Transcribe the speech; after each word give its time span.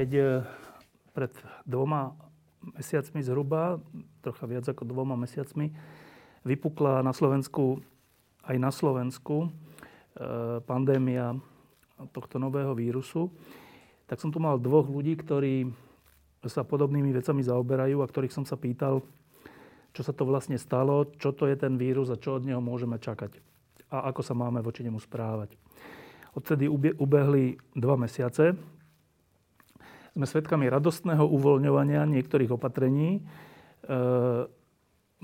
Keď 0.00 0.10
e, 0.16 0.24
pred 1.12 1.28
dvoma 1.68 2.16
mesiacmi 2.80 3.20
zhruba, 3.20 3.84
trocha 4.24 4.48
viac 4.48 4.64
ako 4.64 4.88
dvoma 4.88 5.12
mesiacmi, 5.12 5.76
vypukla 6.40 7.04
na 7.04 7.12
Slovensku, 7.12 7.84
aj 8.48 8.56
na 8.56 8.72
Slovensku, 8.72 9.44
e, 9.44 9.48
pandémia 10.64 11.36
tohto 12.16 12.40
nového 12.40 12.72
vírusu, 12.72 13.28
tak 14.08 14.24
som 14.24 14.32
tu 14.32 14.40
mal 14.40 14.56
dvoch 14.56 14.88
ľudí, 14.88 15.20
ktorí 15.20 15.68
sa 16.48 16.64
podobnými 16.64 17.12
vecami 17.12 17.44
zaoberajú 17.44 18.00
a 18.00 18.08
ktorých 18.08 18.32
som 18.32 18.48
sa 18.48 18.56
pýtal, 18.56 19.04
čo 19.92 20.00
sa 20.00 20.16
to 20.16 20.24
vlastne 20.24 20.56
stalo, 20.56 21.12
čo 21.20 21.36
to 21.36 21.44
je 21.44 21.60
ten 21.60 21.76
vírus 21.76 22.08
a 22.08 22.16
čo 22.16 22.40
od 22.40 22.48
neho 22.48 22.64
môžeme 22.64 22.96
čakať 22.96 23.36
a 23.90 24.08
ako 24.08 24.22
sa 24.22 24.38
máme 24.38 24.62
voči 24.62 24.86
nemu 24.86 25.02
správať. 25.02 25.58
Odtedy 26.30 26.70
ubehli 26.70 27.58
dva 27.74 27.98
mesiace, 27.98 28.54
sme 30.20 30.28
svedkami 30.28 30.68
radostného 30.68 31.24
uvoľňovania 31.24 32.04
niektorých 32.04 32.52
opatrení. 32.52 33.16
E, 33.16 33.20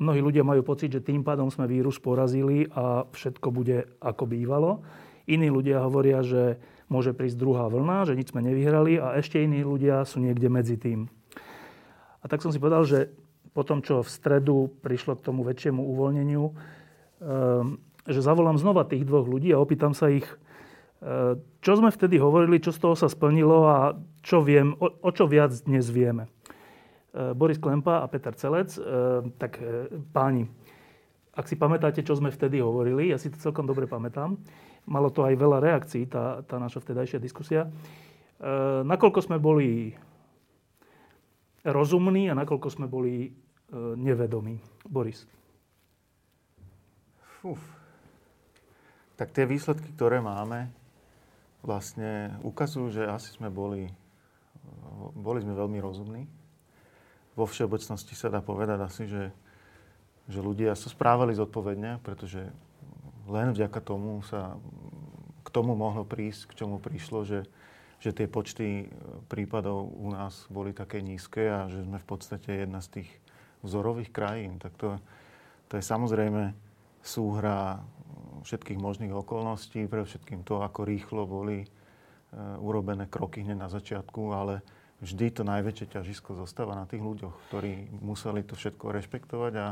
mnohí 0.00 0.20
ľudia 0.24 0.40
majú 0.40 0.64
pocit, 0.64 0.88
že 0.88 1.04
tým 1.04 1.20
pádom 1.20 1.52
sme 1.52 1.68
vírus 1.68 2.00
porazili 2.00 2.64
a 2.72 3.04
všetko 3.04 3.48
bude 3.52 3.92
ako 4.00 4.24
bývalo. 4.24 4.80
Iní 5.28 5.52
ľudia 5.52 5.84
hovoria, 5.84 6.24
že 6.24 6.56
môže 6.88 7.12
prísť 7.12 7.36
druhá 7.36 7.68
vlna, 7.68 8.08
že 8.08 8.16
nič 8.16 8.32
sme 8.32 8.40
nevyhrali 8.40 8.96
a 8.96 9.20
ešte 9.20 9.36
iní 9.36 9.60
ľudia 9.60 10.00
sú 10.08 10.24
niekde 10.24 10.48
medzi 10.48 10.80
tým. 10.80 11.12
A 12.24 12.32
tak 12.32 12.40
som 12.40 12.48
si 12.48 12.56
povedal, 12.56 12.88
že 12.88 13.12
po 13.52 13.68
tom, 13.68 13.84
čo 13.84 14.00
v 14.00 14.08
stredu 14.08 14.72
prišlo 14.80 15.20
k 15.20 15.24
tomu 15.28 15.44
väčšiemu 15.44 15.84
uvoľneniu, 15.92 16.44
e, 16.48 16.52
že 18.08 18.24
zavolám 18.24 18.56
znova 18.56 18.88
tých 18.88 19.04
dvoch 19.04 19.28
ľudí 19.28 19.52
a 19.52 19.60
opýtam 19.60 19.92
sa 19.92 20.08
ich, 20.08 20.24
čo 21.60 21.72
sme 21.76 21.92
vtedy 21.92 22.16
hovorili, 22.16 22.56
čo 22.56 22.72
z 22.72 22.80
toho 22.80 22.96
sa 22.96 23.06
splnilo 23.06 23.68
a 23.68 23.94
čo 24.24 24.40
viem, 24.40 24.74
o, 24.80 24.88
o 24.90 25.10
čo 25.12 25.28
viac 25.28 25.52
dnes 25.68 25.86
vieme. 25.92 26.26
E, 27.16 27.32
Boris 27.32 27.56
Klempa 27.56 28.04
a 28.04 28.06
Peter 28.08 28.36
Celec, 28.36 28.76
e, 28.76 28.80
tak 29.40 29.56
e, 29.60 29.88
páni, 30.12 30.44
ak 31.32 31.48
si 31.48 31.56
pamätáte, 31.56 32.04
čo 32.04 32.16
sme 32.16 32.28
vtedy 32.28 32.60
hovorili, 32.60 33.12
ja 33.12 33.20
si 33.20 33.32
to 33.32 33.40
celkom 33.40 33.64
dobre 33.64 33.88
pamätám, 33.88 34.36
malo 34.88 35.08
to 35.12 35.24
aj 35.24 35.36
veľa 35.36 35.58
reakcií, 35.60 36.08
tá, 36.08 36.40
tá 36.44 36.56
naša 36.56 36.80
vtedajšia 36.80 37.20
diskusia, 37.20 37.68
nakoľko 38.84 39.20
sme 39.24 39.36
boli 39.40 39.96
rozumní 41.64 42.28
a 42.28 42.36
nakoľko 42.36 42.68
sme 42.68 42.88
boli 42.88 43.32
nevedomí. 43.96 44.60
Boris. 44.84 45.24
Uf. 47.44 47.60
Tak 49.16 49.32
tie 49.32 49.48
výsledky, 49.48 49.92
ktoré 49.96 50.20
máme, 50.20 50.68
vlastne 51.66 52.38
ukazujú, 52.46 52.94
že 52.94 53.02
asi 53.10 53.34
sme 53.34 53.50
boli 53.50 53.90
boli 55.14 55.42
sme 55.42 55.54
veľmi 55.54 55.78
rozumní. 55.78 56.24
Vo 57.36 57.44
všeobecnosti 57.44 58.16
sa 58.16 58.32
dá 58.32 58.40
povedať 58.40 58.78
asi, 58.80 59.04
že, 59.04 59.24
že 60.26 60.40
ľudia 60.40 60.72
sa 60.72 60.88
správali 60.88 61.36
zodpovedne, 61.36 62.00
pretože 62.00 62.48
len 63.28 63.52
vďaka 63.52 63.80
tomu 63.84 64.24
sa 64.24 64.56
k 65.44 65.48
tomu 65.52 65.76
mohlo 65.76 66.02
prísť, 66.02 66.50
k 66.52 66.64
čomu 66.64 66.80
prišlo, 66.80 67.22
že, 67.22 67.40
že 68.00 68.10
tie 68.16 68.26
počty 68.26 68.88
prípadov 69.28 69.92
u 69.94 70.10
nás 70.10 70.48
boli 70.48 70.72
také 70.72 71.04
nízke 71.04 71.44
a 71.46 71.68
že 71.68 71.84
sme 71.84 72.00
v 72.00 72.06
podstate 72.08 72.66
jedna 72.66 72.80
z 72.80 73.00
tých 73.00 73.10
vzorových 73.62 74.10
krajín. 74.10 74.58
Tak 74.58 74.72
to, 74.80 74.98
to 75.68 75.78
je 75.78 75.84
samozrejme 75.84 76.56
súhra 77.04 77.84
všetkých 78.46 78.78
možných 78.78 79.10
okolností, 79.10 79.90
pre 79.90 80.06
všetkým 80.06 80.46
to, 80.46 80.62
ako 80.62 80.86
rýchlo 80.86 81.26
boli 81.26 81.66
Eh, 82.36 82.58
urobené 82.60 83.08
kroky 83.08 83.40
hneď 83.40 83.56
na 83.56 83.70
začiatku, 83.72 84.34
ale 84.34 84.60
vždy 85.00 85.40
to 85.40 85.42
najväčšie 85.46 85.94
ťažisko 85.94 86.36
zostáva 86.36 86.76
na 86.76 86.84
tých 86.84 87.00
ľuďoch, 87.00 87.32
ktorí 87.48 87.88
museli 88.04 88.44
to 88.44 88.52
všetko 88.52 88.92
rešpektovať 88.92 89.52
a, 89.56 89.68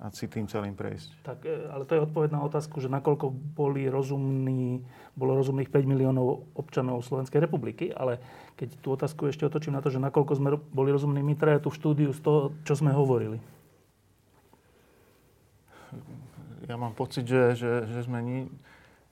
a 0.00 0.04
si 0.10 0.26
tým 0.26 0.50
celým 0.50 0.74
prejsť. 0.74 1.22
Tak, 1.22 1.46
eh, 1.46 1.68
ale 1.70 1.86
to 1.86 1.94
je 1.94 2.04
odpoveď 2.08 2.34
na 2.34 2.42
otázku, 2.42 2.82
že 2.82 2.90
nakoľko 2.90 3.30
boli 3.54 3.86
rozumní, 3.86 4.82
bolo 5.14 5.38
rozumných 5.38 5.70
5 5.70 5.84
miliónov 5.84 6.42
občanov 6.58 7.06
Slovenskej 7.06 7.38
republiky, 7.38 7.94
ale 7.94 8.18
keď 8.58 8.82
tú 8.82 8.98
otázku 8.98 9.30
ešte 9.30 9.46
otočím 9.46 9.76
na 9.76 9.84
to, 9.84 9.92
že 9.92 10.02
nakoľko 10.02 10.32
sme 10.42 10.58
boli 10.74 10.90
rozumní 10.90 11.22
my 11.22 11.38
traja 11.38 11.62
tú 11.62 11.70
štúdiu 11.70 12.10
z 12.10 12.18
toho, 12.18 12.56
čo 12.66 12.74
sme 12.74 12.90
hovorili. 12.90 13.38
Ja 16.70 16.78
mám 16.78 16.94
pocit, 16.94 17.26
že, 17.26 17.58
že, 17.58 17.86
že 17.90 18.00
sme 18.06 18.22
ni, 18.22 18.38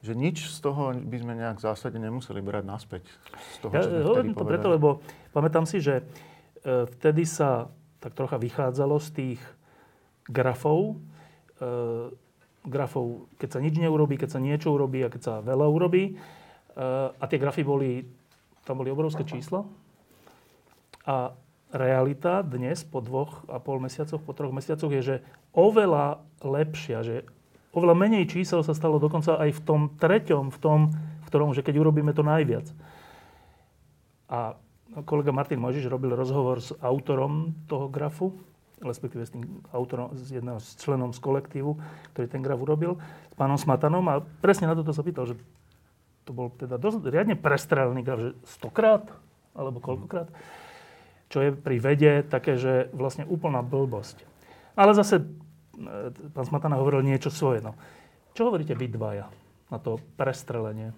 že 0.01 0.15
nič 0.15 0.49
z 0.49 0.59
toho 0.63 0.95
by 0.95 1.17
sme 1.19 1.33
nejak 1.35 1.59
v 1.59 1.65
zásade 1.67 1.99
nemuseli 1.99 2.41
brať 2.41 2.65
naspäť. 2.65 3.05
Z 3.55 3.67
toho, 3.67 3.73
ja 3.75 3.83
hovorím 4.07 4.39
to 4.39 4.47
preto, 4.47 4.69
lebo 4.71 5.03
pamätám 5.35 5.67
si, 5.67 5.83
že 5.83 6.01
e, 6.63 6.87
vtedy 6.99 7.27
sa 7.27 7.69
tak 8.01 8.17
trocha 8.17 8.41
vychádzalo 8.41 8.97
z 9.03 9.09
tých 9.13 9.41
grafov, 10.31 10.97
e, 11.61 12.09
grafov, 12.65 13.29
keď 13.37 13.49
sa 13.57 13.61
nič 13.61 13.75
neurobí, 13.77 14.15
keď 14.17 14.39
sa 14.39 14.41
niečo 14.41 14.73
urobí 14.73 15.05
a 15.05 15.13
keď 15.13 15.21
sa 15.21 15.35
veľa 15.45 15.67
urobí. 15.69 16.05
E, 16.07 16.83
a 17.11 17.25
tie 17.29 17.37
grafy 17.43 17.67
boli, 17.67 18.07
tam 18.65 18.81
boli 18.81 18.89
obrovské 18.95 19.27
čísla. 19.27 19.67
A 21.05 21.35
realita 21.75 22.43
dnes, 22.47 22.83
po 22.87 23.03
dvoch 23.03 23.47
a 23.47 23.59
pol 23.59 23.83
mesiacoch, 23.83 24.23
po 24.23 24.33
troch 24.33 24.55
mesiacoch, 24.55 24.91
je, 24.91 25.03
že 25.03 25.17
oveľa 25.55 26.23
lepšia, 26.43 27.03
že 27.03 27.17
oveľa 27.71 27.95
menej 27.95 28.31
čísel 28.31 28.63
sa 28.67 28.75
stalo 28.75 28.99
dokonca 28.99 29.39
aj 29.39 29.51
v 29.57 29.61
tom 29.63 29.81
treťom, 29.95 30.51
v 30.51 30.59
tom, 30.59 30.79
v 30.95 31.27
ktorom, 31.31 31.55
že 31.55 31.63
keď 31.63 31.79
urobíme 31.79 32.11
to 32.11 32.27
najviac. 32.27 32.67
A 34.31 34.59
kolega 35.07 35.31
Martin 35.31 35.63
Mojžiš 35.63 35.91
robil 35.91 36.15
rozhovor 36.15 36.59
s 36.59 36.75
autorom 36.83 37.55
toho 37.71 37.87
grafu, 37.87 38.35
respektíve 38.83 39.23
s 39.23 39.35
tým 39.35 39.63
autorom, 39.71 40.11
s 40.17 40.33
jedného 40.33 40.59
z 40.59 40.69
členom 40.81 41.13
z 41.15 41.21
kolektívu, 41.21 41.77
ktorý 42.15 42.27
ten 42.27 42.43
graf 42.43 42.59
urobil, 42.59 42.97
s 43.31 43.35
pánom 43.37 43.61
Smatanom 43.61 44.03
a 44.09 44.25
presne 44.43 44.67
na 44.67 44.75
toto 44.75 44.91
sa 44.91 45.05
pýtal, 45.05 45.29
že 45.29 45.37
to 46.25 46.33
bol 46.33 46.51
teda 46.55 46.81
dosť 46.81 47.07
riadne 47.07 47.37
prestrelný 47.37 48.03
graf, 48.03 48.19
že 48.19 48.31
stokrát, 48.49 49.05
alebo 49.53 49.83
koľkokrát, 49.83 50.31
čo 51.31 51.39
je 51.43 51.51
pri 51.55 51.77
vede 51.79 52.13
také, 52.27 52.59
že 52.59 52.91
vlastne 52.95 53.29
úplná 53.29 53.63
blbosť. 53.63 54.23
Ale 54.75 54.97
zase 54.97 55.23
pán 56.37 56.47
Smatana 56.47 56.79
hovoril 56.79 57.05
niečo 57.05 57.33
svoje. 57.33 57.65
No. 57.65 57.75
Čo 58.37 58.53
hovoríte 58.53 58.77
vy 58.77 58.87
dvaja 58.93 59.27
na 59.71 59.79
to 59.79 59.99
prestrelenie? 60.19 60.93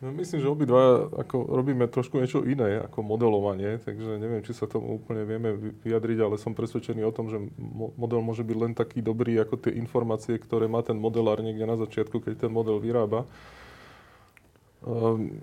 No, 0.00 0.16
myslím, 0.16 0.40
že 0.40 0.48
obidva 0.48 1.12
ako 1.12 1.44
robíme 1.44 1.84
trošku 1.84 2.24
niečo 2.24 2.40
iné 2.48 2.80
ako 2.88 3.04
modelovanie, 3.04 3.76
takže 3.84 4.16
neviem, 4.16 4.40
či 4.40 4.56
sa 4.56 4.64
tomu 4.64 4.96
úplne 4.96 5.28
vieme 5.28 5.52
vyjadriť, 5.84 6.18
ale 6.24 6.40
som 6.40 6.56
presvedčený 6.56 7.04
o 7.04 7.12
tom, 7.12 7.28
že 7.28 7.36
model 8.00 8.24
môže 8.24 8.40
byť 8.40 8.56
len 8.56 8.72
taký 8.72 9.04
dobrý 9.04 9.36
ako 9.36 9.60
tie 9.60 9.76
informácie, 9.76 10.40
ktoré 10.40 10.72
má 10.72 10.80
ten 10.80 10.96
modelár 10.96 11.44
niekde 11.44 11.68
na 11.68 11.76
začiatku, 11.76 12.16
keď 12.24 12.48
ten 12.48 12.52
model 12.52 12.80
vyrába. 12.80 13.28
Um, 14.80 15.36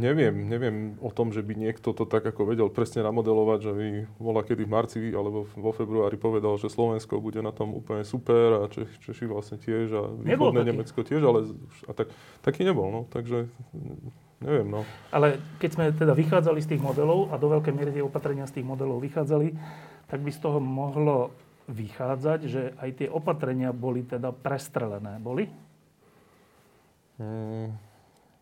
Neviem, 0.00 0.48
neviem 0.48 0.76
o 1.04 1.12
tom, 1.12 1.30
že 1.30 1.44
by 1.44 1.52
niekto 1.52 1.92
to 1.92 2.08
tak 2.08 2.24
ako 2.24 2.48
vedel 2.48 2.72
presne 2.72 3.04
namodelovať, 3.04 3.58
že 3.60 3.72
by 3.76 3.86
bola 4.16 4.40
kedy 4.40 4.64
v 4.64 4.72
marci 4.72 5.00
alebo 5.12 5.44
vo 5.52 5.70
februári 5.70 6.16
povedal, 6.16 6.56
že 6.56 6.72
Slovensko 6.72 7.20
bude 7.20 7.44
na 7.44 7.52
tom 7.52 7.76
úplne 7.76 8.08
super 8.08 8.64
a 8.64 8.72
Češi, 8.72 8.96
Češi 9.04 9.24
vlastne 9.28 9.60
tiež 9.60 9.86
a 9.92 10.02
východné 10.24 10.64
Nemecko 10.64 11.04
tiež, 11.04 11.22
ale 11.28 11.44
a 11.84 11.92
tak, 11.92 12.08
taký 12.40 12.64
nebol, 12.64 12.88
no, 12.88 13.00
takže 13.12 13.52
neviem, 14.40 14.68
no. 14.72 14.88
Ale 15.12 15.36
keď 15.60 15.70
sme 15.76 15.84
teda 15.92 16.16
vychádzali 16.16 16.58
z 16.64 16.68
tých 16.74 16.82
modelov 16.82 17.28
a 17.28 17.36
do 17.36 17.52
veľkej 17.52 17.74
miery 17.76 17.90
tie 17.92 18.04
opatrenia 18.04 18.48
z 18.48 18.60
tých 18.60 18.66
modelov 18.66 19.04
vychádzali, 19.04 19.52
tak 20.08 20.24
by 20.24 20.30
z 20.32 20.40
toho 20.40 20.56
mohlo 20.56 21.36
vychádzať, 21.68 22.40
že 22.48 22.62
aj 22.80 22.90
tie 23.04 23.08
opatrenia 23.12 23.76
boli 23.76 24.08
teda 24.08 24.32
prestrelené. 24.32 25.20
Boli? 25.20 25.44
Hmm. 27.20 27.87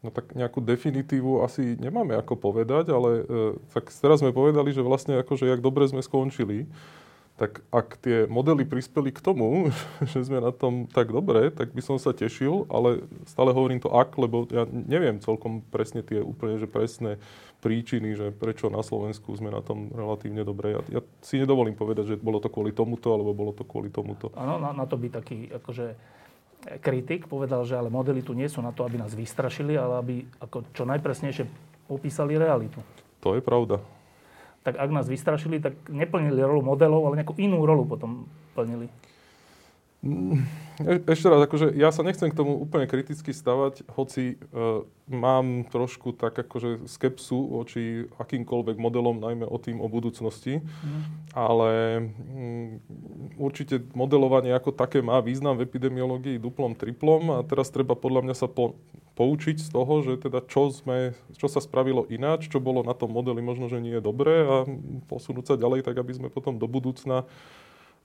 No 0.06 0.14
tak 0.14 0.38
nejakú 0.38 0.62
definitívu 0.62 1.42
asi 1.42 1.74
nemáme 1.82 2.14
ako 2.14 2.38
povedať, 2.38 2.94
ale 2.94 3.26
e, 3.26 3.58
tak 3.74 3.90
teraz 3.90 4.22
sme 4.22 4.30
povedali, 4.30 4.70
že 4.70 4.86
vlastne 4.86 5.18
akože 5.18 5.50
jak 5.50 5.58
dobre 5.58 5.82
sme 5.90 5.98
skončili. 5.98 6.70
tak 7.36 7.60
ak 7.68 8.00
tie 8.00 8.24
modely 8.30 8.64
prispeli 8.64 9.12
k 9.12 9.20
tomu, 9.20 9.68
že 10.14 10.30
sme 10.30 10.38
na 10.38 10.54
tom 10.54 10.86
tak 10.86 11.10
dobre, 11.10 11.50
tak 11.50 11.74
by 11.74 11.82
som 11.82 11.98
sa 11.98 12.14
tešil, 12.14 12.70
ale 12.70 13.02
stále 13.26 13.50
hovorím 13.50 13.82
to 13.82 13.90
ak, 13.90 14.14
lebo 14.14 14.46
ja 14.46 14.62
neviem 14.70 15.18
celkom 15.18 15.58
presne 15.74 16.06
tie 16.06 16.22
úplne, 16.22 16.62
že 16.62 16.70
presné 16.70 17.18
príčiny, 17.66 18.14
že 18.14 18.26
prečo 18.30 18.70
na 18.70 18.80
Slovensku 18.86 19.34
sme 19.34 19.50
na 19.50 19.58
tom 19.58 19.90
relatívne 19.90 20.46
dobre. 20.46 20.78
Ja, 20.78 20.80
ja 20.88 21.00
si 21.18 21.42
nedovolím 21.42 21.74
povedať, 21.74 22.14
že 22.14 22.16
bolo 22.16 22.38
to 22.38 22.46
kvôli 22.46 22.70
tomuto, 22.70 23.10
alebo 23.10 23.34
bolo 23.34 23.50
to 23.50 23.66
kvôli 23.66 23.90
tomuto. 23.90 24.30
Áno, 24.38 24.62
na, 24.62 24.70
na 24.70 24.86
to 24.86 24.94
by 24.94 25.10
taký 25.10 25.50
akože 25.50 26.15
kritik 26.82 27.30
povedal, 27.30 27.62
že 27.62 27.78
ale 27.78 27.90
modely 27.92 28.22
tu 28.22 28.34
nie 28.34 28.46
sú 28.50 28.62
na 28.62 28.74
to, 28.74 28.82
aby 28.82 28.98
nás 28.98 29.14
vystrašili, 29.14 29.78
ale 29.78 29.94
aby 30.02 30.14
ako 30.42 30.70
čo 30.74 30.82
najpresnejšie 30.84 31.44
popísali 31.86 32.34
realitu. 32.34 32.82
To 33.22 33.38
je 33.38 33.42
pravda 33.42 33.78
tak 34.66 34.82
ak 34.82 34.90
nás 34.90 35.06
vystrašili, 35.06 35.62
tak 35.62 35.78
neplnili 35.86 36.42
rolu 36.42 36.58
modelov, 36.58 37.06
ale 37.06 37.22
nejakú 37.22 37.38
inú 37.38 37.62
rolu 37.62 37.86
potom 37.86 38.26
plnili. 38.58 38.90
Mm, 40.06 40.46
e- 40.86 41.02
ešte 41.10 41.26
raz, 41.26 41.42
akože 41.42 41.74
ja 41.74 41.90
sa 41.90 42.06
nechcem 42.06 42.30
k 42.30 42.38
tomu 42.38 42.54
úplne 42.62 42.86
kriticky 42.86 43.34
stavať, 43.34 43.82
hoci 43.90 44.38
e, 44.38 44.56
mám 45.10 45.66
trošku 45.66 46.14
tak 46.14 46.38
akože 46.38 46.86
skepsu 46.86 47.58
voči 47.58 48.06
akýmkoľvek 48.22 48.78
modelom, 48.78 49.18
najmä 49.18 49.50
o 49.50 49.58
tým 49.58 49.82
o 49.82 49.90
budúcnosti, 49.90 50.62
mm. 50.62 51.02
ale 51.34 51.70
mm, 52.06 52.70
určite 53.34 53.82
modelovanie 53.98 54.54
ako 54.54 54.70
také 54.70 55.02
má 55.02 55.18
význam 55.18 55.58
v 55.58 55.66
epidemiológii 55.66 56.38
duplom, 56.38 56.78
triplom 56.78 57.34
a 57.34 57.38
teraz 57.42 57.74
treba 57.74 57.98
podľa 57.98 58.30
mňa 58.30 58.34
sa 58.38 58.46
po, 58.46 58.78
poučiť 59.18 59.58
z 59.58 59.68
toho, 59.72 60.04
že 60.04 60.20
teda 60.22 60.44
čo, 60.46 60.68
sme, 60.70 61.16
čo 61.34 61.48
sa 61.48 61.58
spravilo 61.58 62.04
ináč, 62.12 62.52
čo 62.52 62.62
bolo 62.62 62.84
na 62.86 62.92
tom 62.92 63.10
modeli 63.10 63.40
možno, 63.40 63.66
že 63.66 63.82
nie 63.82 63.96
je 63.98 64.04
dobré 64.04 64.44
a 64.44 64.56
posunúť 65.08 65.50
sa 65.50 65.56
ďalej 65.56 65.82
tak, 65.82 65.96
aby 65.98 66.12
sme 66.14 66.28
potom 66.28 66.60
do 66.60 66.68
budúcna 66.68 67.24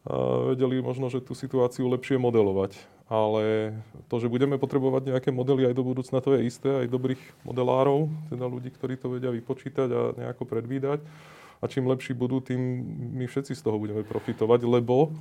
vedeli 0.06 0.82
možno, 0.82 1.10
že 1.14 1.22
tú 1.22 1.38
situáciu 1.38 1.86
lepšie 1.90 2.18
modelovať. 2.18 2.74
Ale 3.12 3.76
to, 4.08 4.24
že 4.24 4.32
budeme 4.32 4.56
potrebovať 4.56 5.12
nejaké 5.12 5.30
modely 5.36 5.68
aj 5.68 5.76
do 5.76 5.84
budúcna, 5.84 6.24
to 6.24 6.40
je 6.40 6.48
isté, 6.48 6.72
aj 6.72 6.88
dobrých 6.88 7.20
modelárov, 7.44 8.08
teda 8.32 8.46
ľudí, 8.48 8.72
ktorí 8.72 8.96
to 8.96 9.12
vedia 9.12 9.36
vypočítať 9.36 9.90
a 9.92 10.02
nejako 10.16 10.48
predvídať. 10.48 11.04
A 11.62 11.68
čím 11.68 11.92
lepší 11.92 12.16
budú, 12.16 12.42
tým 12.42 12.58
my 13.14 13.28
všetci 13.28 13.54
z 13.54 13.62
toho 13.62 13.78
budeme 13.78 14.02
profitovať, 14.02 14.64
lebo 14.66 15.14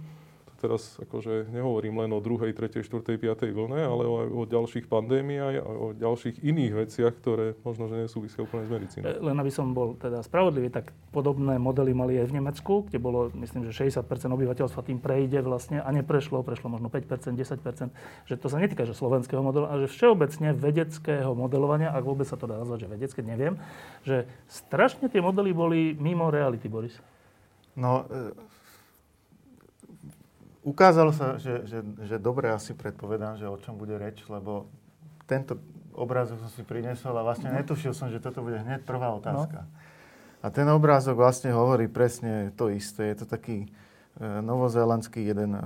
teraz 0.60 1.00
akože 1.00 1.48
nehovorím 1.48 2.04
len 2.04 2.12
o 2.12 2.20
druhej, 2.20 2.52
tretej, 2.52 2.84
štvrtej, 2.84 3.16
piatej 3.16 3.50
vlne, 3.56 3.80
ale 3.80 4.04
o, 4.04 4.16
o 4.28 4.42
ďalších 4.44 4.84
pandémiách 4.84 5.56
a 5.56 5.64
o 5.64 5.86
ďalších 5.96 6.44
iných 6.44 6.72
veciach, 6.84 7.16
ktoré 7.16 7.56
možno, 7.64 7.88
že 7.88 7.96
nesúvisia 7.96 8.44
úplne 8.44 8.68
s 8.68 8.70
medicínou. 8.70 9.08
E, 9.08 9.16
len 9.16 9.36
aby 9.40 9.48
som 9.48 9.72
bol 9.72 9.96
teda 9.96 10.20
spravodlivý, 10.20 10.68
tak 10.68 10.92
podobné 11.16 11.56
modely 11.56 11.96
mali 11.96 12.20
aj 12.20 12.28
v 12.28 12.36
Nemecku, 12.36 12.74
kde 12.92 13.00
bolo, 13.00 13.32
myslím, 13.40 13.64
že 13.72 13.88
60% 13.88 14.04
obyvateľstva 14.28 14.80
tým 14.84 15.00
prejde 15.00 15.40
vlastne 15.40 15.80
a 15.80 15.88
neprešlo, 15.88 16.44
prešlo 16.44 16.68
možno 16.68 16.92
5%, 16.92 17.32
10%, 17.32 18.28
že 18.28 18.34
to 18.36 18.46
sa 18.52 18.60
netýka 18.60 18.84
že 18.84 18.92
slovenského 18.92 19.40
modelu, 19.40 19.64
ale 19.64 19.88
že 19.88 19.96
všeobecne 19.96 20.52
vedeckého 20.52 21.32
modelovania, 21.32 21.88
ak 21.96 22.04
vôbec 22.04 22.28
sa 22.28 22.36
to 22.36 22.44
dá 22.44 22.60
nazvať, 22.60 22.84
že 22.84 22.88
vedecké, 22.92 23.20
neviem, 23.24 23.56
že 24.04 24.28
strašne 24.44 25.08
tie 25.08 25.24
modely 25.24 25.56
boli 25.56 25.80
mimo 25.96 26.28
reality, 26.28 26.68
Boris. 26.68 27.00
No, 27.80 28.04
e- 28.12 28.59
ukázalo 30.62 31.12
sa, 31.12 31.40
že, 31.40 31.64
že, 31.64 31.80
že 32.04 32.16
dobre 32.20 32.52
asi 32.52 32.76
predpovedám, 32.76 33.40
že 33.40 33.48
o 33.48 33.56
čom 33.56 33.76
bude 33.80 33.96
reč, 33.96 34.20
lebo 34.28 34.68
tento 35.24 35.56
obrázok 35.96 36.42
som 36.42 36.50
si 36.52 36.62
prinesol 36.66 37.16
a 37.16 37.24
vlastne 37.24 37.50
no. 37.52 37.56
netušil 37.56 37.96
som, 37.96 38.12
že 38.12 38.20
toto 38.20 38.44
bude 38.44 38.60
hneď 38.60 38.84
prvá 38.84 39.12
otázka. 39.16 39.64
No. 39.64 39.70
A 40.40 40.46
ten 40.48 40.64
obrázok 40.72 41.20
vlastne 41.20 41.52
hovorí 41.52 41.84
presne 41.84 42.52
to 42.56 42.72
isté. 42.72 43.12
Je 43.12 43.24
to 43.24 43.26
taký 43.28 43.68
e, 43.68 43.68
novozélandský 44.40 45.20
jeden 45.28 45.52
e, 45.52 45.60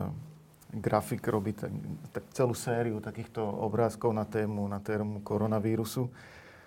grafik, 0.75 1.23
robí 1.31 1.55
tak, 1.55 1.71
tak 2.11 2.25
celú 2.35 2.59
sériu 2.59 2.99
takýchto 2.99 3.39
obrázkov 3.39 4.11
na 4.11 4.27
tému, 4.27 4.67
na 4.67 4.83
tému 4.83 5.23
koronavírusu. 5.23 6.11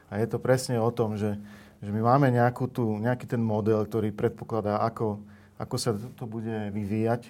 A 0.08 0.24
je 0.24 0.28
to 0.32 0.40
presne 0.40 0.80
o 0.80 0.88
tom, 0.88 1.20
že, 1.20 1.36
že 1.84 1.92
my 1.92 2.00
máme 2.00 2.32
nejakú 2.32 2.72
tú, 2.72 2.96
nejaký 2.96 3.28
ten 3.28 3.44
model, 3.44 3.84
ktorý 3.84 4.16
predpokladá, 4.16 4.80
ako, 4.88 5.20
ako 5.60 5.76
sa 5.76 5.92
to 5.92 6.24
bude 6.24 6.72
vyvíjať 6.72 7.28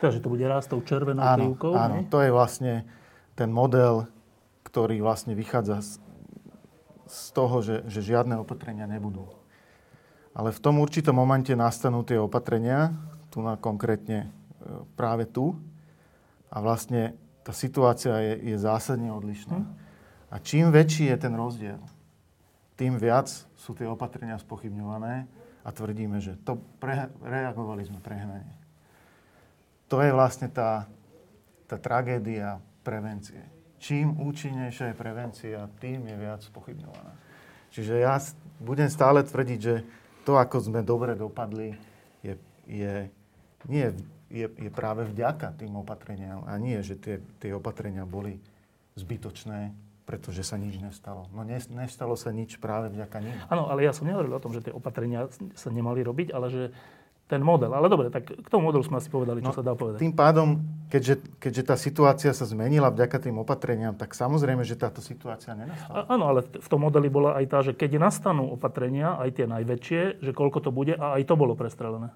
teda, 0.00 0.16
že 0.16 0.24
to 0.24 0.32
bude 0.32 0.42
rásť 0.48 0.72
tou 0.72 0.80
červenou 0.80 1.20
áno, 1.20 1.52
krivkou? 1.52 1.72
Áno, 1.76 2.02
ne? 2.02 2.08
to 2.08 2.24
je 2.24 2.32
vlastne 2.32 2.88
ten 3.36 3.52
model, 3.52 4.08
ktorý 4.64 5.04
vlastne 5.04 5.36
vychádza 5.36 5.84
z, 5.84 5.90
z 7.04 7.20
toho, 7.36 7.60
že, 7.60 7.84
že 7.86 8.00
žiadne 8.00 8.40
opatrenia 8.40 8.88
nebudú. 8.88 9.28
Ale 10.32 10.56
v 10.56 10.62
tom 10.62 10.80
určitom 10.80 11.12
momente 11.12 11.52
nastanú 11.52 12.00
tie 12.00 12.16
opatrenia, 12.16 12.96
tu 13.28 13.44
na 13.44 13.60
konkrétne 13.60 14.26
e, 14.26 14.28
práve 14.96 15.28
tu. 15.28 15.54
A 16.50 16.58
vlastne 16.64 17.14
tá 17.44 17.52
situácia 17.54 18.16
je, 18.18 18.54
je 18.54 18.56
zásadne 18.58 19.12
odlišná. 19.12 19.58
Hm. 19.60 19.68
A 20.30 20.36
čím 20.40 20.70
väčší 20.70 21.10
je 21.10 21.16
ten 21.18 21.34
rozdiel, 21.34 21.82
tým 22.78 22.96
viac 22.96 23.28
sú 23.58 23.76
tie 23.76 23.84
opatrenia 23.84 24.38
spochybňované 24.40 25.26
a 25.66 25.68
tvrdíme, 25.68 26.22
že 26.22 26.38
to 26.40 26.56
pre, 26.78 27.10
reagovali 27.20 27.84
sme 27.84 28.00
prehnanie 28.00 28.59
to 29.90 29.98
je 29.98 30.14
vlastne 30.14 30.46
tá, 30.46 30.86
tá 31.66 31.74
tragédia 31.74 32.62
prevencie. 32.86 33.42
Čím 33.82 34.22
účinnejšia 34.22 34.94
je 34.94 34.96
prevencia, 34.96 35.58
tým 35.82 36.06
je 36.06 36.14
viac 36.14 36.46
pochybňovaná. 36.54 37.12
Čiže 37.74 37.94
ja 37.98 38.22
budem 38.62 38.86
stále 38.86 39.26
tvrdiť, 39.26 39.58
že 39.58 39.82
to, 40.22 40.38
ako 40.38 40.62
sme 40.62 40.86
dobre 40.86 41.18
dopadli, 41.18 41.74
je, 42.22 42.38
je, 42.70 43.10
nie, 43.66 43.86
je, 44.30 44.46
je 44.46 44.70
práve 44.70 45.08
vďaka 45.10 45.58
tým 45.58 45.74
opatreniam 45.74 46.46
a 46.46 46.54
nie, 46.60 46.78
že 46.86 46.94
tie, 46.94 47.16
tie 47.42 47.50
opatrenia 47.50 48.06
boli 48.06 48.38
zbytočné, 48.94 49.74
pretože 50.06 50.46
sa 50.46 50.60
nič 50.60 50.78
nestalo. 50.78 51.26
No 51.34 51.42
nestalo 51.46 52.14
sa 52.14 52.30
nič 52.30 52.58
práve 52.62 52.90
vďaka 52.94 53.18
nim. 53.22 53.34
Áno, 53.48 53.70
ale 53.70 53.86
ja 53.86 53.94
som 53.94 54.06
nehovoril 54.06 54.34
o 54.34 54.42
tom, 54.42 54.54
že 54.54 54.70
tie 54.70 54.74
opatrenia 54.74 55.26
sa 55.56 55.70
nemali 55.70 56.02
robiť, 56.04 56.28
ale 56.30 56.46
že 56.50 56.62
ten 57.30 57.38
model. 57.46 57.70
Ale 57.70 57.86
dobre, 57.86 58.10
tak 58.10 58.26
k 58.26 58.48
tomu 58.50 58.74
modelu 58.74 58.82
sme 58.82 58.98
asi 58.98 59.06
povedali, 59.06 59.38
čo 59.38 59.54
no, 59.54 59.56
sa 59.56 59.62
dá 59.62 59.78
povedať. 59.78 60.02
Tým 60.02 60.10
pádom, 60.10 60.58
keďže, 60.90 61.22
keďže 61.38 61.62
tá 61.62 61.76
situácia 61.78 62.34
sa 62.34 62.42
zmenila 62.42 62.90
vďaka 62.90 63.22
tým 63.22 63.38
opatreniam, 63.38 63.94
tak 63.94 64.18
samozrejme, 64.18 64.66
že 64.66 64.74
táto 64.74 64.98
situácia 64.98 65.54
nenastala. 65.54 66.10
áno, 66.10 66.26
ale 66.26 66.42
v 66.42 66.66
tom 66.66 66.82
modeli 66.82 67.06
bola 67.06 67.38
aj 67.38 67.44
tá, 67.46 67.58
že 67.62 67.72
keď 67.78 68.02
nastanú 68.02 68.50
opatrenia, 68.50 69.14
aj 69.22 69.38
tie 69.38 69.46
najväčšie, 69.46 70.26
že 70.26 70.30
koľko 70.34 70.58
to 70.58 70.70
bude 70.74 70.98
a 70.98 71.14
aj 71.14 71.22
to 71.22 71.34
bolo 71.38 71.54
prestrelené. 71.54 72.10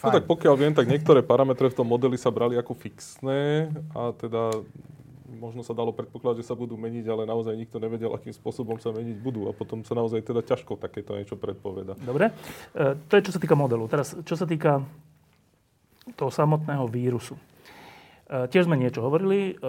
No 0.00 0.08
tak 0.08 0.24
pokiaľ 0.24 0.54
viem, 0.56 0.72
tak 0.72 0.88
niektoré 0.88 1.20
parametre 1.20 1.68
v 1.68 1.76
tom 1.76 1.84
modeli 1.84 2.16
sa 2.16 2.32
brali 2.32 2.56
ako 2.56 2.72
fixné 2.72 3.68
a 3.92 4.16
teda 4.16 4.64
možno 5.40 5.64
sa 5.64 5.72
dalo 5.72 5.96
predpokladať, 5.96 6.44
že 6.44 6.48
sa 6.52 6.54
budú 6.54 6.76
meniť, 6.76 7.08
ale 7.08 7.24
naozaj 7.24 7.56
nikto 7.56 7.80
nevedel, 7.80 8.12
akým 8.12 8.36
spôsobom 8.36 8.76
sa 8.76 8.92
meniť 8.92 9.16
budú. 9.24 9.48
A 9.48 9.56
potom 9.56 9.80
sa 9.80 9.96
naozaj 9.96 10.20
teda 10.20 10.44
ťažko 10.44 10.76
takéto 10.76 11.16
niečo 11.16 11.40
predpoveda. 11.40 11.96
Dobre. 12.04 12.36
E, 12.76 12.94
to 13.08 13.12
je 13.16 13.24
čo 13.24 13.32
sa 13.32 13.40
týka 13.40 13.56
modelu. 13.56 13.88
Teraz, 13.88 14.12
čo 14.12 14.36
sa 14.36 14.44
týka 14.44 14.84
toho 16.20 16.28
samotného 16.28 16.84
vírusu. 16.92 17.40
E, 18.28 18.46
tiež 18.52 18.68
sme 18.68 18.76
niečo 18.76 19.00
hovorili. 19.00 19.56
E, 19.56 19.64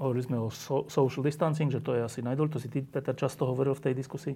hovorili 0.00 0.24
sme 0.24 0.36
o 0.40 0.48
so, 0.48 0.88
social 0.88 1.20
distancing, 1.20 1.68
že 1.68 1.84
to 1.84 1.92
je 1.92 2.02
asi 2.08 2.24
najdôležitejšie. 2.24 2.56
To 2.56 2.64
si 2.64 2.72
ty, 2.72 2.80
Peter, 2.80 3.12
často 3.12 3.44
hovoril 3.44 3.76
v 3.76 3.84
tej 3.90 3.94
diskusii. 3.94 4.34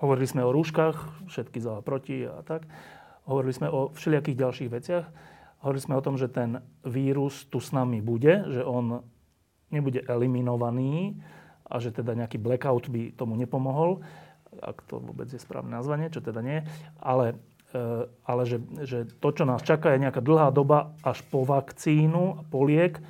Hovorili 0.00 0.26
sme 0.26 0.42
o 0.42 0.50
rúškach, 0.50 1.28
všetky 1.28 1.58
za 1.60 1.78
a 1.78 1.84
proti 1.84 2.24
a 2.24 2.40
tak. 2.42 2.64
Hovorili 3.28 3.54
sme 3.54 3.68
o 3.70 3.92
všelijakých 3.94 4.40
ďalších 4.40 4.70
veciach. 4.72 5.06
Hovorili 5.62 5.84
sme 5.86 5.94
o 5.94 6.02
tom, 6.02 6.18
že 6.18 6.26
ten 6.26 6.58
vírus 6.82 7.46
tu 7.46 7.62
s 7.62 7.70
nami 7.70 8.02
bude, 8.02 8.50
že 8.50 8.66
on 8.66 8.98
nebude 9.72 10.04
eliminovaný 10.04 11.16
a 11.66 11.80
že 11.80 11.90
teda 11.90 12.12
nejaký 12.12 12.36
blackout 12.36 12.92
by 12.92 13.16
tomu 13.16 13.34
nepomohol, 13.40 14.04
ak 14.60 14.84
to 14.84 15.00
vôbec 15.00 15.32
je 15.32 15.40
správne 15.40 15.72
nazvanie, 15.72 16.12
čo 16.12 16.20
teda 16.20 16.44
nie, 16.44 16.60
ale, 17.00 17.40
e, 17.72 18.04
ale 18.28 18.42
že, 18.44 18.60
že 18.84 19.08
to, 19.08 19.28
čo 19.32 19.48
nás 19.48 19.64
čaká, 19.64 19.96
je 19.96 20.04
nejaká 20.04 20.20
dlhá 20.20 20.52
doba 20.52 20.92
až 21.00 21.24
po 21.32 21.48
vakcínu, 21.48 22.44
po 22.52 22.68
liek, 22.68 23.00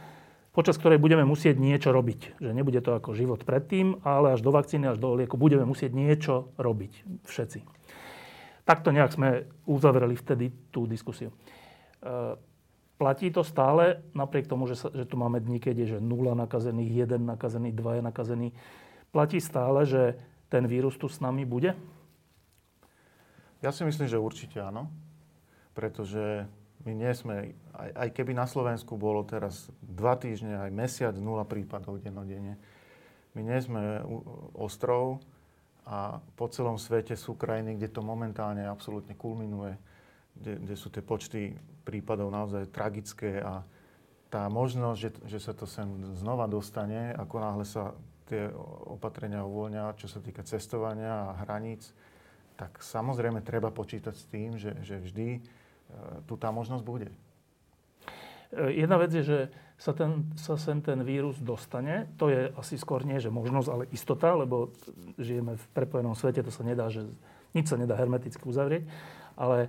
počas 0.55 0.79
ktorej 0.79 1.03
budeme 1.03 1.27
musieť 1.27 1.59
niečo 1.59 1.91
robiť. 1.91 2.39
Že 2.39 2.51
nebude 2.55 2.79
to 2.85 2.95
ako 2.95 3.17
život 3.17 3.43
predtým, 3.43 4.05
ale 4.07 4.37
až 4.37 4.45
do 4.45 4.55
vakcíny, 4.55 4.87
až 4.87 5.01
do 5.03 5.17
lieku 5.19 5.35
budeme 5.35 5.67
musieť 5.67 5.91
niečo 5.97 6.55
robiť. 6.61 7.25
Všetci. 7.27 7.59
Takto 8.63 8.95
nejak 8.95 9.11
sme 9.11 9.51
uzavreli 9.67 10.15
vtedy 10.15 10.55
tú 10.71 10.87
diskusiu. 10.87 11.35
Platí 13.03 13.35
to 13.35 13.43
stále, 13.43 13.99
napriek 14.15 14.47
tomu, 14.47 14.71
že, 14.71 14.79
sa, 14.79 14.87
že 14.95 15.03
tu 15.03 15.19
máme 15.19 15.43
dní, 15.43 15.59
keď 15.59 15.75
je 15.83 15.87
že 15.91 15.99
0 15.99 16.39
nakazených, 16.39 17.11
1 17.11 17.19
nakazený, 17.19 17.75
2 17.75 17.99
je 17.99 18.03
nakazený. 18.07 18.49
Platí 19.11 19.43
stále, 19.43 19.83
že 19.83 20.15
ten 20.47 20.71
vírus 20.71 20.95
tu 20.95 21.11
s 21.11 21.19
nami 21.19 21.43
bude? 21.43 21.75
Ja 23.59 23.75
si 23.75 23.83
myslím, 23.83 24.07
že 24.07 24.23
určite 24.23 24.63
áno. 24.63 24.87
Pretože 25.75 26.47
my 26.87 26.95
nie 26.95 27.11
sme, 27.11 27.59
aj, 27.75 27.91
aj 27.91 28.09
keby 28.15 28.39
na 28.39 28.47
Slovensku 28.47 28.95
bolo 28.95 29.27
teraz 29.27 29.67
dva 29.83 30.15
týždne, 30.15 30.63
aj 30.63 30.71
mesiac, 30.71 31.15
nula 31.19 31.43
prípadov 31.43 31.99
dennodenne, 31.99 32.55
my 33.35 33.41
nie 33.43 33.59
sme 33.59 33.99
ostrov 34.55 35.19
a 35.91 36.23
po 36.39 36.47
celom 36.47 36.79
svete 36.79 37.19
sú 37.19 37.35
krajiny, 37.35 37.75
kde 37.75 37.91
to 37.91 38.07
momentálne 38.07 38.63
absolútne 38.63 39.19
kulminuje, 39.19 39.75
kde, 40.39 40.53
kde 40.63 40.75
sú 40.79 40.87
tie 40.95 41.03
počty 41.03 41.59
prípadov 41.83 42.31
naozaj 42.31 42.71
tragické 42.71 43.43
a 43.43 43.67
tá 44.33 44.49
možnosť, 44.49 44.99
že, 44.99 45.11
že 45.29 45.39
sa 45.45 45.53
to 45.53 45.69
sem 45.69 45.85
znova 46.17 46.49
dostane, 46.49 47.13
ako 47.13 47.37
náhle 47.37 47.67
sa 47.69 47.93
tie 48.33 48.49
opatrenia 48.89 49.45
uvoľnia, 49.45 49.93
čo 50.01 50.09
sa 50.09 50.25
týka 50.25 50.41
cestovania 50.41 51.29
a 51.29 51.45
hraníc, 51.45 51.93
tak 52.57 52.81
samozrejme 52.81 53.45
treba 53.45 53.69
počítať 53.69 54.15
s 54.17 54.25
tým, 54.33 54.57
že, 54.57 54.73
že 54.81 54.97
vždy 55.05 55.29
e, 55.37 55.41
tu 56.25 56.41
tá 56.41 56.49
možnosť 56.49 56.81
bude. 56.81 57.13
E, 57.13 57.17
jedna 58.81 58.97
vec 58.97 59.13
je, 59.13 59.21
že 59.21 59.39
sa, 59.77 59.93
ten, 59.93 60.33
sa 60.39 60.55
sem 60.57 60.81
ten 60.81 61.03
vírus 61.05 61.37
dostane. 61.43 62.09
To 62.17 62.31
je 62.31 62.55
asi 62.57 62.79
skôr 62.79 63.03
nie, 63.03 63.19
že 63.19 63.35
možnosť, 63.35 63.69
ale 63.69 63.85
istota, 63.91 64.33
lebo 64.33 64.71
žijeme 65.19 65.59
v 65.59 65.65
prepojenom 65.75 66.15
svete, 66.15 66.41
to 66.41 66.55
sa 66.55 66.63
nedá, 66.63 66.87
že 66.89 67.05
nič 67.53 67.69
sa 67.69 67.77
nedá 67.77 67.99
hermeticky 67.99 68.47
uzavrieť. 68.47 68.87
Ale 69.37 69.69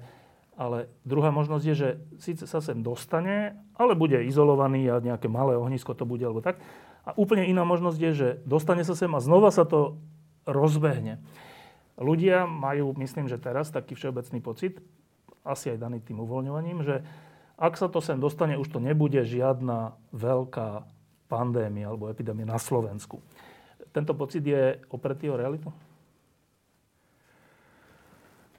ale 0.54 0.90
druhá 1.02 1.34
možnosť 1.34 1.66
je, 1.66 1.76
že 1.76 1.90
síce 2.22 2.46
sa 2.46 2.62
sem 2.62 2.86
dostane, 2.86 3.58
ale 3.74 3.98
bude 3.98 4.22
izolovaný 4.22 4.86
a 4.90 5.02
nejaké 5.02 5.26
malé 5.26 5.58
ohnisko 5.58 5.98
to 5.98 6.06
bude 6.06 6.22
alebo 6.22 6.46
tak. 6.46 6.62
A 7.04 7.12
úplne 7.18 7.50
iná 7.50 7.66
možnosť 7.66 8.00
je, 8.00 8.12
že 8.14 8.30
dostane 8.46 8.86
sa 8.86 8.94
sem 8.94 9.12
a 9.12 9.20
znova 9.20 9.50
sa 9.50 9.66
to 9.66 9.98
rozbehne. 10.46 11.20
Ľudia 11.98 12.50
majú, 12.50 12.94
myslím, 12.98 13.30
že 13.30 13.42
teraz 13.42 13.70
taký 13.70 13.94
všeobecný 13.94 14.40
pocit, 14.42 14.82
asi 15.44 15.76
aj 15.76 15.82
daný 15.82 16.00
tým 16.00 16.24
uvoľňovaním, 16.24 16.82
že 16.82 17.04
ak 17.60 17.78
sa 17.78 17.92
to 17.92 18.02
sem 18.02 18.18
dostane, 18.18 18.58
už 18.58 18.72
to 18.72 18.80
nebude 18.82 19.20
žiadna 19.22 19.94
veľká 20.16 20.88
pandémia 21.30 21.92
alebo 21.92 22.10
epidémia 22.10 22.50
na 22.50 22.58
Slovensku. 22.58 23.22
Tento 23.94 24.18
pocit 24.18 24.42
je 24.42 24.82
opretý 24.90 25.30
o 25.30 25.38
realitu? 25.38 25.70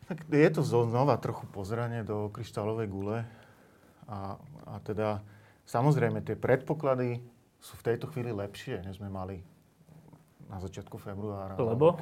Tak 0.05 0.29
je 0.29 0.51
to 0.53 0.63
znova 0.63 1.17
trochu 1.17 1.49
pozranie 1.49 2.05
do 2.05 2.29
kryštálovej 2.29 2.89
gule. 2.93 3.19
A, 4.05 4.37
a 4.69 4.75
teda 4.85 5.25
samozrejme 5.65 6.21
tie 6.21 6.37
predpoklady 6.37 7.25
sú 7.57 7.81
v 7.81 7.87
tejto 7.89 8.13
chvíli 8.13 8.29
lepšie, 8.29 8.85
než 8.85 9.01
sme 9.01 9.09
mali 9.09 9.41
na 10.53 10.61
začiatku 10.61 11.01
februára. 11.01 11.57
Lebo? 11.57 11.97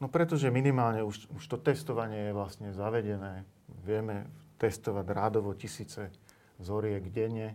No 0.00 0.08
pretože 0.08 0.48
minimálne 0.48 1.04
už, 1.04 1.28
už 1.36 1.44
to 1.44 1.56
testovanie 1.60 2.32
je 2.32 2.36
vlastne 2.36 2.68
zavedené. 2.72 3.44
Vieme 3.84 4.24
testovať 4.56 5.06
rádovo 5.12 5.52
tisíce 5.52 6.08
vzoriek 6.56 7.04
denne. 7.12 7.52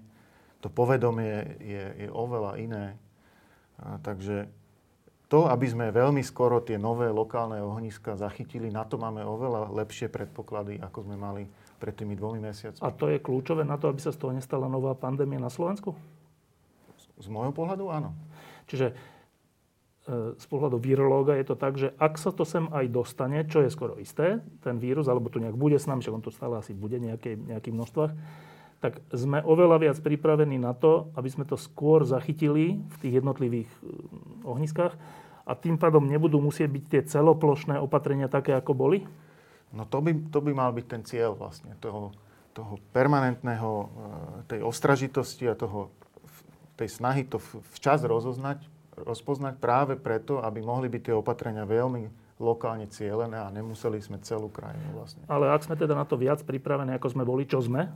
To 0.62 0.70
povedomie 0.70 1.58
je, 1.58 1.84
je 2.06 2.08
oveľa 2.12 2.62
iné. 2.62 2.86
A 3.80 3.98
takže 4.04 4.52
to, 5.30 5.46
aby 5.46 5.70
sme 5.70 5.94
veľmi 5.94 6.26
skoro 6.26 6.58
tie 6.66 6.82
nové 6.82 7.06
lokálne 7.14 7.62
ohniska 7.62 8.18
zachytili, 8.18 8.74
na 8.74 8.82
to 8.82 8.98
máme 8.98 9.22
oveľa 9.22 9.70
lepšie 9.78 10.10
predpoklady, 10.10 10.82
ako 10.82 11.06
sme 11.06 11.16
mali 11.16 11.46
pred 11.78 11.94
tými 11.94 12.18
dvomi 12.18 12.42
mesiacmi. 12.42 12.82
A 12.82 12.90
to 12.90 13.14
je 13.14 13.22
kľúčové 13.22 13.62
na 13.62 13.78
to, 13.78 13.94
aby 13.94 14.02
sa 14.02 14.10
z 14.10 14.18
toho 14.18 14.34
nestala 14.34 14.66
nová 14.66 14.98
pandémia 14.98 15.38
na 15.38 15.54
Slovensku? 15.54 15.94
Z, 17.22 17.30
môjho 17.30 17.54
pohľadu 17.54 17.94
áno. 17.94 18.18
Čiže 18.66 18.90
e, 18.90 18.94
z 20.34 20.46
pohľadu 20.50 20.82
virológa 20.82 21.38
je 21.38 21.46
to 21.46 21.56
tak, 21.56 21.78
že 21.78 21.94
ak 22.02 22.18
sa 22.18 22.34
to 22.34 22.42
sem 22.42 22.66
aj 22.74 22.90
dostane, 22.90 23.46
čo 23.46 23.62
je 23.62 23.70
skoro 23.70 24.02
isté, 24.02 24.42
ten 24.66 24.82
vírus, 24.82 25.06
alebo 25.06 25.30
tu 25.30 25.38
nejak 25.38 25.54
bude 25.54 25.78
s 25.78 25.86
nami, 25.86 26.02
však 26.02 26.16
on 26.18 26.26
tu 26.26 26.34
stále 26.34 26.58
asi 26.58 26.74
bude 26.74 26.98
nejaké, 26.98 27.38
nejakých 27.38 27.76
množstvách, 27.78 28.12
tak 28.80 29.04
sme 29.12 29.44
oveľa 29.44 29.78
viac 29.84 29.98
pripravení 30.00 30.56
na 30.56 30.72
to, 30.72 31.12
aby 31.20 31.28
sme 31.28 31.44
to 31.44 31.60
skôr 31.60 32.08
zachytili 32.08 32.80
v 32.80 32.96
tých 33.04 33.20
jednotlivých 33.20 33.68
e, 33.68 33.80
ohniskách 34.48 34.96
a 35.44 35.52
tým 35.52 35.76
pádom 35.76 36.08
nebudú 36.08 36.40
musieť 36.40 36.72
byť 36.72 36.84
tie 36.88 37.02
celoplošné 37.04 37.76
opatrenia 37.76 38.32
také, 38.32 38.56
ako 38.56 38.72
boli? 38.72 39.04
No 39.76 39.84
to 39.84 40.00
by, 40.00 40.16
to 40.32 40.40
by 40.40 40.52
mal 40.56 40.72
byť 40.72 40.86
ten 40.88 41.04
cieľ 41.04 41.36
vlastne 41.36 41.76
toho, 41.84 42.16
toho 42.56 42.80
permanentného, 42.96 43.70
e, 43.70 43.86
tej 44.48 44.60
ostražitosti 44.64 45.52
a 45.52 45.60
toho, 45.60 45.92
tej 46.80 46.88
snahy 46.88 47.28
to 47.28 47.44
včas 47.76 48.00
rozoznať, 48.08 48.64
rozpoznať 48.96 49.60
práve 49.60 50.00
preto, 50.00 50.40
aby 50.40 50.64
mohli 50.64 50.88
byť 50.88 51.12
tie 51.12 51.16
opatrenia 51.16 51.68
veľmi 51.68 52.32
lokálne 52.40 52.88
cieľené 52.88 53.36
a 53.36 53.52
nemuseli 53.52 54.00
sme 54.00 54.24
celú 54.24 54.48
krajinu 54.48 54.96
vlastne. 54.96 55.28
Ale 55.28 55.52
ak 55.52 55.68
sme 55.68 55.76
teda 55.76 55.92
na 55.92 56.08
to 56.08 56.16
viac 56.16 56.40
pripravení, 56.48 56.96
ako 56.96 57.12
sme 57.12 57.28
boli, 57.28 57.44
čo 57.44 57.60
sme, 57.60 57.92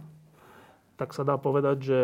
tak 0.98 1.12
sa 1.12 1.26
dá 1.26 1.36
povedať, 1.42 1.78
že 1.82 2.00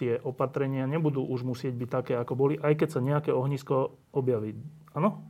tie 0.00 0.16
opatrenia 0.24 0.88
nebudú 0.88 1.20
už 1.20 1.44
musieť 1.44 1.76
byť 1.76 1.88
také, 1.92 2.14
ako 2.16 2.32
boli, 2.32 2.54
aj 2.56 2.72
keď 2.80 2.88
sa 2.88 3.04
nejaké 3.04 3.30
ohnisko 3.36 3.92
objaví. 4.16 4.56
Áno? 4.96 5.20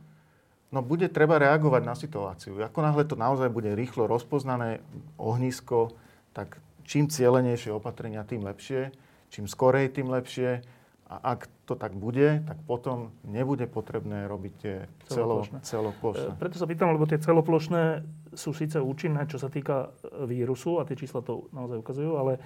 No 0.71 0.79
bude 0.79 1.11
treba 1.11 1.35
reagovať 1.35 1.83
na 1.83 1.95
situáciu. 1.99 2.55
Ako 2.63 2.79
náhle 2.79 3.03
to 3.03 3.19
naozaj 3.19 3.51
bude 3.51 3.75
rýchlo 3.75 4.07
rozpoznané 4.07 4.79
ohnisko, 5.19 5.91
tak 6.31 6.63
čím 6.87 7.11
cieľenejšie 7.11 7.75
opatrenia, 7.75 8.23
tým 8.23 8.47
lepšie. 8.47 8.95
Čím 9.27 9.51
skorej, 9.51 9.91
tým 9.91 10.07
lepšie. 10.07 10.63
A 11.11 11.35
ak 11.35 11.51
to 11.67 11.75
tak 11.75 11.91
bude, 11.91 12.39
tak 12.47 12.55
potom 12.63 13.11
nebude 13.27 13.67
potrebné 13.67 14.31
robiť 14.31 14.53
tie 14.63 14.75
celoplošné. 15.11 15.59
celoplošné. 15.59 16.31
E, 16.35 16.39
preto 16.39 16.55
sa 16.55 16.63
pýtam, 16.63 16.95
lebo 16.95 17.03
tie 17.03 17.19
celoplošné 17.19 18.07
sú 18.31 18.55
síce 18.55 18.79
účinné, 18.79 19.27
čo 19.27 19.35
sa 19.35 19.51
týka 19.51 19.91
vírusu, 20.23 20.79
a 20.79 20.87
tie 20.87 20.95
čísla 20.95 21.19
to 21.19 21.51
naozaj 21.51 21.83
ukazujú, 21.83 22.15
ale 22.15 22.39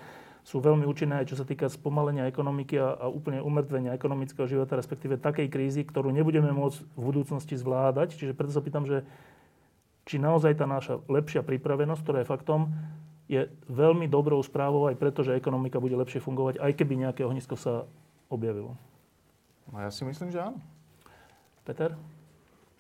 sú 0.46 0.62
veľmi 0.62 0.86
účinné 0.86 1.26
aj 1.26 1.34
čo 1.34 1.42
sa 1.42 1.46
týka 1.46 1.66
spomalenia 1.66 2.30
ekonomiky 2.30 2.78
a, 2.78 2.94
a 3.02 3.06
úplne 3.10 3.42
umrtvenia 3.42 3.98
ekonomického 3.98 4.46
života, 4.46 4.78
respektíve 4.78 5.18
takej 5.18 5.50
krízy, 5.50 5.82
ktorú 5.82 6.14
nebudeme 6.14 6.54
môcť 6.54 6.86
v 6.94 7.02
budúcnosti 7.02 7.58
zvládať. 7.58 8.14
Čiže 8.14 8.38
preto 8.38 8.54
sa 8.54 8.62
pýtam, 8.62 8.86
že 8.86 9.02
či 10.06 10.22
naozaj 10.22 10.54
tá 10.62 10.70
naša 10.70 11.02
lepšia 11.10 11.42
pripravenosť, 11.42 12.02
ktorá 12.06 12.18
je 12.22 12.30
faktom, 12.30 12.70
je 13.26 13.50
veľmi 13.66 14.06
dobrou 14.06 14.38
správou 14.46 14.86
aj 14.86 15.02
preto, 15.02 15.26
že 15.26 15.34
ekonomika 15.34 15.82
bude 15.82 15.98
lepšie 15.98 16.22
fungovať, 16.22 16.62
aj 16.62 16.72
keby 16.78 17.10
nejaké 17.10 17.26
ohnisko 17.26 17.58
sa 17.58 17.90
objavilo. 18.30 18.78
No 19.74 19.82
ja 19.82 19.90
si 19.90 20.06
myslím, 20.06 20.30
že 20.30 20.46
áno. 20.46 20.62
Peter? 21.66 21.98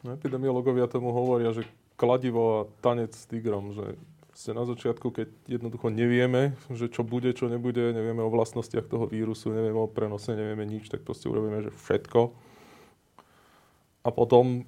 No, 0.05 0.13
epidemiológovia 0.13 0.85
tomu 0.85 1.09
hovoria, 1.09 1.49
že 1.49 1.65
kladivo 1.97 2.61
a 2.61 2.61
tanec 2.85 3.17
s 3.17 3.25
tigrom, 3.25 3.73
že 3.73 3.97
ste 4.35 4.51
na 4.51 4.67
začiatku, 4.67 5.15
keď 5.15 5.31
jednoducho 5.47 5.87
nevieme, 5.87 6.59
že 6.67 6.91
čo 6.91 7.07
bude, 7.07 7.31
čo 7.31 7.47
nebude, 7.47 7.95
nevieme 7.95 8.19
o 8.19 8.27
vlastnostiach 8.27 8.83
toho 8.83 9.07
vírusu, 9.07 9.55
nevieme 9.55 9.79
o 9.79 9.87
prenose, 9.87 10.35
nevieme 10.35 10.67
nič, 10.67 10.91
tak 10.91 11.07
proste 11.07 11.31
urobíme, 11.31 11.63
že 11.63 11.71
všetko. 11.71 12.35
A 14.03 14.11
potom, 14.11 14.67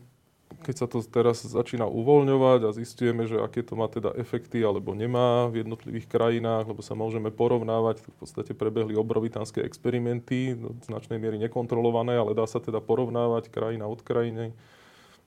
keď 0.63 0.75
sa 0.79 0.87
to 0.87 1.03
teraz 1.03 1.43
začína 1.43 1.83
uvoľňovať 1.83 2.59
a 2.63 2.75
zistujeme, 2.79 3.27
že 3.27 3.43
aké 3.43 3.59
to 3.59 3.75
má 3.75 3.91
teda 3.91 4.15
efekty 4.15 4.63
alebo 4.63 4.95
nemá 4.95 5.51
v 5.51 5.67
jednotlivých 5.67 6.07
krajinách, 6.07 6.71
lebo 6.71 6.79
sa 6.79 6.95
môžeme 6.95 7.27
porovnávať, 7.27 8.07
v 8.07 8.15
podstate 8.23 8.55
prebehli 8.55 8.95
obrovitánske 8.95 9.59
experimenty, 9.67 10.55
do 10.55 10.79
značnej 10.87 11.19
miery 11.19 11.43
nekontrolované, 11.43 12.15
ale 12.15 12.31
dá 12.31 12.47
sa 12.47 12.63
teda 12.63 12.79
porovnávať 12.79 13.51
krajina 13.51 13.83
od 13.83 13.99
krajiny, 13.99 14.55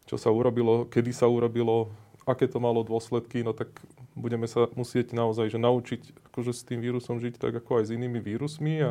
čo 0.09 0.16
sa 0.16 0.32
urobilo, 0.32 0.88
kedy 0.88 1.12
sa 1.12 1.28
urobilo, 1.28 1.92
aké 2.25 2.49
to 2.49 2.56
malo 2.56 2.80
dôsledky, 2.80 3.44
no 3.44 3.52
tak 3.52 3.68
budeme 4.14 4.47
sa 4.50 4.67
musieť 4.75 5.14
naozaj 5.14 5.50
že 5.52 5.59
naučiť 5.59 6.31
akože 6.33 6.52
s 6.55 6.62
tým 6.67 6.83
vírusom 6.83 7.19
žiť 7.23 7.38
tak 7.38 7.55
ako 7.55 7.83
aj 7.83 7.85
s 7.90 7.95
inými 7.95 8.19
vírusmi 8.19 8.75
a 8.83 8.90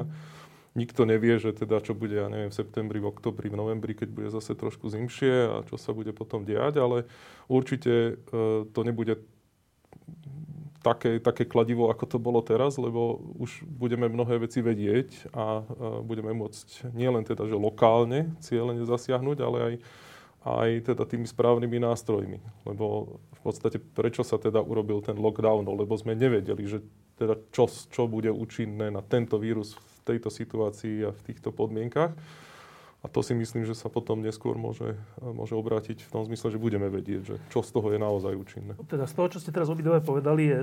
nikto 0.77 1.03
nevie, 1.03 1.41
že 1.41 1.51
teda 1.51 1.81
čo 1.81 1.97
bude, 1.97 2.15
ja 2.15 2.29
neviem, 2.29 2.53
v 2.53 2.59
septembri, 2.59 3.01
v 3.01 3.09
oktobri, 3.09 3.49
v 3.49 3.57
novembri, 3.57 3.97
keď 3.97 4.09
bude 4.13 4.29
zase 4.29 4.53
trošku 4.53 4.87
zimšie 4.87 5.49
a 5.49 5.55
čo 5.65 5.75
sa 5.81 5.91
bude 5.91 6.13
potom 6.13 6.45
diať, 6.45 6.77
ale 6.77 7.09
určite 7.49 8.15
e, 8.15 8.63
to 8.69 8.79
nebude 8.85 9.17
také, 10.85 11.19
také 11.19 11.43
kladivo, 11.43 11.89
ako 11.89 12.05
to 12.05 12.17
bolo 12.21 12.39
teraz, 12.45 12.77
lebo 12.77 13.19
už 13.41 13.65
budeme 13.65 14.07
mnohé 14.07 14.45
veci 14.45 14.61
vedieť 14.61 15.33
a 15.33 15.61
e, 15.61 15.63
budeme 16.05 16.31
môcť 16.37 16.93
nielen 16.93 17.25
teda, 17.25 17.49
že 17.49 17.57
lokálne 17.57 18.31
cieľene 18.39 18.85
zasiahnuť, 18.85 19.37
ale 19.41 19.57
aj 19.59 19.75
aj 20.39 20.95
teda 20.95 21.03
tými 21.03 21.27
správnymi 21.27 21.83
nástrojmi. 21.83 22.39
Lebo 22.63 23.19
v 23.39 23.41
podstate 23.47 23.79
prečo 23.79 24.27
sa 24.27 24.35
teda 24.35 24.59
urobil 24.59 24.99
ten 24.99 25.15
lockdown? 25.15 25.63
No, 25.63 25.73
lebo 25.73 25.95
sme 25.95 26.11
nevedeli, 26.13 26.67
že 26.67 26.83
teda 27.15 27.39
čo, 27.55 27.71
čo 27.71 28.07
bude 28.07 28.31
účinné 28.31 28.91
na 28.91 28.99
tento 28.99 29.39
vírus 29.39 29.75
v 29.75 30.15
tejto 30.15 30.27
situácii 30.27 31.07
a 31.07 31.15
v 31.15 31.21
týchto 31.23 31.55
podmienkach. 31.55 32.11
A 32.99 33.07
to 33.07 33.23
si 33.23 33.31
myslím, 33.31 33.63
že 33.63 33.79
sa 33.79 33.87
potom 33.87 34.19
neskôr 34.19 34.59
môže, 34.59 34.99
môže 35.23 35.55
obrátiť 35.55 36.03
v 36.03 36.11
tom 36.11 36.27
zmysle, 36.27 36.51
že 36.51 36.59
budeme 36.59 36.91
vedieť, 36.91 37.21
že 37.23 37.35
čo 37.47 37.63
z 37.63 37.71
toho 37.71 37.95
je 37.95 37.99
naozaj 37.99 38.35
účinné. 38.35 38.75
Teda 38.91 39.07
z 39.07 39.15
toho, 39.15 39.27
čo 39.31 39.39
ste 39.39 39.55
teraz 39.55 39.71
obidve 39.71 40.03
povedali, 40.03 40.43
je, 40.51 40.59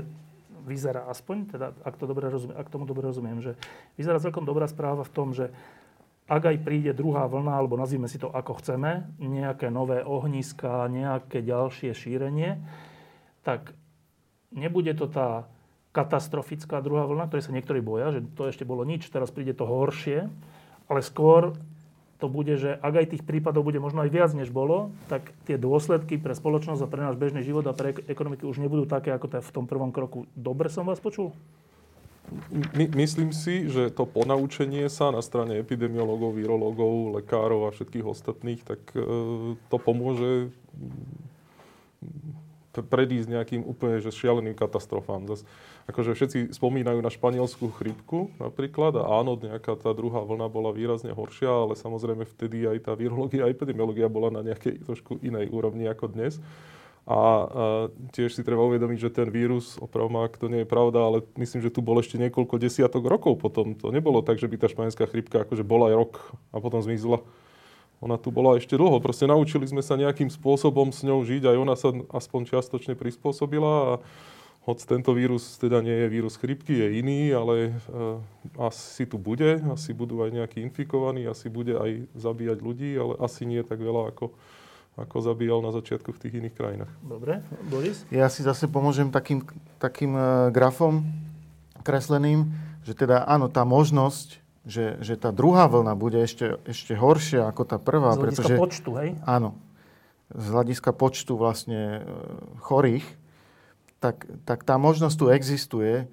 vyzerá 0.68 1.08
aspoň, 1.08 1.36
teda 1.56 1.72
ak, 1.80 1.96
to 1.96 2.04
dobre 2.04 2.28
rozumiem, 2.28 2.56
ak 2.60 2.68
tomu 2.68 2.84
dobre 2.84 3.08
rozumiem, 3.08 3.40
že 3.40 3.56
vyzerá 3.96 4.20
celkom 4.20 4.44
dobrá 4.44 4.68
správa 4.68 5.00
v 5.00 5.12
tom, 5.16 5.32
že 5.32 5.48
ak 6.26 6.42
aj 6.42 6.56
príde 6.66 6.90
druhá 6.90 7.30
vlna, 7.30 7.54
alebo 7.54 7.78
nazvime 7.78 8.10
si 8.10 8.18
to 8.18 8.26
ako 8.26 8.58
chceme, 8.58 9.06
nejaké 9.22 9.70
nové 9.70 10.02
ohniska, 10.02 10.90
nejaké 10.90 11.38
ďalšie 11.38 11.94
šírenie, 11.94 12.58
tak 13.46 13.78
nebude 14.50 14.90
to 14.98 15.06
tá 15.06 15.46
katastrofická 15.94 16.82
druhá 16.82 17.06
vlna, 17.06 17.30
ktorej 17.30 17.46
sa 17.46 17.54
niektorí 17.54 17.80
boja, 17.80 18.12
že 18.12 18.20
to 18.34 18.50
ešte 18.50 18.66
bolo 18.66 18.82
nič, 18.82 19.06
teraz 19.08 19.30
príde 19.30 19.54
to 19.54 19.64
horšie, 19.64 20.28
ale 20.90 21.00
skôr 21.00 21.54
to 22.16 22.26
bude, 22.32 22.56
že 22.56 22.74
ak 22.80 22.94
aj 22.96 23.06
tých 23.16 23.24
prípadov 23.24 23.64
bude 23.64 23.76
možno 23.76 24.00
aj 24.02 24.10
viac, 24.10 24.30
než 24.32 24.48
bolo, 24.48 24.92
tak 25.06 25.36
tie 25.44 25.60
dôsledky 25.60 26.16
pre 26.16 26.32
spoločnosť 26.32 26.84
a 26.84 26.90
pre 26.90 27.00
náš 27.04 27.16
bežný 27.20 27.44
život 27.44 27.64
a 27.68 27.76
pre 27.76 27.92
ekonomiku 28.08 28.48
už 28.48 28.60
nebudú 28.60 28.88
také, 28.88 29.12
ako 29.12 29.28
to 29.28 29.38
v 29.44 29.54
tom 29.54 29.68
prvom 29.68 29.92
kroku. 29.92 30.24
Dobre 30.32 30.72
som 30.72 30.88
vás 30.88 30.96
počul? 30.96 31.36
My, 32.74 32.90
myslím 33.06 33.30
si, 33.30 33.70
že 33.70 33.86
to 33.94 34.02
ponaučenie 34.02 34.90
sa 34.90 35.14
na 35.14 35.22
strane 35.22 35.62
epidemiológov, 35.62 36.34
virológov, 36.34 37.14
lekárov 37.22 37.70
a 37.70 37.74
všetkých 37.74 38.06
ostatných, 38.06 38.60
tak 38.66 38.82
e, 38.98 39.02
to 39.70 39.76
pomôže 39.78 40.50
predísť 42.82 43.28
nejakým 43.32 43.62
úplne 43.64 44.02
že 44.02 44.12
šialeným 44.12 44.52
katastrofám. 44.52 45.24
Zas, 45.30 45.48
akože 45.88 46.12
všetci 46.12 46.38
spomínajú 46.52 47.00
na 47.00 47.08
španielskú 47.08 47.72
chrypku 47.72 48.34
napríklad 48.36 49.00
a 49.00 49.04
áno, 49.22 49.38
nejaká 49.38 49.78
tá 49.78 49.94
druhá 49.96 50.20
vlna 50.26 50.50
bola 50.50 50.74
výrazne 50.74 51.14
horšia, 51.14 51.48
ale 51.48 51.78
samozrejme 51.78 52.26
vtedy 52.26 52.66
aj 52.66 52.90
tá 52.90 52.92
virológia 52.92 53.46
a 53.46 53.52
epidemiológia 53.52 54.10
bola 54.10 54.28
na 54.28 54.42
nejakej 54.42 54.82
trošku 54.84 55.22
inej 55.22 55.48
úrovni 55.48 55.88
ako 55.88 56.12
dnes. 56.12 56.42
A, 57.06 57.14
a 57.14 57.18
tiež 58.10 58.34
si 58.34 58.42
treba 58.42 58.66
uvedomiť, 58.66 58.98
že 58.98 59.14
ten 59.14 59.30
vírus, 59.30 59.78
opravom 59.78 60.26
ak 60.26 60.42
to 60.42 60.50
nie 60.50 60.66
je 60.66 60.68
pravda, 60.68 61.06
ale 61.06 61.18
myslím, 61.38 61.62
že 61.62 61.70
tu 61.70 61.78
bol 61.78 62.02
ešte 62.02 62.18
niekoľko 62.18 62.58
desiatok 62.58 63.06
rokov 63.06 63.38
potom. 63.38 63.78
To 63.78 63.94
nebolo 63.94 64.26
tak, 64.26 64.42
že 64.42 64.50
by 64.50 64.58
tá 64.58 64.66
španielská 64.66 65.06
chrypka 65.06 65.46
akože 65.46 65.62
bola 65.62 65.94
aj 65.94 66.02
rok 66.02 66.12
a 66.50 66.58
potom 66.58 66.82
zmizla. 66.82 67.22
Ona 68.04 68.18
tu 68.18 68.34
bola 68.34 68.58
ešte 68.58 68.76
dlho. 68.76 68.98
Proste 69.00 69.24
naučili 69.24 69.64
sme 69.70 69.80
sa 69.80 69.96
nejakým 69.96 70.28
spôsobom 70.28 70.92
s 70.92 71.00
ňou 71.06 71.24
žiť. 71.24 71.48
Aj 71.48 71.56
ona 71.56 71.78
sa 71.78 71.94
aspoň 72.12 72.52
čiastočne 72.52 72.92
prispôsobila. 72.98 73.72
A 73.72 73.92
hoď 74.68 74.84
tento 74.84 75.16
vírus 75.16 75.56
teda 75.56 75.80
nie 75.80 76.04
je 76.04 76.12
vírus 76.12 76.36
chrypky, 76.36 76.74
je 76.74 77.00
iný, 77.00 77.32
ale 77.32 77.72
uh, 77.88 78.20
asi 78.60 79.08
tu 79.08 79.16
bude. 79.16 79.62
Asi 79.72 79.96
budú 79.96 80.20
aj 80.26 80.34
nejakí 80.34 80.60
infikovaní. 80.60 81.24
Asi 81.24 81.48
bude 81.48 81.78
aj 81.78 82.04
zabíjať 82.12 82.58
ľudí, 82.60 82.90
ale 83.00 83.16
asi 83.16 83.48
nie 83.48 83.64
tak 83.64 83.80
veľa, 83.80 84.12
ako, 84.12 84.36
ako 84.96 85.16
zabíjal 85.20 85.60
na 85.60 85.76
začiatku 85.76 86.08
v 86.12 86.20
tých 86.24 86.34
iných 86.40 86.54
krajinách. 86.56 86.92
Dobre. 87.04 87.44
Boris? 87.68 88.02
Ja 88.08 88.32
si 88.32 88.40
zase 88.40 88.64
pomôžem 88.64 89.12
takým, 89.12 89.44
takým 89.76 90.16
uh, 90.16 90.48
grafom 90.48 91.04
kresleným, 91.84 92.48
že 92.80 92.96
teda 92.96 93.28
áno, 93.28 93.52
tá 93.52 93.62
možnosť 93.68 94.46
že, 94.66 94.98
že 94.98 95.14
tá 95.14 95.30
druhá 95.30 95.70
vlna 95.70 95.94
bude 95.94 96.18
ešte, 96.18 96.58
ešte 96.66 96.98
horšia 96.98 97.46
ako 97.46 97.62
tá 97.62 97.78
prvá. 97.78 98.18
Z 98.18 98.18
hľadiska 98.18 98.42
pretože, 98.42 98.54
počtu, 98.58 98.90
hej? 98.98 99.10
Áno. 99.22 99.54
Z 100.34 100.46
hľadiska 100.50 100.90
počtu 100.90 101.38
vlastne 101.38 102.02
e, 102.02 102.10
chorých, 102.66 103.06
tak, 104.02 104.26
tak 104.42 104.66
tá 104.66 104.74
možnosť 104.74 105.14
tu 105.14 105.26
existuje, 105.30 106.10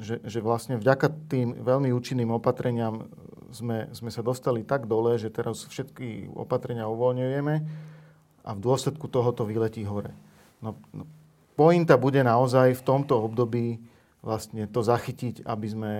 že, 0.00 0.24
že 0.24 0.40
vlastne 0.40 0.80
vďaka 0.80 1.12
tým 1.28 1.60
veľmi 1.60 1.92
účinným 1.92 2.32
opatreniam 2.32 3.12
sme, 3.52 3.92
sme 3.92 4.08
sa 4.08 4.24
dostali 4.24 4.64
tak 4.64 4.88
dole, 4.88 5.20
že 5.20 5.28
teraz 5.28 5.68
všetky 5.68 6.32
opatrenia 6.32 6.88
uvoľňujeme 6.88 7.54
a 8.42 8.50
v 8.54 8.60
dôsledku 8.60 9.06
toho 9.06 9.30
to 9.30 9.46
vyletí 9.46 9.86
hore. 9.86 10.10
No, 10.62 10.78
no, 10.90 11.06
pointa 11.54 11.94
bude 11.98 12.22
naozaj 12.22 12.74
v 12.78 12.82
tomto 12.82 13.22
období 13.22 13.78
vlastne 14.22 14.70
to 14.70 14.82
zachytiť, 14.82 15.42
aby 15.46 15.66
sme 15.66 15.92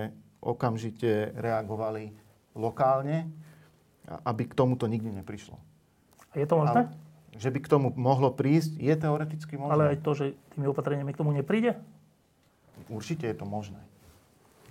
okamžite 0.43 1.35
reagovali 1.39 2.15
lokálne, 2.55 3.31
aby 4.27 4.43
k 4.47 4.57
tomuto 4.59 4.91
nikdy 4.91 5.23
neprišlo. 5.23 5.59
A 6.35 6.43
je 6.43 6.47
to 6.47 6.59
možné? 6.59 6.91
Ale, 6.91 7.39
že 7.39 7.49
by 7.49 7.59
k 7.65 7.71
tomu 7.71 7.89
mohlo 7.95 8.29
prísť, 8.35 8.77
je 8.77 8.95
teoreticky 8.95 9.55
možné. 9.57 9.73
Ale 9.73 9.85
aj 9.95 9.99
to, 10.05 10.11
že 10.13 10.25
tými 10.53 10.67
opatreniami 10.69 11.11
k 11.15 11.21
tomu 11.21 11.31
nepríde? 11.33 11.79
Určite 12.91 13.31
je 13.31 13.37
to 13.37 13.47
možné. 13.47 13.81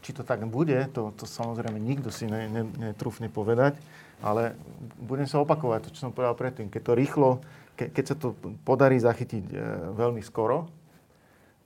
Či 0.02 0.18
to 0.18 0.26
tak 0.26 0.42
bude, 0.50 0.76
to, 0.92 1.14
to 1.14 1.30
samozrejme 1.30 1.78
nikto 1.78 2.10
si 2.10 2.26
ne, 2.26 2.50
ne, 2.50 2.64
netrúfne 2.66 3.30
povedať, 3.30 3.78
ale 4.22 4.58
budem 4.98 5.30
sa 5.30 5.42
opakovať 5.42 5.90
to, 5.90 5.94
čo 5.94 6.10
som 6.10 6.14
povedal 6.14 6.34
predtým. 6.34 6.70
Keď 6.70 6.82
to 6.82 6.94
rýchlo, 6.98 7.30
ke, 7.76 7.92
keď 7.92 8.06
sa 8.06 8.16
to 8.20 8.34
podarí 8.64 8.98
zachytiť 9.00 9.46
e, 9.52 9.56
veľmi 9.96 10.22
skoro, 10.24 10.70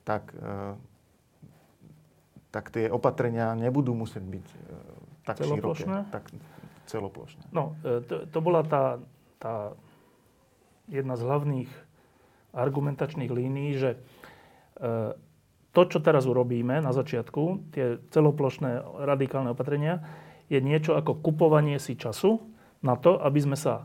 tak 0.05 0.33
e, 0.33 0.77
tak 2.55 2.71
tie 2.71 2.87
opatrenia 2.87 3.51
nebudú 3.51 3.91
musieť 3.91 4.23
byť 4.23 4.47
e, 4.47 4.57
tak 5.27 5.43
celoplošné? 5.43 6.07
široké. 6.07 6.13
Tak 6.15 6.23
celoplošné. 6.87 7.43
No, 7.51 7.75
e, 7.83 7.99
to, 8.07 8.23
to 8.31 8.39
bola 8.39 8.63
tá, 8.63 9.03
tá 9.43 9.75
jedna 10.87 11.19
z 11.19 11.27
hlavných 11.27 11.71
argumentačných 12.55 13.27
línií, 13.27 13.75
že 13.75 13.99
e, 14.79 15.17
to, 15.75 15.81
čo 15.83 15.99
teraz 15.99 16.23
urobíme 16.23 16.79
na 16.79 16.95
začiatku, 16.95 17.75
tie 17.75 17.99
celoplošné 18.15 19.03
radikálne 19.03 19.51
opatrenia, 19.51 19.99
je 20.47 20.63
niečo 20.63 20.95
ako 20.95 21.19
kupovanie 21.19 21.75
si 21.75 21.99
času 21.99 22.39
na 22.79 22.95
to, 22.95 23.19
aby 23.19 23.43
sme 23.43 23.59
sa 23.59 23.83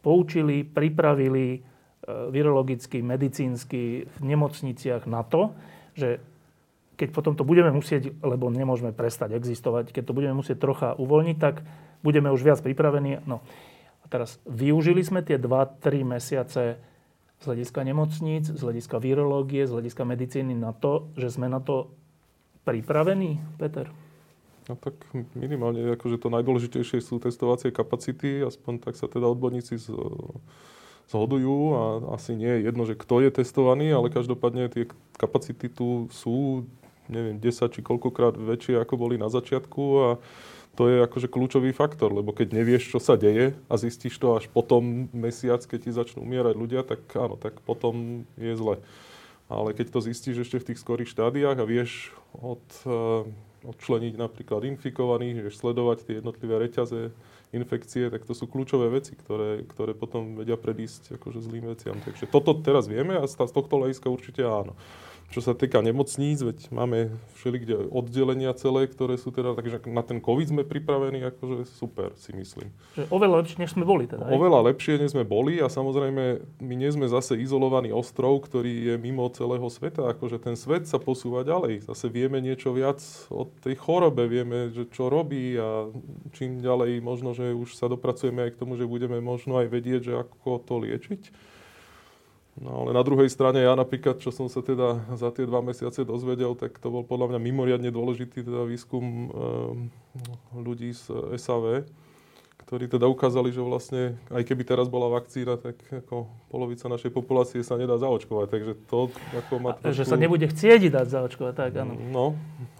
poučili, 0.00 0.64
pripravili 0.64 1.62
virologicky, 2.08 3.04
medicínsky 3.04 4.08
v 4.08 4.18
nemocniciach 4.24 5.04
na 5.04 5.20
to, 5.26 5.52
že 5.92 6.22
keď 6.98 7.08
potom 7.14 7.34
to 7.38 7.46
budeme 7.46 7.70
musieť, 7.70 8.10
lebo 8.24 8.50
nemôžeme 8.50 8.90
prestať 8.90 9.36
existovať, 9.38 9.94
keď 9.94 10.02
to 10.08 10.16
budeme 10.16 10.34
musieť 10.34 10.58
trocha 10.58 10.88
uvoľniť, 10.98 11.36
tak 11.38 11.62
budeme 12.02 12.32
už 12.32 12.42
viac 12.42 12.58
pripravení. 12.64 13.22
No. 13.28 13.44
A 14.02 14.06
teraz 14.10 14.40
využili 14.48 15.04
sme 15.04 15.22
tie 15.22 15.38
2-3 15.38 16.02
mesiace 16.02 16.80
z 17.38 17.44
hľadiska 17.46 17.86
nemocníc, 17.86 18.50
z 18.50 18.58
hľadiska 18.58 18.98
virológie, 18.98 19.68
z 19.68 19.78
hľadiska 19.78 20.02
medicíny 20.02 20.58
na 20.58 20.74
to, 20.74 21.06
že 21.14 21.38
sme 21.38 21.46
na 21.46 21.62
to 21.62 21.92
pripravení, 22.66 23.38
Peter? 23.62 23.86
No 24.68 24.76
tak 24.76 25.00
minimálne, 25.32 25.96
akože 25.96 26.20
to 26.20 26.28
najdôležitejšie 26.28 27.00
sú 27.00 27.16
testovacie 27.16 27.72
kapacity, 27.72 28.44
aspoň 28.44 28.84
tak 28.84 29.00
sa 29.00 29.08
teda 29.08 29.24
odborníci 29.24 29.80
z, 29.80 29.96
zhodujú 31.08 31.56
a 31.72 31.82
asi 32.20 32.36
nie 32.36 32.52
je 32.60 32.64
jedno, 32.68 32.84
že 32.84 32.92
kto 32.92 33.24
je 33.24 33.30
testovaný, 33.32 33.88
ale 33.96 34.12
každopádne 34.12 34.68
tie 34.68 34.84
kapacity 35.16 35.72
tu 35.72 36.12
sú 36.12 36.68
neviem, 37.08 37.40
10 37.40 37.72
či 37.72 37.80
koľkokrát 37.80 38.36
väčšie, 38.36 38.76
ako 38.76 38.94
boli 39.00 39.16
na 39.16 39.32
začiatku 39.32 39.82
a 40.04 40.08
to 40.76 40.86
je 40.86 41.02
akože 41.02 41.26
kľúčový 41.26 41.74
faktor, 41.74 42.14
lebo 42.14 42.30
keď 42.30 42.54
nevieš, 42.54 42.94
čo 42.94 43.02
sa 43.02 43.18
deje 43.18 43.58
a 43.66 43.74
zistíš 43.74 44.14
to 44.20 44.38
až 44.38 44.46
potom 44.46 45.10
mesiac, 45.10 45.58
keď 45.58 45.78
ti 45.82 45.90
začnú 45.90 46.22
umierať 46.22 46.54
ľudia, 46.54 46.86
tak 46.86 47.02
áno, 47.18 47.34
tak 47.34 47.58
potom 47.66 48.22
je 48.38 48.54
zle. 48.54 48.78
Ale 49.48 49.74
keď 49.74 49.90
to 49.90 50.04
zistíš 50.04 50.46
ešte 50.46 50.60
v 50.60 50.66
tých 50.70 50.78
skorých 50.78 51.10
štádiách 51.10 51.56
a 51.58 51.66
vieš 51.66 52.14
od, 52.36 52.62
uh, 52.84 53.24
odčleniť 53.66 54.14
napríklad 54.14 54.62
infikovaných, 54.66 55.48
vieš 55.48 55.58
sledovať 55.58 56.06
tie 56.06 56.14
jednotlivé 56.22 56.68
reťaze 56.68 57.10
infekcie, 57.50 58.12
tak 58.12 58.28
to 58.28 58.36
sú 58.36 58.44
kľúčové 58.44 58.92
veci, 58.92 59.16
ktoré, 59.16 59.64
ktoré 59.64 59.96
potom 59.96 60.36
vedia 60.36 60.60
predísť 60.60 61.16
akože 61.16 61.40
zlým 61.40 61.72
veciam. 61.72 61.96
Takže 61.96 62.28
toto 62.28 62.52
teraz 62.54 62.86
vieme 62.86 63.16
a 63.16 63.24
z 63.24 63.34
tohto 63.34 63.80
hľadiska 63.80 64.12
určite 64.12 64.44
áno. 64.44 64.76
Čo 65.28 65.44
sa 65.44 65.52
týka 65.52 65.84
nemocníc, 65.84 66.40
veď 66.40 66.72
máme 66.72 67.12
všelikde 67.36 67.92
oddelenia 67.92 68.48
celé, 68.56 68.88
ktoré 68.88 69.20
sú 69.20 69.28
teda, 69.28 69.52
takže 69.52 69.84
na 69.84 70.00
ten 70.00 70.24
COVID 70.24 70.48
sme 70.48 70.62
pripravení, 70.64 71.20
akože 71.20 71.68
super, 71.68 72.16
si 72.16 72.32
myslím. 72.32 72.72
Že 72.96 73.12
oveľa 73.12 73.44
lepšie, 73.44 73.60
než 73.60 73.76
sme 73.76 73.84
boli 73.84 74.08
teda. 74.08 74.24
Oveľa 74.24 74.72
lepšie, 74.72 74.96
než 74.96 75.12
sme 75.12 75.28
boli 75.28 75.60
a 75.60 75.68
samozrejme 75.68 76.40
my 76.64 76.74
nie 76.80 76.88
sme 76.88 77.04
zase 77.12 77.36
izolovaný 77.36 77.92
ostrov, 77.92 78.40
ktorý 78.48 78.88
je 78.88 78.94
mimo 78.96 79.28
celého 79.28 79.68
sveta, 79.68 80.08
akože 80.16 80.40
ten 80.40 80.56
svet 80.56 80.88
sa 80.88 80.96
posúva 80.96 81.44
ďalej. 81.44 81.84
Zase 81.84 82.08
vieme 82.08 82.40
niečo 82.40 82.72
viac 82.72 83.04
o 83.28 83.44
tej 83.60 83.76
chorobe, 83.76 84.24
vieme, 84.32 84.72
že 84.72 84.88
čo 84.88 85.12
robí 85.12 85.60
a 85.60 85.92
čím 86.32 86.64
ďalej 86.64 87.04
možno, 87.04 87.36
že 87.36 87.52
už 87.52 87.76
sa 87.76 87.84
dopracujeme 87.92 88.48
aj 88.48 88.56
k 88.56 88.60
tomu, 88.64 88.80
že 88.80 88.88
budeme 88.88 89.20
možno 89.20 89.60
aj 89.60 89.68
vedieť, 89.68 90.00
že 90.08 90.14
ako 90.16 90.64
to 90.64 90.74
liečiť. 90.88 91.47
No 92.58 92.82
ale 92.82 92.90
na 92.90 93.06
druhej 93.06 93.30
strane 93.30 93.62
ja 93.62 93.78
napríklad, 93.78 94.18
čo 94.18 94.34
som 94.34 94.50
sa 94.50 94.58
teda 94.58 94.98
za 95.14 95.30
tie 95.30 95.46
dva 95.46 95.62
mesiace 95.62 96.02
dozvedel, 96.02 96.58
tak 96.58 96.74
to 96.82 96.90
bol 96.90 97.06
podľa 97.06 97.34
mňa 97.34 97.40
mimoriadne 97.40 97.90
dôležitý 97.94 98.42
teda 98.42 98.66
výskum 98.66 99.04
e, 99.04 99.26
ľudí 100.58 100.90
z 100.90 101.38
SAV, 101.38 101.86
ktorí 102.66 102.90
teda 102.90 103.06
ukázali, 103.06 103.54
že 103.54 103.62
vlastne, 103.62 104.18
aj 104.34 104.42
keby 104.42 104.66
teraz 104.66 104.90
bola 104.90 105.06
vakcína, 105.06 105.54
tak 105.54 105.78
ako 105.86 106.26
polovica 106.50 106.90
našej 106.90 107.14
populácie 107.14 107.62
sa 107.62 107.78
nedá 107.78 107.94
zaočkovať. 107.94 108.46
Takže 108.50 108.72
to 108.90 109.08
ako 109.38 109.54
má 109.62 109.78
trošku... 109.78 109.94
Že 109.94 110.04
sa 110.04 110.18
nebude 110.18 110.50
chcieť 110.50 110.90
dať 110.90 111.06
zaočkovať, 111.14 111.54
tak 111.54 111.72
áno. 111.78 111.94
No, 111.94 112.26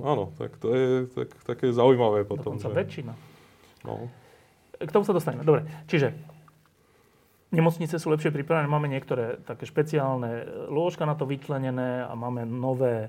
áno, 0.02 0.34
tak 0.34 0.58
to 0.58 0.74
je 0.74 1.06
tak, 1.14 1.30
také 1.46 1.70
zaujímavé 1.70 2.26
potom. 2.26 2.58
Dokonca 2.58 2.68
že... 2.68 2.74
väčšina. 2.74 3.12
No. 3.86 4.10
K 4.76 4.90
tomu 4.90 5.06
sa 5.06 5.14
dostaneme. 5.14 5.46
Dobre, 5.46 5.64
čiže 5.86 6.18
Nemocnice 7.48 7.96
sú 7.96 8.12
lepšie 8.12 8.28
pripravené, 8.28 8.68
máme 8.68 8.92
niektoré 8.92 9.40
také 9.48 9.64
špeciálne 9.64 10.44
lôžka 10.68 11.08
na 11.08 11.16
to 11.16 11.24
vyčlenené 11.24 12.04
a 12.04 12.12
máme 12.12 12.44
nové, 12.44 13.08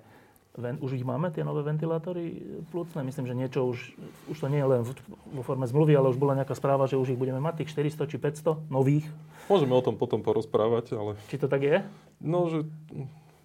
už 0.56 0.96
ich 0.96 1.04
máme, 1.04 1.28
tie 1.36 1.44
nové 1.44 1.60
ventilátory 1.68 2.40
plúcne. 2.72 3.04
Myslím, 3.04 3.28
že 3.28 3.36
niečo 3.36 3.68
už, 3.68 4.00
už 4.32 4.38
to 4.40 4.48
nie 4.48 4.64
je 4.64 4.68
len 4.72 4.82
vo 5.36 5.44
forme 5.44 5.68
zmluvy, 5.68 5.92
ale 5.92 6.16
už 6.16 6.16
bola 6.16 6.40
nejaká 6.40 6.56
správa, 6.56 6.88
že 6.88 6.96
už 6.96 7.16
ich 7.16 7.20
budeme 7.20 7.44
mať, 7.44 7.68
tých 7.68 7.76
400 7.76 8.12
či 8.12 8.16
500 8.16 8.72
nových. 8.72 9.04
Môžeme 9.52 9.76
o 9.76 9.84
tom 9.84 10.00
potom 10.00 10.24
porozprávať, 10.24 10.96
ale... 10.96 11.20
Či 11.28 11.44
to 11.44 11.52
tak 11.52 11.60
je? 11.60 11.84
No, 12.24 12.48
že... 12.48 12.64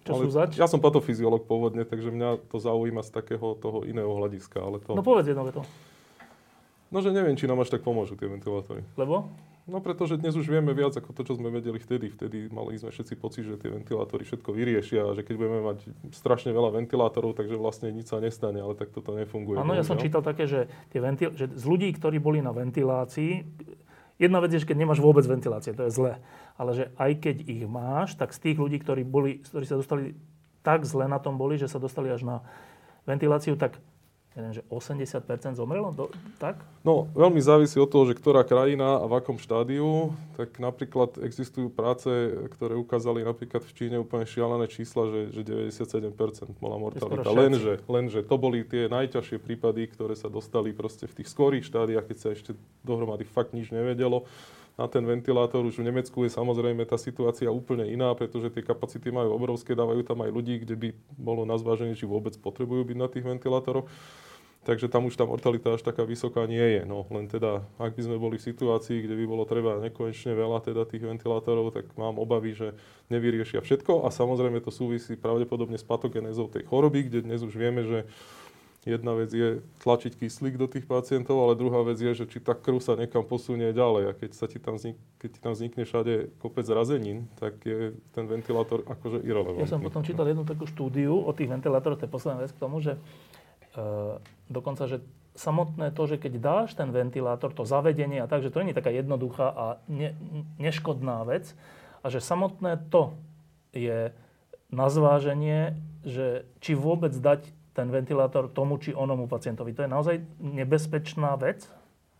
Čo 0.05 0.11
ale 0.15 0.21
sú 0.21 0.29
zač? 0.31 0.55
Ja 0.55 0.69
som 0.69 0.79
patofyziolog 0.79 1.43
pôvodne, 1.49 1.81
takže 1.81 2.13
mňa 2.13 2.45
to 2.47 2.61
zaujíma 2.61 3.01
z 3.01 3.09
takého 3.09 3.57
toho 3.57 3.83
iného 3.83 4.13
hľadiska. 4.13 4.61
Ale 4.61 4.77
to... 4.77 4.93
No 4.93 5.01
povedz 5.01 5.27
jedno 5.27 5.43
to. 5.49 5.65
No, 6.93 7.01
že 7.01 7.09
neviem, 7.09 7.33
či 7.33 7.49
nám 7.49 7.65
až 7.65 7.73
tak 7.73 7.81
pomôžu 7.81 8.13
tie 8.13 8.29
ventilátory. 8.29 8.85
Lebo? 8.95 9.27
No 9.65 9.81
pretože 9.81 10.21
dnes 10.21 10.37
už 10.37 10.45
vieme 10.45 10.77
viac 10.77 10.93
ako 10.93 11.09
to, 11.09 11.25
čo 11.25 11.41
sme 11.41 11.49
vedeli 11.49 11.81
vtedy. 11.81 12.13
Vtedy 12.13 12.53
mali 12.53 12.77
sme 12.77 12.93
všetci 12.93 13.17
pocit, 13.17 13.49
že 13.49 13.57
tie 13.57 13.73
ventilátory 13.73 14.21
všetko 14.21 14.53
vyriešia 14.53 15.09
a 15.09 15.17
že 15.17 15.25
keď 15.25 15.35
budeme 15.41 15.61
mať 15.65 15.89
strašne 16.13 16.53
veľa 16.53 16.69
ventilátorov, 16.77 17.33
takže 17.33 17.57
vlastne 17.57 17.89
nič 17.89 18.13
sa 18.13 18.21
nestane, 18.21 18.61
ale 18.61 18.77
tak 18.77 18.93
toto 18.93 19.17
nefunguje. 19.17 19.57
Áno, 19.57 19.73
ja 19.73 19.81
som 19.81 19.97
čítal 19.97 20.21
také, 20.21 20.45
že, 20.45 20.69
tie 20.93 21.01
ventil- 21.01 21.33
že 21.33 21.49
z 21.49 21.65
ľudí, 21.65 21.89
ktorí 21.97 22.21
boli 22.21 22.45
na 22.45 22.53
ventilácii, 22.53 23.41
jedna 24.21 24.37
vec 24.37 24.53
je, 24.53 24.61
že 24.61 24.69
keď 24.69 24.77
nemáš 24.85 25.01
vôbec 25.01 25.25
ventilácie, 25.25 25.73
to 25.73 25.89
je 25.89 25.91
zlé. 25.97 26.21
Ale 26.61 26.71
že 26.77 26.85
aj 27.01 27.11
keď 27.25 27.35
ich 27.49 27.65
máš, 27.65 28.13
tak 28.13 28.37
z 28.37 28.45
tých 28.45 28.57
ľudí, 28.61 28.77
ktorí, 28.77 29.01
boli, 29.01 29.41
ktorí 29.41 29.65
sa 29.65 29.81
dostali 29.81 30.13
tak 30.65 30.81
zle 30.85 31.05
na 31.05 31.21
tom 31.21 31.37
boli, 31.37 31.61
že 31.61 31.69
sa 31.69 31.77
dostali 31.77 32.09
až 32.09 32.25
na 32.25 32.41
ventiláciu, 33.05 33.53
tak 33.53 33.77
neviem, 34.35 34.59
že 34.59 34.63
80% 34.67 35.55
zomrelo? 35.55 35.95
Do, 35.95 36.11
tak? 36.37 36.59
No, 36.83 37.07
veľmi 37.15 37.39
závisí 37.39 37.79
od 37.79 37.87
toho, 37.87 38.11
že 38.11 38.19
ktorá 38.19 38.43
krajina 38.43 38.99
a 38.99 39.05
v 39.07 39.23
akom 39.23 39.39
štádiu. 39.39 40.11
Tak 40.35 40.59
napríklad 40.59 41.15
existujú 41.23 41.71
práce, 41.71 42.11
ktoré 42.51 42.75
ukázali 42.75 43.23
napríklad 43.23 43.63
v 43.63 43.71
Číne 43.71 43.97
úplne 44.03 44.27
šialené 44.27 44.67
čísla, 44.67 45.07
že, 45.07 45.21
že 45.31 45.41
97% 45.71 46.11
bola 46.59 46.75
mortalita. 46.75 47.31
Lenže, 47.31 47.79
lenže 47.87 48.19
to 48.27 48.35
boli 48.35 48.67
tie 48.67 48.91
najťažšie 48.91 49.39
prípady, 49.39 49.87
ktoré 49.87 50.19
sa 50.19 50.27
dostali 50.27 50.75
proste 50.75 51.07
v 51.07 51.23
tých 51.23 51.31
skorých 51.31 51.63
štádiách, 51.71 52.05
keď 52.05 52.17
sa 52.19 52.29
ešte 52.35 52.51
dohromady 52.83 53.23
fakt 53.23 53.55
nič 53.55 53.71
nevedelo 53.71 54.27
na 54.75 54.85
ten 54.91 55.03
ventilátor. 55.03 55.63
Už 55.63 55.79
v 55.79 55.87
Nemecku 55.87 56.27
je 56.27 56.31
samozrejme 56.31 56.83
tá 56.83 56.99
situácia 56.99 57.47
úplne 57.47 57.87
iná, 57.87 58.11
pretože 58.15 58.51
tie 58.51 58.63
kapacity 58.63 59.11
majú 59.11 59.35
obrovské, 59.35 59.71
dávajú 59.75 60.03
tam 60.03 60.23
aj 60.23 60.31
ľudí, 60.31 60.63
kde 60.63 60.75
by 60.75 60.87
bolo 61.15 61.47
na 61.47 61.55
či 61.95 62.05
vôbec 62.05 62.35
potrebujú 62.39 62.83
byť 62.83 62.97
na 62.99 63.07
tých 63.07 63.23
ventilátoroch. 63.23 63.87
Takže 64.65 64.89
tam 64.89 65.05
už 65.05 65.13
tá 65.13 65.29
mortalita 65.29 65.77
až 65.77 65.85
taká 65.85 66.01
vysoká 66.09 66.49
nie 66.49 66.81
je. 66.81 66.81
No, 66.89 67.05
len 67.13 67.29
teda, 67.29 67.61
ak 67.77 67.93
by 67.93 68.01
sme 68.01 68.17
boli 68.17 68.41
v 68.41 68.49
situácii, 68.49 69.05
kde 69.05 69.13
by 69.13 69.25
bolo 69.29 69.45
treba 69.45 69.77
nekonečne 69.77 70.33
veľa 70.33 70.65
teda 70.65 70.89
tých 70.89 71.05
ventilátorov, 71.05 71.69
tak 71.69 71.85
mám 71.93 72.17
obavy, 72.17 72.57
že 72.57 72.73
nevyriešia 73.13 73.61
všetko. 73.61 74.01
A 74.01 74.09
samozrejme 74.09 74.57
to 74.65 74.73
súvisí 74.73 75.13
pravdepodobne 75.13 75.77
s 75.77 75.85
patogenézou 75.85 76.49
tej 76.49 76.65
choroby, 76.65 77.05
kde 77.05 77.29
dnes 77.29 77.45
už 77.45 77.53
vieme, 77.53 77.85
že 77.85 78.09
jedna 78.85 79.17
vec 79.17 79.33
je 79.33 79.65
tlačiť 79.81 80.13
kyslík 80.13 80.61
do 80.61 80.69
tých 80.69 80.85
pacientov, 80.85 81.41
ale 81.41 81.57
druhá 81.57 81.81
vec 81.81 81.97
je, 81.97 82.13
že 82.13 82.29
či 82.29 82.37
tá 82.37 82.53
krv 82.53 82.77
sa 82.77 82.93
niekam 82.93 83.25
posunie 83.25 83.73
ďalej. 83.73 84.03
A 84.07 84.11
keď, 84.13 84.31
sa 84.37 84.45
ti 84.45 84.61
tam, 84.61 84.77
vznik, 84.77 84.95
keď 85.17 85.29
ti 85.33 85.39
tam 85.41 85.51
vznikne 85.57 85.83
všade 85.83 86.13
kopec 86.37 86.69
razenín, 86.69 87.25
tak 87.41 87.65
je 87.65 87.97
ten 88.13 88.29
ventilátor 88.29 88.85
akože 88.85 89.25
irrelevantný. 89.25 89.65
Ja 89.65 89.73
som 89.73 89.81
potom 89.81 90.05
čítal 90.05 90.29
jednu 90.29 90.45
takú 90.45 90.69
štúdiu 90.69 91.17
o 91.17 91.31
tých 91.33 91.49
ventilátorov, 91.49 91.97
to 91.97 92.05
je 92.05 92.13
posledná 92.13 92.45
vec 92.45 92.53
k 92.53 92.61
tomu, 92.61 92.77
že 92.77 93.01
uh, 93.75 94.21
dokonca, 94.53 94.85
že 94.85 95.01
samotné 95.35 95.91
to, 95.91 96.05
že 96.07 96.21
keď 96.21 96.33
dáš 96.39 96.69
ten 96.77 96.93
ventilátor, 96.93 97.51
to 97.51 97.67
zavedenie 97.67 98.23
a 98.23 98.29
tak, 98.29 98.45
že 98.45 98.53
to 98.53 98.63
nie 98.63 98.71
je 98.71 98.79
taká 98.79 98.93
jednoduchá 98.93 99.51
a 99.51 99.65
ne, 99.91 100.15
neškodná 100.61 101.27
vec 101.27 101.57
a 102.05 102.07
že 102.07 102.23
samotné 102.23 102.79
to 102.87 103.17
je 103.75 104.15
na 104.71 104.87
zváženie, 104.87 105.75
že 106.07 106.47
či 106.63 106.77
vôbec 106.77 107.11
dať 107.11 107.49
ten 107.75 107.91
ventilátor 107.91 108.47
tomu 108.47 108.79
či 108.79 108.95
onomu 108.95 109.27
pacientovi. 109.27 109.75
To 109.75 109.83
je 109.83 109.91
naozaj 109.91 110.15
nebezpečná 110.39 111.35
vec? 111.35 111.67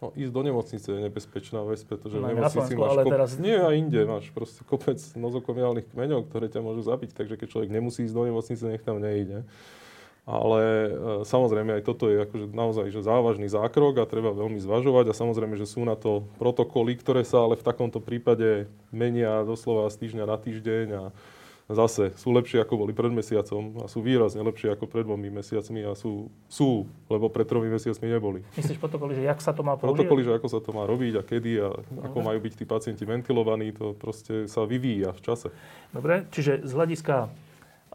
No, 0.04 0.12
ísť 0.12 0.32
do 0.36 0.42
nemocnice 0.44 0.88
je 0.92 1.00
nebezpečná 1.08 1.64
vec, 1.64 1.80
pretože 1.88 2.20
no, 2.20 2.28
v 2.28 2.36
nemocnici 2.36 2.76
máš... 2.76 2.90
Ale 2.92 3.04
kop... 3.08 3.12
teraz... 3.16 3.30
Nie, 3.40 3.64
a 3.64 3.72
inde 3.72 4.04
máš 4.04 4.28
proste 4.36 4.68
kopec 4.68 5.00
nozokomiálnych 5.16 5.88
kmeňov, 5.96 6.28
ktoré 6.28 6.52
ťa 6.52 6.60
môžu 6.60 6.84
zabiť, 6.84 7.16
takže 7.16 7.40
keď 7.40 7.48
človek 7.48 7.70
nemusí 7.72 8.04
ísť 8.04 8.12
do 8.12 8.28
nemocnice, 8.28 8.64
nech 8.68 8.84
tam 8.84 9.00
nejde. 9.00 9.48
Ale 10.28 10.62
e, 10.62 10.90
samozrejme 11.24 11.80
aj 11.80 11.84
toto 11.86 12.12
je 12.12 12.28
akože 12.28 12.46
naozaj 12.52 12.90
že 12.92 13.06
závažný 13.06 13.48
zákrok 13.48 14.02
a 14.02 14.10
treba 14.10 14.36
veľmi 14.36 14.58
zvažovať 14.58 15.14
a 15.14 15.18
samozrejme, 15.18 15.56
že 15.56 15.70
sú 15.70 15.86
na 15.88 15.96
to 15.96 16.28
protokoly, 16.42 16.98
ktoré 17.00 17.24
sa 17.24 17.46
ale 17.46 17.56
v 17.56 17.64
takomto 17.64 18.04
prípade 18.04 18.68
menia 18.92 19.46
doslova 19.48 19.88
z 19.94 20.02
týždňa 20.02 20.26
na 20.28 20.38
týždeň 20.42 20.88
a 20.92 21.04
zase 21.72 22.14
sú 22.14 22.30
lepšie 22.30 22.62
ako 22.62 22.86
boli 22.86 22.94
pred 22.94 23.10
mesiacom 23.10 23.82
a 23.82 23.86
sú 23.90 24.06
výrazne 24.06 24.46
lepšie 24.46 24.78
ako 24.78 24.86
pred 24.86 25.02
dvomi 25.02 25.34
mesiacmi 25.34 25.82
a 25.82 25.98
sú, 25.98 26.30
sú 26.46 26.86
lebo 27.10 27.26
pred 27.34 27.50
tromi 27.50 27.74
mesiacmi 27.74 28.06
neboli. 28.06 28.46
Myslíš 28.54 28.78
protokoly, 28.78 29.18
že 29.18 29.26
jak 29.26 29.42
sa 29.42 29.50
to 29.50 29.66
má 29.66 29.74
použiť? 29.74 29.90
Protokoly, 29.90 30.22
že 30.22 30.32
ako 30.38 30.48
sa 30.52 30.60
to 30.62 30.70
má 30.76 30.86
robiť 30.86 31.14
a 31.18 31.24
kedy 31.26 31.52
a 31.58 31.70
Dobre. 31.74 32.06
ako 32.06 32.18
majú 32.22 32.40
byť 32.46 32.54
tí 32.54 32.66
pacienti 32.70 33.04
ventilovaní, 33.04 33.74
to 33.74 33.98
proste 33.98 34.46
sa 34.46 34.62
vyvíja 34.70 35.10
v 35.18 35.22
čase. 35.26 35.48
Dobre, 35.90 36.30
čiže 36.30 36.62
z 36.62 36.72
hľadiska 36.72 37.34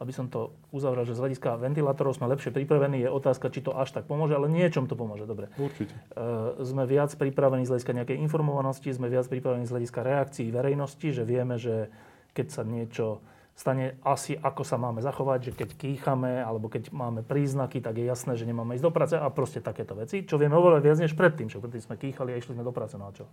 aby 0.01 0.17
som 0.17 0.33
to 0.33 0.57
uzavrel, 0.73 1.05
že 1.05 1.13
z 1.13 1.21
hľadiska 1.21 1.61
ventilátorov 1.61 2.17
sme 2.17 2.33
lepšie 2.33 2.57
pripravení, 2.57 3.05
je 3.05 3.13
otázka, 3.13 3.53
či 3.53 3.61
to 3.61 3.77
až 3.77 3.93
tak 3.93 4.09
pomôže, 4.09 4.33
ale 4.33 4.49
niečom 4.49 4.89
to 4.89 4.97
pomôže, 4.97 5.29
dobre. 5.29 5.53
Určite. 5.61 5.93
E, 6.17 6.65
sme 6.65 6.89
viac 6.89 7.13
pripravení 7.13 7.69
z 7.69 7.77
hľadiska 7.77 7.93
nejakej 7.93 8.17
informovanosti, 8.25 8.97
sme 8.97 9.13
viac 9.13 9.29
pripravení 9.29 9.69
z 9.69 9.77
hľadiska 9.77 10.01
reakcií 10.01 10.49
verejnosti, 10.49 11.05
že 11.13 11.23
vieme, 11.29 11.61
že 11.61 11.93
keď 12.33 12.47
sa 12.49 12.63
niečo 12.65 13.21
stane 13.61 14.01
asi, 14.01 14.41
ako 14.41 14.65
sa 14.65 14.81
máme 14.81 15.05
zachovať, 15.05 15.53
že 15.53 15.53
keď 15.53 15.77
kýchame 15.77 16.41
alebo 16.41 16.73
keď 16.73 16.89
máme 16.97 17.21
príznaky, 17.21 17.85
tak 17.85 18.01
je 18.01 18.09
jasné, 18.09 18.41
že 18.41 18.49
nemáme 18.49 18.73
ísť 18.73 18.87
do 18.89 18.95
práce 18.97 19.15
a 19.21 19.29
proste 19.29 19.61
takéto 19.61 19.93
veci, 19.93 20.25
čo 20.25 20.41
vieme 20.41 20.57
oveľa 20.57 20.81
viac 20.81 20.97
než 20.97 21.13
predtým, 21.13 21.53
čo 21.53 21.61
predtým 21.61 21.85
sme 21.85 22.01
kýchali 22.01 22.33
a 22.33 22.41
išli 22.41 22.57
sme 22.57 22.65
do 22.65 22.73
práce, 22.73 22.97
no 22.97 23.05
a 23.05 23.13
čo, 23.13 23.29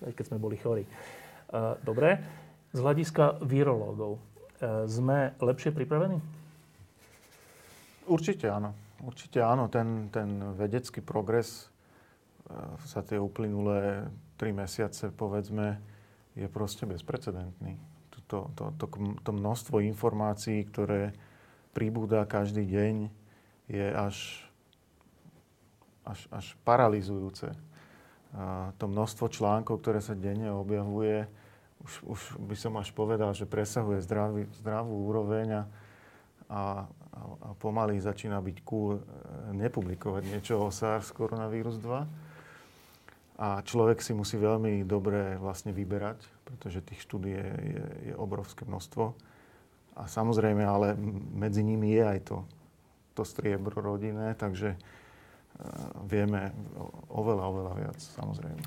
keď 0.00 0.24
sme 0.24 0.40
boli 0.40 0.56
chorí. 0.56 0.88
E, 0.88 0.90
dobre, 1.84 2.16
z 2.72 2.80
hľadiska 2.80 3.44
virológov, 3.44 4.16
E, 4.58 4.90
sme 4.90 5.38
lepšie 5.38 5.70
pripravení? 5.70 6.18
Určite 8.10 8.50
áno. 8.50 8.74
Určite 8.98 9.38
áno. 9.38 9.70
Ten, 9.70 10.10
ten 10.10 10.58
vedecký 10.58 10.98
progres 10.98 11.70
za 12.82 13.00
e, 13.00 13.06
tie 13.06 13.18
uplynulé 13.22 14.10
tri 14.34 14.50
mesiace, 14.50 15.14
povedzme, 15.14 15.78
je 16.34 16.46
proste 16.50 16.86
bezprecedentný. 16.90 17.78
To, 18.28 18.52
to, 18.52 18.76
to, 18.76 18.86
to 19.24 19.30
množstvo 19.32 19.80
informácií, 19.80 20.64
ktoré 20.68 21.16
pribúda 21.72 22.28
každý 22.28 22.68
deň, 22.68 22.94
je 23.68 23.86
až, 23.92 24.16
až, 26.04 26.20
až 26.32 26.46
paralizujúce. 26.64 27.52
A 28.36 28.72
to 28.76 28.88
množstvo 28.88 29.32
článkov, 29.32 29.80
ktoré 29.80 30.04
sa 30.04 30.12
denne 30.12 30.52
objavuje, 30.52 31.24
už, 31.84 31.92
už 32.04 32.20
by 32.42 32.56
som 32.58 32.74
až 32.76 32.90
povedal, 32.90 33.30
že 33.32 33.46
presahuje 33.46 34.02
zdravý, 34.02 34.50
zdravú 34.58 35.08
úroveň 35.08 35.46
a, 35.48 35.62
a, 36.50 36.62
a 37.14 37.48
pomaly 37.56 38.02
začína 38.02 38.42
byť 38.42 38.56
cool 38.66 38.98
e, 38.98 39.02
nepublikovať 39.54 40.22
niečo 40.26 40.58
o 40.58 40.68
SARS 40.74 41.14
koronavírus 41.14 41.78
2. 41.78 42.04
A 43.38 43.62
človek 43.62 44.02
si 44.02 44.10
musí 44.10 44.34
veľmi 44.34 44.82
dobre 44.82 45.38
vlastne 45.38 45.70
vyberať, 45.70 46.18
pretože 46.48 46.80
tých 46.80 47.04
štúdí 47.04 47.36
je, 47.36 47.48
je, 48.08 48.14
obrovské 48.16 48.64
množstvo. 48.64 49.12
A 50.00 50.08
samozrejme, 50.08 50.64
ale 50.64 50.96
medzi 51.36 51.60
nimi 51.60 51.92
je 51.92 52.04
aj 52.08 52.20
to, 52.24 52.36
to 53.12 53.22
striebro 53.28 53.76
rodinné, 53.84 54.32
takže 54.32 54.72
uh, 54.72 54.80
vieme 56.08 56.56
oveľa, 57.12 57.44
oveľa 57.44 57.72
viac, 57.76 57.98
samozrejme. 58.00 58.62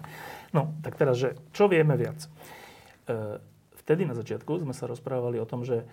No, 0.54 0.70
tak 0.86 1.00
teraz, 1.00 1.18
že 1.18 1.34
čo 1.56 1.66
vieme 1.72 1.96
viac? 1.96 2.28
E, 3.08 3.40
vtedy 3.80 4.04
na 4.04 4.12
začiatku 4.12 4.60
sme 4.60 4.76
sa 4.76 4.92
rozprávali 4.92 5.40
o 5.40 5.48
tom, 5.48 5.64
že 5.64 5.88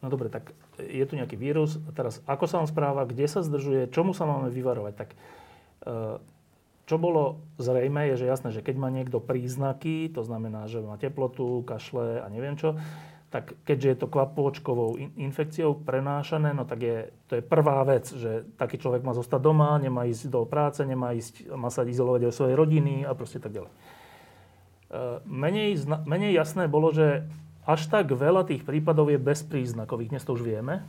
no 0.00 0.06
dobre, 0.08 0.32
tak 0.32 0.54
je 0.78 1.04
tu 1.04 1.18
nejaký 1.18 1.36
vírus, 1.36 1.82
a 1.84 1.90
teraz 1.92 2.22
ako 2.24 2.44
sa 2.46 2.62
on 2.62 2.68
správa, 2.70 3.04
kde 3.04 3.26
sa 3.28 3.44
zdržuje, 3.44 3.92
čomu 3.92 4.16
sa 4.16 4.24
máme 4.24 4.48
vyvarovať, 4.48 4.94
tak 4.94 5.08
e, 5.12 5.16
čo 6.90 6.98
bolo 6.98 7.38
zrejme, 7.62 8.10
je, 8.10 8.26
že 8.26 8.26
jasné, 8.26 8.50
že 8.50 8.66
keď 8.66 8.74
má 8.82 8.90
niekto 8.90 9.22
príznaky, 9.22 10.10
to 10.10 10.26
znamená, 10.26 10.66
že 10.66 10.82
má 10.82 10.98
teplotu, 10.98 11.62
kašle 11.62 12.18
a 12.18 12.26
neviem 12.26 12.58
čo, 12.58 12.74
tak 13.30 13.54
keďže 13.62 13.88
je 13.94 13.98
to 14.02 14.10
kvapôčkovou 14.10 14.98
infekciou 15.14 15.78
prenášané, 15.86 16.50
no 16.50 16.66
tak 16.66 16.82
je, 16.82 17.14
to 17.30 17.38
je 17.38 17.42
prvá 17.46 17.86
vec, 17.86 18.10
že 18.10 18.42
taký 18.58 18.82
človek 18.82 19.06
má 19.06 19.14
zostať 19.14 19.38
doma, 19.38 19.78
nemá 19.78 20.02
ísť 20.10 20.34
do 20.34 20.42
práce, 20.42 20.82
nemá 20.82 21.14
ísť, 21.14 21.54
má 21.54 21.70
sa 21.70 21.86
izolovať 21.86 22.26
od 22.26 22.34
svojej 22.34 22.58
rodiny 22.58 23.06
a 23.06 23.14
proste 23.14 23.38
tak 23.38 23.54
ďalej. 23.54 23.70
Eh, 23.70 25.22
menej, 25.22 25.86
menej 25.86 26.34
jasné 26.34 26.66
bolo, 26.66 26.90
že 26.90 27.22
až 27.62 27.86
tak 27.86 28.10
veľa 28.10 28.42
tých 28.42 28.66
prípadov 28.66 29.14
je 29.14 29.22
bezpríznakových. 29.22 30.10
Dnes 30.10 30.26
to 30.26 30.34
už 30.34 30.42
vieme, 30.42 30.82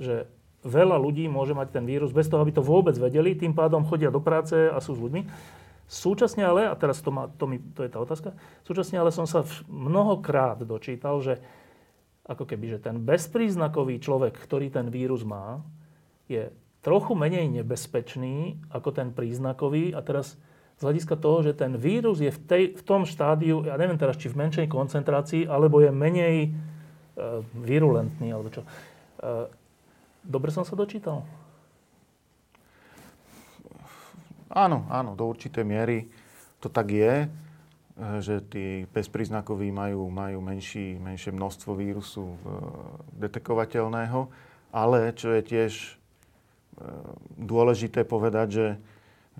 že 0.00 0.24
veľa 0.66 0.98
ľudí 0.98 1.30
môže 1.30 1.54
mať 1.54 1.78
ten 1.78 1.84
vírus 1.86 2.10
bez 2.10 2.26
toho, 2.26 2.42
aby 2.42 2.50
to 2.50 2.66
vôbec 2.66 2.98
vedeli, 2.98 3.38
tým 3.38 3.54
pádom 3.54 3.86
chodia 3.86 4.10
do 4.10 4.18
práce 4.18 4.54
a 4.54 4.78
sú 4.82 4.98
s 4.98 5.02
ľuďmi. 5.02 5.22
Súčasne 5.86 6.42
ale, 6.42 6.66
a 6.66 6.74
teraz 6.74 6.98
to, 6.98 7.14
má, 7.14 7.30
to, 7.30 7.46
mi, 7.46 7.62
to 7.62 7.86
je 7.86 7.90
tá 7.94 8.02
otázka, 8.02 8.34
súčasne 8.66 8.98
ale 8.98 9.14
som 9.14 9.22
sa 9.22 9.46
mnohokrát 9.70 10.58
dočítal, 10.66 11.22
že 11.22 11.38
ako 12.26 12.42
keby, 12.42 12.74
že 12.74 12.82
ten 12.82 12.98
bezpríznakový 12.98 14.02
človek, 14.02 14.34
ktorý 14.34 14.66
ten 14.74 14.90
vírus 14.90 15.22
má, 15.22 15.62
je 16.26 16.50
trochu 16.82 17.14
menej 17.14 17.46
nebezpečný 17.62 18.58
ako 18.74 18.90
ten 18.90 19.14
príznakový 19.14 19.94
a 19.94 20.02
teraz 20.02 20.34
z 20.76 20.82
hľadiska 20.84 21.16
toho, 21.16 21.40
že 21.40 21.56
ten 21.56 21.72
vírus 21.78 22.20
je 22.20 22.28
v, 22.28 22.40
tej, 22.44 22.64
v 22.76 22.82
tom 22.84 23.08
štádiu, 23.08 23.64
ja 23.64 23.80
neviem 23.80 23.96
teraz, 23.96 24.20
či 24.20 24.28
v 24.28 24.44
menšej 24.44 24.68
koncentrácii, 24.68 25.48
alebo 25.48 25.80
je 25.80 25.88
menej 25.88 26.36
e, 26.46 26.48
virulentný, 27.56 28.28
alebo 28.28 28.52
čo. 28.52 28.60
E, 28.60 28.68
dobre 30.26 30.50
som 30.50 30.66
sa 30.66 30.74
dočítal? 30.74 31.22
Áno, 34.50 34.86
áno, 34.90 35.18
do 35.18 35.26
určitej 35.26 35.64
miery 35.66 36.06
to 36.62 36.70
tak 36.70 36.90
je, 36.90 37.28
že 38.20 38.44
tí 38.52 38.84
bezpríznakoví 38.92 39.72
majú, 39.72 40.08
majú 40.12 40.38
menší, 40.44 41.00
menšie 41.00 41.32
množstvo 41.32 41.72
vírusu 41.72 42.36
detekovateľného, 43.16 44.28
ale 44.72 45.16
čo 45.16 45.32
je 45.32 45.42
tiež 45.42 45.72
dôležité 47.40 48.04
povedať, 48.04 48.48
že, 48.52 48.68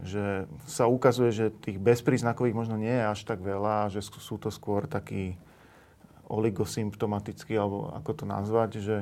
že 0.00 0.24
sa 0.64 0.88
ukazuje, 0.88 1.30
že 1.32 1.52
tých 1.52 1.76
bezpríznakových 1.76 2.56
možno 2.56 2.80
nie 2.80 2.92
je 2.92 3.04
až 3.04 3.20
tak 3.28 3.44
veľa, 3.44 3.92
že 3.92 4.00
sú 4.00 4.40
to 4.40 4.48
skôr 4.48 4.88
takí 4.88 5.36
oligosymptomatickí, 6.26 7.54
alebo 7.54 7.92
ako 7.92 8.10
to 8.16 8.24
nazvať, 8.24 8.70
že, 8.80 8.96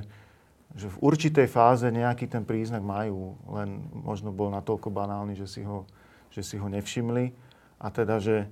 že 0.74 0.90
v 0.90 0.98
určitej 1.06 1.46
fáze 1.46 1.86
nejaký 1.86 2.26
ten 2.26 2.42
príznak 2.42 2.82
majú, 2.82 3.38
len 3.46 3.86
možno 3.94 4.34
bol 4.34 4.50
natoľko 4.50 4.90
banálny, 4.90 5.38
že 5.38 5.46
si 5.46 5.62
ho, 5.62 5.86
že 6.34 6.42
si 6.42 6.58
ho 6.58 6.66
nevšimli. 6.66 7.30
A 7.78 7.86
teda, 7.94 8.18
že 8.18 8.50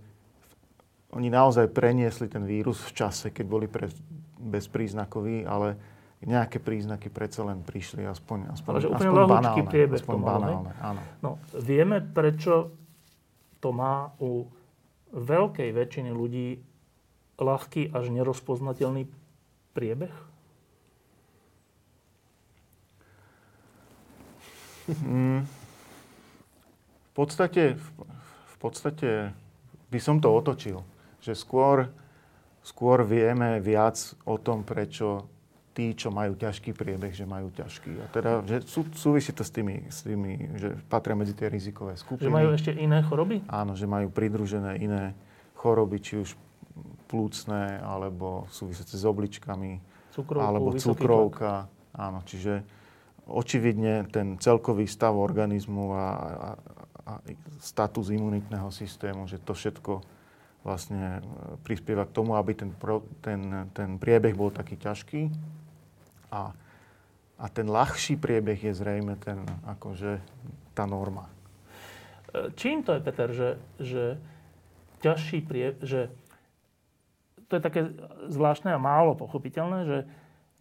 oni 1.12 1.28
naozaj 1.28 1.74
preniesli 1.74 2.30
ten 2.30 2.46
vírus 2.46 2.78
v 2.86 2.94
čase, 2.94 3.34
keď 3.34 3.46
boli 3.46 3.66
pre, 3.66 3.90
bezpríznakoví, 4.38 5.42
ale 5.42 5.74
nejaké 6.22 6.62
príznaky 6.62 7.10
predsa 7.10 7.42
len 7.42 7.66
prišli, 7.66 8.06
aspoň, 8.06 8.54
aspoň, 8.54 8.70
Ale 8.70 8.80
že 8.80 8.88
aspoň 8.94 9.14
banálne. 9.26 9.66
Priebeh 9.66 9.98
aspoň 9.98 10.14
to 10.14 10.22
banálne, 10.22 10.72
áno. 10.78 11.00
No, 11.18 11.30
vieme, 11.58 11.98
prečo 11.98 12.70
to 13.58 13.74
má 13.74 14.14
u 14.22 14.46
veľkej 15.10 15.70
väčšiny 15.74 16.10
ľudí 16.14 16.62
ľahký 17.42 17.90
až 17.90 18.04
nerozpoznateľný 18.14 19.10
priebeh? 19.74 20.14
Mm, 24.88 25.46
v 27.08 27.12
podstate, 27.14 27.76
v 28.48 28.56
podstate 28.58 29.30
by 29.92 29.98
som 30.00 30.18
to 30.18 30.32
otočil. 30.32 30.82
Že 31.22 31.32
skôr, 31.38 31.76
skôr 32.64 33.06
vieme 33.06 33.62
viac 33.62 34.00
o 34.26 34.40
tom, 34.40 34.66
prečo 34.66 35.28
tí, 35.72 35.96
čo 35.96 36.12
majú 36.12 36.36
ťažký 36.36 36.76
priebeh, 36.76 37.12
že 37.16 37.24
majú 37.24 37.48
ťažký. 37.52 37.92
A 38.00 38.06
teda, 38.12 38.30
že 38.44 38.56
sú, 38.68 38.84
súvisí 38.92 39.32
to 39.32 39.40
s 39.40 39.52
tými, 39.52 39.88
s 39.88 40.04
tými, 40.04 40.56
že 40.60 40.76
patria 40.88 41.16
medzi 41.16 41.32
tie 41.32 41.48
rizikové 41.48 41.96
skupiny. 41.96 42.28
Že 42.28 42.32
majú 42.32 42.48
ešte 42.52 42.70
iné 42.76 43.00
choroby? 43.00 43.44
Áno, 43.48 43.72
že 43.72 43.88
majú 43.88 44.12
pridružené 44.12 44.80
iné 44.80 45.16
choroby, 45.56 45.96
či 46.00 46.20
už 46.20 46.36
plúcne, 47.08 47.80
alebo 47.80 48.48
súvisiace 48.48 48.96
s 48.96 49.04
obličkami, 49.04 49.80
Cukrovku, 50.12 50.44
alebo 50.44 50.76
cukrovka. 50.76 51.68
Tlak. 51.68 51.96
Áno, 51.96 52.20
čiže 52.28 52.64
očividne 53.26 54.08
ten 54.10 54.38
celkový 54.38 54.90
stav 54.90 55.14
organizmu 55.14 55.94
a, 55.94 55.98
a, 55.98 56.48
a 57.06 57.12
status 57.62 58.10
imunitného 58.10 58.70
systému, 58.74 59.30
že 59.30 59.38
to 59.38 59.54
všetko 59.54 60.02
vlastne 60.62 61.18
e, 61.18 61.20
prispieva 61.66 62.06
k 62.06 62.14
tomu, 62.14 62.38
aby 62.38 62.54
ten, 62.54 62.70
ten, 63.22 63.40
ten 63.74 63.90
priebeh 63.98 64.34
bol 64.34 64.50
taký 64.54 64.78
ťažký. 64.78 65.22
A, 66.32 66.54
a 67.38 67.46
ten 67.50 67.66
ľahší 67.66 68.14
priebeh 68.18 68.58
je 68.58 68.72
zrejme 68.74 69.18
ten, 69.18 69.42
akože, 69.66 70.22
tá 70.74 70.86
norma. 70.86 71.26
E, 72.30 72.50
čím 72.54 72.86
to 72.86 72.94
je, 72.94 73.00
Peter, 73.02 73.28
že, 73.34 73.50
že 73.82 74.04
ťažší 75.02 75.42
priebeh, 75.42 75.82
že 75.82 76.10
to 77.50 77.60
je 77.60 77.62
také 77.62 77.82
zvláštne 78.32 78.72
a 78.72 78.80
málo 78.80 79.12
pochopiteľné, 79.12 79.84
že, 79.84 79.98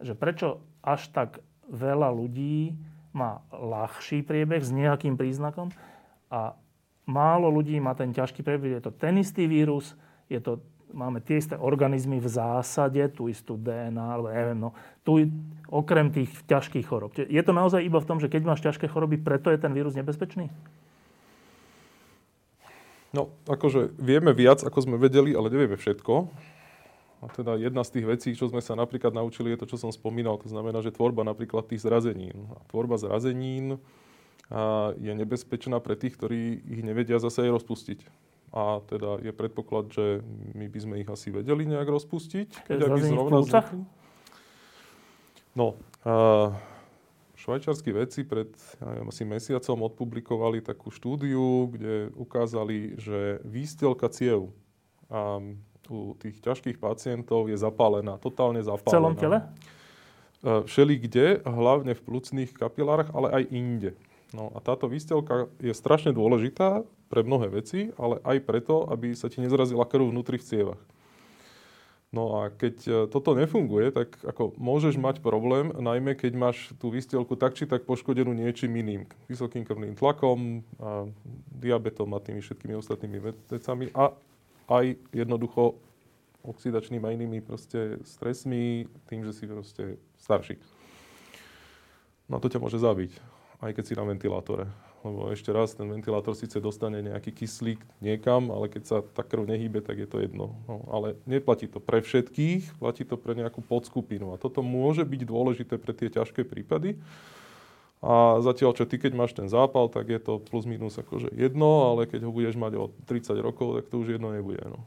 že 0.02 0.12
prečo 0.12 0.60
až 0.84 1.08
tak 1.08 1.40
veľa 1.72 2.12
ľudí 2.12 2.76
má 3.16 3.40
ľahší 3.52 4.24
priebeh 4.24 4.60
s 4.60 4.72
nejakým 4.72 5.16
príznakom 5.16 5.72
a 6.28 6.56
málo 7.08 7.48
ľudí 7.48 7.76
má 7.80 7.96
ten 7.96 8.12
ťažký 8.12 8.44
priebeh. 8.44 8.80
Je 8.80 8.82
to 8.84 8.92
ten 8.92 9.16
istý 9.20 9.48
vírus, 9.48 9.96
je 10.28 10.40
to, 10.40 10.60
máme 10.92 11.20
tie 11.24 11.40
isté 11.40 11.56
organizmy 11.56 12.20
v 12.20 12.28
zásade, 12.28 13.00
tú 13.12 13.28
istú 13.28 13.56
DNA, 13.56 14.04
alebo 14.04 14.28
neviem, 14.28 14.58
no, 14.60 14.70
tu, 15.04 15.28
okrem 15.68 16.12
tých 16.12 16.32
ťažkých 16.48 16.84
chorob. 16.84 17.12
Je 17.16 17.42
to 17.44 17.52
naozaj 17.56 17.80
iba 17.80 18.00
v 18.00 18.08
tom, 18.08 18.20
že 18.20 18.28
keď 18.28 18.42
máš 18.44 18.60
ťažké 18.64 18.88
choroby, 18.88 19.20
preto 19.20 19.48
je 19.48 19.60
ten 19.60 19.72
vírus 19.72 19.96
nebezpečný? 19.96 20.52
No, 23.12 23.28
akože 23.44 23.92
vieme 24.00 24.32
viac, 24.32 24.64
ako 24.64 24.88
sme 24.88 24.96
vedeli, 24.96 25.36
ale 25.36 25.52
nevieme 25.52 25.76
všetko. 25.76 26.32
A 27.22 27.30
teda 27.30 27.54
jedna 27.54 27.86
z 27.86 27.90
tých 27.94 28.06
vecí, 28.06 28.28
čo 28.34 28.50
sme 28.50 28.58
sa 28.58 28.74
napríklad 28.74 29.14
naučili, 29.14 29.54
je 29.54 29.62
to, 29.62 29.70
čo 29.70 29.78
som 29.78 29.94
spomínal. 29.94 30.42
To 30.42 30.50
znamená, 30.50 30.82
že 30.82 30.90
tvorba 30.90 31.22
napríklad 31.22 31.70
tých 31.70 31.86
zrazenín. 31.86 32.50
A 32.50 32.66
tvorba 32.66 32.98
zrazenín 32.98 33.78
a 34.50 34.90
je 34.98 35.12
nebezpečná 35.14 35.78
pre 35.78 35.94
tých, 35.94 36.18
ktorí 36.18 36.60
ich 36.66 36.82
nevedia 36.82 37.22
zase 37.22 37.46
aj 37.46 37.62
rozpustiť. 37.62 38.00
A 38.52 38.84
teda 38.84 39.22
je 39.22 39.32
predpoklad, 39.32 39.94
že 39.94 40.20
my 40.52 40.66
by 40.68 40.78
sme 40.82 40.94
ich 41.00 41.08
asi 41.08 41.32
vedeli 41.32 41.64
nejak 41.64 41.88
rozpustiť. 41.88 42.68
Keď 42.68 42.78
by 42.90 43.00
zrovna 43.00 43.40
No, 45.52 45.76
a 46.02 46.52
švajčiarskí 47.36 47.92
vedci 47.92 48.24
pred 48.24 48.48
neviem, 48.80 49.08
asi 49.08 49.22
mesiacom 49.28 49.84
odpublikovali 49.88 50.64
takú 50.64 50.88
štúdiu, 50.88 51.68
kde 51.68 52.08
ukázali, 52.16 52.96
že 52.96 53.40
výstelka 53.44 54.08
ciev 54.08 54.48
a 55.12 55.40
u 55.90 56.14
tých 56.18 56.38
ťažkých 56.42 56.78
pacientov 56.78 57.50
je 57.50 57.58
zapálená, 57.58 58.18
totálne 58.20 58.62
zapálená. 58.62 58.90
V 58.90 58.96
celom 58.96 59.14
tele? 59.18 59.38
Všeli 60.42 60.94
kde, 60.98 61.26
hlavne 61.46 61.94
v 61.94 62.02
plúcnych 62.02 62.50
kapilárach, 62.50 63.14
ale 63.14 63.30
aj 63.30 63.42
inde. 63.54 63.90
No 64.34 64.50
a 64.56 64.58
táto 64.64 64.88
výstelka 64.88 65.46
je 65.60 65.70
strašne 65.76 66.10
dôležitá 66.10 66.82
pre 67.12 67.20
mnohé 67.20 67.52
veci, 67.52 67.92
ale 68.00 68.18
aj 68.24 68.42
preto, 68.42 68.88
aby 68.88 69.12
sa 69.12 69.28
ti 69.28 69.44
nezrazila 69.44 69.84
krv 69.84 70.08
vnútri 70.08 70.40
v 70.40 70.46
cievach. 70.48 70.82
No 72.12 72.44
a 72.44 72.52
keď 72.52 72.76
e, 72.84 72.90
toto 73.08 73.32
nefunguje, 73.32 73.88
tak 73.88 74.20
ako 74.20 74.52
môžeš 74.60 75.00
mať 75.00 75.24
problém, 75.24 75.72
najmä 75.72 76.12
keď 76.12 76.36
máš 76.36 76.68
tú 76.76 76.92
výstielku 76.92 77.40
tak 77.40 77.56
či 77.56 77.64
tak 77.64 77.88
poškodenú 77.88 78.36
niečím 78.36 78.76
iným. 78.76 79.08
Vysokým 79.32 79.64
krvným 79.64 79.96
tlakom, 79.96 80.60
a 80.76 81.08
diabetom 81.56 82.12
a 82.12 82.20
tými 82.20 82.44
všetkými 82.44 82.76
ostatnými 82.76 83.18
vecami 83.48 83.88
a 83.96 84.12
aj 84.80 84.96
jednoducho 85.12 85.76
oxidačnými 86.42 87.04
a 87.04 87.14
inými 87.14 87.38
proste 87.44 88.00
stresmi, 88.02 88.88
tým, 89.06 89.22
že 89.22 89.32
si 89.36 89.44
proste 89.46 90.00
starší. 90.18 90.58
No 92.26 92.40
to 92.40 92.48
ťa 92.48 92.58
môže 92.58 92.80
zabiť 92.80 93.32
aj 93.62 93.72
keď 93.78 93.84
si 93.86 93.94
na 93.94 94.04
ventilátore. 94.04 94.66
Lebo 95.02 95.30
ešte 95.34 95.50
raz, 95.50 95.74
ten 95.74 95.86
ventilátor 95.86 96.34
síce 96.34 96.62
dostane 96.62 97.02
nejaký 97.02 97.34
kyslík 97.34 97.82
niekam, 97.98 98.50
ale 98.54 98.70
keď 98.70 98.82
sa 98.86 98.96
tá 99.02 99.26
krv 99.26 99.46
nehýbe, 99.50 99.82
tak 99.82 99.98
je 99.98 100.06
to 100.06 100.22
jedno. 100.22 100.54
No, 100.66 100.86
ale 100.90 101.18
neplatí 101.26 101.66
to 101.66 101.82
pre 101.82 102.02
všetkých, 102.02 102.78
platí 102.78 103.02
to 103.02 103.18
pre 103.18 103.34
nejakú 103.34 103.62
podskupinu. 103.62 104.34
A 104.34 104.38
toto 104.38 104.62
môže 104.62 105.02
byť 105.02 105.22
dôležité 105.26 105.74
pre 105.78 105.90
tie 105.94 106.10
ťažké 106.10 106.46
prípady. 106.46 106.98
A 108.02 108.42
zatiaľ, 108.42 108.74
čo 108.74 108.82
ty 108.82 108.98
keď 108.98 109.14
máš 109.14 109.30
ten 109.30 109.46
zápal, 109.46 109.86
tak 109.86 110.10
je 110.10 110.18
to 110.18 110.42
plus 110.42 110.66
minus 110.66 110.98
akože 110.98 111.30
jedno, 111.38 111.94
ale 111.94 112.10
keď 112.10 112.26
ho 112.26 112.34
budeš 112.34 112.58
mať 112.58 112.72
o 112.74 112.90
30 113.06 113.38
rokov, 113.38 113.78
tak 113.78 113.86
to 113.94 114.02
už 114.02 114.18
jedno 114.18 114.34
nebude. 114.34 114.58
No. 114.66 114.82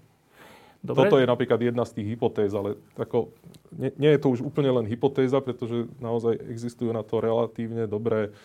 Dobre. 0.83 1.07
Toto 1.07 1.17
je 1.17 1.25
napríklad 1.25 1.59
jedna 1.63 1.87
z 1.87 1.97
tých 1.97 2.13
hypotéz, 2.13 2.51
ale 2.53 2.77
ako, 2.99 3.33
nie, 3.73 3.89
nie 3.97 4.11
je 4.13 4.21
to 4.21 4.27
už 4.35 4.45
úplne 4.45 4.69
len 4.69 4.85
hypotéza, 4.85 5.41
pretože 5.41 5.89
naozaj 5.97 6.37
existujú 6.45 6.93
na 6.93 7.01
to 7.01 7.23
relatívne 7.23 7.89
dobré 7.89 8.35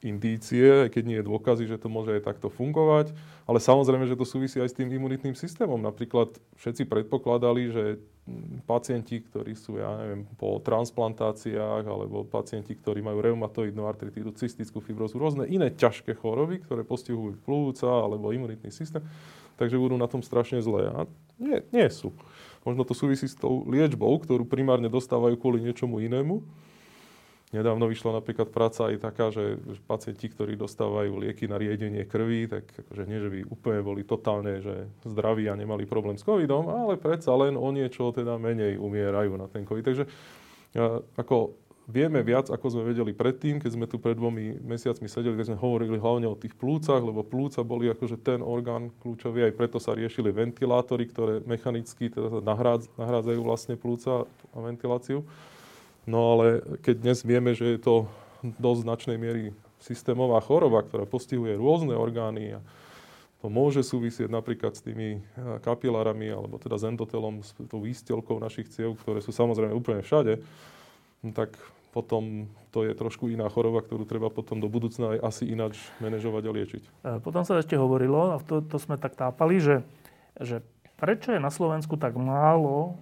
indície, 0.00 0.88
aj 0.88 0.90
keď 0.96 1.02
nie 1.04 1.18
je 1.20 1.28
dôkazy, 1.28 1.64
že 1.68 1.80
to 1.80 1.92
môže 1.92 2.16
aj 2.16 2.24
takto 2.24 2.48
fungovať. 2.48 3.12
Ale 3.44 3.60
samozrejme, 3.60 4.08
že 4.08 4.16
to 4.16 4.24
súvisí 4.24 4.56
aj 4.60 4.72
s 4.72 4.76
tým 4.76 4.88
imunitným 4.88 5.36
systémom. 5.36 5.80
Napríklad 5.80 6.32
všetci 6.56 6.88
predpokladali, 6.88 7.62
že 7.72 7.84
pacienti, 8.64 9.20
ktorí 9.20 9.58
sú, 9.58 9.80
ja 9.80 9.90
neviem, 10.00 10.22
po 10.38 10.62
transplantáciách, 10.62 11.82
alebo 11.82 12.22
pacienti, 12.22 12.76
ktorí 12.78 13.02
majú 13.02 13.18
reumatoidnú 13.20 13.84
artritídu, 13.84 14.30
cystickú 14.36 14.78
fibrozu, 14.78 15.18
rôzne 15.18 15.50
iné 15.50 15.72
ťažké 15.74 16.14
choroby, 16.14 16.62
ktoré 16.62 16.86
postihujú 16.86 17.42
plúca 17.42 17.90
alebo 17.90 18.30
imunitný 18.30 18.70
systém, 18.70 19.02
takže 19.58 19.80
budú 19.80 19.98
na 19.98 20.06
tom 20.06 20.22
strašne 20.22 20.62
zlé. 20.62 20.94
A 20.94 20.98
nie, 21.40 21.58
nie 21.74 21.88
sú. 21.90 22.14
Možno 22.62 22.84
to 22.84 22.92
súvisí 22.92 23.26
s 23.26 23.34
tou 23.34 23.64
liečbou, 23.66 24.12
ktorú 24.20 24.44
primárne 24.44 24.92
dostávajú 24.92 25.34
kvôli 25.40 25.64
niečomu 25.64 25.98
inému. 26.04 26.44
Nedávno 27.50 27.90
vyšla 27.90 28.22
napríklad 28.22 28.54
práca 28.54 28.86
aj 28.86 29.02
taká, 29.02 29.34
že 29.34 29.58
pacienti, 29.82 30.30
ktorí 30.30 30.54
dostávajú 30.54 31.18
lieky 31.18 31.50
na 31.50 31.58
riedenie 31.58 32.06
krvi, 32.06 32.46
tak 32.46 32.62
akože 32.86 33.02
nie, 33.10 33.18
že 33.18 33.26
by 33.26 33.40
úplne 33.50 33.80
boli 33.82 34.06
totálne 34.06 34.62
že 34.62 34.86
zdraví 35.02 35.50
a 35.50 35.58
nemali 35.58 35.82
problém 35.82 36.14
s 36.14 36.22
covidom, 36.22 36.70
ale 36.70 36.94
predsa 36.94 37.34
len 37.34 37.58
o 37.58 37.68
niečo 37.74 38.14
teda 38.14 38.38
menej 38.38 38.78
umierajú 38.78 39.34
na 39.34 39.50
ten 39.50 39.66
covid. 39.66 39.82
Takže 39.82 40.06
ako 41.18 41.58
vieme 41.90 42.22
viac, 42.22 42.54
ako 42.54 42.70
sme 42.70 42.86
vedeli 42.86 43.10
predtým, 43.10 43.58
keď 43.58 43.70
sme 43.74 43.90
tu 43.90 43.98
pred 43.98 44.14
dvomi 44.14 44.62
mesiacmi 44.62 45.10
sedeli, 45.10 45.34
keď 45.34 45.50
sme 45.50 45.58
hovorili 45.58 45.98
hlavne 45.98 46.30
o 46.30 46.38
tých 46.38 46.54
plúcach, 46.54 47.02
lebo 47.02 47.26
plúca 47.26 47.66
boli 47.66 47.90
akože 47.90 48.22
ten 48.22 48.46
orgán 48.46 48.94
kľúčový, 49.02 49.50
aj 49.50 49.58
preto 49.58 49.82
sa 49.82 49.98
riešili 49.98 50.30
ventilátory, 50.30 51.10
ktoré 51.10 51.42
mechanicky 51.42 52.14
teda 52.14 52.46
nahrádzajú 52.94 53.40
vlastne 53.42 53.74
plúca 53.74 54.22
a 54.54 54.58
ventiláciu. 54.62 55.26
No 56.10 56.34
ale 56.34 56.66
keď 56.82 57.06
dnes 57.06 57.18
vieme, 57.22 57.54
že 57.54 57.78
je 57.78 57.80
to 57.80 57.94
dosť 58.42 58.80
značnej 58.82 59.18
miery 59.20 59.54
systémová 59.78 60.42
choroba, 60.42 60.82
ktorá 60.82 61.06
postihuje 61.06 61.54
rôzne 61.54 61.94
orgány 61.94 62.58
a 62.58 62.60
to 63.40 63.48
môže 63.48 63.86
súvisieť 63.86 64.28
napríklad 64.28 64.74
s 64.74 64.82
tými 64.82 65.16
eh, 65.16 65.22
kapilárami, 65.62 66.34
alebo 66.34 66.58
teda 66.58 66.76
s 66.76 66.84
endotelom, 66.84 67.46
s 67.46 67.54
tou 67.70 67.80
výstelkou 67.80 68.42
našich 68.42 68.68
ciev, 68.68 68.98
ktoré 69.00 69.22
sú 69.22 69.30
samozrejme 69.30 69.70
úplne 69.70 70.02
všade, 70.02 70.42
no 71.22 71.30
tak 71.30 71.54
potom 71.90 72.46
to 72.70 72.86
je 72.86 72.94
trošku 72.94 73.30
iná 73.30 73.50
choroba, 73.50 73.82
ktorú 73.82 74.06
treba 74.06 74.30
potom 74.30 74.62
do 74.62 74.70
budúcna 74.70 75.18
aj 75.18 75.18
asi 75.26 75.44
ináč 75.50 75.74
manažovať 75.98 76.42
a 76.46 76.54
liečiť. 76.54 76.82
Potom 77.26 77.42
sa 77.42 77.58
ešte 77.58 77.74
hovorilo, 77.74 78.30
a 78.30 78.38
to, 78.38 78.62
to 78.62 78.78
sme 78.78 78.94
tak 78.94 79.18
tápali, 79.18 79.58
že, 79.58 79.82
že 80.38 80.62
prečo 81.02 81.34
je 81.34 81.42
na 81.42 81.50
Slovensku 81.50 81.98
tak 81.98 82.14
málo 82.14 82.94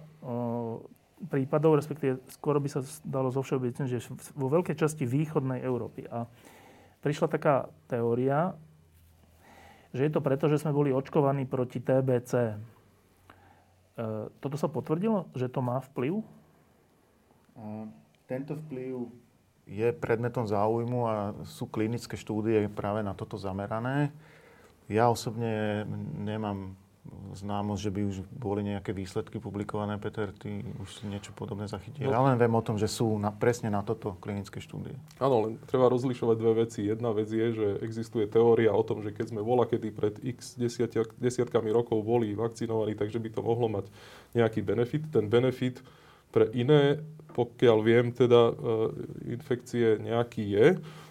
prípadov, 1.27 1.75
respektíve 1.75 2.23
skoro 2.31 2.63
by 2.63 2.69
sa 2.71 2.79
dalo 3.03 3.27
zo 3.27 3.43
všeobecne, 3.43 3.91
že 3.91 3.99
vo 4.37 4.47
veľkej 4.47 4.75
časti 4.79 5.03
východnej 5.03 5.59
Európy. 5.59 6.07
A 6.07 6.23
prišla 7.03 7.27
taká 7.27 7.67
teória, 7.91 8.55
že 9.91 10.07
je 10.07 10.11
to 10.13 10.23
preto, 10.23 10.47
že 10.47 10.61
sme 10.61 10.71
boli 10.71 10.93
očkovaní 10.93 11.43
proti 11.49 11.81
TBC. 11.81 12.33
E, 12.37 12.55
toto 14.39 14.55
sa 14.55 14.69
potvrdilo, 14.69 15.27
že 15.33 15.49
to 15.49 15.59
má 15.59 15.81
vplyv? 15.91 16.21
Tento 18.29 18.55
vplyv 18.55 19.09
je 19.69 19.89
predmetom 19.93 20.47
záujmu 20.47 20.99
a 21.05 21.15
sú 21.45 21.67
klinické 21.67 22.15
štúdie 22.15 22.71
práve 22.71 23.03
na 23.03 23.11
toto 23.13 23.35
zamerané. 23.35 24.09
Ja 24.89 25.11
osobne 25.11 25.85
nemám 26.17 26.73
známosť, 27.35 27.81
že 27.81 27.91
by 27.93 28.01
už 28.09 28.17
boli 28.33 28.61
nejaké 28.65 28.91
výsledky 28.91 29.37
publikované. 29.37 30.01
Peter, 30.01 30.33
ty 30.33 30.65
už 30.81 30.89
si 31.01 31.03
niečo 31.05 31.31
podobné 31.35 31.69
zachytil. 31.69 32.09
No. 32.09 32.13
Ja 32.13 32.21
len 32.25 32.35
viem 32.35 32.53
o 32.53 32.63
tom, 32.65 32.75
že 32.75 32.89
sú 32.89 33.17
na, 33.21 33.29
presne 33.29 33.69
na 33.69 33.85
toto 33.85 34.17
klinické 34.19 34.57
štúdie. 34.59 34.97
Áno, 35.21 35.49
len 35.49 35.53
treba 35.69 35.91
rozlišovať 35.93 36.35
dve 36.37 36.53
veci. 36.65 36.85
Jedna 36.85 37.13
vec 37.13 37.29
je, 37.29 37.47
že 37.53 37.67
existuje 37.85 38.25
teória 38.25 38.73
o 38.73 38.83
tom, 38.85 39.05
že 39.05 39.13
keď 39.13 39.35
sme 39.35 39.41
vola 39.45 39.69
kedy 39.69 39.89
pred 39.93 40.15
x 40.21 40.57
desiatia, 40.57 41.05
desiatkami 41.21 41.69
rokov 41.69 42.01
boli 42.01 42.33
vakcinovaní, 42.33 42.97
takže 42.97 43.21
by 43.21 43.29
to 43.33 43.41
mohlo 43.45 43.67
mať 43.69 43.85
nejaký 44.33 44.65
benefit. 44.65 45.03
Ten 45.13 45.29
benefit 45.29 45.81
pre 46.29 46.49
iné, 46.53 47.01
pokiaľ 47.33 47.77
viem, 47.81 48.13
teda 48.13 48.41
e, 48.49 48.53
infekcie 49.37 49.97
nejaký 50.01 50.43
je. 50.45 50.67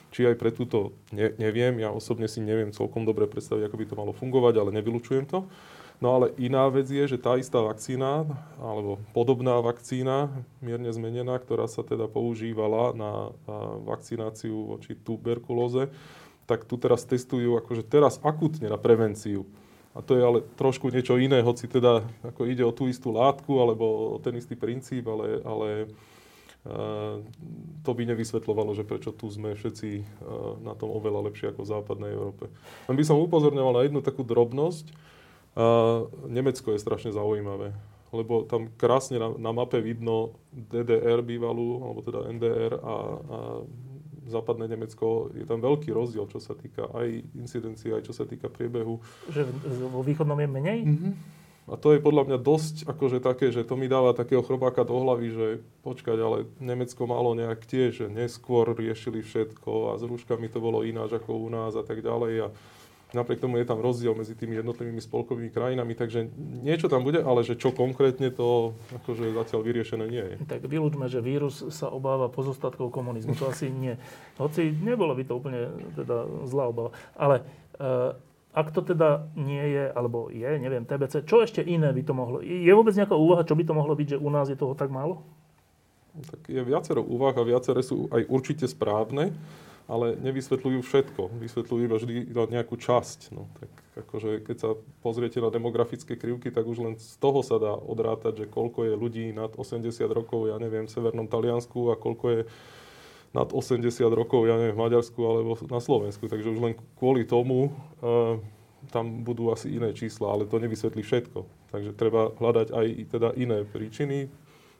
Či 0.08 0.24
aj 0.24 0.40
pre 0.40 0.48
túto 0.48 0.96
ne, 1.12 1.37
neviem, 1.37 1.84
ja 1.84 1.92
osobne 1.92 2.24
si 2.32 2.40
neviem 2.40 2.72
celkom 2.72 3.04
dobre 3.04 3.28
predstaviť, 3.28 3.68
ako 3.68 3.76
by 3.76 3.84
to 3.84 3.98
malo 3.98 4.12
fungovať, 4.16 4.54
ale 4.56 4.70
nevylučujem 4.80 5.28
to. 5.28 5.44
No 5.98 6.14
ale 6.14 6.30
iná 6.38 6.70
vec 6.70 6.87
je, 6.87 7.04
že 7.11 7.18
tá 7.18 7.34
istá 7.34 7.58
vakcína, 7.58 8.22
alebo 8.62 9.02
podobná 9.11 9.58
vakcína, 9.58 10.30
mierne 10.62 10.94
zmenená, 10.94 11.42
ktorá 11.42 11.66
sa 11.66 11.82
teda 11.82 12.06
používala 12.06 12.94
na, 12.94 13.34
vakcináciu 13.82 14.78
voči 14.78 14.94
tuberkulóze, 14.94 15.90
tak 16.46 16.64
tu 16.70 16.78
teraz 16.78 17.02
testujú 17.02 17.58
akože 17.58 17.82
teraz 17.82 18.22
akutne 18.22 18.70
na 18.70 18.78
prevenciu. 18.78 19.42
A 19.92 20.00
to 20.00 20.14
je 20.14 20.22
ale 20.22 20.38
trošku 20.54 20.94
niečo 20.94 21.18
iné, 21.18 21.42
hoci 21.42 21.66
teda 21.66 22.06
ako 22.22 22.46
ide 22.46 22.62
o 22.62 22.70
tú 22.70 22.87
istú 22.87 23.11
látku 23.11 23.58
alebo 23.58 24.14
o 24.14 24.18
ten 24.22 24.38
istý 24.38 24.54
princíp, 24.54 25.02
ale, 25.11 25.42
ale 25.42 25.68
uh, 26.62 27.18
to 27.82 27.90
by 27.90 28.06
nevysvetľovalo, 28.06 28.70
že 28.78 28.87
prečo 28.87 29.11
tu 29.11 29.26
sme 29.26 29.58
všetci 29.58 29.90
uh, 29.98 30.62
na 30.62 30.78
tom 30.78 30.94
oveľa 30.94 31.26
lepšie 31.26 31.50
ako 31.50 31.66
v 31.66 31.72
západnej 31.74 32.11
Európe. 32.14 32.46
Len 32.87 32.94
by 32.94 33.02
som 33.04 33.18
upozorňoval 33.18 33.74
na 33.74 33.84
jednu 33.90 33.98
takú 33.98 34.22
drobnosť, 34.22 34.94
Nemecko 36.31 36.71
je 36.71 36.79
strašne 36.79 37.11
zaujímavé, 37.11 37.75
lebo 38.14 38.47
tam 38.47 38.71
krásne 38.79 39.18
na, 39.18 39.35
na 39.35 39.51
mape 39.51 39.83
vidno 39.83 40.38
DDR 40.55 41.18
bývalú, 41.27 41.83
alebo 41.83 42.01
teda 42.07 42.31
NDR 42.31 42.73
a, 42.79 42.94
a 43.18 43.38
západné 44.29 44.68
Nemecko. 44.71 45.33
Je 45.35 45.49
tam 45.49 45.59
veľký 45.59 45.90
rozdiel, 45.90 46.29
čo 46.31 46.38
sa 46.38 46.55
týka 46.55 46.87
aj 46.94 47.09
incidencie, 47.35 47.90
aj 47.90 48.07
čo 48.07 48.14
sa 48.14 48.29
týka 48.29 48.47
priebehu. 48.53 49.01
Že 49.33 49.49
vo 49.88 50.05
východnom 50.05 50.38
je 50.38 50.49
menej? 50.49 50.81
Mm-hmm. 50.85 51.12
A 51.68 51.77
to 51.77 51.92
je 51.92 52.01
podľa 52.01 52.33
mňa 52.33 52.38
dosť 52.40 52.88
akože 52.88 53.21
také, 53.21 53.53
že 53.53 53.61
to 53.61 53.77
mi 53.77 53.92
dáva 53.92 54.16
takého 54.16 54.40
chrobáka 54.40 54.88
do 54.88 54.97
hlavy, 55.05 55.29
že 55.29 55.47
počkať, 55.85 56.16
ale 56.16 56.38
Nemecko 56.57 57.05
malo 57.05 57.37
nejak 57.37 57.61
tiež, 57.68 57.90
že 57.92 58.07
neskôr 58.09 58.73
riešili 58.73 59.21
všetko 59.21 59.92
a 59.92 60.01
s 60.01 60.03
rúškami 60.09 60.49
to 60.49 60.64
bolo 60.64 60.81
ináč 60.81 61.21
ako 61.21 61.37
u 61.37 61.49
nás 61.53 61.77
a 61.77 61.85
tak 61.85 62.01
ďalej. 62.01 62.49
A 62.49 62.57
Napriek 63.09 63.40
tomu 63.40 63.57
je 63.57 63.64
tam 63.64 63.81
rozdiel 63.81 64.12
medzi 64.12 64.37
tými 64.37 64.61
jednotlivými 64.61 65.01
spolkovými 65.01 65.49
krajinami, 65.49 65.97
takže 65.97 66.29
niečo 66.61 66.92
tam 66.92 67.09
bude, 67.09 67.25
ale 67.25 67.40
že 67.40 67.57
čo 67.57 67.73
konkrétne 67.73 68.29
to 68.29 68.77
akože 69.01 69.33
zatiaľ 69.33 69.61
vyriešené 69.64 70.05
nie 70.05 70.25
je. 70.25 70.35
Tak 70.44 70.68
vylúčme, 70.68 71.09
že 71.09 71.25
vírus 71.25 71.64
sa 71.73 71.88
obáva 71.88 72.29
pozostatkov 72.29 72.92
komunizmu. 72.92 73.33
To 73.40 73.49
asi 73.49 73.73
nie. 73.73 73.97
Hoci 74.37 74.77
nebolo 74.77 75.16
by 75.16 75.25
to 75.25 75.40
úplne 75.40 75.73
teda 75.97 76.29
zlá 76.44 76.68
obava. 76.68 76.92
Ale 77.16 77.40
e, 77.81 78.12
ak 78.53 78.77
to 78.77 78.85
teda 78.85 79.25
nie 79.40 79.64
je, 79.73 79.85
alebo 79.88 80.29
je, 80.29 80.51
neviem, 80.61 80.85
TBC, 80.85 81.25
čo 81.25 81.40
ešte 81.40 81.64
iné 81.64 81.88
by 81.88 82.05
to 82.05 82.12
mohlo? 82.12 82.44
Je 82.44 82.68
vôbec 82.77 82.92
nejaká 82.92 83.16
úvaha, 83.16 83.40
čo 83.40 83.57
by 83.57 83.64
to 83.64 83.73
mohlo 83.73 83.97
byť, 83.97 84.16
že 84.16 84.18
u 84.21 84.29
nás 84.29 84.53
je 84.53 84.59
toho 84.61 84.77
tak 84.77 84.92
málo? 84.92 85.25
Tak 86.12 86.44
je 86.44 86.61
viacero 86.61 87.01
úvah 87.01 87.33
a 87.33 87.47
viaceré 87.47 87.81
sú 87.81 88.05
aj 88.12 88.29
určite 88.29 88.68
správne 88.68 89.33
ale 89.88 90.20
nevysvetľujú 90.20 90.85
všetko. 90.85 91.22
Vysvetľujú 91.40 91.83
iba 91.88 91.96
vždy 91.96 92.14
nejakú 92.29 92.77
časť. 92.77 93.33
No, 93.33 93.48
tak 93.57 93.72
akože 94.05 94.44
keď 94.44 94.57
sa 94.61 94.70
pozriete 95.01 95.40
na 95.40 95.48
demografické 95.48 96.12
krivky, 96.14 96.53
tak 96.53 96.68
už 96.68 96.79
len 96.85 96.94
z 97.01 97.16
toho 97.16 97.40
sa 97.40 97.57
dá 97.57 97.72
odrátať, 97.72 98.44
že 98.44 98.53
koľko 98.53 98.85
je 98.85 98.94
ľudí 98.94 99.27
nad 99.33 99.48
80 99.57 99.88
rokov, 100.12 100.53
ja 100.53 100.61
neviem, 100.61 100.85
v 100.85 100.92
Severnom 100.92 101.24
Taliansku 101.24 101.88
a 101.88 101.96
koľko 101.96 102.27
je 102.37 102.40
nad 103.33 103.48
80 103.48 103.81
rokov, 104.12 104.44
ja 104.44 104.61
neviem, 104.61 104.77
v 104.77 104.83
Maďarsku 104.85 105.20
alebo 105.24 105.57
na 105.72 105.81
Slovensku. 105.81 106.29
Takže 106.29 106.53
už 106.53 106.61
len 106.61 106.77
kvôli 107.01 107.24
tomu 107.24 107.72
uh, 108.05 108.37
tam 108.92 109.24
budú 109.24 109.48
asi 109.48 109.72
iné 109.72 109.96
čísla, 109.96 110.33
ale 110.37 110.44
to 110.44 110.61
nevysvetlí 110.61 111.01
všetko. 111.01 111.48
Takže 111.72 111.96
treba 111.96 112.33
hľadať 112.37 112.77
aj 112.77 112.87
teda 113.09 113.29
iné 113.40 113.64
príčiny, 113.64 114.29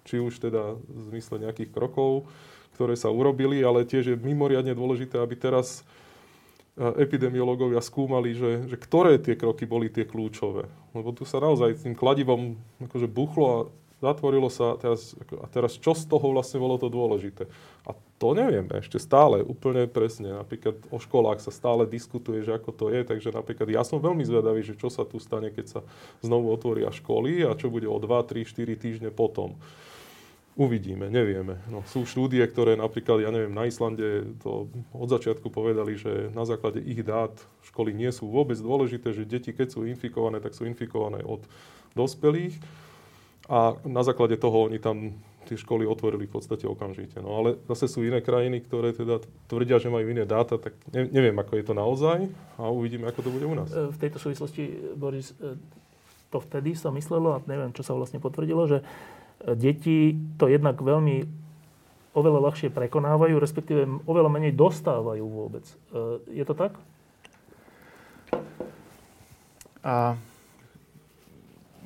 či 0.05 0.21
už 0.21 0.41
teda 0.41 0.77
v 0.77 1.01
zmysle 1.13 1.49
nejakých 1.49 1.73
krokov, 1.73 2.29
ktoré 2.79 2.95
sa 2.95 3.11
urobili, 3.11 3.59
ale 3.67 3.83
tiež 3.83 4.15
je 4.15 4.17
mimoriadne 4.23 4.71
dôležité, 4.71 5.19
aby 5.19 5.35
teraz 5.35 5.83
e, 6.79 7.03
epidemiológovia 7.03 7.83
skúmali, 7.83 8.39
že, 8.39 8.71
že 8.71 8.79
ktoré 8.79 9.19
tie 9.19 9.35
kroky 9.35 9.67
boli 9.67 9.91
tie 9.91 10.07
kľúčové. 10.07 10.71
Lebo 10.95 11.11
tu 11.11 11.27
sa 11.27 11.43
naozaj 11.43 11.83
tým 11.83 11.99
kladivom 11.99 12.55
akože 12.87 13.11
buchlo 13.11 13.47
a 13.51 13.59
zatvorilo 13.99 14.47
sa 14.47 14.75
a 14.75 14.77
teraz, 14.79 15.19
a 15.19 15.47
teraz 15.51 15.75
čo 15.75 15.91
z 15.91 16.07
toho 16.07 16.23
vlastne 16.31 16.63
bolo 16.63 16.79
to 16.79 16.87
dôležité. 16.87 17.51
A 17.83 17.99
to 18.23 18.31
nevieme 18.31 18.71
ešte 18.79 19.03
stále 19.03 19.43
úplne 19.43 19.91
presne. 19.91 20.39
Napríklad 20.39 20.79
o 20.95 21.03
školách 21.03 21.43
sa 21.43 21.51
stále 21.51 21.83
diskutuje, 21.83 22.47
že 22.47 22.55
ako 22.55 22.71
to 22.71 22.87
je, 22.95 23.03
takže 23.03 23.35
napríklad 23.35 23.67
ja 23.75 23.83
som 23.83 23.99
veľmi 23.99 24.23
zvedavý, 24.23 24.63
že 24.63 24.79
čo 24.79 24.87
sa 24.87 25.03
tu 25.03 25.19
stane, 25.19 25.51
keď 25.51 25.67
sa 25.67 25.81
znovu 26.23 26.55
otvoria 26.55 26.95
školy 26.95 27.43
a 27.43 27.59
čo 27.59 27.75
bude 27.75 27.91
o 27.91 27.99
2, 27.99 28.07
3, 28.07 28.47
4 28.47 28.79
týždne 28.79 29.11
potom. 29.11 29.59
Uvidíme, 30.59 31.07
nevieme. 31.07 31.63
No, 31.71 31.87
sú 31.87 32.03
štúdie, 32.03 32.43
ktoré 32.43 32.75
napríklad, 32.75 33.23
ja 33.23 33.31
neviem, 33.31 33.55
na 33.55 33.71
Islande 33.71 34.27
to 34.43 34.67
od 34.91 35.07
začiatku 35.07 35.55
povedali, 35.55 35.95
že 35.95 36.35
na 36.35 36.43
základe 36.43 36.83
ich 36.83 37.07
dát 37.07 37.31
školy 37.63 37.95
nie 37.95 38.11
sú 38.11 38.27
vôbec 38.27 38.59
dôležité, 38.59 39.15
že 39.15 39.23
deti, 39.23 39.55
keď 39.55 39.79
sú 39.79 39.87
infikované, 39.87 40.43
tak 40.43 40.59
sú 40.59 40.67
infikované 40.67 41.23
od 41.23 41.47
dospelých. 41.95 42.59
A 43.47 43.79
na 43.87 44.03
základe 44.03 44.35
toho 44.35 44.67
oni 44.67 44.83
tam 44.83 45.15
tie 45.47 45.55
školy 45.55 45.87
otvorili 45.87 46.27
v 46.27 46.35
podstate 46.35 46.67
okamžite. 46.67 47.23
No 47.23 47.39
ale 47.39 47.63
zase 47.71 47.87
sú 47.87 48.03
iné 48.03 48.19
krajiny, 48.19 48.59
ktoré 48.61 48.91
teda 48.91 49.23
tvrdia, 49.47 49.79
že 49.79 49.95
majú 49.95 50.11
iné 50.11 50.27
dáta, 50.27 50.59
tak 50.59 50.75
neviem, 50.91 51.39
ako 51.39 51.55
je 51.55 51.65
to 51.65 51.75
naozaj 51.79 52.27
a 52.59 52.67
uvidíme, 52.67 53.07
ako 53.07 53.25
to 53.25 53.31
bude 53.31 53.47
u 53.47 53.55
nás. 53.55 53.71
E, 53.71 53.95
v 53.95 53.99
tejto 54.03 54.19
súvislosti, 54.21 54.93
Boris, 54.99 55.33
e, 55.39 55.55
to 56.29 56.43
vtedy 56.43 56.77
sa 56.77 56.93
myslelo, 56.93 57.39
a 57.39 57.47
neviem, 57.49 57.73
čo 57.73 57.81
sa 57.81 57.97
vlastne 57.97 58.21
potvrdilo, 58.21 58.69
že 58.69 58.85
deti 59.45 60.19
to 60.35 60.51
jednak 60.51 60.79
veľmi 60.79 61.39
oveľa 62.19 62.41
ľahšie 62.51 62.75
prekonávajú, 62.75 63.39
respektíve 63.39 63.87
oveľa 64.09 64.31
menej 64.33 64.53
dostávajú 64.59 65.23
vôbec. 65.23 65.63
E, 65.95 66.43
je 66.43 66.45
to 66.45 66.55
tak? 66.59 66.75
A 69.87 70.19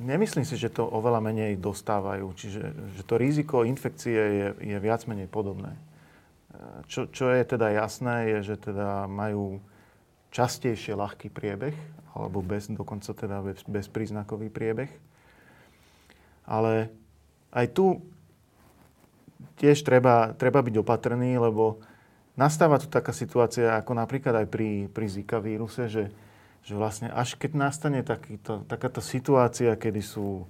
nemyslím 0.00 0.48
si, 0.48 0.56
že 0.56 0.72
to 0.72 0.88
oveľa 0.88 1.20
menej 1.20 1.60
dostávajú. 1.60 2.32
Čiže 2.32 2.62
že 2.96 3.02
to 3.04 3.14
riziko 3.20 3.68
infekcie 3.68 4.16
je, 4.16 4.48
je 4.72 4.76
viac 4.80 5.04
menej 5.04 5.28
podobné. 5.28 5.76
E, 5.76 5.80
čo, 6.88 7.10
čo 7.12 7.28
je 7.28 7.42
teda 7.44 7.68
jasné, 7.68 8.32
je, 8.38 8.54
že 8.54 8.72
teda 8.72 9.04
majú 9.10 9.60
častejšie 10.32 10.96
ľahký 10.96 11.28
priebeh, 11.28 11.76
alebo 12.16 12.40
bez, 12.40 12.72
dokonca 12.72 13.12
teda 13.12 13.44
bez, 13.44 13.60
bezpríznakový 13.68 14.48
priebeh. 14.48 14.88
Ale 16.48 17.01
aj 17.52 17.66
tu 17.76 18.00
tiež 19.60 19.84
treba, 19.84 20.34
treba 20.34 20.64
byť 20.64 20.74
opatrný, 20.80 21.38
lebo 21.38 21.78
nastáva 22.34 22.80
tu 22.80 22.88
taká 22.88 23.12
situácia, 23.14 23.76
ako 23.78 23.94
napríklad 23.94 24.42
aj 24.42 24.46
pri, 24.48 24.88
pri 24.90 25.06
Zika 25.06 25.38
víruse, 25.38 25.86
že, 25.86 26.10
že 26.64 26.72
vlastne 26.74 27.12
až 27.12 27.36
keď 27.36 27.54
nastane 27.54 28.00
takýto, 28.02 28.64
takáto 28.66 28.98
situácia, 29.04 29.76
kedy 29.76 30.02
sú 30.02 30.48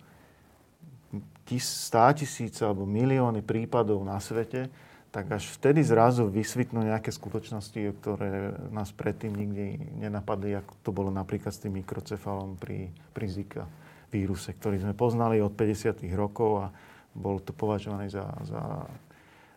stá 1.61 2.09
tisíce 2.17 2.65
alebo 2.65 2.89
milióny 2.89 3.45
prípadov 3.45 4.01
na 4.01 4.17
svete, 4.17 4.73
tak 5.13 5.29
až 5.29 5.45
vtedy 5.53 5.85
zrazu 5.85 6.25
vysvetnú 6.25 6.81
nejaké 6.81 7.13
skutočnosti, 7.13 7.77
ktoré 8.01 8.57
nás 8.73 8.89
predtým 8.97 9.37
nikdy 9.37 9.77
nenapadli, 10.01 10.57
ako 10.57 10.73
to 10.81 10.89
bolo 10.89 11.13
napríklad 11.13 11.53
s 11.53 11.61
tým 11.61 11.77
mikrocefalom 11.85 12.57
pri, 12.57 12.89
pri 13.13 13.27
Zika 13.29 13.69
víruse, 14.09 14.57
ktorý 14.57 14.81
sme 14.81 14.97
poznali 14.97 15.45
od 15.45 15.53
50. 15.53 16.09
rokov 16.17 16.51
a 16.65 16.67
bol 17.13 17.41
to 17.41 17.53
považovaný 17.53 18.09
za, 18.09 18.25
za 18.45 18.89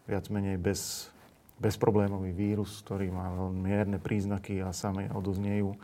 viac 0.05 0.27
menej 0.29 0.59
bez, 0.59 1.09
bezproblémový 1.57 2.35
vírus, 2.35 2.83
ktorý 2.83 3.09
má 3.11 3.31
veľmi 3.31 3.59
mierne 3.63 3.97
príznaky 3.97 4.59
a 4.59 4.75
same 4.75 5.07
odozniejú 5.11 5.75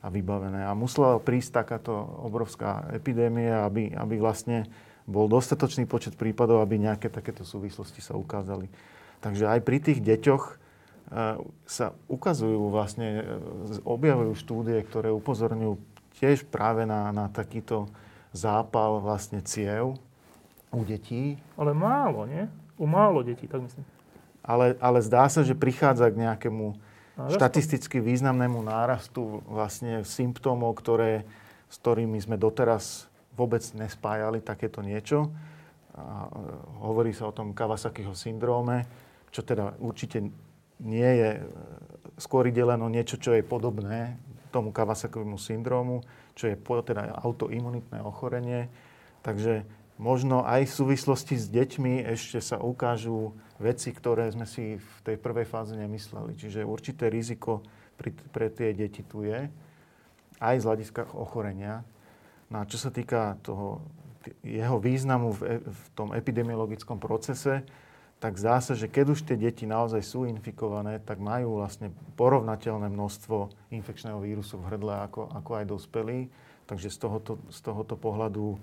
a 0.00 0.08
vybavené. 0.08 0.64
A 0.64 0.72
musela 0.78 1.18
prísť 1.20 1.64
takáto 1.64 1.92
obrovská 2.22 2.86
epidémia, 2.94 3.66
aby, 3.66 3.92
aby 3.92 4.16
vlastne 4.16 4.64
bol 5.08 5.26
dostatočný 5.26 5.88
počet 5.88 6.14
prípadov, 6.14 6.60
aby 6.60 6.80
nejaké 6.80 7.08
takéto 7.08 7.42
súvislosti 7.42 8.00
sa 8.04 8.14
ukázali. 8.14 8.68
Takže 9.18 9.48
aj 9.50 9.60
pri 9.64 9.78
tých 9.82 10.00
deťoch 10.04 10.44
e, 10.46 10.54
sa 11.66 11.86
ukazujú 12.06 12.70
vlastne, 12.70 13.08
e, 13.20 13.82
objavujú 13.82 14.32
štúdie, 14.38 14.78
ktoré 14.86 15.10
upozorňujú 15.10 15.74
tiež 16.22 16.46
práve 16.46 16.86
na, 16.86 17.10
na 17.10 17.26
takýto 17.32 17.90
zápal 18.30 19.00
vlastne 19.02 19.42
ciev 19.42 19.98
u 20.72 20.84
detí. 20.84 21.40
Ale 21.56 21.72
málo, 21.72 22.28
nie? 22.28 22.48
U 22.76 22.86
málo 22.86 23.24
detí, 23.24 23.48
tak 23.48 23.64
myslím. 23.64 23.84
Ale, 24.44 24.76
ale 24.80 24.98
zdá 25.04 25.28
sa, 25.28 25.44
že 25.44 25.52
prichádza 25.52 26.08
k 26.08 26.24
nejakému 26.24 26.76
Nárastu. 27.18 27.36
štatisticky 27.36 27.98
významnému 27.98 28.62
nárastu 28.62 29.42
vlastne 29.50 30.06
symptómov, 30.06 30.78
ktoré, 30.78 31.26
s 31.66 31.76
ktorými 31.82 32.16
sme 32.22 32.38
doteraz 32.38 33.10
vôbec 33.34 33.60
nespájali 33.74 34.38
takéto 34.38 34.80
niečo. 34.80 35.34
A 35.98 36.26
e, 36.26 36.28
hovorí 36.78 37.10
sa 37.10 37.28
o 37.28 37.34
tom 37.34 37.50
Kawasakiho 37.50 38.14
syndróme, 38.14 38.86
čo 39.34 39.42
teda 39.42 39.74
určite 39.82 40.30
nie 40.78 41.10
je, 41.10 41.30
e, 41.38 41.44
skôr 42.22 42.46
ide 42.46 42.62
len 42.62 42.78
o 42.82 42.88
niečo, 42.88 43.18
čo 43.18 43.34
je 43.34 43.42
podobné 43.42 44.14
tomu 44.54 44.72
Kawasakovému 44.72 45.36
syndrómu, 45.36 46.06
čo 46.38 46.48
je 46.48 46.56
teda 46.58 47.18
autoimunitné 47.20 48.00
ochorenie. 48.00 48.70
Takže 49.20 49.66
možno 49.98 50.46
aj 50.46 50.70
v 50.70 50.76
súvislosti 50.78 51.34
s 51.34 51.50
deťmi 51.50 52.06
ešte 52.06 52.38
sa 52.38 52.62
ukážu 52.62 53.34
veci, 53.58 53.90
ktoré 53.90 54.30
sme 54.30 54.46
si 54.46 54.78
v 54.78 54.98
tej 55.02 55.16
prvej 55.18 55.44
fáze 55.44 55.74
nemysleli. 55.74 56.38
Čiže 56.38 56.62
určité 56.62 57.10
riziko 57.10 57.66
pri, 57.98 58.14
pre 58.30 58.46
tie 58.48 58.70
deti 58.70 59.02
tu 59.02 59.26
je, 59.26 59.50
aj 60.38 60.56
z 60.62 60.64
hľadiska 60.64 61.18
ochorenia. 61.18 61.82
No 62.48 62.62
a 62.62 62.68
čo 62.70 62.78
sa 62.78 62.94
týka 62.94 63.36
toho, 63.42 63.82
jeho 64.46 64.78
významu 64.78 65.34
v, 65.34 65.40
e, 65.42 65.54
v 65.66 65.84
tom 65.98 66.14
epidemiologickom 66.14 67.02
procese, 67.02 67.66
tak 68.18 68.34
zdá 68.34 68.58
sa, 68.58 68.74
že 68.74 68.90
keď 68.90 69.14
už 69.14 69.20
tie 69.22 69.38
deti 69.38 69.62
naozaj 69.62 70.02
sú 70.02 70.26
infikované, 70.26 70.98
tak 70.98 71.22
majú 71.22 71.62
vlastne 71.62 71.94
porovnateľné 72.18 72.90
množstvo 72.90 73.70
infekčného 73.70 74.18
vírusu 74.18 74.58
v 74.58 74.74
hrdle 74.74 75.06
ako, 75.06 75.30
ako 75.30 75.50
aj 75.54 75.64
dospelí. 75.70 76.18
Takže 76.66 76.90
z 76.90 76.98
tohoto, 76.98 77.32
z 77.48 77.58
tohoto 77.62 77.94
pohľadu 77.94 78.58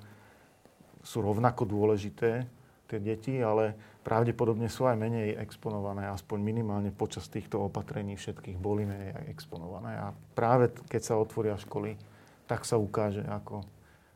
sú 1.05 1.21
rovnako 1.21 1.69
dôležité 1.69 2.49
tie 2.89 2.99
deti, 3.01 3.37
ale 3.41 3.77
pravdepodobne 4.01 4.69
sú 4.69 4.85
aj 4.85 4.97
menej 4.97 5.37
exponované, 5.37 6.09
aspoň 6.09 6.37
minimálne 6.41 6.89
počas 6.93 7.29
týchto 7.29 7.65
opatrení 7.65 8.17
všetkých 8.17 8.57
boli 8.57 8.85
menej 8.85 9.29
exponované. 9.29 9.97
A 9.97 10.07
práve 10.37 10.73
keď 10.89 11.01
sa 11.01 11.21
otvoria 11.21 11.57
školy, 11.57 11.97
tak 12.45 12.65
sa 12.65 12.77
ukáže, 12.77 13.25
ako, 13.25 13.65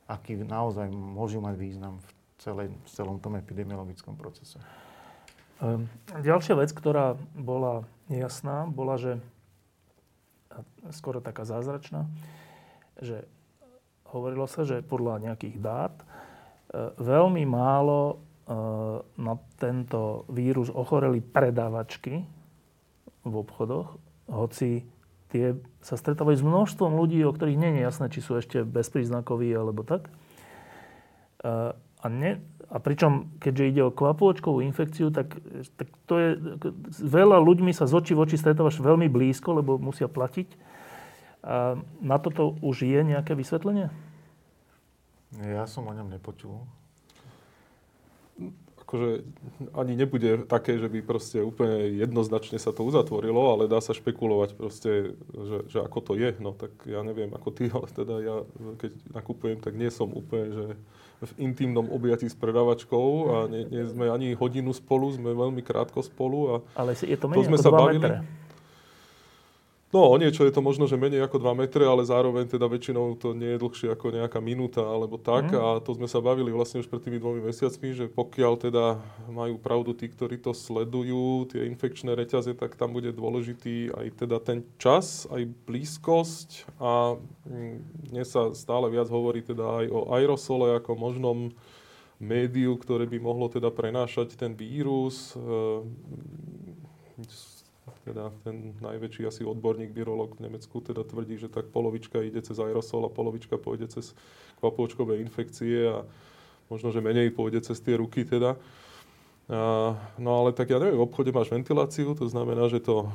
aký 0.05 0.37
naozaj 0.41 0.89
môžu 0.93 1.41
mať 1.41 1.55
význam 1.57 1.97
v, 1.97 2.09
celej, 2.37 2.67
v 2.69 2.89
celom 2.89 3.17
tom 3.17 3.37
epidemiologickom 3.37 4.13
procese. 4.13 4.61
Ehm, 5.65 5.89
ďalšia 6.13 6.53
vec, 6.53 6.69
ktorá 6.69 7.17
bola 7.33 7.89
nejasná, 8.05 8.69
bola, 8.69 9.01
že 9.01 9.17
skoro 10.93 11.21
taká 11.21 11.45
zázračná, 11.45 12.05
že 13.01 13.25
hovorilo 14.09 14.49
sa, 14.49 14.65
že 14.65 14.81
podľa 14.81 15.29
nejakých 15.29 15.57
dát 15.61 15.93
veľmi 16.77 17.43
málo 17.49 17.99
e, 18.09 18.15
na 19.17 19.33
tento 19.57 20.29
vírus 20.29 20.69
ochoreli 20.69 21.21
predávačky 21.21 22.23
v 23.25 23.33
obchodoch, 23.33 23.97
hoci 24.29 24.85
tie 25.29 25.57
sa 25.81 25.97
stretávajú 25.97 26.37
s 26.41 26.45
množstvom 26.45 26.97
ľudí, 26.97 27.21
o 27.25 27.33
ktorých 27.33 27.61
nie 27.61 27.71
je 27.77 27.85
jasné, 27.85 28.05
či 28.09 28.19
sú 28.21 28.37
ešte 28.37 28.65
bezpríznakoví 28.65 29.49
alebo 29.53 29.81
tak. 29.85 30.09
E, 31.41 31.73
a 31.99 32.07
ne, 32.07 32.39
a 32.69 32.77
pričom, 32.77 33.33
keďže 33.41 33.69
ide 33.75 33.81
o 33.81 33.91
kvapôčkovú 33.91 34.61
infekciu, 34.61 35.09
tak, 35.09 35.35
tak 35.73 35.89
to 36.05 36.13
je... 36.21 36.29
Veľa 37.01 37.41
ľuďmi 37.41 37.73
sa 37.73 37.89
z 37.89 37.97
očí 37.97 38.13
v 38.13 38.23
oči 38.23 38.37
stretávaš 38.37 38.77
veľmi 38.77 39.09
blízko, 39.09 39.57
lebo 39.57 39.81
musia 39.81 40.05
platiť. 40.05 40.53
A 41.43 41.81
na 41.99 42.17
toto 42.21 42.61
už 42.61 42.85
je 42.85 42.99
nejaké 43.01 43.33
vysvetlenie? 43.33 43.89
Ja 45.37 45.69
som 45.69 45.85
o 45.85 45.93
ňom 45.93 46.09
nepočul. 46.09 46.65
Akože 48.81 49.21
ani 49.77 49.93
nebude 49.93 50.49
také, 50.49 50.81
že 50.81 50.89
by 50.89 51.05
proste 51.05 51.45
úplne 51.45 51.93
jednoznačne 51.93 52.57
sa 52.57 52.73
to 52.73 52.81
uzatvorilo, 52.81 53.53
ale 53.53 53.69
dá 53.69 53.77
sa 53.85 53.93
špekulovať 53.93 54.57
proste, 54.57 55.13
že, 55.29 55.57
že 55.69 55.77
ako 55.85 55.99
to 56.01 56.11
je. 56.17 56.33
No 56.41 56.57
tak 56.57 56.73
ja 56.89 57.05
neviem 57.05 57.29
ako 57.29 57.49
ty, 57.53 57.69
ale 57.75 57.85
teda 57.93 58.15
ja 58.17 58.35
keď 58.81 58.91
nakupujem, 59.13 59.61
tak 59.61 59.77
nie 59.77 59.93
som 59.93 60.09
úplne, 60.09 60.49
že 60.49 60.65
v 61.19 61.33
intimnom 61.37 61.91
objatí 61.91 62.31
s 62.31 62.33
predavačkou 62.33 63.07
a 63.27 63.35
nie, 63.51 63.67
nie 63.67 63.83
sme 63.85 64.07
ani 64.09 64.33
hodinu 64.33 64.71
spolu, 64.71 65.11
sme 65.11 65.35
veľmi 65.35 65.59
krátko 65.61 65.99
spolu. 66.01 66.39
A 66.49 66.55
Ale 66.79 66.95
je 66.95 67.17
to 67.19 67.27
menej 67.29 67.45
to 67.45 67.49
sme 67.53 67.57
ako 67.59 67.65
sa 67.67 67.69
2 67.69 67.77
bavili. 67.77 67.99
metre. 67.99 68.17
No, 69.89 70.05
o 70.13 70.21
niečo 70.21 70.45
je 70.45 70.53
to 70.53 70.61
možno, 70.61 70.85
že 70.85 71.01
menej 71.01 71.25
ako 71.25 71.41
2 71.41 71.65
metre, 71.65 71.81
ale 71.81 72.05
zároveň 72.05 72.45
teda 72.45 72.69
väčšinou 72.69 73.17
to 73.17 73.33
nie 73.33 73.57
je 73.57 73.61
dlhšie 73.65 73.89
ako 73.89 74.13
nejaká 74.13 74.37
minúta 74.37 74.85
alebo 74.85 75.17
tak. 75.17 75.49
Mm. 75.49 75.57
A 75.57 75.67
to 75.81 75.97
sme 75.97 76.05
sa 76.05 76.21
bavili 76.21 76.53
vlastne 76.53 76.85
už 76.85 76.85
pred 76.85 77.01
tými 77.01 77.17
dvomi 77.17 77.41
mesiacmi, 77.41 77.97
že 77.97 78.05
pokiaľ 78.05 78.53
teda 78.69 79.01
majú 79.33 79.57
pravdu 79.57 79.97
tí, 79.97 80.05
ktorí 80.05 80.37
to 80.37 80.53
sledujú, 80.53 81.49
tie 81.49 81.65
infekčné 81.65 82.13
reťaze, 82.13 82.53
tak 82.53 82.77
tam 82.77 82.93
bude 82.93 83.09
dôležitý 83.09 83.89
aj 83.97 84.07
teda 84.13 84.37
ten 84.37 84.61
čas, 84.77 85.25
aj 85.33 85.49
blízkosť. 85.65 86.69
A 86.77 87.17
mm, 87.49 88.13
dnes 88.13 88.29
sa 88.29 88.53
stále 88.53 88.93
viac 88.93 89.09
hovorí 89.09 89.41
teda 89.41 89.81
aj 89.81 89.85
o 89.89 90.13
aerosole 90.13 90.77
ako 90.77 91.01
možnom 91.01 91.49
médiu, 92.21 92.77
ktoré 92.77 93.09
by 93.09 93.17
mohlo 93.17 93.49
teda 93.49 93.73
prenášať 93.73 94.37
ten 94.37 94.53
vírus 94.53 95.33
teda 98.09 98.33
ten 98.41 98.73
najväčší 98.81 99.29
asi 99.29 99.45
odborník, 99.45 99.93
virológ 99.93 100.41
v 100.41 100.49
Nemecku, 100.49 100.81
teda 100.81 101.05
tvrdí, 101.05 101.37
že 101.37 101.45
tak 101.45 101.69
polovička 101.69 102.17
ide 102.25 102.41
cez 102.41 102.57
aerosol 102.57 103.05
a 103.05 103.13
polovička 103.13 103.61
pôjde 103.61 103.93
cez 103.93 104.17
kvapôčkové 104.57 105.21
infekcie 105.21 105.85
a 105.85 106.01
možno, 106.73 106.89
že 106.89 107.05
menej 107.05 107.29
pôjde 107.29 107.61
cez 107.61 107.77
tie 107.77 107.93
ruky 107.93 108.25
teda. 108.25 108.57
A, 109.49 109.93
no 110.17 110.29
ale 110.41 110.57
tak 110.57 110.73
ja 110.73 110.81
neviem, 110.81 110.97
v 110.97 111.05
obchode 111.05 111.29
máš 111.29 111.53
ventiláciu, 111.53 112.17
to 112.17 112.25
znamená, 112.25 112.65
že 112.65 112.81
to 112.81 113.05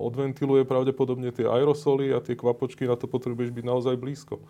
odventiluje 0.00 0.64
pravdepodobne 0.64 1.28
tie 1.34 1.44
aerosoly 1.44 2.16
a 2.16 2.24
tie 2.24 2.32
kvapočky, 2.32 2.88
na 2.88 2.96
to 2.96 3.04
potrebuješ 3.04 3.52
byť 3.52 3.64
naozaj 3.64 3.94
blízko. 4.00 4.40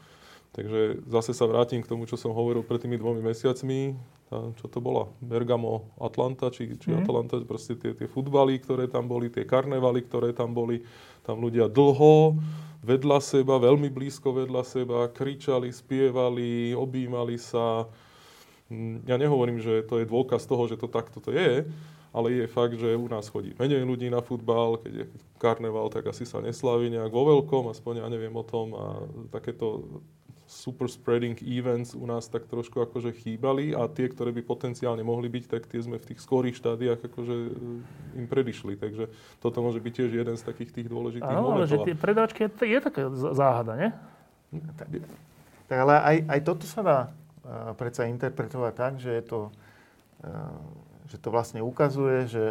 Takže 0.53 1.05
zase 1.07 1.37
sa 1.37 1.45
vrátim 1.45 1.85
k 1.85 1.91
tomu, 1.91 2.09
čo 2.09 2.17
som 2.17 2.33
hovoril 2.33 2.65
pred 2.65 2.81
tými 2.81 2.97
dvomi 2.97 3.21
mesiacmi. 3.21 3.95
Tá, 4.29 4.53
čo 4.61 4.69
to 4.69 4.81
bola? 4.81 5.09
Bergamo, 5.25 5.93
Atlanta, 6.01 6.53
či, 6.53 6.77
či 6.77 6.93
mm. 6.93 7.05
Atlanta, 7.05 7.41
proste 7.45 7.77
tie, 7.77 7.97
tie 7.97 8.09
futbaly, 8.09 8.61
ktoré 8.61 8.89
tam 8.89 9.09
boli, 9.09 9.33
tie 9.33 9.49
karnevaly, 9.49 10.05
ktoré 10.05 10.37
tam 10.37 10.53
boli. 10.53 10.85
Tam 11.25 11.41
ľudia 11.41 11.69
dlho, 11.69 12.41
vedľa 12.85 13.19
seba, 13.21 13.61
veľmi 13.61 13.93
blízko 13.93 14.33
vedľa 14.33 14.63
seba, 14.65 14.99
kričali, 15.13 15.69
spievali, 15.69 16.73
objímali 16.73 17.37
sa. 17.37 17.85
Mm, 18.73 19.05
ja 19.09 19.17
nehovorím, 19.21 19.61
že 19.61 19.85
to 19.85 20.01
je 20.01 20.09
dôkaz 20.09 20.45
toho, 20.49 20.65
že 20.69 20.81
to 20.81 20.89
takto 20.89 21.21
to 21.21 21.33
je, 21.33 21.69
ale 22.13 22.29
je 22.33 22.47
fakt, 22.49 22.77
že 22.81 22.97
u 22.97 23.09
nás 23.09 23.29
chodí 23.29 23.53
menej 23.61 23.85
ľudí 23.85 24.09
na 24.09 24.25
futbal, 24.25 24.81
keď 24.81 24.93
je 24.93 25.07
karneval, 25.37 25.93
tak 25.93 26.09
asi 26.09 26.25
sa 26.25 26.41
neslaví 26.41 26.89
nejak 26.89 27.13
vo 27.13 27.29
veľkom, 27.37 27.69
aspoň 27.73 28.05
ja 28.05 28.07
neviem 28.09 28.33
o 28.33 28.45
tom 28.45 28.73
a 28.73 28.87
takéto 29.33 30.01
super 30.49 30.89
spreading 30.89 31.37
events 31.45 31.93
u 31.93 32.09
nás 32.09 32.25
tak 32.25 32.49
trošku 32.49 32.81
akože 32.81 33.13
chýbali 33.13 33.77
a 33.77 33.85
tie, 33.85 34.09
ktoré 34.09 34.33
by 34.33 34.41
potenciálne 34.41 35.05
mohli 35.05 35.29
byť, 35.29 35.45
tak 35.45 35.69
tie 35.69 35.77
sme 35.85 36.01
v 36.01 36.09
tých 36.09 36.25
skorých 36.25 36.57
štádiách 36.57 37.05
akože 37.05 37.37
e, 37.37 37.51
im 38.17 38.27
predišli. 38.27 38.81
Takže 38.81 39.13
toto 39.45 39.61
môže 39.61 39.85
byť 39.85 39.93
tiež 39.93 40.11
jeden 40.17 40.37
z 40.41 40.43
takých 40.43 40.73
tých 40.73 40.89
dôležitých 40.89 41.29
Áno, 41.29 41.53
ale 41.53 41.69
že 41.69 41.77
tie 41.85 41.93
predáčky 41.93 42.49
je, 42.49 42.51
je 42.65 42.81
taká 42.81 43.13
záhada, 43.13 43.77
nie? 43.77 43.91
Tak, 44.81 44.89
tak 45.69 45.79
ale 45.85 45.95
aj, 46.01 46.17
aj 46.25 46.41
toto 46.41 46.65
sa 46.65 46.81
dá 46.81 46.99
uh, 47.05 47.77
predsa 47.77 48.09
interpretovať 48.09 48.73
tak, 48.73 48.93
že 48.97 49.21
je 49.21 49.25
to, 49.29 49.41
uh, 50.25 50.57
že 51.13 51.21
to 51.21 51.29
vlastne 51.29 51.61
ukazuje, 51.61 52.25
že 52.25 52.45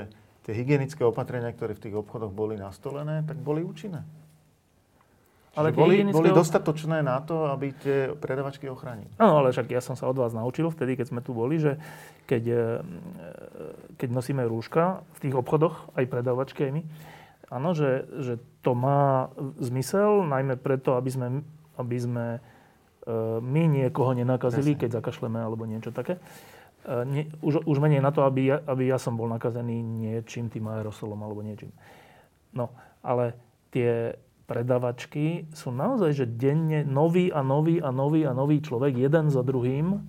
tie 0.46 0.54
hygienické 0.54 1.02
opatrenia, 1.02 1.50
ktoré 1.50 1.74
v 1.74 1.90
tých 1.90 1.96
obchodoch 1.98 2.30
boli 2.30 2.62
nastolené, 2.62 3.26
tak 3.26 3.42
boli 3.42 3.66
účinné. 3.66 4.06
Ale 5.58 5.74
boli, 5.74 6.06
boli 6.14 6.30
dostatočné 6.30 7.02
na 7.02 7.18
to, 7.26 7.50
aby 7.50 7.74
tie 7.74 8.14
predavačky 8.14 8.70
ochránili. 8.70 9.10
Áno, 9.18 9.42
ale 9.42 9.50
však 9.50 9.74
ja 9.74 9.82
som 9.82 9.98
sa 9.98 10.06
od 10.06 10.14
vás 10.14 10.30
naučil 10.30 10.70
vtedy, 10.70 10.94
keď 10.94 11.10
sme 11.10 11.26
tu 11.26 11.34
boli, 11.34 11.58
že 11.58 11.82
keď, 12.30 12.44
e, 12.46 12.66
keď 13.98 14.10
nosíme 14.14 14.46
rúška 14.46 15.02
v 15.18 15.20
tých 15.26 15.34
obchodoch, 15.34 15.90
aj 15.98 16.06
predavačky, 16.06 16.70
aj 16.70 16.72
my, 16.78 16.82
áno, 17.50 17.74
že, 17.74 18.06
že 18.22 18.34
to 18.62 18.78
má 18.78 19.34
zmysel, 19.58 20.22
najmä 20.30 20.62
preto, 20.62 20.94
aby 20.94 21.10
sme, 21.10 21.28
aby 21.82 21.98
sme 21.98 22.26
e, 22.38 22.40
my 23.42 23.64
niekoho 23.66 24.14
nenakazili, 24.14 24.78
keď 24.78 25.02
zakašleme 25.02 25.42
alebo 25.42 25.66
niečo 25.66 25.90
také. 25.90 26.22
E, 26.86 27.02
nie, 27.10 27.24
už, 27.42 27.66
už 27.66 27.78
menej 27.82 28.06
na 28.06 28.14
to, 28.14 28.22
aby 28.30 28.54
ja, 28.54 28.62
aby 28.62 28.94
ja 28.94 29.02
som 29.02 29.18
bol 29.18 29.26
nakazený 29.26 29.82
niečím, 29.82 30.54
tým 30.54 30.70
aerosolom 30.70 31.18
alebo 31.18 31.42
niečím. 31.42 31.74
No, 32.54 32.70
ale 33.02 33.34
tie 33.74 34.16
predavačky 34.48 35.52
sú 35.52 35.76
naozaj, 35.76 36.24
že 36.24 36.26
denne 36.26 36.88
nový 36.88 37.28
a 37.30 37.44
nový 37.44 37.84
a 37.84 37.92
nový 37.92 38.24
a 38.24 38.32
nový 38.32 38.64
človek, 38.64 38.96
jeden 38.96 39.28
za 39.28 39.44
druhým. 39.44 40.00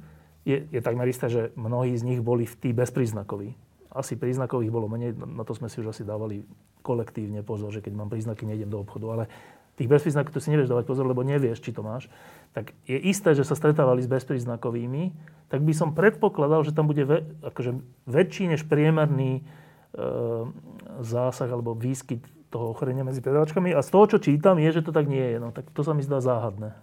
Je, 0.46 0.64
je 0.70 0.80
takmer 0.80 1.10
isté, 1.10 1.26
že 1.28 1.42
mnohí 1.58 1.92
z 1.98 2.06
nich 2.06 2.22
boli 2.22 2.46
v 2.46 2.54
tí 2.56 2.70
bezpríznakoví. 2.70 3.58
Asi 3.90 4.14
príznakových 4.14 4.70
bolo 4.70 4.86
menej, 4.86 5.18
na 5.18 5.42
to 5.42 5.58
sme 5.58 5.66
si 5.66 5.82
už 5.82 5.90
asi 5.90 6.06
dávali 6.06 6.46
kolektívne 6.86 7.42
pozor, 7.42 7.74
že 7.74 7.82
keď 7.82 7.98
mám 7.98 8.08
príznaky, 8.08 8.46
nejdem 8.46 8.70
do 8.70 8.80
obchodu. 8.80 9.06
Ale 9.10 9.24
tých 9.74 9.90
bezpríznakov 9.90 10.30
to 10.30 10.40
si 10.40 10.54
nevieš 10.54 10.70
dávať 10.70 10.86
pozor, 10.86 11.04
lebo 11.04 11.26
nevieš, 11.26 11.58
či 11.58 11.74
to 11.74 11.82
máš. 11.82 12.06
Tak 12.54 12.70
je 12.86 12.98
isté, 12.98 13.34
že 13.34 13.42
sa 13.42 13.58
stretávali 13.58 14.06
s 14.06 14.08
bezpríznakovými, 14.08 15.14
tak 15.50 15.66
by 15.66 15.72
som 15.74 15.98
predpokladal, 15.98 16.62
že 16.62 16.74
tam 16.74 16.86
bude 16.86 17.02
ve, 17.02 17.18
akože 17.42 17.78
väčší 18.06 18.54
než 18.54 18.66
priemerný 18.70 19.40
e, 19.40 19.42
zásah 21.02 21.50
alebo 21.50 21.74
výskyt 21.74 22.22
toho 22.48 22.72
ochorenia 22.72 23.04
medzi 23.04 23.20
predavačkami. 23.20 23.76
A 23.76 23.84
z 23.84 23.90
toho, 23.92 24.04
čo 24.08 24.18
čítam, 24.20 24.56
je, 24.56 24.68
že 24.72 24.84
to 24.84 24.92
tak 24.92 25.08
nie 25.08 25.22
je. 25.22 25.38
No, 25.40 25.52
tak 25.52 25.68
to 25.72 25.80
sa 25.84 25.92
mi 25.92 26.00
zdá 26.04 26.20
záhadné. 26.24 26.76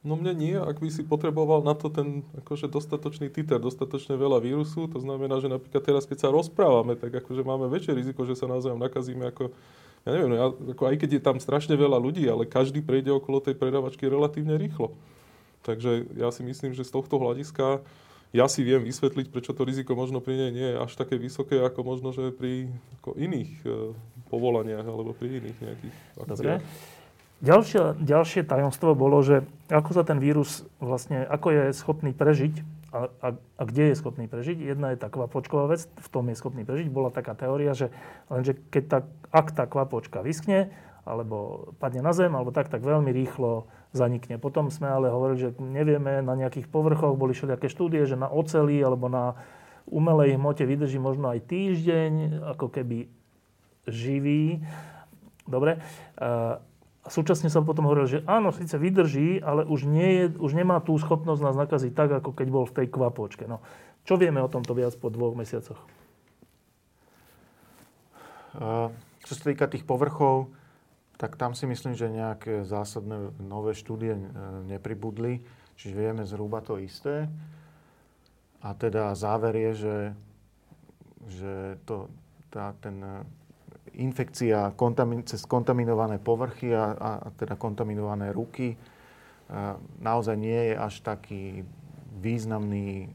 No 0.00 0.16
mne 0.16 0.32
nie, 0.32 0.56
ak 0.56 0.80
by 0.80 0.88
si 0.88 1.04
potreboval 1.04 1.60
na 1.60 1.76
to 1.76 1.92
ten 1.92 2.24
akože 2.40 2.72
dostatočný 2.72 3.28
titer, 3.28 3.60
dostatočne 3.60 4.16
veľa 4.16 4.40
vírusu, 4.40 4.88
to 4.88 4.96
znamená, 4.96 5.44
že 5.44 5.52
napríklad 5.52 5.84
teraz, 5.84 6.08
keď 6.08 6.24
sa 6.24 6.28
rozprávame, 6.32 6.96
tak 6.96 7.12
akože 7.12 7.44
máme 7.44 7.68
väčšie 7.68 7.92
riziko, 8.00 8.24
že 8.24 8.32
sa 8.32 8.48
navzájom 8.48 8.80
nakazíme 8.80 9.28
ako, 9.28 9.52
ja 10.08 10.10
neviem, 10.16 10.32
no 10.32 10.36
ja, 10.40 10.46
ako 10.56 10.82
aj 10.88 10.96
keď 11.04 11.20
je 11.20 11.22
tam 11.22 11.36
strašne 11.36 11.76
veľa 11.76 12.00
ľudí, 12.00 12.24
ale 12.24 12.48
každý 12.48 12.80
prejde 12.80 13.12
okolo 13.12 13.44
tej 13.44 13.60
predavačky 13.60 14.08
relatívne 14.08 14.56
rýchlo. 14.56 14.96
Takže 15.68 16.08
ja 16.16 16.32
si 16.32 16.48
myslím, 16.48 16.72
že 16.72 16.88
z 16.88 16.96
tohto 16.96 17.20
hľadiska 17.20 17.84
ja 18.30 18.46
si 18.46 18.62
viem 18.62 18.82
vysvetliť, 18.86 19.26
prečo 19.34 19.50
to 19.50 19.66
riziko 19.66 19.98
možno 19.98 20.22
pri 20.22 20.38
nej 20.38 20.50
nie 20.54 20.68
je 20.70 20.76
až 20.78 20.92
také 20.94 21.18
vysoké, 21.18 21.58
ako 21.58 21.82
možno, 21.82 22.14
že 22.14 22.30
pri 22.30 22.70
ako 23.02 23.18
iných 23.18 23.50
e, 23.66 23.68
povolaniach 24.30 24.86
alebo 24.86 25.10
pri 25.10 25.42
iných 25.42 25.58
nejakých 25.58 25.96
akciách. 26.14 26.38
Dobre. 26.38 26.54
Ďalšie, 27.40 28.04
ďalšie 28.04 28.44
tajomstvo 28.44 28.92
bolo, 28.92 29.24
že 29.24 29.48
ako 29.72 29.90
sa 29.96 30.04
ten 30.04 30.20
vírus 30.20 30.68
vlastne, 30.76 31.24
ako 31.24 31.48
je 31.56 31.64
schopný 31.72 32.12
prežiť 32.12 32.60
a, 32.92 33.08
a, 33.08 33.28
a 33.32 33.62
kde 33.64 33.90
je 33.90 33.94
schopný 33.96 34.28
prežiť. 34.28 34.60
Jedna 34.60 34.92
je 34.92 35.00
tá 35.00 35.08
kvapočková 35.08 35.72
vec, 35.72 35.88
v 35.88 36.08
tom 36.12 36.28
je 36.28 36.36
schopný 36.36 36.68
prežiť. 36.68 36.92
Bola 36.92 37.08
taká 37.08 37.32
teória, 37.32 37.72
že 37.72 37.88
lenže 38.28 38.60
keď 38.68 38.84
tá, 38.86 38.98
ak 39.32 39.56
tá 39.56 39.64
kvapočka 39.64 40.20
vyschne, 40.20 40.68
alebo 41.10 41.70
padne 41.82 42.06
na 42.06 42.14
zem, 42.14 42.30
alebo 42.30 42.54
tak, 42.54 42.70
tak 42.70 42.86
veľmi 42.86 43.10
rýchlo 43.10 43.66
zanikne. 43.90 44.38
Potom 44.38 44.70
sme 44.70 44.86
ale 44.86 45.10
hovorili, 45.10 45.50
že 45.50 45.58
nevieme, 45.58 46.22
na 46.22 46.38
nejakých 46.38 46.70
povrchoch 46.70 47.18
boli 47.18 47.34
všelijaké 47.34 47.66
štúdie, 47.66 48.06
že 48.06 48.14
na 48.14 48.30
oceli 48.30 48.78
alebo 48.78 49.10
na 49.10 49.34
umelej 49.90 50.38
hmote 50.38 50.62
vydrží 50.62 51.02
možno 51.02 51.34
aj 51.34 51.50
týždeň, 51.50 52.46
ako 52.54 52.70
keby 52.70 53.10
živý. 53.90 54.62
Dobre. 55.50 55.82
A 56.14 56.62
súčasne 57.10 57.50
sa 57.50 57.64
potom 57.64 57.90
hovoril, 57.90 58.06
že 58.06 58.18
áno, 58.30 58.54
síce 58.54 58.78
vydrží, 58.78 59.42
ale 59.42 59.66
už, 59.66 59.88
nie 59.90 60.10
je, 60.14 60.24
už 60.38 60.54
nemá 60.54 60.78
tú 60.78 60.94
schopnosť 60.94 61.42
nás 61.42 61.56
nakaziť 61.58 61.92
tak, 61.96 62.22
ako 62.22 62.30
keď 62.36 62.46
bol 62.52 62.64
v 62.70 62.76
tej 62.76 62.86
kvapočke. 62.86 63.50
No, 63.50 63.58
čo 64.06 64.14
vieme 64.14 64.38
o 64.38 64.52
tomto 64.52 64.76
viac 64.78 64.94
po 64.94 65.10
dvoch 65.10 65.34
mesiacoch? 65.34 65.80
Čo 69.26 69.32
sa 69.32 69.42
týka 69.46 69.70
tých 69.70 69.86
povrchov, 69.86 70.50
tak 71.20 71.36
tam 71.36 71.52
si 71.52 71.68
myslím, 71.68 71.92
že 71.92 72.08
nejaké 72.08 72.64
zásadné 72.64 73.36
nové 73.44 73.76
štúdie 73.76 74.16
e, 74.16 74.20
nepribudli. 74.64 75.44
Čiže 75.76 75.92
vieme 75.92 76.24
zhruba 76.24 76.64
to 76.64 76.80
isté. 76.80 77.28
A 78.64 78.72
teda 78.72 79.12
záver 79.12 79.52
je, 79.52 79.72
že, 79.84 79.98
že 81.28 81.54
to, 81.84 82.08
tá, 82.48 82.72
ten 82.80 83.04
e, 83.04 83.20
infekcia 84.00 84.72
kontamin, 84.80 85.20
cez 85.28 85.44
kontaminované 85.44 86.16
povrchy 86.16 86.72
a, 86.72 86.96
a, 86.96 87.10
a 87.20 87.28
teda 87.36 87.60
kontaminované 87.60 88.32
ruky 88.32 88.80
a 89.52 89.76
e, 89.76 90.00
naozaj 90.00 90.40
nie 90.40 90.72
je 90.72 90.74
až 90.80 91.04
taký 91.04 91.68
významný, 92.16 93.12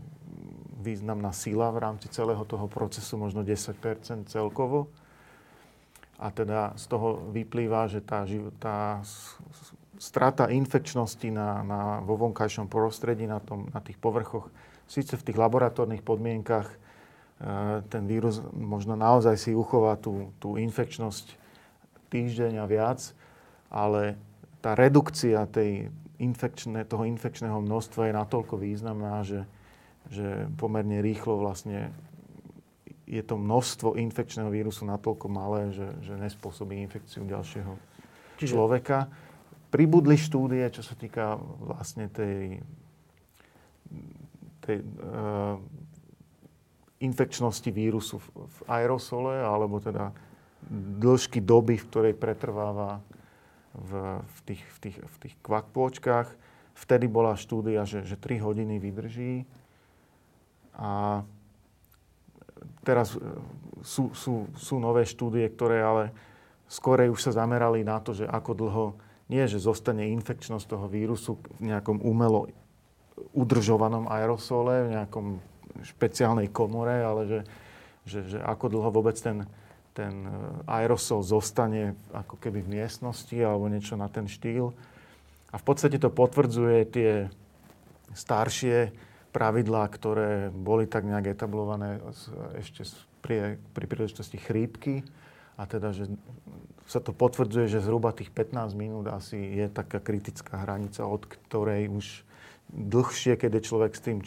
významná 0.78 1.34
sila 1.34 1.74
v 1.74 1.82
rámci 1.89 2.06
celého 2.14 2.45
toho 2.45 2.70
procesu, 2.70 3.18
možno 3.18 3.41
10% 3.41 4.30
celkovo. 4.30 4.93
A 6.16 6.32
teda 6.32 6.72
z 6.80 6.86
toho 6.88 7.28
vyplýva, 7.32 7.91
že 7.91 7.99
tá, 7.99 8.24
tá 8.59 9.03
strata 9.99 10.47
infekčnosti 10.51 11.28
na, 11.32 11.63
na, 11.63 11.82
vo 12.03 12.16
vonkajšom 12.20 12.72
prostredí, 12.72 13.28
na, 13.28 13.43
tom, 13.43 13.68
na 13.72 13.80
tých 13.84 13.99
povrchoch, 13.99 14.47
síce 14.88 15.18
v 15.18 15.26
tých 15.26 15.38
laboratórnych 15.39 16.05
podmienkach 16.05 16.68
e, 16.72 16.76
ten 17.89 18.03
vírus 18.07 18.39
možno 18.53 18.95
naozaj 18.95 19.36
si 19.36 19.51
uchová 19.51 19.99
tú, 19.99 20.32
tú 20.39 20.55
infekčnosť 20.55 21.36
týždeň 22.11 22.63
a 22.63 22.66
viac, 22.70 23.01
ale 23.68 24.16
tá 24.63 24.78
redukcia 24.78 25.43
tej 25.51 25.91
infekčné, 26.20 26.88
toho 26.88 27.03
infekčného 27.03 27.59
množstva 27.59 28.07
je 28.07 28.13
natoľko 28.16 28.55
významná, 28.55 29.26
že, 29.28 29.43
že 30.07 30.47
pomerne 30.55 31.03
rýchlo 31.03 31.39
vlastne 31.39 31.91
je 33.06 33.22
to 33.22 33.38
množstvo 33.38 33.95
infekčného 34.01 34.49
vírusu 34.49 34.84
natoľko 34.86 35.30
malé, 35.30 35.70
že, 35.70 35.88
že 36.01 36.18
nespôsobí 36.18 36.74
infekciu 36.82 37.22
ďalšieho 37.26 37.74
Čiže... 38.41 38.51
človeka. 38.51 39.10
Pribudli 39.70 40.18
štúdie, 40.18 40.66
čo 40.74 40.82
sa 40.82 40.97
týka 40.97 41.38
vlastne 41.62 42.10
tej, 42.10 42.66
tej 44.66 44.78
uh, 44.82 45.62
infekčnosti 46.97 47.70
vírusu 47.70 48.18
v, 48.18 48.28
v 48.49 48.60
aerosole, 48.66 49.38
alebo 49.38 49.78
teda 49.78 50.10
dĺžky 50.97 51.45
doby, 51.45 51.78
v 51.78 51.88
ktorej 51.91 52.14
pretrváva 52.18 53.06
v, 53.76 53.91
v, 54.24 54.39
tých, 54.49 54.64
v, 54.66 54.78
tých, 54.82 54.97
v 54.97 55.16
tých 55.28 55.36
kvakpôčkach. 55.45 56.34
Vtedy 56.76 57.06
bola 57.06 57.38
štúdia, 57.38 57.86
že, 57.86 58.01
že 58.01 58.18
3 58.18 58.41
hodiny 58.41 58.82
vydrží. 58.82 59.45
A 60.76 61.24
teraz 62.86 63.16
e, 63.16 63.20
sú, 63.86 64.13
sú, 64.13 64.49
sú 64.57 64.76
nové 64.82 65.05
štúdie, 65.05 65.45
ktoré 65.51 65.82
ale 65.82 66.03
skorej 66.66 67.13
už 67.13 67.22
sa 67.30 67.45
zamerali 67.45 67.86
na 67.86 68.01
to, 68.01 68.18
že 68.18 68.26
ako 68.26 68.51
dlho 68.57 68.86
nie, 69.30 69.41
že 69.49 69.57
zostane 69.57 70.05
infekčnosť 70.13 70.66
toho 70.70 70.86
vírusu 70.86 71.41
v 71.57 71.74
nejakom 71.74 72.01
umelo 72.05 72.49
udržovanom 73.34 74.05
aerosole, 74.05 74.86
v 74.86 74.93
nejakom 74.99 75.28
špeciálnej 75.82 76.53
komore, 76.53 77.01
ale 77.01 77.22
že, 77.26 77.39
že, 78.05 78.20
že 78.38 78.39
ako 78.39 78.66
dlho 78.70 78.89
vôbec 78.93 79.18
ten, 79.18 79.43
ten 79.97 80.13
e, 80.26 80.32
aerosol 80.70 81.26
zostane 81.26 81.97
ako 82.13 82.38
keby 82.38 82.61
v 82.61 82.72
miestnosti 82.82 83.36
alebo 83.39 83.72
niečo 83.72 83.97
na 83.97 84.11
ten 84.11 84.30
štýl. 84.30 84.76
A 85.49 85.55
v 85.55 85.63
podstate 85.63 85.97
to 85.97 86.11
potvrdzuje 86.11 86.80
tie 86.91 87.11
staršie 88.11 88.91
pravidlá, 89.36 89.91
ktoré 89.91 90.47
boli 90.47 90.88
tak 90.88 91.03
nejak 91.03 91.36
etablované 91.36 91.99
ešte 92.55 92.88
pri, 93.19 93.59
pri 93.75 93.86
príležitosti 93.91 94.39
chrípky. 94.39 95.03
A 95.59 95.67
teda, 95.67 95.91
že 95.91 96.07
sa 96.88 97.03
to 97.03 97.11
potvrdzuje, 97.11 97.67
že 97.67 97.83
zhruba 97.83 98.15
tých 98.15 98.31
15 98.31 98.71
minút 98.79 99.11
asi 99.11 99.36
je 99.36 99.67
taká 99.67 99.99
kritická 99.99 100.63
hranica, 100.63 101.03
od 101.03 101.27
ktorej 101.27 101.91
už 101.91 102.23
dlhšie, 102.71 103.36
keď 103.36 103.59
je 103.59 103.67
človek 103.67 103.91
s 103.91 104.01
tým, 104.03 104.17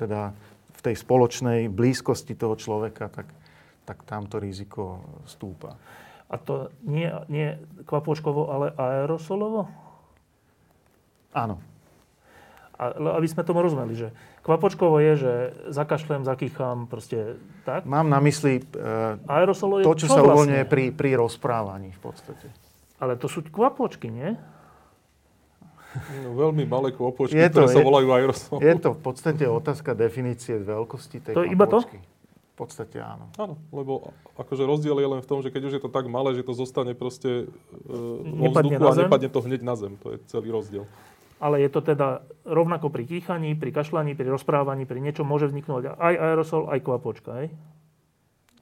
teda 0.00 0.32
v 0.74 0.80
tej 0.80 0.96
spoločnej 0.96 1.68
blízkosti 1.68 2.32
toho 2.32 2.56
človeka, 2.56 3.12
tak, 3.12 3.28
tak 3.84 4.00
tam 4.08 4.24
to 4.28 4.40
riziko 4.40 5.04
stúpa. 5.28 5.76
A 6.32 6.40
to 6.40 6.72
nie, 6.88 7.08
nie 7.28 7.60
kvapočkovo, 7.84 8.48
ale 8.48 8.66
aerosolovo? 8.80 9.68
Áno. 11.36 11.73
A, 12.74 12.90
aby 12.90 13.30
sme 13.30 13.46
tomu 13.46 13.62
rozumeli, 13.62 13.94
že 13.94 14.08
kvapočkovo 14.42 14.98
je, 14.98 15.12
že 15.14 15.32
zakašlem, 15.70 16.26
zakýcham, 16.26 16.90
proste 16.90 17.38
tak? 17.62 17.86
Mám 17.86 18.10
na 18.10 18.18
mysli 18.18 18.66
je 19.78 19.86
to, 19.86 19.94
čo, 19.94 20.04
čo 20.04 20.06
sa 20.10 20.18
vlastne? 20.18 20.34
uvoľňuje 20.34 20.64
pri, 20.66 20.84
pri 20.90 21.10
rozprávaní 21.14 21.94
v 21.94 22.00
podstate. 22.02 22.50
Ale 22.98 23.14
to 23.14 23.30
sú 23.30 23.46
kvapočky, 23.46 24.10
nie? 24.10 24.34
No, 26.26 26.34
veľmi 26.34 26.66
malé 26.66 26.90
kvapočky, 26.90 27.38
je 27.38 27.46
to, 27.46 27.62
ktoré 27.62 27.66
je, 27.70 27.76
sa 27.78 27.82
volajú 27.86 28.08
aerosol. 28.10 28.58
Je 28.58 28.74
to 28.82 28.90
v 28.98 29.00
podstate 29.06 29.44
otázka 29.46 29.94
definície 29.94 30.58
veľkosti 30.58 31.30
tej 31.30 31.34
to 31.38 31.42
kvapočky. 31.46 31.54
Iba 31.54 31.66
to? 31.70 31.78
V 32.54 32.56
podstate 32.58 32.98
áno. 32.98 33.30
Áno, 33.38 33.54
lebo 33.70 34.14
akože 34.34 34.66
rozdiel 34.66 34.98
je 34.98 35.08
len 35.10 35.20
v 35.22 35.28
tom, 35.30 35.42
že 35.42 35.54
keď 35.54 35.62
už 35.70 35.72
je 35.78 35.82
to 35.82 35.90
tak 35.90 36.06
malé, 36.10 36.34
že 36.34 36.42
to 36.46 36.54
zostane 36.54 36.94
proste 36.94 37.46
e, 37.46 37.94
vo 38.34 38.50
vzduchu 38.50 38.82
a 38.82 38.94
nepadne 38.94 39.30
to 39.30 39.40
hneď 39.42 39.62
na 39.62 39.74
zem. 39.74 39.94
To 40.02 40.14
je 40.14 40.18
celý 40.30 40.50
rozdiel. 40.54 40.86
Ale 41.44 41.60
je 41.60 41.68
to 41.68 41.84
teda 41.84 42.24
rovnako 42.48 42.88
pri 42.88 43.04
kýchaní, 43.04 43.52
pri 43.52 43.68
kašľaní, 43.68 44.16
pri 44.16 44.32
rozprávaní, 44.32 44.88
pri 44.88 44.96
niečom 45.04 45.28
môže 45.28 45.52
vzniknúť 45.52 45.92
aj 46.00 46.14
aerosol, 46.16 46.72
aj 46.72 46.80
kvapočka, 46.80 47.30
hej? 47.44 47.52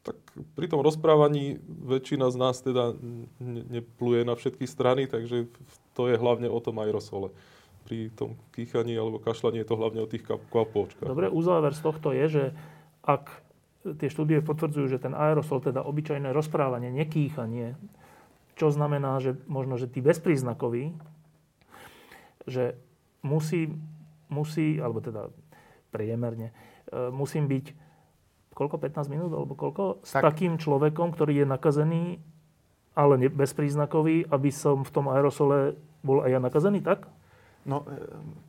Tak 0.03 0.18
pri 0.59 0.66
tom 0.66 0.83
rozprávaní 0.83 1.62
väčšina 1.62 2.26
z 2.35 2.37
nás 2.43 2.59
teda 2.59 2.99
nepluje 3.39 4.26
na 4.26 4.35
všetky 4.35 4.66
strany, 4.66 5.07
takže 5.07 5.47
to 5.95 6.11
je 6.11 6.18
hlavne 6.18 6.51
o 6.51 6.59
tom 6.59 6.83
aerosole. 6.83 7.30
Pri 7.87 8.11
tom 8.18 8.35
kýchaní 8.51 8.99
alebo 8.99 9.22
kašľaní 9.22 9.62
je 9.62 9.68
to 9.70 9.78
hlavne 9.78 10.03
o 10.03 10.11
tých 10.11 10.26
kvapôčkach. 10.26 11.07
Dobre, 11.07 11.30
uzáver 11.30 11.78
z 11.78 11.87
tohto 11.87 12.11
je, 12.11 12.26
že 12.26 12.45
ak 13.07 13.30
tie 13.95 14.11
štúdie 14.11 14.43
potvrdzujú, 14.43 14.91
že 14.91 14.99
ten 14.99 15.14
aerosol, 15.14 15.62
teda 15.62 15.87
obyčajné 15.87 16.35
rozprávanie, 16.35 16.91
nekýchanie, 16.91 17.78
čo 18.59 18.74
znamená, 18.74 19.22
že 19.22 19.39
možno, 19.47 19.78
že 19.78 19.87
tí 19.87 20.03
bezpríznakoví, 20.03 20.99
že 22.47 22.74
musí, 23.22 23.70
musí, 24.28 24.82
alebo 24.82 24.99
teda 24.99 25.30
priemerne, 25.95 26.51
e, 26.90 27.11
musím 27.12 27.47
byť 27.47 27.93
koľko, 28.53 28.76
15 28.76 29.09
minút 29.09 29.30
alebo 29.32 29.57
koľko, 29.57 30.05
s 30.05 30.12
tak. 30.12 30.28
takým 30.28 30.61
človekom, 30.61 31.12
ktorý 31.16 31.45
je 31.45 31.47
nakazený, 31.49 32.05
ale 32.93 33.14
ne, 33.16 33.28
bezpríznakový, 33.32 34.28
aby 34.28 34.51
som 34.53 34.84
v 34.84 34.90
tom 34.93 35.09
aerosole 35.09 35.80
bol 36.05 36.20
aj 36.20 36.30
ja 36.36 36.40
nakazený, 36.43 36.84
tak? 36.84 37.09
No, 37.64 37.86
e, 37.86 37.97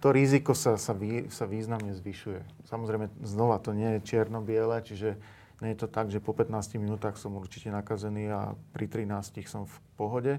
to 0.03 0.11
riziko 0.11 0.57
sa, 0.57 0.75
sa, 0.75 0.91
vý, 0.91 1.29
sa 1.31 1.45
významne 1.47 1.93
zvyšuje. 1.95 2.67
Samozrejme, 2.67 3.13
znova 3.23 3.61
to 3.61 3.71
nie 3.71 3.97
je 3.97 4.05
čierno-biele, 4.09 4.81
čiže 4.83 5.15
nie 5.61 5.71
je 5.71 5.85
to 5.85 5.87
tak, 5.87 6.11
že 6.11 6.19
po 6.19 6.35
15 6.35 6.81
minútach 6.81 7.15
som 7.15 7.39
určite 7.39 7.71
nakazený 7.71 8.27
a 8.33 8.39
pri 8.75 8.89
13 8.89 9.45
som 9.47 9.63
v 9.69 9.75
pohode 9.95 10.33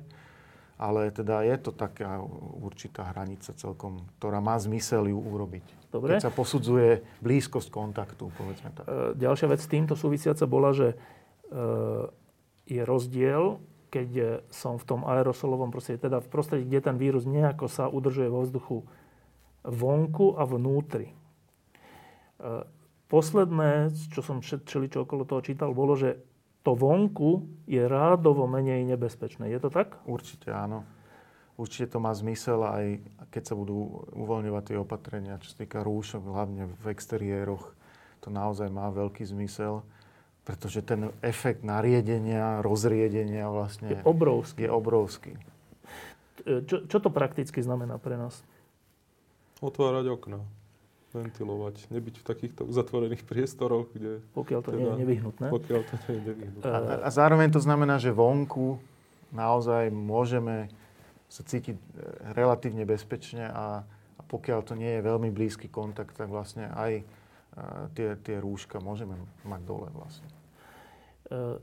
ale 0.75 1.15
teda 1.15 1.47
je 1.47 1.57
to 1.59 1.71
taká 1.71 2.19
určitá 2.59 3.15
hranica 3.15 3.55
celkom, 3.55 4.11
ktorá 4.19 4.43
má 4.43 4.59
zmysel 4.59 5.07
ju 5.07 5.19
urobiť. 5.19 5.67
Dobre. 5.95 6.19
Keď 6.19 6.27
sa 6.27 6.35
posudzuje 6.35 7.07
blízkosť 7.23 7.71
kontaktu, 7.71 8.27
povedzme 8.35 8.75
tak. 8.75 8.85
E, 8.87 9.15
ďalšia 9.15 9.47
vec 9.47 9.63
s 9.63 9.71
týmto 9.71 9.95
súvisiaca 9.95 10.43
bola, 10.51 10.75
že 10.75 10.89
e, 10.91 10.97
je 12.67 12.83
rozdiel, 12.83 13.63
keď 13.95 14.43
som 14.51 14.75
v 14.75 14.85
tom 14.91 15.07
aerosolovom 15.07 15.71
prostredí, 15.71 16.03
teda 16.03 16.19
v 16.19 16.27
prostredí, 16.27 16.67
kde 16.67 16.91
ten 16.91 16.97
vírus 16.99 17.23
nejako 17.31 17.71
sa 17.71 17.87
udržuje 17.87 18.27
vo 18.27 18.43
vzduchu 18.43 18.83
vonku 19.63 20.35
a 20.35 20.43
vnútri. 20.43 21.15
E, 21.15 21.15
posledné, 23.07 23.95
čo 24.11 24.21
som 24.27 24.43
čo 24.43 24.83
okolo 24.83 25.23
toho 25.23 25.47
čítal, 25.47 25.71
bolo, 25.71 25.95
že 25.95 26.19
to 26.65 26.73
vonku 26.73 27.45
je 27.69 27.85
rádovo 27.85 28.49
menej 28.49 28.89
nebezpečné. 28.89 29.53
Je 29.53 29.61
to 29.61 29.69
tak? 29.69 30.01
Určite 30.09 30.49
áno. 30.49 30.89
Určite 31.55 31.95
to 31.95 31.99
má 32.03 32.11
zmysel 32.11 32.67
aj 32.67 32.99
keď 33.31 33.43
sa 33.47 33.55
budú 33.55 34.03
uvoľňovať 34.17 34.63
tie 34.65 34.77
opatrenia, 34.81 35.39
čo 35.39 35.55
sa 35.55 35.63
týka 35.63 35.85
rúšok, 35.87 36.25
hlavne 36.25 36.73
v 36.83 36.87
exteriéroch. 36.91 37.77
To 38.27 38.29
naozaj 38.33 38.73
má 38.73 38.89
veľký 38.91 39.23
zmysel, 39.29 39.85
pretože 40.43 40.81
ten 40.83 41.13
efekt 41.21 41.63
nariedenia, 41.63 42.65
rozriedenia 42.65 43.47
vlastne 43.53 43.95
je 43.95 44.03
obrovský. 44.03 44.67
Je 44.67 44.71
obrovský. 44.73 45.33
Čo, 46.45 46.89
čo 46.89 46.99
to 46.99 47.13
prakticky 47.13 47.61
znamená 47.61 48.01
pre 48.01 48.17
nás? 48.19 48.41
Otvárať 49.63 50.11
okna 50.11 50.43
ventilovať, 51.15 51.89
nebyť 51.95 52.15
v 52.21 52.25
takýchto 52.27 52.63
zatvorených 52.75 53.23
priestoroch, 53.23 53.87
kde... 53.95 54.19
Pokiaľ 54.35 54.61
to 54.67 54.71
teda, 54.75 54.83
nie 54.83 54.91
je 54.91 55.01
nevyhnutné. 55.07 55.47
Pokiaľ 55.49 55.81
to 55.87 55.95
nie 55.95 56.13
je 56.13 56.23
nevyhnutné. 56.35 56.67
A, 56.67 57.07
a 57.07 57.09
zároveň 57.15 57.49
to 57.55 57.63
znamená, 57.63 58.03
že 58.03 58.11
vonku 58.11 58.83
naozaj 59.31 59.95
môžeme 59.95 60.69
sa 61.31 61.43
cítiť 61.43 61.77
e, 61.79 61.83
relatívne 62.35 62.87
bezpečne 62.87 63.51
a, 63.51 63.83
a 64.19 64.21
pokiaľ 64.27 64.61
to 64.63 64.75
nie 64.79 64.99
je 64.99 65.07
veľmi 65.07 65.31
blízky 65.35 65.67
kontakt, 65.67 66.15
tak 66.15 66.31
vlastne 66.31 66.71
aj 66.71 66.93
a, 66.95 67.03
e, 67.03 67.95
tie, 67.95 68.09
tie 68.19 68.37
rúška 68.39 68.79
môžeme 68.79 69.19
mať 69.43 69.61
dole 69.67 69.91
vlastne. 69.95 70.29
E, 71.31 71.59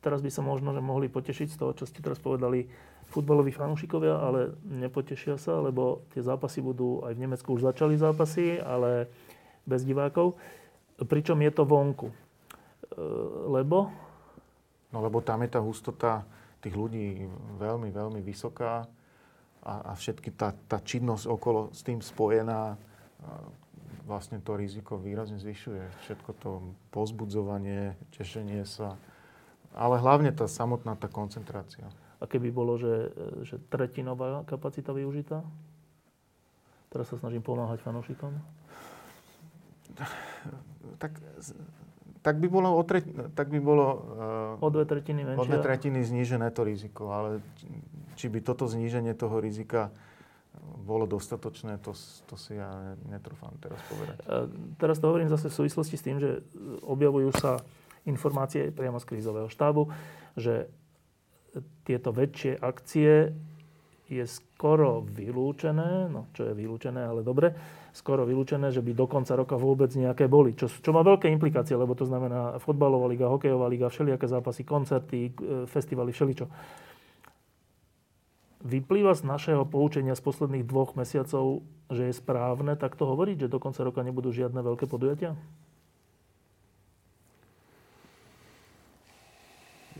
teraz 0.00 0.20
by 0.20 0.30
sa 0.32 0.44
možno 0.44 0.72
že 0.76 0.84
mohli 0.84 1.08
potešiť 1.08 1.48
z 1.52 1.56
toho, 1.56 1.72
čo 1.76 1.84
ste 1.84 2.00
teraz 2.04 2.20
povedali, 2.20 2.68
futbaloví 3.10 3.52
fanúšikovia, 3.52 4.16
ale 4.20 4.54
nepotešia 4.64 5.36
sa, 5.36 5.60
lebo 5.60 6.06
tie 6.14 6.22
zápasy 6.24 6.64
budú, 6.64 7.04
aj 7.04 7.14
v 7.14 7.22
Nemecku 7.28 7.48
už 7.54 7.68
začali 7.68 7.98
zápasy, 7.98 8.58
ale 8.60 9.08
bez 9.64 9.84
divákov. 9.84 10.36
Pričom 10.96 11.40
je 11.42 11.50
to 11.50 11.64
vonku. 11.66 12.08
E, 12.08 12.16
lebo? 13.50 13.90
No 14.94 15.02
lebo 15.02 15.20
tam 15.20 15.42
je 15.42 15.50
tá 15.50 15.60
hustota 15.60 16.22
tých 16.62 16.74
ľudí 16.74 17.26
veľmi, 17.58 17.90
veľmi 17.92 18.20
vysoká 18.22 18.86
a, 19.60 19.74
a 19.88 19.92
všetky 19.92 20.32
tá, 20.32 20.54
tá 20.68 20.80
činnosť 20.80 21.24
okolo 21.28 21.60
s 21.74 21.80
tým 21.84 22.00
spojená 22.00 22.78
vlastne 24.04 24.40
to 24.40 24.56
riziko 24.56 25.00
výrazne 25.00 25.40
zvyšuje. 25.40 25.82
Všetko 26.04 26.30
to 26.40 26.50
pozbudzovanie, 26.92 27.96
tešenie 28.16 28.68
sa, 28.68 29.00
ale 29.72 29.96
hlavne 29.98 30.30
tá 30.30 30.44
samotná 30.44 30.94
tá 30.94 31.08
koncentrácia. 31.08 31.88
A 32.24 32.28
keby 32.28 32.48
bolo, 32.48 32.80
že, 32.80 33.12
že 33.44 33.60
tretinová 33.68 34.48
kapacita 34.48 34.96
využitá? 34.96 35.44
Teraz 36.88 37.12
sa 37.12 37.20
snažím 37.20 37.44
pomáhať 37.44 37.84
fanúšikom. 37.84 38.32
Tak, 40.96 41.12
tak 42.24 42.34
by 42.40 42.48
bolo, 42.48 42.72
o 42.72 42.82
tre, 42.88 43.04
tak 43.36 43.52
by 43.52 43.60
bolo 43.60 43.86
uh, 44.56 44.64
o 44.64 44.68
dve 44.72 44.88
tretiny 44.88 45.28
menšie. 45.28 45.42
O 45.42 45.44
dve 45.44 45.60
tretiny 45.60 46.00
znížené 46.00 46.48
to 46.48 46.64
riziko, 46.64 47.12
ale 47.12 47.44
či 48.16 48.32
by 48.32 48.40
toto 48.40 48.64
zníženie 48.64 49.12
toho 49.12 49.36
rizika 49.44 49.92
bolo 50.80 51.04
dostatočné, 51.04 51.76
to, 51.84 51.92
to 52.30 52.40
si 52.40 52.56
ja 52.56 52.96
netrúfam 53.10 53.52
teraz 53.60 53.76
povedať. 53.92 54.16
Uh, 54.24 54.48
teraz 54.80 54.96
to 54.96 55.12
hovorím 55.12 55.28
zase 55.28 55.52
v 55.52 55.56
súvislosti 55.60 56.00
s 56.00 56.04
tým, 56.08 56.16
že 56.16 56.40
objavujú 56.80 57.36
sa 57.36 57.60
informácie 58.08 58.72
priamo 58.72 58.96
z 58.96 59.08
krízového 59.12 59.52
štábu, 59.52 59.92
že 60.38 60.72
tieto 61.86 62.10
väčšie 62.10 62.58
akcie 62.58 63.30
je 64.04 64.24
skoro 64.28 65.00
vylúčené, 65.00 66.12
no 66.12 66.28
čo 66.36 66.48
je 66.48 66.52
vylúčené, 66.52 67.00
ale 67.08 67.24
dobre, 67.24 67.56
skoro 67.96 68.28
vylúčené, 68.28 68.68
že 68.68 68.84
by 68.84 68.92
do 68.92 69.06
konca 69.08 69.32
roka 69.32 69.56
vôbec 69.56 69.88
nejaké 69.96 70.28
boli. 70.28 70.52
Čo, 70.52 70.68
čo 70.68 70.90
má 70.92 71.00
veľké 71.00 71.32
implikácie, 71.32 71.72
lebo 71.72 71.96
to 71.96 72.04
znamená 72.04 72.60
fotbalová 72.60 73.08
liga, 73.08 73.32
hokejová 73.32 73.66
liga, 73.70 73.88
všelijaké 73.88 74.28
zápasy, 74.28 74.62
koncerty, 74.66 75.32
e, 75.32 75.64
festivaly, 75.64 76.12
všeličo. 76.12 76.46
Vyplýva 78.64 79.12
z 79.12 79.22
našeho 79.28 79.64
poučenia 79.68 80.16
z 80.16 80.24
posledných 80.24 80.64
dvoch 80.64 80.96
mesiacov, 80.96 81.64
že 81.92 82.08
je 82.08 82.14
správne 82.16 82.80
takto 82.80 83.04
hovoriť, 83.04 83.46
že 83.46 83.52
do 83.52 83.60
konca 83.60 83.84
roka 83.84 84.00
nebudú 84.00 84.32
žiadne 84.32 84.60
veľké 84.64 84.88
podujatia? 84.88 85.36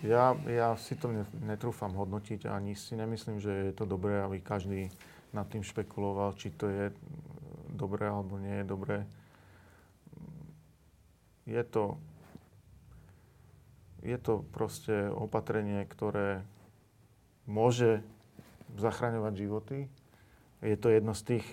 Ja, 0.05 0.37
ja 0.45 0.77
si 0.77 1.01
to 1.01 1.09
netrúfam 1.49 1.97
hodnotiť 1.97 2.45
ani 2.45 2.77
si 2.77 2.93
nemyslím, 2.93 3.41
že 3.41 3.73
je 3.73 3.73
to 3.73 3.89
dobré, 3.89 4.21
aby 4.21 4.37
každý 4.37 4.93
nad 5.33 5.49
tým 5.49 5.65
špekuloval, 5.65 6.37
či 6.37 6.53
to 6.53 6.69
je 6.69 6.93
dobré 7.73 8.13
alebo 8.13 8.37
nie 8.37 8.61
je 8.61 8.67
dobré. 8.69 8.99
Je 11.49 11.65
to, 11.65 11.97
je 14.05 14.17
to 14.21 14.45
proste 14.53 15.09
opatrenie, 15.09 15.89
ktoré 15.89 16.45
môže 17.49 18.05
zachraňovať 18.77 19.33
životy. 19.41 19.79
Je 20.61 20.77
to 20.77 20.93
jedno 20.93 21.17
z 21.17 21.23
tých, 21.33 21.47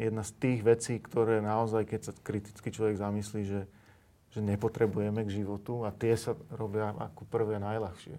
jedna 0.00 0.24
z 0.24 0.32
tých 0.40 0.60
vecí, 0.64 0.96
ktoré 1.04 1.44
naozaj, 1.44 1.84
keď 1.84 2.00
sa 2.00 2.12
kriticky 2.16 2.72
človek 2.72 2.96
zamyslí, 2.96 3.42
že 3.44 3.60
že 4.34 4.42
nepotrebujeme 4.42 5.22
k 5.22 5.34
životu 5.42 5.86
a 5.86 5.94
tie 5.94 6.18
sa 6.18 6.34
robia 6.50 6.90
ako 6.90 7.22
prvé 7.30 7.62
najľahšie. 7.62 8.18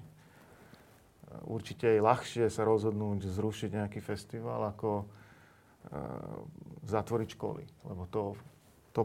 Určite 1.43 1.91
je 1.91 1.99
ľahšie 1.99 2.47
sa 2.47 2.63
rozhodnúť 2.63 3.27
zrušiť 3.27 3.75
nejaký 3.75 3.99
festival, 3.99 4.71
ako 4.71 5.03
uh, 5.03 5.07
zatvoriť 6.87 7.29
školy, 7.35 7.67
lebo 7.91 8.07
to, 8.07 8.39
to 8.95 9.03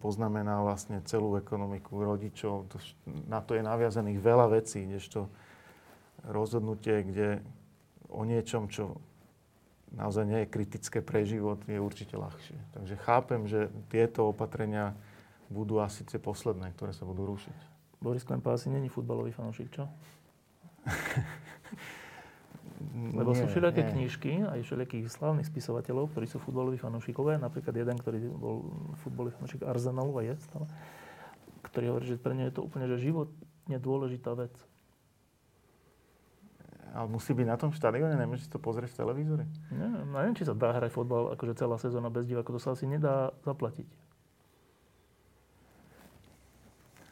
poznamená 0.00 0.64
vlastne 0.64 1.04
celú 1.04 1.36
ekonomiku 1.36 2.00
rodičov. 2.00 2.72
To, 2.72 2.76
na 3.28 3.44
to 3.44 3.52
je 3.52 3.60
naviazaných 3.60 4.16
veľa 4.16 4.48
vecí, 4.48 4.88
kdežto 4.88 5.28
rozhodnutie, 6.24 7.04
kde 7.04 7.28
o 8.08 8.24
niečom, 8.24 8.72
čo 8.72 8.96
naozaj 9.92 10.24
nie 10.24 10.40
je 10.44 10.52
kritické 10.52 11.04
pre 11.04 11.28
život, 11.28 11.60
je 11.68 11.76
určite 11.76 12.16
ľahšie. 12.16 12.56
Takže 12.72 12.94
chápem, 13.04 13.44
že 13.44 13.68
tieto 13.92 14.32
opatrenia 14.32 14.96
budú 15.48 15.80
asi 15.80 16.04
tie 16.04 16.20
posledné, 16.20 16.72
ktoré 16.76 16.92
sa 16.92 17.08
budú 17.08 17.24
rušiť. 17.24 17.56
Boris 17.98 18.22
Klempa 18.22 18.54
asi 18.54 18.70
není 18.70 18.86
futbalový 18.86 19.34
fanúšik, 19.34 19.74
čo? 19.74 19.88
Lebo 23.18 23.34
nie, 23.34 23.42
sú 23.42 23.50
všelijaké 23.50 23.82
nie. 23.82 23.90
knižky, 23.90 24.32
aj 24.46 24.62
všelijakých 24.62 25.10
slavných 25.10 25.50
spisovateľov, 25.50 26.14
ktorí 26.14 26.30
sú 26.30 26.38
futbaloví 26.38 26.78
fanúšikovia. 26.78 27.42
Napríklad 27.42 27.74
jeden, 27.74 27.98
ktorý 27.98 28.30
bol 28.30 28.70
futbalový 29.02 29.34
fanúšik 29.34 29.66
Arsenalu 29.66 30.14
a 30.14 30.22
je 30.30 30.34
stále. 30.46 30.66
ktorý 31.66 31.84
hovorí, 31.90 32.06
že 32.06 32.22
pre 32.22 32.38
ne 32.38 32.46
je 32.46 32.54
to 32.54 32.62
úplne 32.62 32.86
že 32.86 33.02
životne 33.02 33.76
dôležitá 33.82 34.38
vec. 34.38 34.54
Ale 36.94 37.10
musí 37.10 37.36
byť 37.36 37.46
na 37.50 37.58
tom 37.60 37.74
štadióne, 37.74 38.16
nemôžeš 38.16 38.48
to 38.48 38.62
pozrieť 38.62 38.96
v 38.96 38.98
televízore? 39.04 39.44
Nie, 39.74 39.88
neviem, 40.08 40.32
či 40.38 40.48
sa 40.48 40.56
dá 40.56 40.72
hrať 40.72 40.88
fotbal 40.94 41.36
akože 41.36 41.58
celá 41.58 41.76
sezóna 41.76 42.08
bez 42.08 42.24
divákov, 42.24 42.56
to 42.56 42.62
sa 42.62 42.72
asi 42.72 42.88
nedá 42.88 43.34
zaplatiť. 43.44 44.07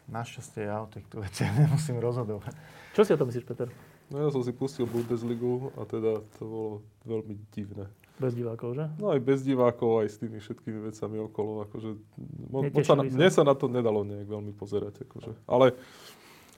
Našťastie 0.07 0.71
ja 0.71 0.83
o 0.83 0.89
týchto 0.89 1.19
veciach 1.19 1.53
nemusím 1.67 1.99
rozhodovať. 1.99 2.55
Čo 2.95 3.03
si 3.03 3.11
o 3.15 3.19
tom 3.19 3.29
myslíš, 3.29 3.47
Peter? 3.47 3.69
No 4.07 4.23
ja 4.23 4.31
som 4.31 4.43
si 4.47 4.55
pustil 4.55 4.87
Bundesligu 4.87 5.75
a 5.75 5.83
teda 5.83 6.23
to 6.39 6.43
bolo 6.47 6.71
veľmi 7.03 7.35
divné. 7.51 7.91
Bez 8.17 8.33
divákov, 8.33 8.79
že? 8.79 8.87
No 8.97 9.13
aj 9.13 9.21
bez 9.21 9.45
divákov, 9.45 10.07
aj 10.07 10.09
s 10.09 10.17
tými 10.17 10.41
všetkými 10.41 10.89
vecami 10.89 11.21
okolo. 11.27 11.67
Akože, 11.69 12.01
mo, 12.49 12.65
sa, 12.81 12.97
na, 12.97 13.05
mne 13.05 13.29
sa 13.29 13.43
na 13.45 13.53
to 13.53 13.69
nedalo 13.69 14.07
nejak 14.07 14.25
veľmi 14.25 14.57
pozerať. 14.57 15.05
Akože. 15.05 15.37
Ale 15.45 15.77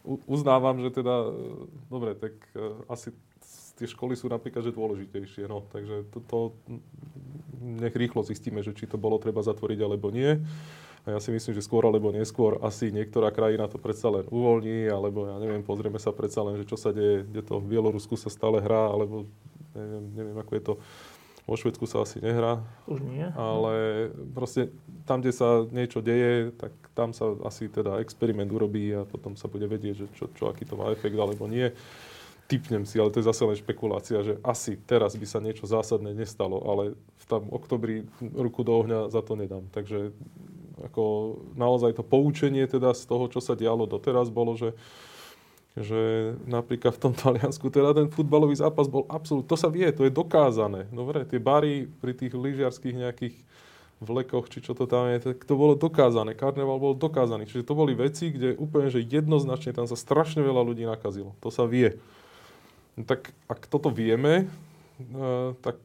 uznávam, 0.07 0.79
že 0.79 0.95
teda, 0.95 1.27
e, 1.27 1.33
dobre, 1.91 2.15
tak 2.15 2.39
uh, 2.55 2.87
asi 2.87 3.11
tie 3.75 3.87
školy 3.91 4.15
sú 4.15 4.31
napríklad 4.31 4.63
že 4.63 4.75
dôležitejšie. 4.75 5.51
No, 5.51 5.67
takže 5.71 6.07
to, 6.15 6.19
to 6.31 6.39
nech 7.59 7.95
rýchlo 7.95 8.23
zistíme, 8.23 8.63
že 8.63 8.75
či 8.75 8.87
to 8.87 8.95
bolo 8.95 9.19
treba 9.19 9.43
zatvoriť 9.43 9.79
alebo 9.83 10.15
nie. 10.15 10.39
A 11.07 11.15
ja 11.15 11.19
si 11.23 11.31
myslím, 11.31 11.55
že 11.55 11.65
skôr 11.65 11.87
alebo 11.87 12.11
neskôr 12.11 12.59
asi 12.65 12.91
niektorá 12.91 13.31
krajina 13.31 13.71
to 13.71 13.79
predsa 13.79 14.11
len 14.11 14.27
uvoľní, 14.29 14.91
alebo 14.91 15.31
ja 15.31 15.37
neviem, 15.39 15.63
pozrieme 15.63 16.01
sa 16.01 16.11
predsa 16.11 16.43
len, 16.43 16.59
že 16.59 16.69
čo 16.69 16.75
sa 16.75 16.91
deje, 16.91 17.25
kde 17.29 17.43
to 17.45 17.63
v 17.63 17.69
Bielorusku 17.77 18.19
sa 18.19 18.29
stále 18.29 18.59
hrá, 18.59 18.91
alebo 18.91 19.29
neviem, 19.73 20.05
neviem 20.13 20.39
ako 20.39 20.53
je 20.55 20.63
to 20.65 20.75
vo 21.49 21.57
Švedsku 21.57 21.89
sa 21.89 22.05
asi 22.05 22.21
nehrá. 22.21 22.61
Už 22.85 23.01
nie. 23.01 23.25
Ale 23.33 24.13
proste 24.37 24.69
tam, 25.09 25.25
kde 25.25 25.33
sa 25.33 25.65
niečo 25.73 26.05
deje, 26.05 26.53
tak 26.61 26.77
tam 26.93 27.17
sa 27.17 27.33
asi 27.49 27.73
teda 27.73 28.05
experiment 28.05 28.53
urobí 28.53 28.93
a 28.93 29.09
potom 29.09 29.33
sa 29.33 29.49
bude 29.49 29.65
vedieť, 29.65 29.95
že 29.97 30.07
čo, 30.13 30.29
čo 30.37 30.53
aký 30.53 30.69
to 30.69 30.77
má 30.77 30.93
efekt 30.93 31.17
alebo 31.17 31.49
nie. 31.49 31.73
Typnem 32.53 32.85
si, 32.85 33.01
ale 33.01 33.09
to 33.09 33.25
je 33.25 33.29
zase 33.29 33.49
len 33.49 33.57
špekulácia, 33.57 34.21
že 34.21 34.37
asi 34.45 34.77
teraz 34.77 35.17
by 35.17 35.25
sa 35.25 35.41
niečo 35.41 35.65
zásadné 35.65 36.13
nestalo, 36.13 36.61
ale 36.69 36.97
v 36.97 37.25
tam 37.25 37.49
oktobri 37.49 38.05
ruku 38.21 38.61
do 38.61 38.73
ohňa 38.85 39.09
za 39.09 39.25
to 39.25 39.33
nedám. 39.33 39.69
Takže 39.73 40.13
ako 40.87 41.03
naozaj 41.59 41.99
to 41.99 42.05
poučenie 42.07 42.69
teda 42.69 42.95
z 42.95 43.03
toho, 43.09 43.27
čo 43.27 43.43
sa 43.43 43.59
dialo 43.59 43.89
doteraz, 43.89 44.31
bolo, 44.31 44.55
že 44.55 44.77
že 45.79 46.35
napríklad 46.43 46.99
v 46.99 47.03
tom 47.03 47.15
Taliansku 47.23 47.71
teda 47.71 47.95
ten 47.95 48.11
futbalový 48.11 48.59
zápas 48.59 48.91
bol 48.91 49.07
absolútne, 49.07 49.47
to 49.47 49.55
sa 49.55 49.71
vie, 49.71 49.87
to 49.95 50.03
je 50.07 50.13
dokázané. 50.13 50.91
Dobre, 50.91 51.23
tie 51.23 51.39
bary 51.39 51.87
pri 51.87 52.19
tých 52.19 52.35
lyžiarských 52.35 52.99
nejakých 52.99 53.37
vlekoch, 53.99 54.47
či 54.47 54.63
čo 54.63 54.79
to 54.79 54.87
tam 54.87 55.11
je, 55.11 55.35
tak 55.35 55.43
to 55.43 55.55
bolo 55.59 55.75
dokázané. 55.75 56.35
Karneval 56.39 56.79
bol 56.79 56.95
dokázaný. 56.95 57.51
Čiže 57.51 57.67
to 57.67 57.75
boli 57.75 57.99
veci, 57.99 58.31
kde 58.31 58.55
úplne, 58.55 58.91
že 58.95 59.03
jednoznačne 59.03 59.75
tam 59.75 59.91
sa 59.91 59.99
strašne 59.99 60.39
veľa 60.39 60.63
ľudí 60.63 60.87
nakazilo. 60.87 61.35
To 61.43 61.51
sa 61.51 61.67
vie. 61.67 61.99
No 62.95 63.03
tak 63.03 63.35
ak 63.51 63.67
toto 63.67 63.91
vieme, 63.91 64.47
eh, 65.03 65.51
tak 65.63 65.79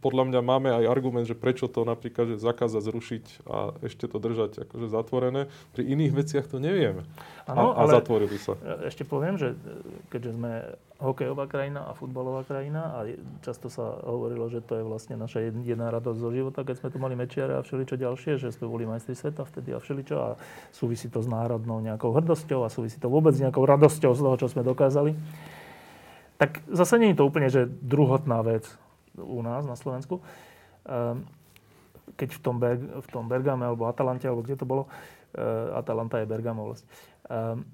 podľa 0.00 0.32
mňa 0.32 0.40
máme 0.40 0.68
aj 0.72 0.84
argument, 0.88 1.28
že 1.28 1.36
prečo 1.36 1.68
to 1.68 1.84
napríklad 1.84 2.32
že 2.32 2.36
zakázať, 2.40 2.80
zrušiť 2.80 3.24
a 3.44 3.76
ešte 3.84 4.08
to 4.08 4.16
držať 4.16 4.64
akože 4.64 4.88
zatvorené. 4.88 5.52
Pri 5.76 5.84
iných 5.84 6.12
veciach 6.16 6.48
to 6.48 6.56
nevieme. 6.56 7.04
Ano, 7.44 7.76
a, 7.76 7.84
a 7.84 8.00
zatvorili 8.00 8.40
sa. 8.40 8.56
Ešte 8.88 9.04
poviem, 9.04 9.36
že 9.36 9.52
keďže 10.08 10.32
sme 10.32 10.52
hokejová 10.96 11.44
krajina 11.44 11.84
a 11.84 11.92
futbalová 11.92 12.48
krajina 12.48 12.96
a 12.96 13.04
často 13.44 13.68
sa 13.68 14.00
hovorilo, 14.00 14.48
že 14.48 14.64
to 14.64 14.80
je 14.80 14.84
vlastne 14.88 15.20
naša 15.20 15.44
jedna 15.44 15.92
radosť 15.92 16.18
zo 16.24 16.30
života, 16.32 16.64
keď 16.64 16.76
sme 16.80 16.88
tu 16.88 16.96
mali 16.96 17.12
mečiare 17.12 17.60
a 17.60 17.60
všeličo 17.60 18.00
ďalšie, 18.00 18.40
že 18.40 18.48
sme 18.56 18.72
boli 18.72 18.88
majstri 18.88 19.12
sveta 19.12 19.44
vtedy 19.44 19.76
a 19.76 19.78
všeličo 19.78 20.16
a 20.16 20.40
súvisí 20.72 21.12
to 21.12 21.20
s 21.20 21.28
národnou 21.28 21.84
nejakou 21.84 22.16
hrdosťou 22.16 22.64
a 22.64 22.72
súvisí 22.72 22.96
to 22.96 23.12
vôbec 23.12 23.36
s 23.36 23.44
nejakou 23.44 23.68
radosťou 23.68 24.16
z 24.16 24.20
toho, 24.24 24.36
čo 24.40 24.48
sme 24.48 24.64
dokázali. 24.64 25.12
Tak 26.40 26.64
zase 26.68 26.96
nie 26.96 27.12
je 27.12 27.18
to 27.20 27.28
úplne, 27.28 27.48
že 27.52 27.68
druhotná 27.68 28.40
vec 28.40 28.64
u 29.18 29.40
nás 29.42 29.64
na 29.64 29.76
Slovensku. 29.76 30.20
Ehm, 30.86 31.26
keď 32.14 32.38
v 32.38 32.40
tom, 32.40 32.56
Berg, 32.62 32.80
v 32.80 33.08
tom 33.10 33.26
Bergame 33.26 33.66
alebo 33.66 33.90
Atalante, 33.90 34.30
alebo 34.30 34.46
kde 34.46 34.56
to 34.56 34.66
bolo, 34.68 34.86
ehm, 35.34 35.74
Atalanta 35.74 36.22
je 36.22 36.30
Bergamo 36.30 36.70
vlastne, 36.70 36.88
ehm, 37.26 37.66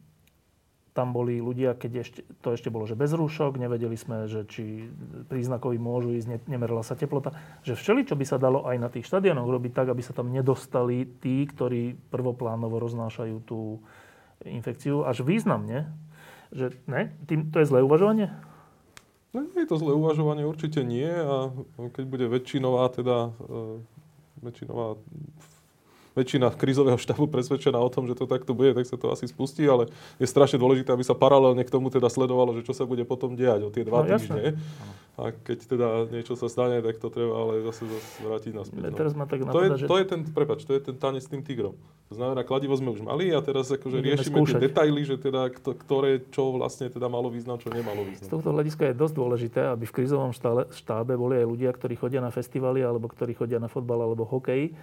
tam 0.93 1.17
boli 1.17 1.41
ľudia, 1.41 1.73
keď 1.73 1.93
ešte, 2.05 2.21
to 2.45 2.53
ešte 2.53 2.69
bolo, 2.69 2.85
že 2.85 2.93
bez 2.93 3.17
rúšok, 3.17 3.57
nevedeli 3.57 3.97
sme, 3.97 4.29
že 4.29 4.45
či 4.45 4.93
príznakovi 5.25 5.81
môžu 5.81 6.13
ísť, 6.13 6.29
ne, 6.29 6.39
nemerala 6.45 6.85
sa 6.85 6.93
teplota, 6.93 7.33
že 7.65 7.73
všeli, 7.73 8.05
čo 8.05 8.13
by 8.13 8.25
sa 8.29 8.37
dalo 8.37 8.69
aj 8.69 8.77
na 8.77 8.93
tých 8.93 9.09
štadionoch 9.09 9.49
robiť 9.49 9.73
tak, 9.73 9.89
aby 9.89 10.05
sa 10.05 10.13
tam 10.13 10.29
nedostali 10.29 11.09
tí, 11.25 11.49
ktorí 11.49 11.97
prvoplánovo 12.13 12.77
roznášajú 12.77 13.37
tú 13.49 13.81
infekciu 14.45 15.09
až 15.09 15.25
významne. 15.25 15.89
Že 16.53 16.77
ne? 16.85 17.17
Tým, 17.25 17.49
to 17.49 17.65
je 17.65 17.69
zlé 17.73 17.81
uvažovanie? 17.81 18.29
No, 19.33 19.49
je 19.57 19.67
to 19.67 19.81
zlé 19.81 19.97
uvažovanie, 19.97 20.45
určite 20.45 20.85
nie. 20.85 21.09
A 21.09 21.49
keď 21.97 22.05
bude 22.05 22.27
väčšinová, 22.29 22.93
teda, 22.93 23.33
e, 23.33 23.81
väčšinová 24.45 25.01
väčšina 26.13 26.53
krízového 26.53 27.01
štábu 27.01 27.29
presvedčená 27.29 27.81
o 27.81 27.89
tom, 27.89 28.05
že 28.09 28.17
to 28.17 28.29
takto 28.29 28.53
bude, 28.53 28.77
tak 28.77 28.85
sa 28.85 29.01
to 29.01 29.13
asi 29.13 29.29
spustí, 29.29 29.65
ale 29.65 29.89
je 30.21 30.27
strašne 30.29 30.61
dôležité, 30.61 30.93
aby 30.93 31.05
sa 31.05 31.17
paralelne 31.17 31.65
k 31.65 31.73
tomu 31.73 31.89
teda 31.89 32.13
sledovalo, 32.13 32.53
že 32.57 32.65
čo 32.65 32.77
sa 32.77 32.85
bude 32.85 33.05
potom 33.09 33.33
diať 33.33 33.65
o 33.65 33.71
tie 33.73 33.85
dva 33.85 34.05
no, 34.05 34.09
týždne. 34.13 34.57
A 35.13 35.29
keď 35.29 35.59
teda 35.69 35.89
niečo 36.09 36.41
sa 36.41 36.49
stane, 36.49 36.81
tak 36.81 36.97
to 36.97 37.13
treba 37.13 37.37
ale 37.37 37.61
zase, 37.69 37.85
zase 37.85 38.25
vrátiť 38.25 38.53
naspäť. 38.57 38.81
No. 38.81 38.97
Teraz 38.97 39.13
ma 39.13 39.29
tak 39.29 39.45
to, 39.45 39.61
je, 39.61 39.85
že... 39.85 39.87
to 39.89 39.97
je 40.01 40.07
ten, 40.09 40.21
prepač, 40.25 40.65
to 40.65 40.73
je 40.73 40.81
ten 40.89 40.97
tanec 40.97 41.21
s 41.21 41.29
tým 41.29 41.45
tigrom. 41.45 41.77
To 42.09 42.17
znamená, 42.17 42.45
kladivo 42.45 42.77
sme 42.77 42.93
už 42.93 43.05
mali 43.05 43.29
a 43.33 43.41
teraz 43.41 43.73
akože 43.73 44.01
riešime 44.01 44.37
skúšať. 44.41 44.61
tie 44.61 44.69
detaily, 44.69 45.01
že 45.05 45.17
teda 45.17 45.49
ktoré, 45.53 46.21
čo 46.33 46.57
vlastne 46.57 46.89
teda 46.93 47.09
malo 47.09 47.29
význam, 47.33 47.57
čo 47.57 47.73
nemalo 47.73 48.05
význam. 48.05 48.29
Z 48.29 48.33
tohto 48.33 48.53
hľadiska 48.53 48.93
je 48.93 48.95
dosť 48.97 49.15
dôležité, 49.17 49.61
aby 49.69 49.85
v 49.89 49.93
krízovom 49.97 50.33
štále, 50.33 50.69
štábe 50.73 51.17
boli 51.17 51.41
aj 51.41 51.47
ľudia, 51.49 51.73
ktorí 51.73 51.97
chodia 51.97 52.21
na 52.21 52.29
festivaly 52.29 52.85
alebo 52.85 53.09
ktorí 53.09 53.33
chodia 53.37 53.61
na 53.61 53.69
fotbal 53.69 54.05
alebo 54.05 54.29
hokej, 54.29 54.77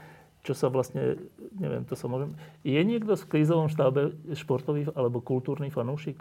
čo 0.44 0.56
sa 0.56 0.72
vlastne, 0.72 1.20
neviem, 1.60 1.84
to 1.84 2.00
sa 2.00 2.08
môžem... 2.08 2.32
Je 2.64 2.80
niekto 2.80 3.16
v 3.20 3.28
krízovom 3.28 3.68
štábe 3.68 4.16
športový 4.34 4.88
alebo 4.96 5.20
kultúrny 5.20 5.68
fanúšik? 5.68 6.20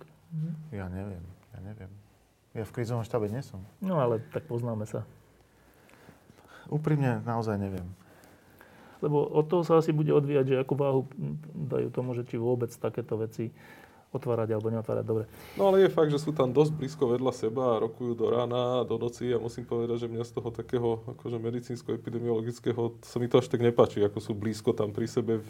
Ja 0.75 0.91
neviem, 0.91 1.23
ja 1.55 1.61
neviem. 1.63 1.91
Ja 2.53 2.65
v 2.67 2.75
krízovom 2.75 3.07
štábe 3.07 3.31
nie 3.31 3.41
som. 3.41 3.63
No 3.79 4.03
ale 4.03 4.19
tak 4.35 4.51
poznáme 4.51 4.85
sa. 4.85 5.07
Úprimne 6.69 7.23
naozaj 7.23 7.57
neviem. 7.57 7.87
Lebo 8.99 9.23
od 9.31 9.47
toho 9.47 9.63
sa 9.63 9.79
asi 9.79 9.95
bude 9.95 10.11
odvíjať, 10.11 10.45
že 10.51 10.57
akú 10.59 10.75
váhu 10.75 11.07
dajú 11.55 11.89
tomu, 11.95 12.19
že 12.19 12.27
či 12.27 12.35
vôbec 12.35 12.75
takéto 12.75 13.15
veci 13.15 13.55
otvárať 14.09 14.57
alebo 14.57 14.73
neotvárať. 14.73 15.05
Dobre. 15.05 15.25
No 15.61 15.69
ale 15.69 15.85
je 15.85 15.93
fakt, 15.93 16.09
že 16.09 16.17
sú 16.17 16.33
tam 16.33 16.49
dosť 16.49 16.73
blízko 16.73 17.13
vedľa 17.13 17.33
seba 17.37 17.77
a 17.77 17.83
rokujú 17.85 18.17
do 18.17 18.33
rána 18.33 18.81
a 18.81 18.87
do 18.89 18.97
noci 18.97 19.29
a 19.29 19.37
musím 19.37 19.69
povedať, 19.69 20.05
že 20.05 20.09
mňa 20.09 20.25
z 20.25 20.33
toho 20.33 20.49
takého 20.49 20.89
akože 21.17 21.37
medicínsko-epidemiologického 21.37 22.97
sa 23.05 23.17
mi 23.21 23.29
to 23.29 23.37
až 23.37 23.53
tak 23.53 23.61
nepáči, 23.61 24.01
ako 24.01 24.19
sú 24.25 24.33
blízko 24.33 24.73
tam 24.73 24.97
pri 24.97 25.05
sebe 25.05 25.45
v, 25.45 25.49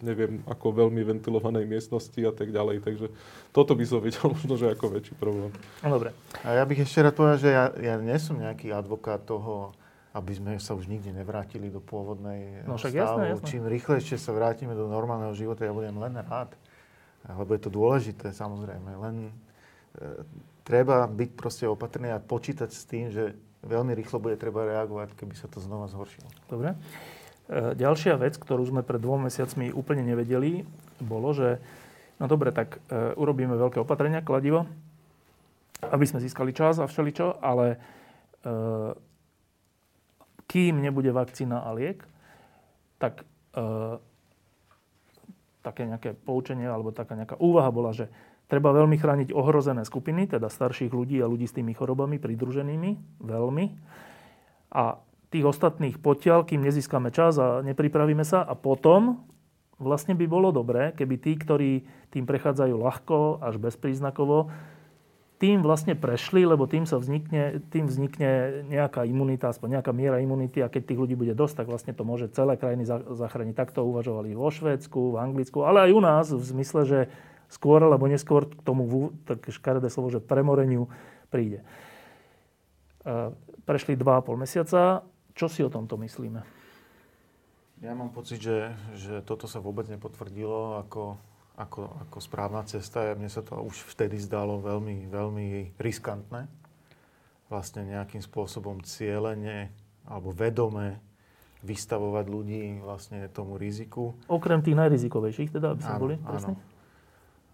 neviem, 0.00 0.40
ako 0.48 0.72
veľmi 0.72 1.04
ventilovanej 1.04 1.68
miestnosti 1.68 2.20
a 2.24 2.32
tak 2.32 2.48
ďalej. 2.48 2.80
Takže 2.80 3.06
toto 3.52 3.76
by 3.76 3.84
som 3.84 4.00
videl 4.00 4.24
možno, 4.34 4.56
že 4.56 4.72
ako 4.72 4.96
väčší 4.96 5.14
problém. 5.20 5.52
No, 5.84 5.92
dobre. 5.92 6.16
A 6.40 6.56
ja 6.56 6.64
bych 6.64 6.88
ešte 6.88 7.04
rád 7.04 7.12
povedal, 7.12 7.36
že 7.36 7.50
ja, 7.52 7.68
ja 7.76 7.94
nie 8.00 8.16
som 8.16 8.40
nejaký 8.40 8.72
advokát 8.72 9.20
toho, 9.28 9.76
aby 10.10 10.32
sme 10.34 10.52
sa 10.58 10.74
už 10.74 10.90
nikdy 10.90 11.14
nevrátili 11.14 11.70
do 11.70 11.78
pôvodnej 11.78 12.66
no, 12.66 12.74
stavu. 12.74 12.98
Jasné, 12.98 13.24
jasné. 13.36 13.46
Čím 13.46 13.62
rýchlejšie 13.70 14.16
sa 14.18 14.34
vrátime 14.34 14.74
do 14.74 14.90
normálneho 14.90 15.30
života, 15.38 15.62
ja 15.62 15.70
budem 15.70 15.94
len 16.02 16.18
rád 16.18 16.50
lebo 17.28 17.50
je 17.52 17.62
to 17.62 17.70
dôležité 17.70 18.32
samozrejme, 18.32 18.90
len 18.96 19.16
e, 19.28 19.32
treba 20.64 21.04
byť 21.04 21.30
proste 21.36 21.64
opatrný 21.68 22.14
a 22.14 22.22
počítať 22.22 22.70
s 22.72 22.82
tým, 22.88 23.12
že 23.12 23.36
veľmi 23.66 23.92
rýchlo 23.92 24.22
bude 24.22 24.40
treba 24.40 24.64
reagovať, 24.64 25.12
keby 25.16 25.34
sa 25.36 25.50
to 25.50 25.60
znova 25.60 25.90
zhoršilo. 25.92 26.28
Dobre. 26.48 26.72
E, 26.72 27.76
ďalšia 27.76 28.16
vec, 28.16 28.40
ktorú 28.40 28.64
sme 28.64 28.80
pred 28.80 29.02
dvomi 29.02 29.28
mesiacmi 29.28 29.74
úplne 29.74 30.06
nevedeli, 30.06 30.64
bolo, 31.00 31.36
že 31.36 31.60
no 32.16 32.24
dobre, 32.24 32.52
tak 32.56 32.80
e, 32.88 33.12
urobíme 33.16 33.52
veľké 33.56 33.80
opatrenia, 33.80 34.24
kladivo, 34.24 34.64
aby 35.84 36.04
sme 36.04 36.20
získali 36.20 36.52
čas 36.52 36.80
a 36.80 36.88
všeličo, 36.88 37.40
ale 37.40 37.76
e, 37.76 37.78
kým 40.44 40.82
nebude 40.82 41.08
vakcína 41.14 41.64
a 41.64 41.70
liek, 41.72 42.04
tak 43.00 43.22
e, 43.22 43.24
také 45.60 45.84
nejaké 45.84 46.16
poučenie 46.16 46.66
alebo 46.66 46.92
taká 46.92 47.16
nejaká 47.16 47.36
úvaha 47.40 47.70
bola, 47.72 47.92
že 47.92 48.08
treba 48.50 48.74
veľmi 48.74 48.98
chrániť 48.98 49.30
ohrozené 49.30 49.86
skupiny, 49.86 50.26
teda 50.26 50.50
starších 50.50 50.90
ľudí 50.90 51.22
a 51.22 51.30
ľudí 51.30 51.46
s 51.46 51.54
tými 51.54 51.70
chorobami 51.76 52.18
pridruženými, 52.18 53.22
veľmi. 53.22 53.64
A 54.74 54.98
tých 55.30 55.46
ostatných 55.46 56.02
potiaľ, 56.02 56.42
kým 56.42 56.66
nezískame 56.66 57.14
čas 57.14 57.38
a 57.38 57.62
nepripravíme 57.62 58.26
sa 58.26 58.42
a 58.42 58.58
potom 58.58 59.22
vlastne 59.78 60.18
by 60.18 60.26
bolo 60.26 60.50
dobré, 60.50 60.92
keby 60.92 61.16
tí, 61.16 61.38
ktorí 61.38 61.70
tým 62.10 62.26
prechádzajú 62.26 62.74
ľahko 62.74 63.40
až 63.40 63.56
bezpríznakovo, 63.56 64.50
tým 65.40 65.64
vlastne 65.64 65.96
prešli, 65.96 66.44
lebo 66.44 66.68
tým, 66.68 66.84
sa 66.84 67.00
vznikne, 67.00 67.64
tým 67.72 67.88
vznikne 67.88 68.60
nejaká 68.68 69.08
imunita, 69.08 69.48
aspoň 69.48 69.80
nejaká 69.80 69.96
miera 69.96 70.20
imunity 70.20 70.60
a 70.60 70.68
keď 70.68 70.92
tých 70.92 71.00
ľudí 71.00 71.16
bude 71.16 71.32
dosť, 71.32 71.64
tak 71.64 71.66
vlastne 71.72 71.96
to 71.96 72.04
môže 72.04 72.28
celé 72.36 72.60
krajiny 72.60 72.84
zachrániť. 72.84 73.56
Takto 73.56 73.88
uvažovali 73.88 74.36
vo 74.36 74.52
Švédsku, 74.52 75.16
v 75.16 75.20
Anglicku, 75.20 75.64
ale 75.64 75.88
aj 75.88 75.90
u 75.96 76.00
nás 76.04 76.26
v 76.28 76.44
zmysle, 76.44 76.80
že 76.84 76.98
skôr 77.48 77.80
alebo 77.80 78.04
neskôr 78.04 78.52
k 78.52 78.60
tomu, 78.60 79.16
tak 79.24 79.48
škaredé 79.48 79.88
slovo, 79.88 80.12
že 80.12 80.20
premoreniu 80.20 80.92
príde. 81.32 81.64
E, 83.02 83.32
prešli 83.64 83.96
2,5 83.96 84.44
mesiaca. 84.44 85.08
Čo 85.32 85.48
si 85.48 85.64
o 85.64 85.72
tomto 85.72 85.96
myslíme? 85.96 86.44
Ja 87.80 87.96
mám 87.96 88.12
pocit, 88.12 88.44
že, 88.44 88.76
že 88.92 89.24
toto 89.24 89.48
sa 89.48 89.56
vôbec 89.56 89.88
nepotvrdilo 89.88 90.84
ako 90.84 91.16
ako, 91.60 92.08
ako 92.08 92.18
správna 92.24 92.64
cesta. 92.64 93.12
Mne 93.12 93.28
sa 93.28 93.44
to 93.44 93.60
už 93.60 93.84
vtedy 93.92 94.16
zdalo 94.16 94.64
veľmi, 94.64 95.12
veľmi 95.12 95.76
riskantné. 95.76 96.48
Vlastne 97.52 97.84
nejakým 97.84 98.24
spôsobom 98.24 98.80
cieľene 98.80 99.68
alebo 100.08 100.32
vedome 100.32 101.02
vystavovať 101.60 102.24
ľudí 102.24 102.80
vlastne 102.80 103.28
tomu 103.28 103.60
riziku. 103.60 104.16
Okrem 104.32 104.64
tých 104.64 104.78
najrizikovejších 104.80 105.52
teda, 105.52 105.76
aby 105.76 105.80
sme 105.84 105.96
boli 106.00 106.16
presne? 106.16 106.56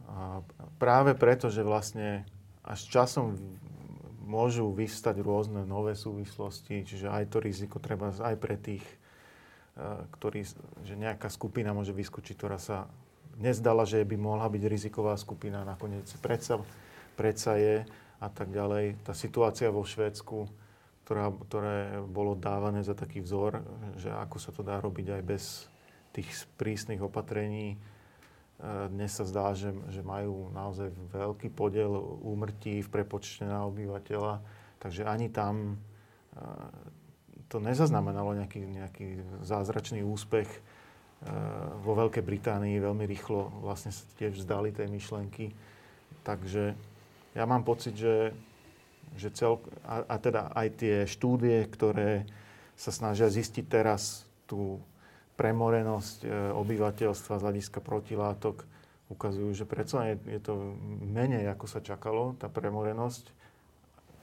A 0.06 0.38
práve 0.78 1.18
preto, 1.18 1.50
že 1.50 1.66
vlastne 1.66 2.22
až 2.62 2.86
časom 2.86 3.34
môžu 4.22 4.70
vystať 4.70 5.18
rôzne 5.22 5.66
nové 5.66 5.98
súvislosti, 5.98 6.86
čiže 6.86 7.10
aj 7.10 7.34
to 7.34 7.38
riziko 7.42 7.82
treba 7.82 8.14
aj 8.14 8.36
pre 8.38 8.54
tých, 8.54 8.82
eh, 8.82 10.06
ktorí, 10.14 10.46
že 10.86 10.94
nejaká 10.94 11.26
skupina 11.26 11.74
môže 11.74 11.90
vyskočiť, 11.90 12.34
ktorá 12.38 12.62
sa 12.62 12.86
nezdala, 13.40 13.84
že 13.84 14.04
by 14.04 14.16
mohla 14.16 14.48
byť 14.48 14.62
riziková 14.64 15.16
skupina, 15.16 15.64
nakoniec 15.64 16.08
predsa, 16.20 16.60
predsa 17.16 17.56
je 17.60 17.84
a 18.20 18.28
tak 18.32 18.48
ďalej. 18.52 19.04
Tá 19.04 19.12
situácia 19.12 19.68
vo 19.68 19.84
Švédsku, 19.84 20.48
ktorá, 21.04 21.30
ktoré 21.30 22.00
bolo 22.02 22.34
dávané 22.34 22.80
za 22.80 22.96
taký 22.96 23.20
vzor, 23.20 23.60
že 24.00 24.08
ako 24.10 24.36
sa 24.40 24.50
to 24.50 24.64
dá 24.64 24.80
robiť 24.80 25.20
aj 25.20 25.22
bez 25.22 25.44
tých 26.16 26.28
prísnych 26.56 26.98
opatrení, 27.04 27.76
e, 27.76 27.78
dnes 28.88 29.12
sa 29.12 29.28
zdá, 29.28 29.52
že, 29.52 29.68
že 29.92 30.00
majú 30.00 30.48
naozaj 30.56 30.88
veľký 31.12 31.52
podiel 31.52 31.92
úmrtí 32.24 32.80
v 32.80 32.88
prepočte 32.88 33.44
na 33.44 33.68
obyvateľa, 33.68 34.40
takže 34.80 35.04
ani 35.04 35.28
tam 35.28 35.76
e, 36.32 36.44
to 37.52 37.60
nezaznamenalo 37.60 38.32
nejaký, 38.32 38.60
nejaký 38.64 39.06
zázračný 39.44 40.02
úspech 40.02 40.48
vo 41.80 41.92
Veľkej 41.96 42.20
Británii 42.20 42.76
veľmi 42.76 43.08
rýchlo 43.08 43.48
vlastne 43.64 43.90
sa 43.90 44.04
tiež 44.20 44.36
vzdali 44.36 44.70
tej 44.70 44.92
myšlenky. 44.92 45.50
Takže 46.22 46.76
ja 47.32 47.44
mám 47.48 47.64
pocit, 47.64 47.96
že, 47.96 48.36
že 49.16 49.32
cel, 49.32 49.58
a, 49.88 50.04
a 50.04 50.16
teda 50.20 50.52
aj 50.52 50.68
tie 50.76 50.96
štúdie, 51.08 51.64
ktoré 51.72 52.28
sa 52.76 52.92
snažia 52.92 53.32
zistiť 53.32 53.64
teraz 53.64 54.28
tú 54.44 54.76
premorenosť 55.40 56.18
e, 56.24 56.28
obyvateľstva 56.52 57.40
z 57.40 57.44
hľadiska 57.44 57.80
protilátok, 57.80 58.64
ukazujú, 59.08 59.52
že 59.56 59.68
predsa 59.68 60.12
je, 60.12 60.16
je 60.36 60.40
to 60.40 60.76
menej, 61.00 61.48
ako 61.48 61.66
sa 61.68 61.80
čakalo, 61.80 62.36
tá 62.36 62.52
premorenosť. 62.52 63.32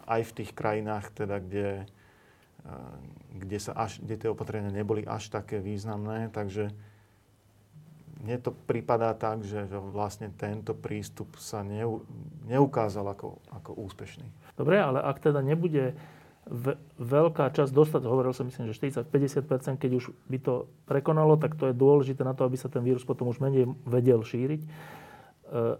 Aj 0.03 0.21
v 0.21 0.35
tých 0.35 0.51
krajinách, 0.51 1.09
teda, 1.15 1.39
kde, 1.39 1.87
kde, 3.33 3.57
sa 3.59 3.75
až, 3.75 3.99
kde 3.99 4.15
tie 4.15 4.29
opatrenia 4.31 4.71
neboli 4.71 5.03
až 5.03 5.27
také 5.27 5.59
významné. 5.59 6.31
Takže 6.31 6.71
mne 8.23 8.37
to 8.39 8.55
prípadá 8.55 9.11
tak, 9.11 9.43
že, 9.43 9.67
vlastne 9.91 10.31
tento 10.31 10.71
prístup 10.71 11.35
sa 11.35 11.59
neu, 11.59 12.07
neukázal 12.47 13.03
ako, 13.11 13.43
ako 13.51 13.71
úspešný. 13.83 14.27
Dobre, 14.55 14.79
ale 14.79 15.03
ak 15.03 15.19
teda 15.19 15.43
nebude 15.43 15.97
veľká 16.99 17.55
časť 17.55 17.71
dostať, 17.71 18.03
hovoril 18.03 18.35
som 18.35 18.43
myslím, 18.47 18.67
že 18.67 18.75
40-50%, 18.75 19.79
keď 19.79 19.91
už 19.95 20.11
by 20.27 20.37
to 20.43 20.67
prekonalo, 20.83 21.39
tak 21.39 21.55
to 21.55 21.71
je 21.71 21.75
dôležité 21.75 22.27
na 22.27 22.35
to, 22.35 22.43
aby 22.43 22.59
sa 22.59 22.67
ten 22.67 22.83
vírus 22.83 23.07
potom 23.07 23.31
už 23.31 23.39
menej 23.39 23.71
vedel 23.87 24.19
šíriť. 24.19 24.61
E, 24.63 24.67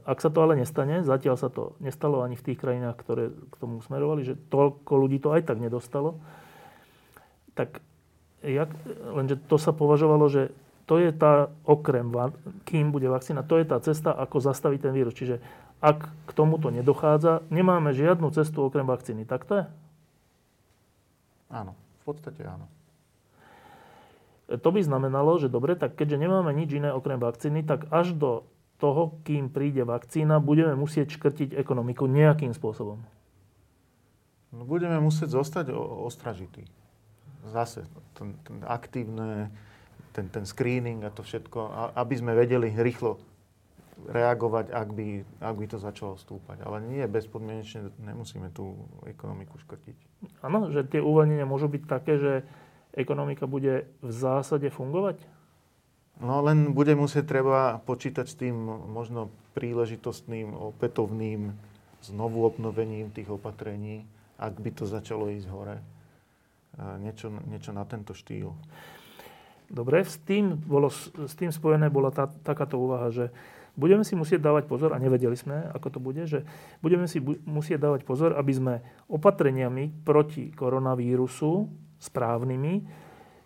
ak 0.07 0.23
sa 0.23 0.31
to 0.31 0.39
ale 0.39 0.55
nestane, 0.55 1.03
zatiaľ 1.03 1.36
sa 1.36 1.51
to 1.51 1.75
nestalo 1.84 2.23
ani 2.23 2.39
v 2.39 2.45
tých 2.47 2.59
krajinách, 2.63 2.95
ktoré 2.95 3.36
k 3.36 3.55
tomu 3.59 3.84
smerovali, 3.84 4.23
že 4.23 4.39
toľko 4.47 4.93
ľudí 5.03 5.19
to 5.19 5.36
aj 5.36 5.51
tak 5.51 5.59
nedostalo, 5.59 6.23
tak 7.54 7.82
jak, 8.43 8.70
lenže 9.14 9.39
to 9.47 9.56
sa 9.56 9.72
považovalo, 9.72 10.28
že 10.28 10.51
to 10.84 10.99
je 10.99 11.16
tá, 11.16 11.47
okrem, 11.64 12.12
kým 12.68 12.91
bude 12.91 13.08
vakcína, 13.08 13.47
to 13.47 13.56
je 13.56 13.66
tá 13.66 13.80
cesta, 13.80 14.12
ako 14.12 14.43
zastaviť 14.43 14.80
ten 14.84 14.93
vírus. 14.93 15.16
Čiže 15.16 15.39
ak 15.80 16.12
k 16.28 16.32
tomuto 16.36 16.68
nedochádza, 16.72 17.47
nemáme 17.47 17.95
žiadnu 17.95 18.28
cestu 18.36 18.64
okrem 18.68 18.84
vakcíny. 18.84 19.24
Tak 19.24 19.47
to 19.47 19.54
je? 19.64 19.66
Áno, 21.51 21.76
v 21.76 22.04
podstate 22.04 22.43
áno. 22.43 22.68
To 24.51 24.70
by 24.76 24.84
znamenalo, 24.84 25.39
že 25.39 25.47
dobre, 25.47 25.80
tak 25.80 25.95
keďže 25.95 26.20
nemáme 26.20 26.51
nič 26.51 26.76
iné 26.76 26.91
okrem 26.91 27.16
vakcíny, 27.16 27.64
tak 27.64 27.88
až 27.88 28.12
do 28.12 28.32
toho, 28.84 29.16
kým 29.24 29.47
príde 29.47 29.88
vakcína, 29.88 30.43
budeme 30.43 30.76
musieť 30.76 31.16
škrtiť 31.16 31.56
ekonomiku 31.56 32.04
nejakým 32.12 32.51
spôsobom. 32.51 32.99
No, 34.51 34.68
budeme 34.68 34.99
musieť 34.99 35.32
zostať 35.39 35.72
ostražití. 35.78 36.68
Zase, 37.51 37.83
ten, 38.15 38.39
ten 38.47 38.63
aktívne 38.63 39.51
ten, 40.13 40.29
ten 40.29 40.45
screening 40.45 41.01
a 41.03 41.09
to 41.09 41.25
všetko, 41.25 41.91
aby 41.97 42.13
sme 42.15 42.37
vedeli 42.37 42.69
rýchlo 42.69 43.17
reagovať, 44.03 44.69
ak 44.69 44.89
by, 44.93 45.07
ak 45.41 45.55
by 45.57 45.65
to 45.65 45.77
začalo 45.81 46.15
stúpať. 46.15 46.61
Ale 46.61 46.85
nie 46.85 47.03
bezpodmienečne 47.09 47.89
nemusíme 47.97 48.53
tú 48.53 48.77
ekonomiku 49.09 49.57
škrtiť. 49.65 49.97
Áno, 50.45 50.69
že 50.69 50.85
tie 50.85 51.01
uvoľnenia 51.01 51.49
môžu 51.49 51.67
byť 51.67 51.83
také, 51.89 52.13
že 52.21 52.33
ekonomika 52.93 53.49
bude 53.49 53.89
v 54.05 54.11
zásade 54.13 54.69
fungovať? 54.69 55.17
No 56.21 56.45
len 56.45 56.77
bude 56.77 56.93
musieť 56.93 57.25
treba 57.25 57.81
počítať 57.81 58.29
s 58.29 58.37
tým 58.37 58.53
možno 58.93 59.33
príležitostným, 59.57 60.53
opätovným 60.53 61.57
znovu 62.05 62.45
obnovením 62.45 63.09
tých 63.09 63.33
opatrení, 63.33 64.05
ak 64.37 64.61
by 64.61 64.69
to 64.77 64.85
začalo 64.85 65.33
ísť 65.33 65.47
hore. 65.49 65.77
Niečo, 66.74 67.30
niečo 67.45 67.69
na 67.69 67.86
tento 67.86 68.17
štýl. 68.17 68.49
Dobre, 69.69 70.01
s 70.05 70.17
tým, 70.26 70.57
bolo, 70.57 70.89
s 70.89 71.34
tým 71.38 71.53
spojené 71.53 71.89
bola 71.89 72.09
tá, 72.09 72.30
takáto 72.30 72.78
úvaha, 72.78 73.09
že 73.13 73.26
budeme 73.74 74.05
si 74.05 74.13
musieť 74.13 74.41
dávať 74.41 74.69
pozor, 74.69 74.93
a 74.93 75.01
nevedeli 75.01 75.34
sme, 75.34 75.69
ako 75.74 75.88
to 75.93 75.99
bude, 76.01 76.24
že 76.30 76.45
budeme 76.82 77.09
si 77.09 77.17
bu- 77.17 77.41
musieť 77.45 77.82
dávať 77.82 78.01
pozor, 78.05 78.38
aby 78.38 78.53
sme 78.53 78.74
opatreniami 79.09 80.05
proti 80.05 80.53
koronavírusu 80.53 81.69
správnymi 82.01 82.74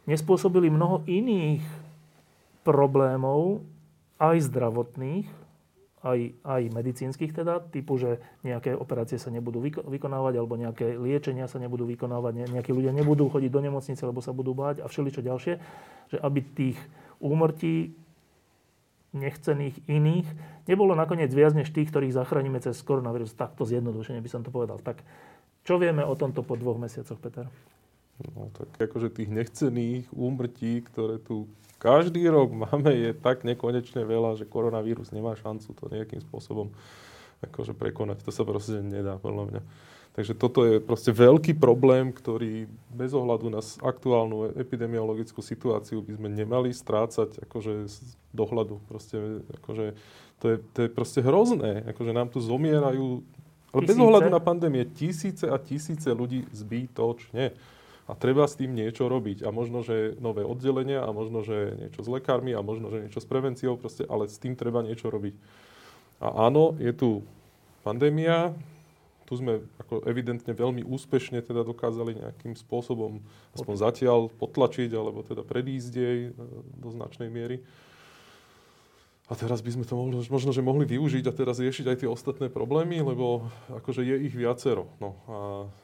nespôsobili 0.08 0.72
mnoho 0.72 1.04
iných 1.08 1.64
problémov, 2.64 3.64
aj 4.18 4.50
zdravotných, 4.50 5.28
aj, 6.06 6.20
aj 6.46 6.62
medicínskych 6.70 7.34
teda, 7.34 7.58
typu, 7.74 7.98
že 7.98 8.22
nejaké 8.46 8.78
operácie 8.78 9.18
sa 9.18 9.34
nebudú 9.34 9.62
vykonávať, 9.66 10.34
alebo 10.38 10.54
nejaké 10.54 10.94
liečenia 10.94 11.50
sa 11.50 11.58
nebudú 11.58 11.90
vykonávať, 11.90 12.54
nejakí 12.54 12.70
ľudia 12.70 12.94
nebudú 12.94 13.34
chodiť 13.34 13.50
do 13.50 13.62
nemocnice, 13.66 14.02
lebo 14.06 14.22
sa 14.22 14.30
budú 14.30 14.54
báť 14.54 14.86
a 14.86 14.90
všeličo 14.90 15.26
ďalšie, 15.26 15.54
že 16.14 16.18
aby 16.22 16.40
tých 16.46 16.78
úmrtí 17.18 17.98
nechcených 19.18 19.82
iných 19.90 20.28
nebolo 20.70 20.94
nakoniec 20.94 21.34
viac 21.34 21.58
než 21.58 21.74
tých, 21.74 21.90
ktorých 21.90 22.14
zachránime 22.14 22.62
cez 22.62 22.78
koronavírus. 22.86 23.34
Takto 23.34 23.66
zjednodušene 23.66 24.22
by 24.22 24.30
som 24.30 24.46
to 24.46 24.54
povedal. 24.54 24.78
Tak 24.78 25.02
čo 25.66 25.82
vieme 25.82 26.06
o 26.06 26.14
tomto 26.14 26.46
po 26.46 26.54
dvoch 26.54 26.78
mesiacoch, 26.78 27.18
Peter? 27.18 27.50
No 28.18 28.50
tak 28.54 28.90
akože 28.90 29.14
tých 29.14 29.30
nechcených 29.30 30.10
úmrtí, 30.10 30.82
ktoré 30.90 31.22
tu 31.22 31.46
každý 31.78 32.26
rok 32.34 32.50
máme, 32.50 32.90
je 32.90 33.14
tak 33.14 33.46
nekonečne 33.46 34.02
veľa, 34.02 34.42
že 34.42 34.50
koronavírus 34.50 35.14
nemá 35.14 35.38
šancu 35.38 35.70
to 35.78 35.86
nejakým 35.94 36.22
spôsobom 36.26 36.74
akože 37.46 37.78
prekonať. 37.78 38.26
To 38.26 38.34
sa 38.34 38.42
proste 38.42 38.82
nedá, 38.82 39.22
podľa 39.22 39.44
mňa. 39.54 39.62
Takže 40.18 40.34
toto 40.34 40.66
je 40.66 40.82
proste 40.82 41.14
veľký 41.14 41.62
problém, 41.62 42.10
ktorý 42.10 42.66
bez 42.90 43.14
ohľadu 43.14 43.54
na 43.54 43.62
aktuálnu 43.62 44.58
epidemiologickú 44.58 45.46
situáciu 45.46 46.02
by 46.02 46.18
sme 46.18 46.30
nemali 46.34 46.74
strácať 46.74 47.46
akože 47.46 47.86
z 47.86 48.18
dohľadu. 48.34 48.82
Proste, 48.90 49.46
akože, 49.62 49.94
to, 50.42 50.46
je, 50.50 50.58
to 50.74 50.78
je 50.82 50.90
proste 50.90 51.22
hrozné. 51.22 51.86
Akože 51.94 52.18
nám 52.18 52.34
tu 52.34 52.42
zomierajú, 52.42 53.22
ale 53.70 53.82
bez 53.86 53.94
ohľadu 53.94 54.34
na 54.34 54.42
pandémie, 54.42 54.90
tisíce 54.90 55.46
a 55.46 55.62
tisíce 55.62 56.10
ľudí 56.10 56.50
zbytočne. 56.50 57.54
A 58.08 58.16
treba 58.16 58.48
s 58.48 58.56
tým 58.56 58.72
niečo 58.72 59.12
robiť. 59.12 59.44
A 59.44 59.52
možno, 59.52 59.84
že 59.84 60.16
nové 60.24 60.48
oddelenia, 60.48 61.04
a 61.04 61.12
možno, 61.12 61.44
že 61.44 61.76
niečo 61.76 62.02
s 62.02 62.10
lekármi, 62.10 62.56
a 62.56 62.64
možno, 62.64 62.88
že 62.88 63.04
niečo 63.04 63.20
s 63.20 63.28
prevenciou, 63.28 63.76
proste, 63.76 64.08
ale 64.08 64.32
s 64.32 64.40
tým 64.40 64.56
treba 64.56 64.80
niečo 64.80 65.12
robiť. 65.12 65.36
A 66.24 66.48
áno, 66.48 66.74
je 66.80 66.96
tu 66.96 67.28
pandémia, 67.84 68.56
tu 69.28 69.36
sme 69.36 69.60
ako 69.84 70.08
evidentne 70.08 70.56
veľmi 70.56 70.88
úspešne 70.88 71.44
teda 71.44 71.68
dokázali 71.68 72.16
nejakým 72.16 72.56
spôsobom, 72.56 73.20
aspoň 73.52 73.76
zatiaľ, 73.76 74.32
potlačiť, 74.32 74.96
alebo 74.96 75.20
teda 75.20 75.44
predísť 75.44 75.92
jej 75.92 76.20
e, 76.28 76.34
do 76.80 76.90
značnej 76.96 77.28
miery. 77.28 77.60
A 79.28 79.36
teraz 79.36 79.60
by 79.60 79.76
sme 79.76 79.84
to 79.84 80.00
mohli, 80.00 80.16
možno, 80.32 80.56
že 80.56 80.64
mohli 80.64 80.88
využiť 80.88 81.28
a 81.28 81.36
teraz 81.36 81.60
riešiť 81.60 81.84
aj 81.92 81.98
tie 82.00 82.08
ostatné 82.08 82.48
problémy, 82.48 83.04
lebo 83.04 83.52
akože 83.68 84.00
je 84.00 84.16
ich 84.24 84.32
viacero. 84.32 84.88
No 85.04 85.20
a 85.28 85.38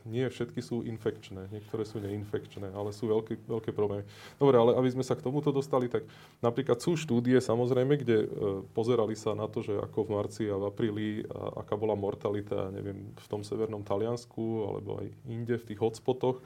nie 0.07 0.23
všetky 0.23 0.63
sú 0.63 0.79
infekčné, 0.87 1.51
niektoré 1.51 1.83
sú 1.83 1.99
neinfekčné, 1.99 2.71
ale 2.71 2.95
sú 2.95 3.11
veľké, 3.11 3.43
veľké 3.43 3.75
problémy. 3.75 4.07
Dobre, 4.39 4.55
ale 4.55 4.71
aby 4.79 4.87
sme 4.95 5.03
sa 5.03 5.19
k 5.19 5.27
tomuto 5.27 5.51
dostali, 5.51 5.91
tak 5.91 6.07
napríklad 6.39 6.79
sú 6.79 6.95
štúdie 6.95 7.35
samozrejme, 7.43 7.99
kde 7.99 8.17
e, 8.23 8.27
pozerali 8.71 9.19
sa 9.19 9.35
na 9.35 9.51
to, 9.51 9.59
že 9.59 9.75
ako 9.75 10.07
v 10.07 10.13
marci 10.15 10.43
a 10.47 10.55
v 10.55 10.63
apríli, 10.71 11.07
a 11.27 11.67
aká 11.67 11.75
bola 11.75 11.99
mortalita, 11.99 12.71
neviem, 12.71 13.11
v 13.11 13.27
tom 13.27 13.43
severnom 13.43 13.83
Taliansku 13.83 14.71
alebo 14.71 15.03
aj 15.03 15.11
inde 15.27 15.59
v 15.59 15.67
tých 15.67 15.83
hotspotoch, 15.83 16.39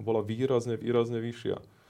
bola 0.00 0.24
výrazne, 0.24 0.80
výrazne 0.80 1.20
vyššia 1.20 1.81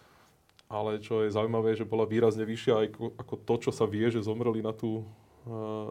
ale 0.73 1.05
čo 1.05 1.20
je 1.20 1.35
zaujímavé, 1.37 1.77
že 1.77 1.85
bola 1.85 2.09
výrazne 2.09 2.49
vyššia 2.49 2.75
aj 2.81 2.87
ako 3.20 3.35
to, 3.45 3.55
čo 3.68 3.70
sa 3.77 3.85
vie, 3.85 4.09
že 4.09 4.25
zomreli 4.25 4.64
na 4.64 4.73
tú, 4.73 5.05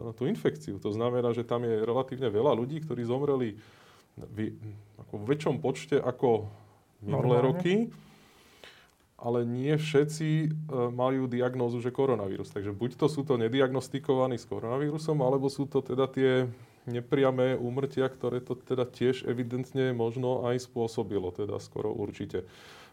na 0.02 0.10
tú 0.10 0.26
infekciu. 0.26 0.82
To 0.82 0.90
znamená, 0.90 1.30
že 1.30 1.46
tam 1.46 1.62
je 1.62 1.86
relatívne 1.86 2.26
veľa 2.26 2.50
ľudí, 2.58 2.82
ktorí 2.82 3.06
zomreli 3.06 3.62
v, 4.18 4.58
ako 4.98 5.14
v 5.22 5.24
väčšom 5.30 5.62
počte 5.62 6.02
ako 6.02 6.50
minulé 6.98 7.38
Normálne. 7.38 7.46
roky, 7.46 7.74
ale 9.22 9.46
nie 9.46 9.70
všetci 9.78 10.28
e, 10.28 10.48
majú 10.90 11.30
diagnózu, 11.30 11.78
že 11.78 11.94
koronavírus. 11.94 12.50
Takže 12.50 12.74
buď 12.74 12.98
to 12.98 13.06
sú 13.06 13.22
to 13.22 13.38
nediagnostikovaní 13.38 14.34
s 14.34 14.50
koronavírusom, 14.50 15.14
alebo 15.22 15.46
sú 15.46 15.70
to 15.70 15.78
teda 15.78 16.10
tie 16.10 16.50
nepriamé 16.90 17.54
úmrtia, 17.54 18.10
ktoré 18.10 18.42
to 18.42 18.58
teda 18.58 18.82
tiež 18.82 19.22
evidentne 19.30 19.94
možno 19.94 20.42
aj 20.50 20.66
spôsobilo, 20.66 21.30
teda 21.30 21.62
skoro 21.62 21.94
určite. 21.94 22.42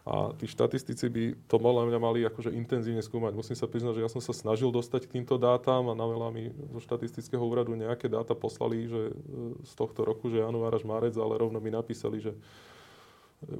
A 0.09 0.33
tí 0.33 0.49
štatistici 0.49 1.05
by 1.05 1.23
to 1.45 1.61
podľa 1.61 1.85
mňa 1.85 1.99
mali 2.01 2.25
akože 2.25 2.49
intenzívne 2.57 3.05
skúmať. 3.05 3.37
Musím 3.37 3.53
sa 3.53 3.69
priznať, 3.69 4.01
že 4.01 4.03
ja 4.03 4.09
som 4.09 4.17
sa 4.17 4.33
snažil 4.33 4.73
dostať 4.73 5.05
k 5.05 5.21
týmto 5.21 5.37
dátam 5.37 5.85
a 5.85 5.93
na 5.93 6.01
veľa 6.01 6.33
mi 6.33 6.49
zo 6.49 6.81
štatistického 6.81 7.45
úradu 7.45 7.77
nejaké 7.77 8.09
dáta 8.09 8.33
poslali, 8.33 8.89
že 8.89 9.13
e, 9.13 9.61
z 9.61 9.73
tohto 9.77 10.01
roku, 10.01 10.33
že 10.33 10.41
január 10.41 10.73
až 10.73 10.81
marec, 10.89 11.13
ale 11.13 11.37
rovno 11.37 11.61
mi 11.61 11.69
napísali, 11.69 12.25
že 12.25 12.33
e, 12.33 12.37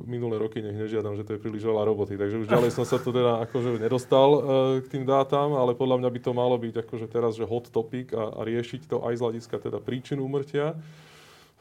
minulé 0.09 0.41
roky 0.41 0.57
nech 0.65 0.73
nežiadam, 0.73 1.13
že 1.13 1.21
to 1.21 1.37
je 1.37 1.43
príliš 1.45 1.61
veľa 1.61 1.85
roboty. 1.85 2.17
Takže 2.17 2.41
už 2.41 2.49
ďalej 2.49 2.73
som 2.73 2.81
sa 2.81 2.97
to 2.97 3.13
teda 3.13 3.45
akože 3.45 3.77
nedostal 3.77 4.29
uh, 4.33 4.41
k 4.81 4.89
tým 4.89 5.05
dátam, 5.05 5.53
ale 5.53 5.77
podľa 5.77 6.01
mňa 6.01 6.09
by 6.09 6.19
to 6.25 6.31
malo 6.33 6.57
byť 6.57 6.81
akože 6.81 7.13
teraz, 7.13 7.37
že 7.37 7.45
hot 7.45 7.69
topic 7.69 8.09
a, 8.17 8.25
a 8.25 8.41
riešiť 8.41 8.89
to 8.89 9.05
aj 9.05 9.13
z 9.13 9.21
hľadiska 9.21 9.69
teda 9.69 9.77
príčin 9.85 10.17
úmrtia, 10.17 10.73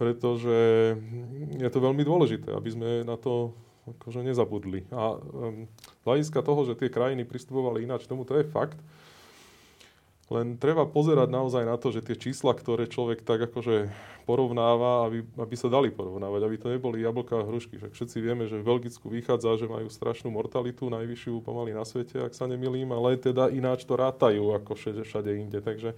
pretože 0.00 0.96
je 1.60 1.68
to 1.68 1.76
veľmi 1.76 2.00
dôležité, 2.08 2.56
aby 2.56 2.70
sme 2.72 2.88
na 3.04 3.20
to 3.20 3.52
akože 3.96 4.20
nezabudli. 4.26 4.84
A 4.92 5.16
um, 5.16 5.64
hľadiska 6.04 6.44
toho, 6.44 6.68
že 6.68 6.76
tie 6.76 6.92
krajiny 6.92 7.24
pristupovali 7.24 7.88
ináč, 7.88 8.04
tomu 8.04 8.28
to 8.28 8.36
je 8.36 8.44
fakt. 8.44 8.76
Len 10.28 10.60
treba 10.60 10.84
pozerať 10.84 11.32
naozaj 11.32 11.64
na 11.64 11.80
to, 11.80 11.88
že 11.88 12.04
tie 12.04 12.12
čísla, 12.12 12.52
ktoré 12.52 12.84
človek 12.84 13.24
tak 13.24 13.48
akože 13.48 13.88
porovnáva, 14.28 15.08
aby, 15.08 15.24
aby 15.24 15.54
sa 15.56 15.72
dali 15.72 15.88
porovnávať, 15.88 16.40
aby 16.44 16.56
to 16.60 16.68
neboli 16.68 17.00
jablká 17.00 17.40
a 17.40 17.48
hrušky. 17.48 17.80
Však 17.80 17.96
všetci 17.96 18.16
vieme, 18.20 18.44
že 18.44 18.60
v 18.60 18.68
Belgicku 18.68 19.08
vychádza, 19.08 19.56
že 19.56 19.72
majú 19.72 19.88
strašnú 19.88 20.28
mortalitu, 20.28 20.92
najvyššiu 20.92 21.40
pomaly 21.40 21.72
na 21.72 21.88
svete, 21.88 22.20
ak 22.20 22.36
sa 22.36 22.44
nemilím, 22.44 22.92
ale 22.92 23.16
teda 23.16 23.48
ináč 23.48 23.88
to 23.88 23.96
rátajú 23.96 24.52
ako 24.52 24.76
všade, 24.76 25.00
všade 25.08 25.32
inde. 25.32 25.64
Takže 25.64 25.96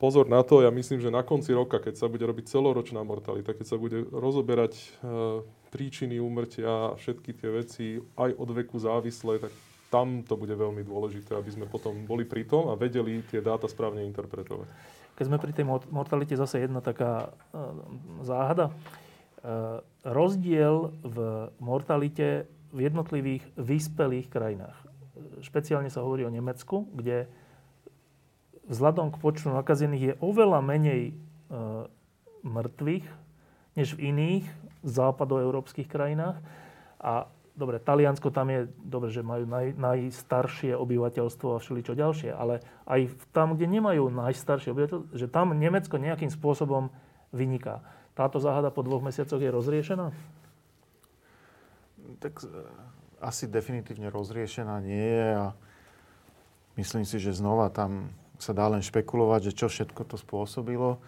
pozor 0.00 0.24
na 0.26 0.40
to, 0.40 0.64
ja 0.64 0.72
myslím, 0.72 1.04
že 1.04 1.12
na 1.12 1.20
konci 1.20 1.52
roka, 1.52 1.76
keď 1.76 2.00
sa 2.00 2.08
bude 2.08 2.24
robiť 2.24 2.48
celoročná 2.48 3.04
mortalita, 3.04 3.52
keď 3.52 3.66
sa 3.68 3.76
bude 3.76 4.08
rozoberať 4.08 4.72
uh, 5.04 5.44
príčiny 5.68 6.16
úmrtia 6.16 6.90
a 6.90 6.96
všetky 6.96 7.30
tie 7.36 7.50
veci 7.52 7.84
aj 8.16 8.32
od 8.40 8.50
veku 8.56 8.80
závislé, 8.80 9.44
tak 9.44 9.52
tam 9.90 10.22
to 10.22 10.38
bude 10.38 10.54
veľmi 10.54 10.86
dôležité, 10.86 11.34
aby 11.34 11.50
sme 11.50 11.66
potom 11.66 12.06
boli 12.06 12.24
pri 12.24 12.46
tom 12.46 12.70
a 12.70 12.78
vedeli 12.78 13.20
tie 13.26 13.42
dáta 13.42 13.66
správne 13.66 14.06
interpretovať. 14.06 14.70
Keď 15.18 15.24
sme 15.26 15.42
pri 15.42 15.52
tej 15.52 15.66
mortalite 15.92 16.32
zase 16.38 16.64
jedna 16.64 16.80
taká 16.80 17.28
e, 17.52 17.60
záhada. 18.22 18.70
E, 18.70 18.74
rozdiel 20.06 20.94
v 21.02 21.16
mortalite 21.58 22.48
v 22.70 22.86
jednotlivých 22.86 23.44
vyspelých 23.58 24.30
krajinách. 24.30 24.78
Špeciálne 25.42 25.90
sa 25.90 26.06
hovorí 26.06 26.22
o 26.22 26.32
Nemecku, 26.32 26.86
kde 26.94 27.26
vzhľadom 28.70 29.10
k 29.10 29.20
počtu 29.20 29.50
nakazených 29.50 30.02
je 30.02 30.14
oveľa 30.22 30.62
menej 30.62 31.02
e, 31.10 31.12
mŕtvych 32.46 33.06
než 33.74 33.98
v 33.98 34.14
iných 34.14 34.46
západoeurópskych 34.86 35.90
krajinách. 35.90 36.38
A 37.02 37.26
dobre, 37.58 37.82
Taliansko 37.82 38.30
tam 38.30 38.48
je, 38.48 38.70
dobre, 38.80 39.10
že 39.10 39.26
majú 39.26 39.44
naj, 39.44 39.74
najstaršie 39.74 40.78
obyvateľstvo 40.78 41.58
a 41.58 41.60
všeličo 41.60 41.98
ďalšie, 41.98 42.30
ale 42.30 42.62
aj 42.86 43.10
tam, 43.34 43.58
kde 43.58 43.66
nemajú 43.68 44.08
najstaršie 44.08 44.70
obyvateľstvo, 44.72 45.18
že 45.18 45.26
tam 45.26 45.52
Nemecko 45.52 45.98
nejakým 45.98 46.30
spôsobom 46.30 46.94
vyniká. 47.34 47.82
Táto 48.14 48.38
záhada 48.38 48.70
po 48.70 48.86
dvoch 48.86 49.02
mesiacoch 49.02 49.42
je 49.42 49.50
rozriešená? 49.50 50.06
Tak 52.22 52.42
e, 52.42 52.46
asi 53.18 53.50
definitívne 53.50 54.08
rozriešená 54.08 54.78
nie 54.80 55.08
je 55.10 55.28
a 55.36 55.46
myslím 56.78 57.04
si, 57.04 57.18
že 57.18 57.36
znova 57.36 57.68
tam 57.68 58.12
sa 58.40 58.56
dá 58.56 58.66
len 58.66 58.80
špekulovať, 58.80 59.52
že 59.52 59.56
čo 59.56 59.66
všetko 59.68 60.02
to 60.08 60.16
spôsobilo. 60.16 60.98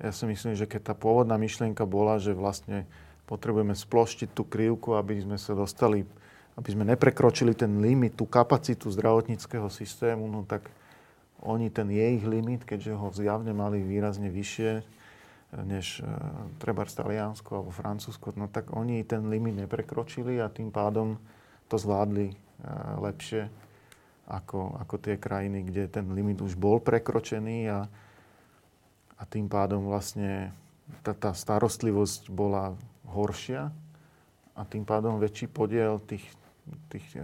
Ja 0.00 0.14
si 0.14 0.24
myslím, 0.24 0.56
že 0.56 0.64
keď 0.64 0.90
tá 0.90 0.94
pôvodná 0.96 1.36
myšlienka 1.36 1.84
bola, 1.84 2.16
že 2.16 2.32
vlastne 2.32 2.88
potrebujeme 3.28 3.76
sploštiť 3.76 4.34
tú 4.34 4.42
krivku, 4.42 4.96
aby 4.96 5.22
sme 5.22 5.36
sa 5.36 5.52
dostali, 5.54 6.02
aby 6.56 6.68
sme 6.72 6.88
neprekročili 6.88 7.54
ten 7.54 7.78
limit, 7.78 8.16
tú 8.16 8.26
kapacitu 8.26 8.90
zdravotníckého 8.90 9.70
systému, 9.70 10.26
no 10.26 10.42
tak 10.42 10.66
oni 11.44 11.70
ten 11.70 11.88
je 11.88 12.06
ich 12.20 12.24
limit, 12.26 12.66
keďže 12.66 12.92
ho 12.96 13.08
zjavne 13.14 13.54
mali 13.54 13.80
výrazne 13.80 14.28
vyššie 14.28 14.70
eh, 14.76 14.84
než 15.62 16.00
e, 16.00 16.04
treba 16.60 16.84
v 16.84 16.92
Taliansku 16.92 17.48
alebo 17.54 17.72
Francúzsku, 17.72 18.36
no 18.36 18.50
tak 18.50 18.72
oni 18.76 19.04
ten 19.08 19.28
limit 19.32 19.56
neprekročili 19.56 20.36
a 20.42 20.52
tým 20.52 20.68
pádom 20.68 21.16
to 21.70 21.80
zvládli 21.80 22.32
e, 22.32 22.34
lepšie 23.00 23.48
ako, 24.30 24.78
ako 24.78 24.94
tie 25.02 25.18
krajiny, 25.18 25.66
kde 25.66 25.90
ten 25.90 26.06
limit 26.14 26.38
už 26.38 26.54
bol 26.54 26.78
prekročený 26.78 27.66
a, 27.66 27.80
a 29.18 29.22
tým 29.26 29.50
pádom 29.50 29.90
vlastne 29.90 30.54
tá, 31.02 31.12
tá 31.12 31.34
starostlivosť 31.34 32.30
bola 32.30 32.78
horšia 33.10 33.74
a 34.54 34.62
tým 34.62 34.86
pádom 34.86 35.18
väčší 35.18 35.50
podiel 35.50 35.98
tých, 36.06 36.22
tých 36.86 37.06
e, 37.18 37.22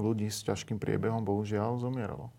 ľudí 0.00 0.32
s 0.32 0.40
ťažkým 0.48 0.80
priebehom 0.80 1.20
bohužiaľ 1.20 1.80
zomieralo. 1.80 2.32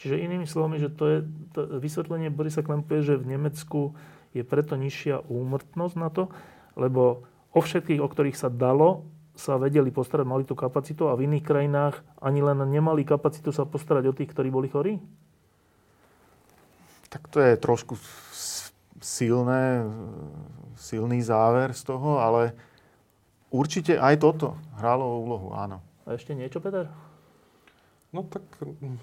Čiže 0.00 0.22
inými 0.24 0.48
slovami, 0.48 0.80
že 0.80 0.88
to 0.88 1.04
je 1.06 1.18
to 1.52 1.60
vysvetlenie 1.76 2.32
Borisa 2.32 2.64
Klempu 2.64 2.98
je, 2.98 3.14
že 3.14 3.20
v 3.20 3.36
Nemecku 3.36 3.92
je 4.32 4.40
preto 4.40 4.74
nižšia 4.74 5.28
úmrtnosť 5.28 5.94
na 6.00 6.08
to, 6.08 6.32
lebo 6.72 7.28
o 7.52 7.60
všetkých, 7.60 8.00
o 8.00 8.08
ktorých 8.08 8.38
sa 8.38 8.48
dalo, 8.48 9.04
sa 9.40 9.56
vedeli 9.56 9.88
postarať, 9.88 10.28
mali 10.28 10.44
tú 10.44 10.52
kapacitu 10.52 11.08
a 11.08 11.16
v 11.16 11.24
iných 11.24 11.44
krajinách 11.48 12.04
ani 12.20 12.44
len 12.44 12.60
nemali 12.68 13.08
kapacitu 13.08 13.48
sa 13.48 13.64
postarať 13.64 14.12
o 14.12 14.16
tých, 14.16 14.28
ktorí 14.28 14.52
boli 14.52 14.68
chorí? 14.68 15.00
Tak 17.08 17.32
to 17.32 17.40
je 17.40 17.56
trošku 17.56 17.96
silné, 19.00 19.88
silný 20.76 21.24
záver 21.24 21.72
z 21.72 21.82
toho, 21.88 22.20
ale 22.20 22.52
určite 23.48 23.96
aj 23.96 24.20
toto 24.20 24.60
hralo 24.76 25.24
úlohu, 25.24 25.56
áno. 25.56 25.80
A 26.04 26.14
ešte 26.14 26.36
niečo, 26.36 26.60
Peter? 26.60 26.86
No 28.10 28.26
tak 28.26 28.42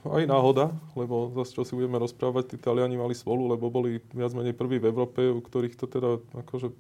aj 0.04 0.24
náhoda, 0.28 0.76
lebo 0.94 1.32
zase 1.32 1.56
čo 1.56 1.64
si 1.64 1.74
budeme 1.80 1.96
rozprávať, 1.96 2.54
tí 2.54 2.58
Taliani 2.60 3.00
mali 3.00 3.16
spolu, 3.16 3.48
lebo 3.48 3.72
boli 3.72 4.04
viac 4.12 4.36
menej 4.36 4.52
prví 4.52 4.84
v 4.84 4.92
Európe, 4.92 5.24
u 5.32 5.40
ktorých 5.40 5.80
to 5.80 5.88
teda 5.88 6.20
akože 6.36 6.76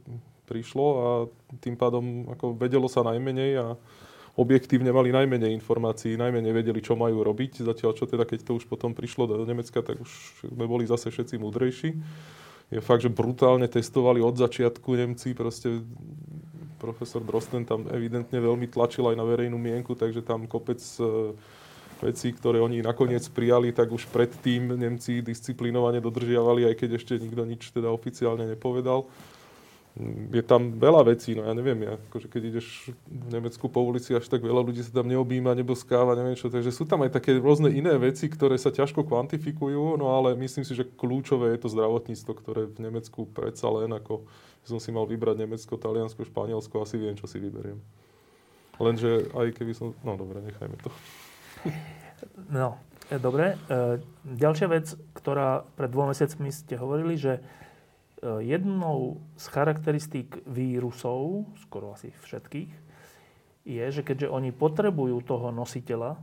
prišlo 0.47 0.85
a 0.95 1.07
tým 1.59 1.75
pádom 1.75 2.31
ako 2.31 2.55
vedelo 2.55 2.87
sa 2.87 3.03
najmenej 3.03 3.51
a 3.59 3.67
objektívne 4.37 4.93
mali 4.93 5.09
najmenej 5.09 5.51
informácií, 5.57 6.13
najmenej 6.15 6.53
vedeli, 6.53 6.79
čo 6.79 6.93
majú 6.93 7.25
robiť. 7.25 7.65
Zatiaľ, 7.65 7.91
čo 7.97 8.05
teda, 8.05 8.23
keď 8.23 8.45
to 8.45 8.61
už 8.61 8.69
potom 8.69 8.93
prišlo 8.93 9.25
do 9.25 9.43
Nemecka, 9.43 9.81
tak 9.81 9.97
už 9.97 10.11
sme 10.45 10.69
boli 10.69 10.85
zase 10.85 11.09
všetci 11.09 11.41
múdrejší. 11.41 11.89
Je 12.69 12.79
fakt, 12.79 13.01
že 13.01 13.09
brutálne 13.09 13.65
testovali 13.65 14.21
od 14.21 14.37
začiatku 14.37 14.93
Nemci, 14.93 15.33
proste 15.33 15.81
profesor 16.77 17.25
Drosten 17.25 17.65
tam 17.65 17.89
evidentne 17.89 18.37
veľmi 18.37 18.69
tlačil 18.69 19.09
aj 19.09 19.17
na 19.17 19.25
verejnú 19.25 19.57
mienku, 19.57 19.97
takže 19.97 20.21
tam 20.21 20.45
kopec 20.45 20.77
e, 21.01 21.33
vecí, 22.05 22.29
ktoré 22.29 22.61
oni 22.61 22.85
nakoniec 22.85 23.25
prijali, 23.33 23.73
tak 23.73 23.89
už 23.89 24.05
predtým 24.13 24.77
Nemci 24.77 25.25
disciplinovane 25.25 25.97
dodržiavali, 25.97 26.69
aj 26.69 26.75
keď 26.77 26.89
ešte 27.01 27.17
nikto 27.17 27.41
nič 27.49 27.73
teda 27.73 27.89
oficiálne 27.89 28.45
nepovedal 28.45 29.09
je 30.29 30.43
tam 30.45 30.77
veľa 30.77 31.09
vecí, 31.09 31.33
no 31.33 31.45
ja 31.45 31.53
neviem, 31.57 31.79
ja, 31.81 31.97
akože 31.97 32.29
keď 32.29 32.41
ideš 32.53 32.93
v 33.09 33.27
Nemecku 33.33 33.65
po 33.65 33.81
ulici, 33.81 34.13
až 34.13 34.29
tak 34.29 34.45
veľa 34.45 34.61
ľudí 34.61 34.85
sa 34.85 34.93
tam 34.93 35.09
neobjíma, 35.09 35.57
neboskáva, 35.57 36.13
neviem 36.13 36.37
čo, 36.37 36.53
takže 36.53 36.69
sú 36.69 36.85
tam 36.85 37.01
aj 37.01 37.17
také 37.17 37.33
rôzne 37.41 37.73
iné 37.73 37.97
veci, 37.97 38.29
ktoré 38.29 38.61
sa 38.61 38.69
ťažko 38.69 39.05
kvantifikujú, 39.09 39.97
no 39.97 40.13
ale 40.13 40.37
myslím 40.37 40.61
si, 40.61 40.77
že 40.77 40.85
kľúčové 40.85 41.57
je 41.57 41.65
to 41.65 41.73
zdravotníctvo, 41.73 42.31
ktoré 42.37 42.61
v 42.69 42.77
Nemecku 42.77 43.25
predsa 43.25 43.73
len 43.73 43.89
ako 43.97 44.27
som 44.67 44.77
si 44.77 44.91
mal 44.91 45.07
vybrať 45.07 45.39
Nemecko, 45.39 45.79
Taliansko, 45.79 46.27
Španielsko, 46.27 46.83
asi 46.83 46.99
viem, 46.99 47.15
čo 47.15 47.25
si 47.25 47.39
vyberiem. 47.39 47.79
Lenže 48.77 49.31
aj 49.33 49.55
keby 49.55 49.73
som... 49.73 49.95
No 50.03 50.19
dobre, 50.19 50.43
nechajme 50.43 50.75
to. 50.83 50.91
No, 52.51 52.75
Dobre. 53.07 53.55
Ďalšia 54.27 54.67
vec, 54.67 54.91
ktorá 55.15 55.63
pred 55.79 55.87
dvoma 55.87 56.11
mesiacmi 56.11 56.51
ste 56.51 56.75
hovorili, 56.75 57.15
že 57.15 57.39
jednou 58.23 59.21
z 59.37 59.45
charakteristík 59.53 60.41
vírusov, 60.49 61.45
skoro 61.61 61.93
asi 61.93 62.09
všetkých, 62.09 62.71
je, 63.67 63.85
že 63.91 64.01
keďže 64.01 64.31
oni 64.31 64.55
potrebujú 64.55 65.21
toho 65.21 65.51
nositeľa, 65.51 66.17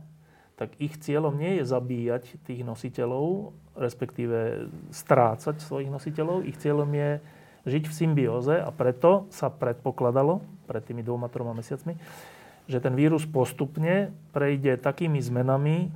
tak 0.55 0.71
ich 0.79 0.95
cieľom 0.97 1.35
nie 1.35 1.59
je 1.59 1.63
zabíjať 1.67 2.23
tých 2.47 2.63
nositeľov, 2.63 3.51
respektíve 3.75 4.71
strácať 4.89 5.59
svojich 5.59 5.91
nositeľov. 5.91 6.47
Ich 6.47 6.57
cieľom 6.57 6.87
je 6.95 7.19
žiť 7.67 7.83
v 7.91 7.93
symbióze 7.93 8.55
a 8.55 8.69
preto 8.71 9.27
sa 9.35 9.51
predpokladalo 9.51 10.39
pred 10.65 10.81
tými 10.81 11.03
dvoma, 11.03 11.27
troma 11.27 11.51
mesiacmi, 11.51 11.99
že 12.65 12.81
ten 12.81 12.95
vírus 12.97 13.27
postupne 13.27 14.15
prejde 14.31 14.79
takými 14.79 15.21
zmenami, 15.21 15.91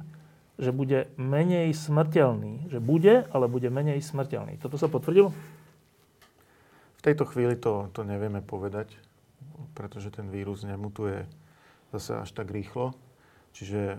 že 0.59 0.75
bude 0.75 1.07
menej 1.15 1.71
smrteľný. 1.71 2.67
Že 2.67 2.79
bude, 2.83 3.15
ale 3.31 3.47
bude 3.47 3.71
menej 3.71 4.03
smrteľný. 4.03 4.59
Toto 4.59 4.75
sa 4.75 4.91
potvrdilo? 4.91 5.31
V 6.99 7.01
tejto 7.01 7.23
chvíli 7.23 7.55
to, 7.55 7.87
to 7.95 8.03
nevieme 8.03 8.43
povedať, 8.43 8.91
pretože 9.71 10.11
ten 10.11 10.27
vírus 10.27 10.67
nemutuje 10.67 11.23
zase 11.95 12.19
až 12.19 12.29
tak 12.35 12.51
rýchlo. 12.51 12.91
Čiže 13.55 13.95
e, 13.95 13.97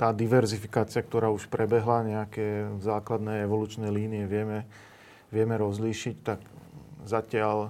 tá 0.00 0.16
diverzifikácia, 0.16 1.04
ktorá 1.04 1.28
už 1.28 1.52
prebehla, 1.52 2.08
nejaké 2.08 2.72
základné 2.80 3.44
evolučné 3.44 3.92
línie 3.92 4.24
vieme, 4.24 4.64
vieme 5.28 5.60
rozlíšiť, 5.60 6.16
tak 6.24 6.40
zatiaľ 7.04 7.68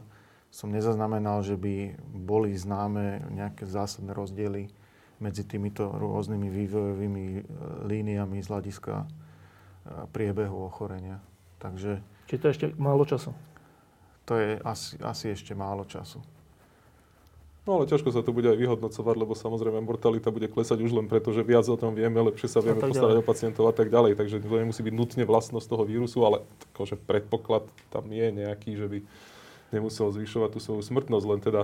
som 0.55 0.71
nezaznamenal, 0.71 1.43
že 1.43 1.59
by 1.59 1.99
boli 2.15 2.55
známe 2.55 3.35
nejaké 3.35 3.67
zásadné 3.67 4.15
rozdiely 4.15 4.71
medzi 5.19 5.43
týmito 5.43 5.91
rôznymi 5.91 6.49
vývojovými 6.55 7.25
e, 7.35 7.41
líniami 7.91 8.39
z 8.39 8.47
hľadiska 8.47 8.95
e, 9.03 9.07
priebehu 10.15 10.71
ochorenia. 10.71 11.19
Takže... 11.59 11.99
Čiže 12.31 12.41
to 12.41 12.47
ešte 12.47 12.67
málo 12.79 13.03
času? 13.03 13.35
To 14.25 14.35
je 14.41 14.57
asi, 14.65 14.97
asi 15.05 15.37
ešte 15.37 15.53
málo 15.53 15.85
času. 15.85 16.21
No 17.65 17.81
ale 17.81 17.89
ťažko 17.89 18.13
sa 18.13 18.21
to 18.21 18.37
bude 18.37 18.45
aj 18.45 18.61
vyhodnocovať, 18.61 19.17
lebo 19.17 19.33
samozrejme 19.33 19.81
mortalita 19.81 20.29
bude 20.29 20.53
klesať 20.53 20.85
už 20.85 20.93
len 21.01 21.09
preto, 21.09 21.33
že 21.33 21.41
viac 21.41 21.65
o 21.65 21.81
tom 21.81 21.97
vieme, 21.97 22.21
lepšie 22.21 22.53
sa 22.53 22.61
vieme 22.61 22.77
postarať 22.77 23.17
o 23.17 23.25
pacientov 23.25 23.65
a 23.65 23.73
tak 23.73 23.89
ďalej. 23.89 24.21
Takže 24.21 24.45
to 24.45 24.53
nemusí 24.53 24.85
byť 24.85 24.93
nutne 24.93 25.25
vlastnosť 25.25 25.73
toho 25.73 25.85
vírusu, 25.89 26.29
ale 26.29 26.45
akože 26.77 27.01
predpoklad 27.01 27.65
tam 27.89 28.05
je 28.13 28.27
nejaký, 28.37 28.77
že 28.77 28.85
by 28.85 28.99
nemusel 29.73 30.13
zvyšovať 30.13 30.51
tú 30.53 30.61
svoju 30.61 30.85
smrtnosť, 30.85 31.25
len 31.25 31.41
teda, 31.41 31.63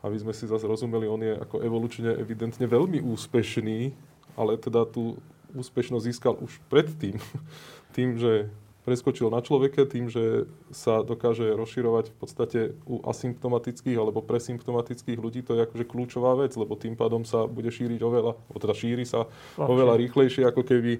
aby 0.00 0.16
sme 0.16 0.32
si 0.32 0.48
zase 0.48 0.64
rozumeli, 0.64 1.04
on 1.04 1.20
je 1.20 1.36
ako 1.36 1.60
evolučne 1.60 2.16
evidentne 2.16 2.64
veľmi 2.64 3.04
úspešný, 3.04 3.92
ale 4.40 4.56
teda 4.56 4.88
tú 4.88 5.20
úspešnosť 5.52 6.04
získal 6.08 6.34
už 6.40 6.64
predtým. 6.72 7.20
Tým, 7.96 8.16
že 8.16 8.48
preskočil 8.82 9.30
na 9.30 9.38
človeka 9.38 9.86
tým, 9.86 10.10
že 10.10 10.50
sa 10.74 11.06
dokáže 11.06 11.54
rozširovať 11.54 12.10
v 12.10 12.16
podstate 12.18 12.60
u 12.82 12.98
asymptomatických 13.06 13.94
alebo 13.94 14.22
presymptomatických 14.26 15.18
ľudí. 15.22 15.46
To 15.46 15.54
je 15.54 15.64
akože 15.66 15.84
kľúčová 15.86 16.34
vec, 16.34 16.54
lebo 16.58 16.74
tým 16.74 16.98
pádom 16.98 17.22
sa 17.22 17.46
bude 17.46 17.70
šíriť 17.70 18.00
oveľa, 18.02 18.34
teda 18.58 18.74
šíri 18.74 19.06
sa 19.06 19.30
oveľa 19.54 19.98
rýchlejšie, 20.02 20.42
ako 20.50 20.62
keby 20.66 20.98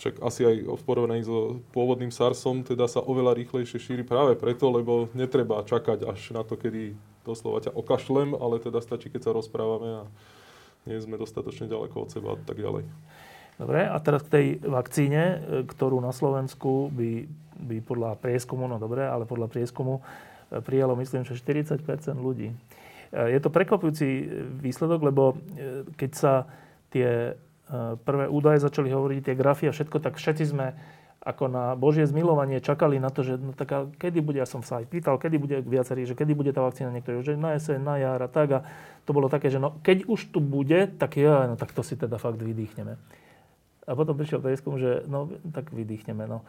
však 0.00 0.16
asi 0.24 0.48
aj 0.48 0.56
v 0.64 0.82
porovnaní 0.88 1.20
so 1.20 1.60
pôvodným 1.76 2.08
SARSom, 2.08 2.64
teda 2.64 2.88
sa 2.88 3.04
oveľa 3.04 3.36
rýchlejšie 3.36 3.76
šíri 3.76 4.04
práve 4.06 4.32
preto, 4.32 4.72
lebo 4.72 5.12
netreba 5.12 5.60
čakať 5.60 6.08
až 6.08 6.32
na 6.32 6.40
to, 6.40 6.56
kedy 6.56 6.96
doslova 7.20 7.60
ťa 7.60 7.76
okašlem, 7.76 8.32
ale 8.32 8.62
teda 8.64 8.80
stačí, 8.80 9.12
keď 9.12 9.28
sa 9.28 9.36
rozprávame 9.36 10.00
a 10.00 10.02
nie 10.88 10.96
sme 10.96 11.20
dostatočne 11.20 11.68
ďaleko 11.68 12.08
od 12.08 12.08
seba 12.08 12.32
a 12.32 12.40
tak 12.40 12.56
ďalej. 12.56 12.88
Dobre, 13.60 13.84
a 13.84 14.00
teraz 14.00 14.24
k 14.24 14.32
tej 14.32 14.46
vakcíne, 14.64 15.22
e, 15.22 15.36
ktorú 15.68 16.00
na 16.00 16.16
Slovensku 16.16 16.88
by, 16.96 17.28
by 17.60 17.76
podľa 17.84 18.16
prieskumu, 18.16 18.64
no 18.64 18.80
dobre, 18.80 19.04
ale 19.04 19.28
podľa 19.28 19.52
prieskumu 19.52 20.00
e, 20.00 20.64
prijalo, 20.64 20.96
myslím, 20.96 21.28
že 21.28 21.36
40 21.36 21.84
ľudí. 22.16 22.56
E, 22.56 22.56
je 23.12 23.36
to 23.36 23.52
prekvapujúci 23.52 24.08
výsledok, 24.64 25.12
lebo 25.12 25.36
keď 26.00 26.10
sa 26.16 26.48
tie 26.88 27.36
prvé 28.02 28.26
údaje 28.26 28.64
začali 28.64 28.90
hovoriť, 28.90 29.30
tie 29.30 29.38
grafy 29.38 29.70
a 29.70 29.76
všetko, 29.76 30.02
tak 30.02 30.18
všetci 30.18 30.44
sme 30.48 30.74
ako 31.20 31.52
na 31.52 31.76
Božie 31.76 32.08
zmilovanie 32.08 32.64
čakali 32.64 32.96
na 32.96 33.12
to, 33.12 33.20
že 33.20 33.36
no 33.36 33.52
tak 33.52 33.92
kedy 34.00 34.24
bude, 34.24 34.40
ja 34.40 34.48
som 34.48 34.64
sa 34.64 34.80
aj 34.80 34.88
pýtal, 34.88 35.20
kedy 35.20 35.36
bude 35.36 35.60
viacerý, 35.60 36.08
že 36.08 36.16
kedy 36.16 36.32
bude 36.32 36.50
tá 36.50 36.64
vakcína 36.64 36.88
niektorý, 36.96 37.20
že 37.20 37.36
na 37.36 37.60
jeseň, 37.60 37.76
na 37.76 38.00
jar 38.00 38.20
a 38.24 38.28
tak. 38.32 38.48
A 38.56 38.60
to 39.04 39.12
bolo 39.12 39.28
také, 39.28 39.52
že 39.52 39.60
no 39.60 39.76
keď 39.84 40.08
už 40.08 40.32
tu 40.32 40.40
bude, 40.40 40.88
tak 40.96 41.20
ja, 41.20 41.44
no 41.44 41.60
tak 41.60 41.76
to 41.76 41.84
si 41.84 41.94
teda 41.94 42.16
fakt 42.16 42.40
vydýchneme. 42.40 42.96
A 43.90 43.98
potom 43.98 44.14
prišiel 44.14 44.38
prieskum, 44.38 44.78
že 44.78 45.02
no, 45.10 45.26
tak 45.50 45.74
vydýchneme. 45.74 46.22
No. 46.30 46.46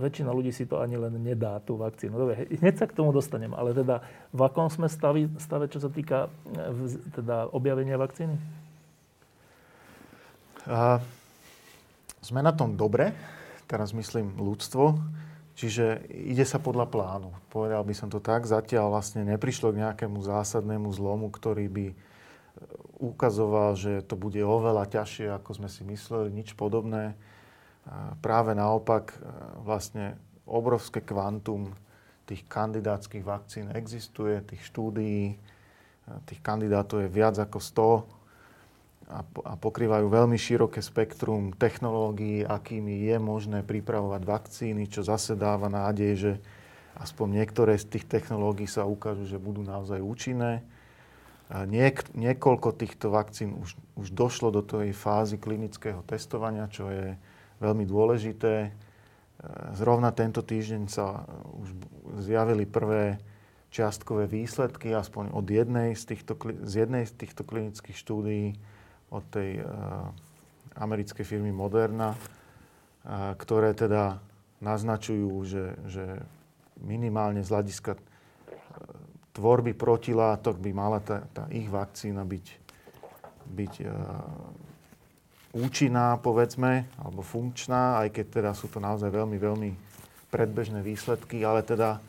Väčšina 0.00 0.32
ľudí 0.32 0.48
si 0.48 0.64
to 0.64 0.80
ani 0.80 0.96
len 0.96 1.12
nedá, 1.20 1.60
tú 1.60 1.76
vakcínu. 1.76 2.16
Dobre, 2.16 2.48
hneď 2.48 2.80
sa 2.80 2.88
k 2.88 2.96
tomu 2.96 3.12
dostanem, 3.12 3.52
ale 3.52 3.76
teda 3.76 4.00
v 4.32 4.40
akom 4.40 4.72
sme 4.72 4.88
stavi, 4.88 5.28
stave, 5.36 5.68
čo 5.68 5.76
sa 5.76 5.92
týka 5.92 6.32
e, 6.48 6.96
teda 7.12 7.52
objavenia 7.52 8.00
vakcíny? 8.00 8.32
A, 10.72 11.04
sme 12.24 12.40
na 12.40 12.56
tom 12.56 12.80
dobre, 12.80 13.12
teraz 13.68 13.92
myslím 13.92 14.40
ľudstvo, 14.40 14.96
čiže 15.60 16.08
ide 16.08 16.48
sa 16.48 16.56
podľa 16.56 16.88
plánu. 16.88 17.28
Povedal 17.52 17.84
by 17.84 17.92
som 17.92 18.08
to 18.08 18.24
tak, 18.24 18.48
zatiaľ 18.48 18.88
vlastne 18.88 19.20
neprišlo 19.28 19.76
k 19.76 19.84
nejakému 19.84 20.16
zásadnému 20.24 20.88
zlomu, 20.96 21.28
ktorý 21.28 21.68
by 21.68 21.86
ukazoval, 23.00 23.76
že 23.76 24.04
to 24.04 24.14
bude 24.16 24.40
oveľa 24.40 24.88
ťažšie, 24.88 25.32
ako 25.32 25.50
sme 25.56 25.68
si 25.72 25.82
mysleli, 25.88 26.28
nič 26.32 26.52
podobné. 26.52 27.16
Práve 28.20 28.52
naopak, 28.52 29.16
vlastne 29.64 30.20
obrovské 30.44 31.00
kvantum 31.00 31.72
tých 32.28 32.44
kandidátskych 32.46 33.24
vakcín 33.24 33.72
existuje, 33.72 34.38
tých 34.44 34.62
štúdií, 34.68 35.34
tých 36.28 36.40
kandidátov 36.44 37.06
je 37.06 37.10
viac 37.10 37.40
ako 37.40 37.58
100 37.58 39.42
a 39.42 39.54
pokrývajú 39.58 40.06
veľmi 40.06 40.38
široké 40.38 40.78
spektrum 40.78 41.50
technológií, 41.58 42.46
akými 42.46 43.10
je 43.10 43.18
možné 43.18 43.66
pripravovať 43.66 44.22
vakcíny, 44.22 44.86
čo 44.86 45.02
zase 45.02 45.34
dáva 45.34 45.66
nádej, 45.66 46.12
že 46.14 46.32
aspoň 46.94 47.42
niektoré 47.42 47.74
z 47.74 47.90
tých 47.90 48.06
technológií 48.06 48.70
sa 48.70 48.86
ukážu, 48.86 49.26
že 49.26 49.42
budú 49.42 49.66
naozaj 49.66 49.98
účinné. 49.98 50.62
Niek- 51.50 52.14
niekoľko 52.14 52.78
týchto 52.78 53.10
vakcín 53.10 53.58
už, 53.58 53.74
už 53.98 54.14
došlo 54.14 54.54
do 54.54 54.62
tej 54.62 54.94
fázy 54.94 55.34
klinického 55.34 56.06
testovania, 56.06 56.70
čo 56.70 56.86
je 56.86 57.18
veľmi 57.58 57.82
dôležité. 57.90 58.54
E, 58.66 58.70
zrovna 59.74 60.14
tento 60.14 60.46
týždeň 60.46 60.82
sa 60.86 61.26
už 61.58 61.74
zjavili 62.22 62.70
prvé 62.70 63.18
čiastkové 63.70 64.30
výsledky, 64.30 64.94
aspoň 64.94 65.30
od 65.34 65.46
jednej 65.46 65.94
z 65.94 66.14
týchto, 66.14 66.34
z 66.66 66.86
jednej 66.86 67.06
z 67.06 67.14
týchto 67.18 67.42
klinických 67.46 67.98
štúdií, 67.98 68.54
od 69.10 69.26
tej 69.26 69.62
uh, 69.62 70.06
americkej 70.78 71.26
firmy 71.26 71.50
Moderna, 71.50 72.14
uh, 72.14 73.34
ktoré 73.34 73.74
teda 73.74 74.22
naznačujú, 74.62 75.30
že, 75.42 75.74
že 75.90 76.04
minimálne 76.78 77.42
z 77.42 77.50
hľadiska 77.50 77.98
tvorby 79.40 79.72
protilátok 79.72 80.60
by 80.60 80.70
mala 80.76 81.00
tá, 81.00 81.24
tá 81.32 81.48
ich 81.48 81.64
vakcína 81.64 82.28
byť, 82.28 82.46
byť 83.48 83.74
uh, 83.80 83.90
účinná, 85.56 86.20
povedzme, 86.20 86.84
alebo 87.00 87.24
funkčná, 87.24 88.04
aj 88.04 88.20
keď 88.20 88.26
teda 88.28 88.50
sú 88.52 88.68
to 88.68 88.84
naozaj 88.84 89.08
veľmi, 89.08 89.40
veľmi 89.40 89.70
predbežné 90.28 90.84
výsledky, 90.84 91.40
ale 91.40 91.64
teda 91.64 92.04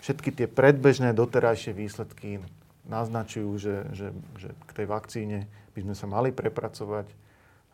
všetky 0.00 0.32
tie 0.32 0.48
predbežné 0.48 1.12
doterajšie 1.12 1.76
výsledky 1.76 2.40
naznačujú, 2.88 3.50
že, 3.60 3.76
že, 3.92 4.08
že 4.40 4.48
k 4.64 4.70
tej 4.72 4.86
vakcíne 4.88 5.38
by 5.76 5.80
sme 5.84 5.94
sa 5.94 6.06
mali 6.08 6.32
prepracovať 6.32 7.12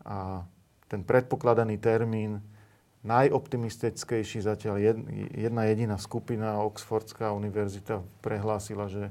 a 0.03 0.43
ten 0.91 1.07
predpokladaný 1.07 1.79
termín 1.79 2.43
najoptimistickejší 3.01 4.45
zatiaľ 4.45 5.01
jedna 5.33 5.63
jediná 5.73 5.97
skupina, 5.97 6.61
Oxfordská 6.61 7.33
univerzita, 7.33 8.05
prehlásila, 8.21 8.93
že 8.93 9.09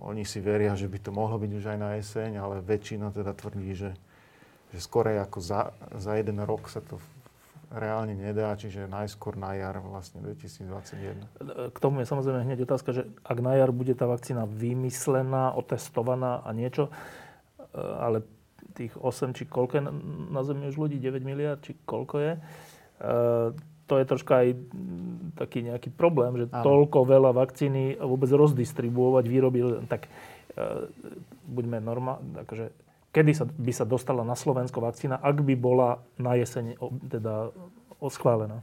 oni 0.00 0.24
si 0.24 0.38
veria, 0.40 0.78
že 0.78 0.86
by 0.86 0.98
to 1.02 1.10
mohlo 1.10 1.36
byť 1.36 1.52
už 1.52 1.64
aj 1.74 1.78
na 1.78 1.90
jeseň, 1.98 2.40
ale 2.40 2.64
väčšina 2.64 3.12
teda 3.12 3.34
tvrdí, 3.34 3.74
že, 3.74 3.92
že 4.72 4.78
skorej 4.78 5.20
ako 5.20 5.38
za, 5.42 5.74
za 5.98 6.16
jeden 6.16 6.40
rok 6.46 6.70
sa 6.70 6.80
to 6.80 6.96
reálne 7.70 8.18
nedá, 8.18 8.50
čiže 8.58 8.90
najskôr 8.90 9.38
na 9.38 9.54
jar 9.54 9.78
vlastne 9.78 10.18
2021. 10.26 11.70
K 11.70 11.78
tomu 11.78 12.02
je 12.02 12.10
samozrejme 12.10 12.42
hneď 12.42 12.66
otázka, 12.66 12.90
že 12.90 13.06
ak 13.22 13.38
na 13.38 13.54
jar 13.54 13.70
bude 13.70 13.94
tá 13.94 14.10
vakcína 14.10 14.42
vymyslená, 14.50 15.54
otestovaná 15.54 16.42
a 16.42 16.50
niečo, 16.50 16.90
e, 16.90 17.78
ale 17.78 18.26
tých 18.74 18.90
8 18.98 19.38
či 19.38 19.46
koľko 19.46 19.72
je 19.78 19.82
na 20.34 20.40
Zemi 20.42 20.66
už 20.66 20.82
ľudí, 20.82 20.98
9 20.98 21.22
miliard, 21.22 21.62
či 21.62 21.78
koľko 21.86 22.16
je, 22.18 22.32
to 23.90 23.94
je 23.98 24.04
troška 24.06 24.46
aj 24.46 24.48
taký 25.34 25.66
nejaký 25.66 25.90
problém, 25.90 26.36
že 26.38 26.46
Áno. 26.52 26.62
toľko 26.62 27.08
veľa 27.08 27.34
vakcíny 27.34 27.98
vôbec 27.98 28.30
rozdistribuovať, 28.30 29.24
výroby, 29.26 29.82
tak 29.90 30.06
uh, 30.06 30.86
buďme 31.50 31.82
normálne, 31.82 32.46
akože 32.46 32.70
kedy 33.10 33.32
sa, 33.34 33.44
by 33.50 33.72
sa 33.74 33.82
dostala 33.82 34.22
na 34.22 34.38
Slovensko 34.38 34.78
vakcína, 34.78 35.18
ak 35.18 35.42
by 35.42 35.54
bola 35.58 35.98
na 36.14 36.38
jeseň 36.38 36.78
teda 37.10 37.50
schválená? 38.06 38.62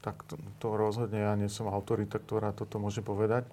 Tak 0.00 0.24
to, 0.24 0.40
to 0.62 0.68
rozhodne 0.80 1.20
ja 1.20 1.34
nie 1.36 1.50
som 1.52 1.68
autorita, 1.68 2.16
ktorá 2.16 2.56
toto 2.56 2.80
môže 2.80 3.04
povedať. 3.04 3.44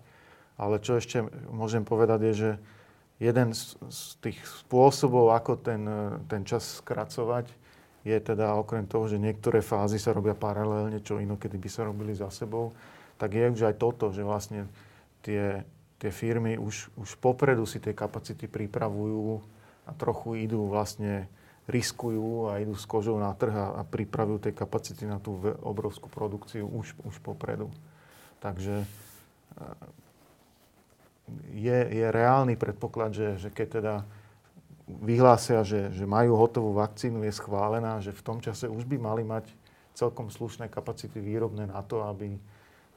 Ale 0.56 0.80
čo 0.80 0.98
ešte 0.98 1.28
môžem 1.52 1.84
povedať 1.84 2.32
je, 2.32 2.34
že 2.34 2.52
jeden 3.20 3.52
z, 3.52 3.76
z 3.92 4.02
tých 4.24 4.40
spôsobov, 4.66 5.36
ako 5.36 5.60
ten, 5.60 5.82
ten 6.32 6.48
čas 6.48 6.82
skracovať, 6.82 7.52
je 8.08 8.20
teda 8.24 8.56
okrem 8.56 8.88
toho, 8.88 9.12
že 9.12 9.20
niektoré 9.20 9.60
fázy 9.60 10.00
sa 10.00 10.16
robia 10.16 10.32
paralelne, 10.32 11.04
čo 11.04 11.20
inokedy 11.20 11.60
by 11.60 11.70
sa 11.70 11.84
robili 11.84 12.16
za 12.16 12.32
sebou, 12.32 12.72
tak 13.20 13.36
je 13.36 13.52
už 13.52 13.68
aj 13.68 13.76
toto, 13.76 14.16
že 14.16 14.24
vlastne 14.24 14.72
tie, 15.20 15.68
tie 16.00 16.12
firmy 16.14 16.56
už, 16.56 16.88
už 16.96 17.20
popredu 17.20 17.68
si 17.68 17.84
tie 17.84 17.92
kapacity 17.92 18.48
pripravujú 18.48 19.44
a 19.84 19.92
trochu 19.92 20.40
idú 20.40 20.72
vlastne 20.72 21.28
riskujú 21.68 22.48
a 22.48 22.64
idú 22.64 22.80
s 22.80 22.88
kožou 22.88 23.20
na 23.20 23.36
trh 23.36 23.52
a, 23.52 23.68
a 23.76 23.82
pripravujú 23.84 24.48
tie 24.48 24.54
kapacity 24.56 25.04
na 25.04 25.20
tú 25.20 25.36
obrovskú 25.60 26.08
produkciu 26.08 26.64
už, 26.64 26.96
už 27.04 27.20
popredu. 27.20 27.68
Takže 28.40 28.88
eh, 28.88 29.88
je, 31.52 31.78
je 31.92 32.08
reálny 32.08 32.56
predpoklad, 32.56 33.12
že, 33.12 33.36
že 33.36 33.50
keď 33.52 33.68
teda 33.68 33.94
vyhlásia, 34.88 35.62
že, 35.68 35.92
že 35.92 36.08
majú 36.08 36.40
hotovú 36.40 36.72
vakcínu, 36.72 37.28
je 37.28 37.36
schválená, 37.36 38.00
že 38.00 38.16
v 38.16 38.24
tom 38.24 38.40
čase 38.40 38.72
už 38.72 38.88
by 38.88 38.98
mali 38.98 39.24
mať 39.28 39.52
celkom 39.92 40.32
slušné 40.32 40.72
kapacity 40.72 41.20
výrobné 41.20 41.68
na 41.68 41.84
to, 41.84 42.08
aby, 42.08 42.40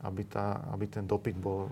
aby, 0.07 0.23
tá, 0.25 0.63
aby 0.71 0.87
ten 0.87 1.05
dopyt 1.05 1.35
bol 1.35 1.67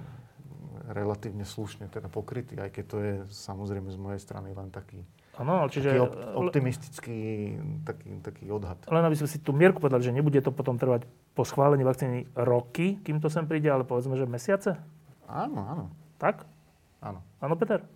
relatívne 0.91 1.45
slušne 1.45 1.87
teda 1.93 2.09
pokrytý, 2.09 2.57
aj 2.59 2.71
keď 2.73 2.85
to 2.89 2.97
je 2.99 3.15
samozrejme 3.31 3.93
z 3.93 3.99
mojej 4.01 4.21
strany 4.21 4.51
len 4.57 4.73
taký 4.73 5.05
Áno, 5.39 5.71
čiže... 5.71 5.95
Taký 5.95 6.03
op- 6.03 6.51
optimistický 6.51 7.19
taký, 7.87 8.11
taký 8.27 8.45
odhad. 8.51 8.75
Len 8.91 9.07
aby 9.07 9.15
sme 9.15 9.31
si 9.31 9.39
tú 9.39 9.55
mierku 9.55 9.79
povedali, 9.79 10.03
že 10.03 10.11
nebude 10.11 10.43
to 10.43 10.51
potom 10.51 10.75
trvať 10.75 11.07
po 11.39 11.47
schválení 11.47 11.87
vakcíny 11.87 12.27
roky, 12.35 12.99
kým 13.07 13.23
to 13.23 13.31
sem 13.31 13.47
príde, 13.47 13.71
ale 13.71 13.87
povedzme, 13.87 14.19
že 14.19 14.27
mesiace? 14.27 14.75
Áno, 15.31 15.63
áno. 15.63 15.85
Tak? 16.19 16.43
Áno. 16.99 17.23
Áno, 17.39 17.55
Peter? 17.55 17.87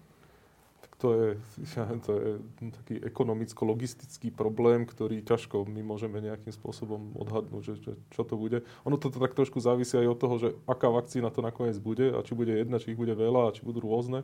To 1.02 1.08
je, 1.18 1.28
to 2.06 2.10
je 2.14 2.28
taký 2.70 2.94
ekonomicko-logistický 3.02 4.30
problém, 4.30 4.86
ktorý 4.86 5.26
ťažko 5.26 5.66
my 5.66 5.82
môžeme 5.82 6.22
nejakým 6.22 6.54
spôsobom 6.54 7.18
odhadnúť, 7.18 7.62
že, 7.62 7.74
že 7.82 7.92
čo 8.14 8.22
to 8.22 8.38
bude. 8.38 8.62
Ono 8.86 8.96
to 8.96 9.10
tak 9.10 9.34
trošku 9.34 9.58
závisí 9.58 9.98
aj 9.98 10.08
od 10.08 10.18
toho, 10.18 10.34
že 10.38 10.48
aká 10.70 10.86
vakcína 10.86 11.34
to 11.34 11.42
nakoniec 11.42 11.76
bude 11.82 12.14
a 12.14 12.22
či 12.22 12.38
bude 12.38 12.54
jedna, 12.54 12.78
či 12.78 12.94
ich 12.94 13.00
bude 13.00 13.12
veľa 13.18 13.50
a 13.50 13.54
či 13.54 13.66
budú 13.66 13.82
rôzne 13.82 14.22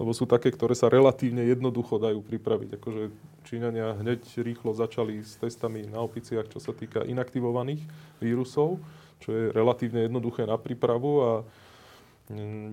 lebo 0.00 0.16
sú 0.16 0.24
také, 0.24 0.48
ktoré 0.48 0.72
sa 0.72 0.88
relatívne 0.88 1.44
jednoducho 1.44 2.00
dajú 2.00 2.24
pripraviť. 2.24 2.80
Akože 2.80 3.12
Číňania 3.44 4.00
hneď 4.00 4.24
rýchlo 4.40 4.72
začali 4.72 5.20
s 5.20 5.36
testami 5.36 5.84
na 5.84 6.00
opiciach, 6.00 6.48
čo 6.48 6.58
sa 6.62 6.72
týka 6.72 7.04
inaktivovaných 7.04 7.84
vírusov, 8.18 8.80
čo 9.20 9.30
je 9.30 9.44
relatívne 9.52 10.08
jednoduché 10.08 10.48
na 10.48 10.56
prípravu 10.56 11.10
a 11.20 11.30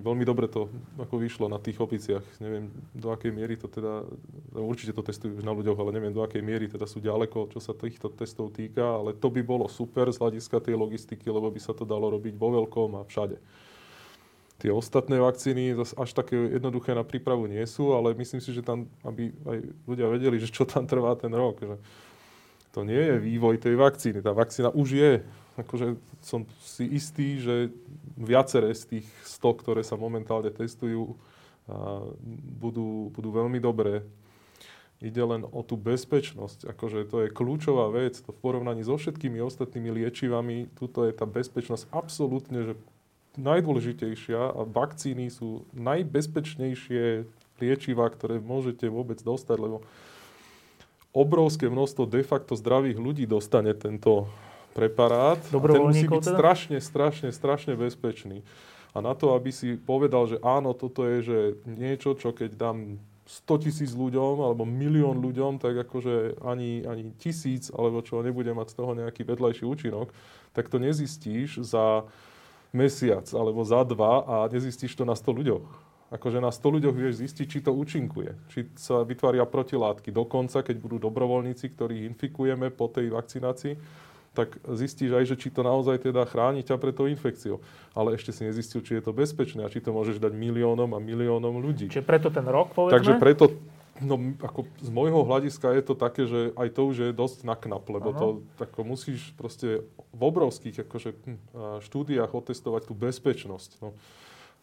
veľmi 0.00 0.22
dobre 0.22 0.46
to 0.46 0.70
ako 0.96 1.18
vyšlo 1.18 1.50
na 1.50 1.58
tých 1.58 1.82
opiciach. 1.82 2.22
Neviem, 2.38 2.70
do 2.94 3.10
akej 3.10 3.34
miery 3.34 3.58
to 3.58 3.66
teda, 3.66 4.06
no, 4.54 4.60
určite 4.64 4.94
to 4.94 5.02
testujú 5.02 5.42
už 5.42 5.44
na 5.44 5.50
ľuďoch, 5.50 5.78
ale 5.78 5.90
neviem, 5.96 6.14
do 6.14 6.22
akej 6.22 6.40
miery 6.40 6.70
teda 6.70 6.86
sú 6.86 7.02
ďaleko, 7.02 7.50
čo 7.50 7.58
sa 7.58 7.74
týchto 7.74 8.14
testov 8.14 8.54
týka, 8.54 9.02
ale 9.02 9.10
to 9.12 9.26
by 9.26 9.42
bolo 9.42 9.66
super 9.66 10.06
z 10.08 10.22
hľadiska 10.22 10.62
tej 10.62 10.78
logistiky, 10.78 11.26
lebo 11.26 11.50
by 11.50 11.60
sa 11.60 11.74
to 11.74 11.82
dalo 11.82 12.14
robiť 12.14 12.34
vo 12.38 12.54
veľkom 12.62 13.02
a 13.02 13.02
všade. 13.04 13.36
Tie 14.60 14.68
ostatné 14.68 15.16
vakcíny 15.16 15.72
až 15.72 16.10
také 16.12 16.36
jednoduché 16.36 16.92
na 16.92 17.00
prípravu 17.00 17.48
nie 17.48 17.64
sú, 17.64 17.96
ale 17.96 18.12
myslím 18.12 18.44
si, 18.44 18.52
že 18.52 18.60
tam, 18.60 18.84
aby 19.00 19.32
aj 19.48 19.58
ľudia 19.88 20.06
vedeli, 20.12 20.36
že 20.36 20.52
čo 20.52 20.68
tam 20.68 20.84
trvá 20.84 21.16
ten 21.16 21.32
rok. 21.32 21.64
Že 21.64 21.80
to 22.70 22.84
nie 22.84 23.00
je 23.00 23.16
vývoj 23.24 23.56
tej 23.56 23.74
vakcíny. 23.80 24.20
Tá 24.20 24.36
vakcína 24.36 24.68
už 24.76 24.88
je. 25.00 25.12
Akože 25.56 25.96
som 26.20 26.44
si 26.60 26.84
istý, 26.92 27.40
že 27.40 27.72
viaceré 28.20 28.76
z 28.76 28.82
tých 28.84 29.06
100, 29.24 29.60
ktoré 29.64 29.80
sa 29.80 29.96
momentálne 29.96 30.52
testujú, 30.52 31.16
budú, 32.60 33.08
budú 33.16 33.30
veľmi 33.32 33.56
dobré. 33.56 34.04
Ide 35.00 35.24
len 35.24 35.42
o 35.48 35.64
tú 35.64 35.80
bezpečnosť. 35.80 36.68
Akože 36.76 37.08
to 37.08 37.24
je 37.24 37.32
kľúčová 37.32 37.88
vec. 37.88 38.20
To 38.20 38.36
v 38.36 38.42
porovnaní 38.44 38.84
so 38.84 39.00
všetkými 39.00 39.40
ostatnými 39.40 39.88
liečivami, 40.04 40.68
tuto 40.76 41.08
je 41.08 41.16
tá 41.16 41.24
bezpečnosť 41.24 41.88
absolútne 41.88 42.60
že 42.68 42.74
najdôležitejšia 43.40 44.52
a 44.52 44.60
vakcíny 44.68 45.32
sú 45.32 45.64
najbezpečnejšie 45.72 47.24
liečivá, 47.62 48.10
ktoré 48.12 48.42
môžete 48.42 48.90
vôbec 48.92 49.22
dostať, 49.22 49.56
lebo 49.56 49.86
obrovské 51.16 51.70
množstvo 51.70 52.10
de 52.10 52.22
facto 52.26 52.58
zdravých 52.58 52.98
ľudí 52.98 53.24
dostane 53.24 53.72
tento 53.72 54.26
preparát. 54.72 55.40
A 55.40 55.58
ten 55.58 55.82
musí 55.82 56.06
byť 56.06 56.24
teda? 56.24 56.36
strašne, 56.36 56.78
strašne, 56.78 57.28
strašne 57.34 57.72
bezpečný. 57.74 58.46
A 58.90 58.98
na 58.98 59.14
to, 59.14 59.38
aby 59.38 59.54
si 59.54 59.78
povedal, 59.78 60.26
že 60.26 60.42
áno, 60.42 60.74
toto 60.74 61.06
je 61.06 61.18
že 61.22 61.38
niečo, 61.66 62.18
čo 62.18 62.34
keď 62.34 62.58
dám 62.58 62.98
100 63.30 63.62
tisíc 63.62 63.94
ľuďom 63.94 64.42
alebo 64.42 64.66
milión 64.66 65.22
ľuďom, 65.22 65.62
tak 65.62 65.78
akože 65.86 66.42
ani, 66.42 66.82
ani 66.82 67.14
tisíc, 67.22 67.70
alebo 67.70 68.02
čo 68.02 68.26
nebude 68.26 68.50
mať 68.50 68.74
z 68.74 68.76
toho 68.82 68.92
nejaký 68.98 69.22
vedľajší 69.22 69.62
účinok, 69.62 70.10
tak 70.50 70.66
to 70.66 70.82
nezistíš 70.82 71.62
za 71.62 72.02
mesiac 72.74 73.26
alebo 73.30 73.62
za 73.62 73.86
dva 73.86 74.26
a 74.26 74.36
nezistíš 74.50 74.98
to 74.98 75.06
na 75.06 75.14
100 75.14 75.38
ľuďoch. 75.38 75.66
Akože 76.10 76.42
na 76.42 76.50
100 76.50 76.74
ľuďoch 76.74 76.94
vieš 76.98 77.22
zistiť, 77.22 77.46
či 77.46 77.58
to 77.62 77.70
účinkuje. 77.70 78.34
Či 78.50 78.74
sa 78.74 79.06
vytvária 79.06 79.46
protilátky. 79.46 80.10
Dokonca, 80.10 80.66
keď 80.66 80.82
budú 80.82 80.98
dobrovoľníci, 80.98 81.70
ktorých 81.70 82.10
infikujeme 82.10 82.74
po 82.74 82.90
tej 82.90 83.14
vakcinácii, 83.14 83.78
tak 84.30 84.62
zistíš 84.62 85.10
aj, 85.10 85.24
že 85.26 85.36
či 85.36 85.50
to 85.50 85.66
naozaj 85.66 86.06
teda 86.06 86.22
chráni 86.22 86.62
ťa 86.62 86.78
pred 86.78 86.94
tou 86.94 87.10
infekciou. 87.10 87.58
Ale 87.98 88.14
ešte 88.14 88.30
si 88.30 88.46
nezistil, 88.46 88.80
či 88.80 88.98
je 88.98 89.02
to 89.02 89.10
bezpečné 89.10 89.66
a 89.66 89.72
či 89.72 89.82
to 89.82 89.90
môžeš 89.90 90.22
dať 90.22 90.30
miliónom 90.30 90.94
a 90.94 90.98
miliónom 91.02 91.58
ľudí. 91.58 91.90
Čiže 91.90 92.06
preto 92.06 92.30
ten 92.30 92.46
rok, 92.46 92.70
povedzme? 92.70 92.94
Takže 92.94 93.14
preto 93.18 93.44
No, 94.00 94.16
ako 94.40 94.64
z 94.80 94.88
môjho 94.88 95.28
hľadiska 95.28 95.76
je 95.76 95.82
to 95.84 95.92
také, 95.92 96.24
že 96.24 96.56
aj 96.56 96.68
to 96.72 96.88
už 96.88 96.96
je 96.96 97.10
dosť 97.12 97.44
na 97.44 97.52
knap, 97.52 97.84
lebo 97.84 98.16
ano. 98.16 98.18
to 98.18 98.26
ako 98.56 98.80
musíš 98.80 99.36
proste 99.36 99.84
v 100.16 100.22
obrovských 100.24 100.88
akože, 100.88 101.10
hm, 101.12 101.38
štúdiách 101.84 102.32
otestovať 102.32 102.88
tú 102.88 102.96
bezpečnosť. 102.96 103.70
No. 103.84 103.92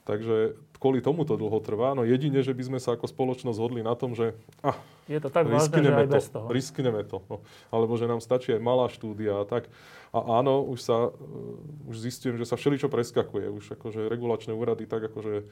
Takže 0.07 0.55
kvôli 0.79 1.03
tomu 1.03 1.27
to 1.27 1.35
dlho 1.35 1.59
trvá. 1.59 1.91
No 1.91 2.07
jedine, 2.07 2.39
že 2.39 2.55
by 2.55 2.63
sme 2.63 2.79
sa 2.79 2.95
ako 2.95 3.11
spoločnosť 3.11 3.59
zhodli 3.59 3.83
na 3.83 3.91
tom, 3.91 4.15
že 4.15 4.39
ah, 4.63 4.79
je 5.11 5.19
to 5.19 5.27
tak 5.27 5.51
vážne, 5.51 5.83
že 5.83 5.91
aj 5.91 6.07
to, 6.07 6.15
bez 6.15 6.25
toho. 6.31 6.47
Riskneme 6.47 7.01
to. 7.03 7.19
No. 7.27 7.43
Alebo 7.75 7.99
že 7.99 8.07
nám 8.07 8.23
stačí 8.23 8.55
aj 8.55 8.63
malá 8.63 8.87
štúdia 8.87 9.43
a 9.43 9.43
tak. 9.43 9.67
A 10.15 10.39
áno, 10.39 10.63
už 10.63 10.79
sa, 10.79 11.11
uh, 11.11 11.91
už 11.91 12.07
zistujem, 12.07 12.39
že 12.39 12.47
sa 12.47 12.55
všeličo 12.55 12.87
preskakuje. 12.87 13.51
Už 13.51 13.75
akože 13.75 14.07
regulačné 14.07 14.55
úrady 14.55 14.87
tak 14.87 15.11
akože 15.11 15.43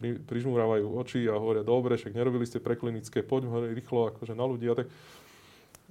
pri, 0.00 0.16
prižmúravajú 0.24 0.88
oči 1.04 1.28
a 1.28 1.36
hovoria, 1.36 1.60
dobre, 1.60 2.00
však 2.00 2.16
nerobili 2.16 2.48
ste 2.48 2.62
preklinické, 2.62 3.20
poďme 3.20 3.76
rýchlo 3.76 4.14
akože 4.14 4.32
na 4.32 4.48
ľudí 4.48 4.72
a 4.72 4.78
tak. 4.78 4.88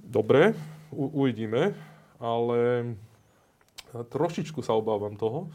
Dobre, 0.02 0.58
u, 0.90 1.22
uvidíme, 1.22 1.76
ale 2.18 2.94
trošičku 3.92 4.58
sa 4.64 4.74
obávam 4.74 5.14
toho, 5.14 5.46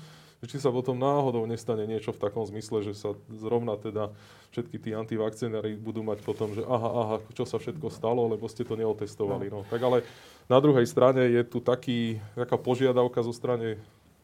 či 0.48 0.60
sa 0.60 0.70
potom 0.70 1.00
náhodou 1.00 1.48
nestane 1.48 1.88
niečo 1.88 2.12
v 2.12 2.22
takom 2.22 2.44
zmysle, 2.44 2.84
že 2.84 2.94
sa 2.94 3.16
zrovna 3.32 3.80
teda 3.80 4.12
všetky 4.52 4.78
tí 4.78 4.90
antivakcinári 4.92 5.80
budú 5.80 6.04
mať 6.04 6.20
potom, 6.22 6.52
že 6.52 6.62
aha, 6.68 6.90
aha, 6.90 7.16
čo 7.32 7.48
sa 7.48 7.58
všetko 7.58 7.88
stalo, 7.90 8.28
lebo 8.28 8.46
ste 8.52 8.68
to 8.68 8.76
neotestovali. 8.76 9.48
No. 9.48 9.64
Tak 9.72 9.82
ale 9.82 10.04
na 10.52 10.60
druhej 10.60 10.84
strane 10.86 11.26
je 11.32 11.42
tu 11.48 11.64
taký, 11.64 12.20
taká 12.36 12.60
požiadavka 12.60 13.24
zo 13.24 13.32
strany 13.32 13.80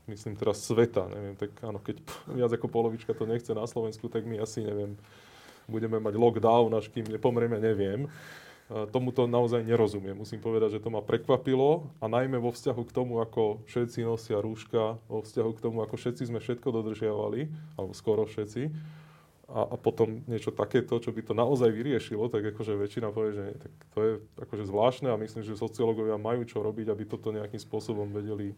myslím 0.09 0.33
teraz 0.33 0.65
sveta, 0.65 1.05
neviem, 1.13 1.37
tak 1.37 1.53
áno, 1.61 1.77
keď 1.77 2.01
viac 2.37 2.51
ako 2.51 2.67
polovička 2.67 3.13
to 3.13 3.29
nechce 3.29 3.53
na 3.53 3.69
Slovensku, 3.69 4.09
tak 4.09 4.25
my 4.25 4.41
asi, 4.41 4.65
neviem, 4.65 4.97
budeme 5.69 6.01
mať 6.01 6.17
lockdown, 6.17 6.73
až 6.73 6.89
kým 6.89 7.05
nepomrieme, 7.05 7.61
neviem. 7.61 8.09
Tomuto 8.69 9.25
naozaj 9.25 9.65
nerozumiem. 9.65 10.13
Musím 10.13 10.37
povedať, 10.45 10.77
že 10.77 10.83
to 10.85 10.93
ma 10.93 11.01
prekvapilo 11.01 11.89
a 11.97 12.05
najmä 12.05 12.37
vo 12.37 12.53
vzťahu 12.53 12.81
k 12.85 12.93
tomu, 12.93 13.17
ako 13.17 13.65
všetci 13.65 14.05
nosia 14.05 14.37
rúška, 14.37 15.01
vo 15.09 15.25
vzťahu 15.25 15.51
k 15.57 15.63
tomu, 15.65 15.81
ako 15.81 15.97
všetci 15.97 16.29
sme 16.29 16.37
všetko 16.37 16.69
dodržiavali, 16.69 17.49
alebo 17.81 17.97
skoro 17.97 18.29
všetci, 18.29 18.69
a, 19.49 19.65
a 19.65 19.75
potom 19.81 20.21
niečo 20.29 20.53
takéto, 20.53 21.01
čo 21.01 21.09
by 21.09 21.25
to 21.25 21.33
naozaj 21.33 21.73
vyriešilo, 21.73 22.29
tak 22.29 22.45
akože 22.53 22.77
väčšina 22.77 23.09
povie, 23.09 23.31
že 23.33 23.45
tak 23.57 23.73
to 23.97 23.99
je 24.05 24.11
akože 24.37 24.63
zvláštne 24.69 25.09
a 25.09 25.17
myslím, 25.17 25.41
že 25.41 25.57
sociológovia 25.57 26.21
majú 26.21 26.45
čo 26.45 26.61
robiť, 26.61 26.93
aby 26.93 27.03
toto 27.09 27.33
nejakým 27.33 27.57
spôsobom 27.57 28.13
vedeli 28.13 28.53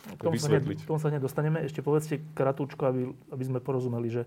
k 0.00 0.20
tomu 0.24 0.40
vysvetliť. 0.40 0.78
Sa, 0.80 0.84
ne, 0.84 0.88
tomu 0.88 1.00
sa 1.04 1.12
nedostaneme. 1.12 1.60
Ešte 1.60 1.84
povedzte 1.84 2.24
kratúčko, 2.32 2.88
aby, 2.88 3.12
aby 3.28 3.44
sme 3.44 3.60
porozumeli, 3.60 4.08
že 4.08 4.22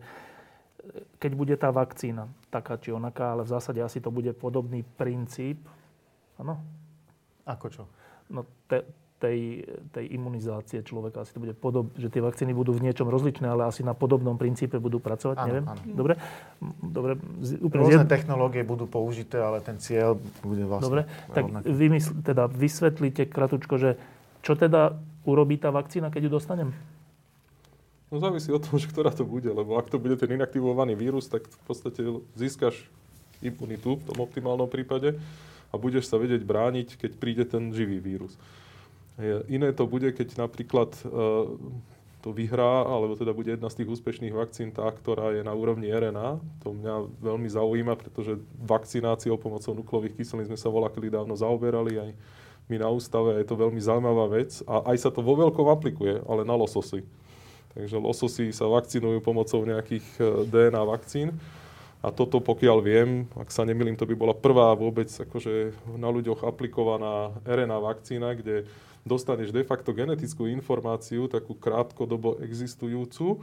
keď 1.17 1.31
bude 1.33 1.55
tá 1.55 1.71
vakcína 1.71 2.27
taká 2.51 2.75
či 2.75 2.91
onaká, 2.91 3.33
ale 3.33 3.47
v 3.47 3.53
zásade 3.55 3.79
asi 3.79 4.03
to 4.03 4.11
bude 4.11 4.35
podobný 4.35 4.83
princíp. 4.99 5.63
Áno? 6.35 6.59
Ako 7.47 7.67
čo? 7.71 7.83
No, 8.31 8.43
te, 8.67 8.83
tej, 9.23 9.63
tej 9.95 10.05
imunizácie 10.11 10.83
človeka. 10.83 11.23
Asi 11.23 11.31
to 11.31 11.39
bude 11.39 11.55
podob, 11.55 11.95
že 11.95 12.11
tie 12.11 12.19
vakcíny 12.19 12.51
budú 12.51 12.75
v 12.75 12.83
niečom 12.83 13.07
rozličné, 13.07 13.47
ale 13.47 13.71
asi 13.71 13.79
na 13.79 13.95
podobnom 13.95 14.35
princípe 14.35 14.75
budú 14.83 14.99
pracovať, 14.99 15.39
áno, 15.39 15.47
neviem. 15.47 15.65
Áno. 15.71 15.81
Dobre? 15.95 16.13
Dobre. 16.83 17.11
Úplne 17.63 17.81
Rôzne 17.87 18.03
zjed... 18.03 18.11
technológie 18.11 18.67
budú 18.67 18.83
použité, 18.83 19.39
ale 19.39 19.63
ten 19.63 19.79
cieľ 19.79 20.19
bude 20.43 20.67
vlastne 20.67 20.83
Dobre, 20.91 21.01
tak 21.31 21.43
vymysl, 21.63 22.19
teda 22.19 22.51
vysvetlíte 22.51 23.31
kratučko, 23.31 23.79
že 23.79 23.95
čo 24.43 24.59
teda 24.59 24.99
urobí 25.23 25.55
tá 25.55 25.71
vakcína, 25.71 26.11
keď 26.11 26.27
ju 26.27 26.31
dostanem? 26.35 26.69
No 28.13 28.21
závisí 28.21 28.53
od 28.53 28.61
toho, 28.61 28.77
že 28.77 28.93
ktorá 28.93 29.09
to 29.09 29.25
bude, 29.25 29.49
lebo 29.49 29.73
ak 29.73 29.89
to 29.89 29.97
bude 29.97 30.13
ten 30.21 30.29
inaktivovaný 30.37 30.93
vírus, 30.93 31.25
tak 31.25 31.49
v 31.49 31.63
podstate 31.65 32.05
získaš 32.37 32.85
imunitu 33.41 33.97
v 33.97 34.05
tom 34.05 34.21
optimálnom 34.21 34.69
prípade 34.69 35.17
a 35.73 35.75
budeš 35.81 36.13
sa 36.13 36.21
vedieť 36.21 36.45
brániť, 36.45 37.01
keď 37.01 37.11
príde 37.17 37.41
ten 37.49 37.73
živý 37.73 37.97
vírus. 37.97 38.37
Iné 39.49 39.73
to 39.73 39.89
bude, 39.89 40.13
keď 40.13 40.37
napríklad 40.37 40.93
e, 40.93 41.01
to 42.21 42.29
vyhrá, 42.29 42.85
alebo 42.85 43.17
teda 43.17 43.33
bude 43.33 43.49
jedna 43.49 43.73
z 43.73 43.81
tých 43.81 43.89
úspešných 43.97 44.37
vakcín 44.37 44.69
tá, 44.69 44.85
ktorá 44.93 45.33
je 45.33 45.41
na 45.41 45.53
úrovni 45.57 45.89
RNA. 45.89 46.37
To 46.61 46.69
mňa 46.69 47.09
veľmi 47.17 47.49
zaujíma, 47.49 47.97
pretože 47.97 48.37
vakcináciou 48.61 49.41
pomocou 49.41 49.73
nuklových 49.73 50.21
kyselín 50.21 50.45
sme 50.53 50.57
sa 50.57 50.69
volakili 50.69 51.09
dávno 51.09 51.33
zaoberali 51.33 51.97
aj 51.97 52.09
my 52.69 52.77
na 52.77 52.93
ústave. 52.93 53.41
Je 53.41 53.49
to 53.49 53.57
veľmi 53.57 53.81
zaujímavá 53.81 54.29
vec 54.37 54.61
a 54.69 54.93
aj 54.93 54.97
sa 55.01 55.09
to 55.09 55.25
vo 55.25 55.33
veľkom 55.33 55.65
aplikuje, 55.65 56.21
ale 56.29 56.45
na 56.45 56.53
lososy. 56.53 57.01
Takže 57.73 57.97
lososy 57.97 58.53
sa 58.53 58.69
vakcinujú 58.69 59.17
pomocou 59.25 59.65
nejakých 59.65 60.05
e, 60.21 60.23
DNA 60.45 60.83
vakcín. 60.85 61.33
A 62.03 62.11
toto, 62.11 62.43
pokiaľ 62.43 62.77
viem, 62.83 63.09
ak 63.33 63.49
sa 63.49 63.63
nemýlim, 63.63 63.95
to 63.95 64.03
by 64.03 64.13
bola 64.13 64.35
prvá 64.35 64.75
vôbec 64.75 65.07
akože 65.07 65.71
na 65.95 66.11
ľuďoch 66.11 66.43
aplikovaná 66.43 67.31
RNA 67.47 67.79
vakcína, 67.79 68.35
kde 68.35 68.67
dostaneš 69.07 69.55
de 69.55 69.63
facto 69.63 69.95
genetickú 69.95 70.45
informáciu, 70.51 71.31
takú 71.31 71.55
krátkodobo 71.55 72.43
existujúcu, 72.43 73.39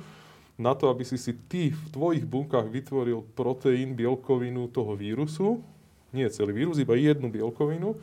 na 0.61 0.77
to, 0.77 0.93
aby 0.93 1.09
si 1.09 1.17
si 1.17 1.33
ty 1.49 1.73
v 1.73 1.85
tvojich 1.89 2.29
bunkách 2.29 2.69
vytvoril 2.69 3.25
proteín, 3.33 3.97
bielkovinu 3.97 4.69
toho 4.69 4.93
vírusu, 4.93 5.65
nie 6.13 6.29
celý 6.29 6.53
vírus, 6.53 6.77
iba 6.77 6.93
jednu 7.01 7.33
bielkovinu. 7.33 7.97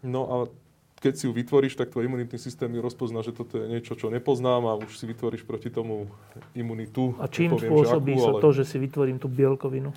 No 0.00 0.20
a 0.24 0.36
keď 1.04 1.20
si 1.20 1.28
ju 1.28 1.36
vytvoríš, 1.36 1.76
tak 1.76 1.92
tvoj 1.92 2.08
imunitný 2.08 2.40
systém 2.40 2.72
ju 2.72 2.80
rozpozná, 2.80 3.20
že 3.20 3.36
toto 3.36 3.60
je 3.60 3.68
niečo, 3.68 3.92
čo 3.92 4.08
nepoznám 4.08 4.72
a 4.72 4.80
už 4.80 4.96
si 4.96 5.04
vytvoríš 5.04 5.44
proti 5.44 5.68
tomu 5.68 6.08
imunitu. 6.56 7.12
A 7.20 7.28
čím 7.28 7.52
spôsobí 7.52 8.16
akú, 8.16 8.24
sa 8.24 8.32
ale... 8.32 8.40
to, 8.40 8.48
že 8.56 8.64
si 8.64 8.80
vytvorím 8.80 9.20
tú 9.20 9.28
bielkovinu? 9.28 9.92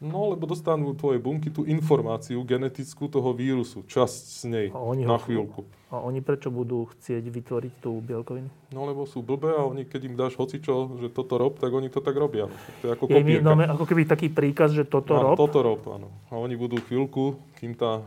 No, 0.00 0.32
lebo 0.32 0.48
dostanú 0.48 0.96
tvoje 0.96 1.20
bunky 1.20 1.52
tú 1.52 1.68
informáciu 1.68 2.40
genetickú 2.40 3.04
toho 3.06 3.36
vírusu, 3.36 3.84
časť 3.84 4.22
z 4.32 4.44
nej 4.48 4.66
a 4.72 4.80
oni 4.80 5.04
na 5.04 5.20
chvíľku. 5.20 5.68
A 5.92 6.00
oni 6.00 6.24
prečo 6.24 6.48
budú 6.48 6.88
chcieť 6.88 7.20
vytvoriť 7.28 7.72
tú 7.84 8.00
bielkovinu? 8.00 8.48
No, 8.72 8.88
lebo 8.88 9.04
sú 9.04 9.20
blbé 9.20 9.52
a 9.52 9.62
oni, 9.68 9.84
keď 9.84 10.00
im 10.08 10.16
dáš 10.16 10.40
hocičo, 10.40 10.96
že 11.04 11.12
toto 11.12 11.36
rob, 11.36 11.60
tak 11.60 11.68
oni 11.68 11.92
to 11.92 12.00
tak 12.00 12.16
robia. 12.16 12.48
To 12.80 12.84
je 12.88 12.90
ako 12.96 13.12
je 13.12 13.20
mi 13.20 13.44
ako 13.44 13.84
keby 13.84 14.08
taký 14.08 14.32
príkaz, 14.32 14.72
že 14.72 14.88
toto 14.88 15.12
no, 15.12 15.20
rob? 15.20 15.36
toto 15.36 15.60
rob, 15.60 15.84
áno. 15.92 16.08
A 16.32 16.40
oni 16.40 16.56
budú 16.56 16.80
chvíľku, 16.80 17.36
kým 17.60 17.76
tá 17.76 18.00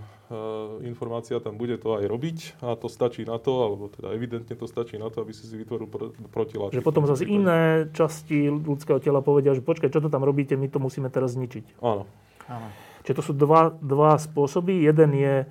informácia 0.81 1.37
tam 1.43 1.59
bude 1.59 1.75
to 1.77 1.99
aj 1.99 2.05
robiť 2.07 2.37
a 2.63 2.79
to 2.79 2.87
stačí 2.87 3.27
na 3.27 3.35
to, 3.37 3.67
alebo 3.67 3.91
teda 3.91 4.15
evidentne 4.15 4.55
to 4.55 4.65
stačí 4.65 4.95
na 4.95 5.11
to, 5.11 5.21
aby 5.21 5.35
si 5.35 5.43
si 5.45 5.55
vytvoril 5.59 5.87
pr- 5.91 6.15
protiláčky. 6.31 6.79
Že 6.79 6.87
potom 6.87 7.05
zase 7.05 7.27
iné 7.27 7.91
časti 7.91 8.47
ľudského 8.47 9.03
tela 9.03 9.19
povedia, 9.19 9.51
že 9.51 9.59
počkaj, 9.59 9.91
čo 9.91 9.99
to 9.99 10.07
tam 10.07 10.23
robíte, 10.23 10.55
my 10.55 10.71
to 10.71 10.79
musíme 10.79 11.11
teraz 11.11 11.35
zničiť. 11.35 11.83
Áno. 11.83 12.07
Áno. 12.47 12.67
Čiže 13.03 13.15
to 13.19 13.23
sú 13.23 13.33
dva, 13.35 13.75
dva 13.83 14.15
spôsoby. 14.15 14.87
Jeden 14.87 15.11
je 15.11 15.43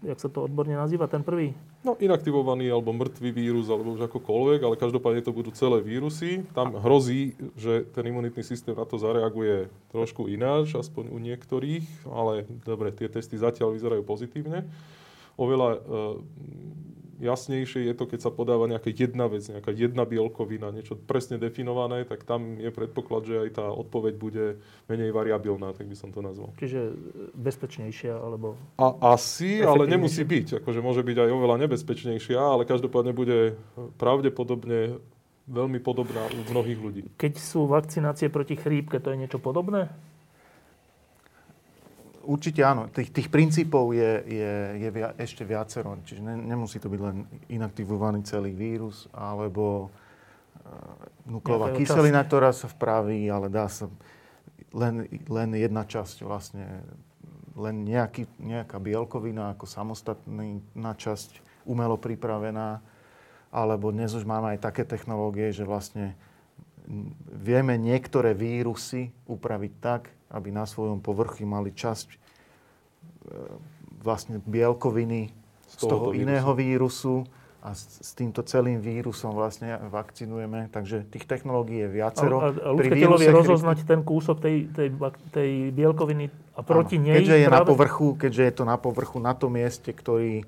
jak 0.00 0.18
sa 0.18 0.28
to 0.32 0.48
odborne 0.48 0.72
nazýva, 0.72 1.04
ten 1.06 1.20
prvý? 1.20 1.52
No, 1.84 1.94
inaktivovaný 2.00 2.72
alebo 2.72 2.96
mŕtvý 2.96 3.30
vírus, 3.36 3.68
alebo 3.68 3.92
už 3.92 4.08
akokoľvek, 4.08 4.60
ale 4.64 4.80
každopádne 4.80 5.22
to 5.22 5.36
budú 5.36 5.52
celé 5.52 5.84
vírusy. 5.84 6.42
Tam 6.56 6.72
hrozí, 6.80 7.36
že 7.54 7.84
ten 7.92 8.08
imunitný 8.08 8.40
systém 8.40 8.72
na 8.72 8.88
to 8.88 8.96
zareaguje 8.96 9.68
trošku 9.92 10.26
ináč, 10.26 10.72
aspoň 10.72 11.12
u 11.12 11.18
niektorých, 11.20 12.08
ale 12.08 12.48
dobre, 12.64 12.90
tie 12.96 13.12
testy 13.12 13.36
zatiaľ 13.36 13.76
vyzerajú 13.76 14.02
pozitívne. 14.02 14.64
Oveľa 15.36 15.68
uh, 15.76 15.80
jasnejšie 17.20 17.88
je 17.88 17.94
to, 17.96 18.04
keď 18.04 18.28
sa 18.28 18.30
podáva 18.32 18.68
nejaká 18.68 18.92
jedna 18.92 19.26
vec, 19.26 19.46
nejaká 19.48 19.72
jedna 19.72 20.04
bielkovina, 20.04 20.72
niečo 20.72 20.96
presne 20.96 21.40
definované, 21.40 22.04
tak 22.04 22.24
tam 22.28 22.60
je 22.60 22.68
predpoklad, 22.68 23.22
že 23.24 23.34
aj 23.48 23.50
tá 23.56 23.66
odpoveď 23.68 24.14
bude 24.16 24.44
menej 24.86 25.10
variabilná, 25.12 25.72
tak 25.72 25.88
by 25.88 25.96
som 25.96 26.12
to 26.12 26.20
nazval. 26.20 26.52
Čiže 26.60 26.92
bezpečnejšia, 27.36 28.14
alebo... 28.16 28.60
A, 28.76 29.16
asi, 29.16 29.60
ale 29.64 29.88
nemusí 29.88 30.22
byť. 30.22 30.60
Akože 30.64 30.80
môže 30.84 31.02
byť 31.04 31.16
aj 31.26 31.30
oveľa 31.32 31.56
nebezpečnejšia, 31.66 32.38
ale 32.38 32.68
každopádne 32.68 33.12
bude 33.16 33.56
pravdepodobne 33.96 35.00
veľmi 35.46 35.78
podobná 35.78 36.26
u 36.26 36.40
mnohých 36.50 36.80
ľudí. 36.82 37.02
Keď 37.14 37.34
sú 37.38 37.70
vakcinácie 37.70 38.28
proti 38.28 38.58
chrípke, 38.58 38.98
to 38.98 39.14
je 39.14 39.20
niečo 39.20 39.38
podobné? 39.38 39.94
Určite 42.26 42.60
áno. 42.66 42.90
Tých, 42.90 43.14
tých 43.14 43.28
princípov 43.30 43.94
je, 43.94 44.12
je, 44.26 44.52
je 44.82 44.88
via, 44.90 45.14
ešte 45.14 45.46
viacero. 45.46 45.94
Čiže 46.02 46.26
ne, 46.26 46.34
nemusí 46.34 46.82
to 46.82 46.90
byť 46.90 47.00
len 47.00 47.22
inaktivovaný 47.46 48.26
celý 48.26 48.50
vírus, 48.50 49.06
alebo 49.14 49.86
uh, 49.86 51.30
nukleová 51.30 51.70
kyselina, 51.78 52.26
ktorá 52.26 52.50
sa 52.50 52.66
vpraví, 52.66 53.30
ale 53.30 53.46
dá 53.46 53.70
sa 53.70 53.86
len, 54.74 55.06
len 55.30 55.48
jedna 55.54 55.86
časť 55.86 56.26
vlastne, 56.26 56.82
len 57.54 57.86
nejaký, 57.86 58.26
nejaká 58.42 58.76
bielkovina 58.82 59.54
ako 59.54 59.64
samostatná 59.64 60.92
časť 60.98 61.40
umelo 61.64 61.96
pripravená, 61.96 62.82
alebo 63.54 63.94
dnes 63.94 64.12
už 64.12 64.26
máme 64.26 64.58
aj 64.58 64.66
také 64.66 64.82
technológie, 64.84 65.54
že 65.54 65.64
vlastne 65.64 66.12
vieme 67.30 67.74
niektoré 67.78 68.34
vírusy 68.36 69.10
upraviť 69.26 69.72
tak, 69.82 70.02
aby 70.30 70.48
na 70.50 70.66
svojom 70.66 70.98
povrchu 70.98 71.46
mali 71.46 71.70
časť 71.70 72.08
e, 72.10 72.16
vlastne 74.02 74.42
bielkoviny 74.42 75.30
z 75.66 75.74
toho, 75.76 75.86
z 75.86 75.90
toho 75.90 76.06
iného 76.14 76.50
vírusu 76.54 77.26
a 77.66 77.74
s, 77.74 77.98
s 77.98 78.10
týmto 78.14 78.46
celým 78.46 78.78
vírusom 78.78 79.34
vlastne 79.34 79.74
vakcinujeme. 79.90 80.70
Takže 80.70 81.02
tých 81.10 81.26
technológií 81.26 81.82
je 81.82 81.90
viacero. 81.90 82.38
A, 82.38 82.54
a 82.54 82.68
ľudské 82.70 82.94
telo 82.94 83.18
vie 83.18 83.26
rozoznať 83.26 83.82
ten 83.82 84.06
kúsok 84.06 84.38
tej, 84.38 84.70
tej, 84.70 84.88
tej 85.34 85.50
bielkoviny 85.74 86.30
a 86.54 86.62
proti 86.62 87.02
Áno. 87.02 87.10
nej... 87.10 87.26
Keďže 87.26 87.36
je 87.42 87.48
práve... 87.50 87.58
na 87.58 87.62
povrchu, 87.66 88.06
keďže 88.14 88.42
je 88.46 88.52
to 88.54 88.64
na 88.64 88.76
povrchu, 88.78 89.18
na 89.18 89.34
tom 89.34 89.58
mieste, 89.58 89.90
ktorý 89.90 90.46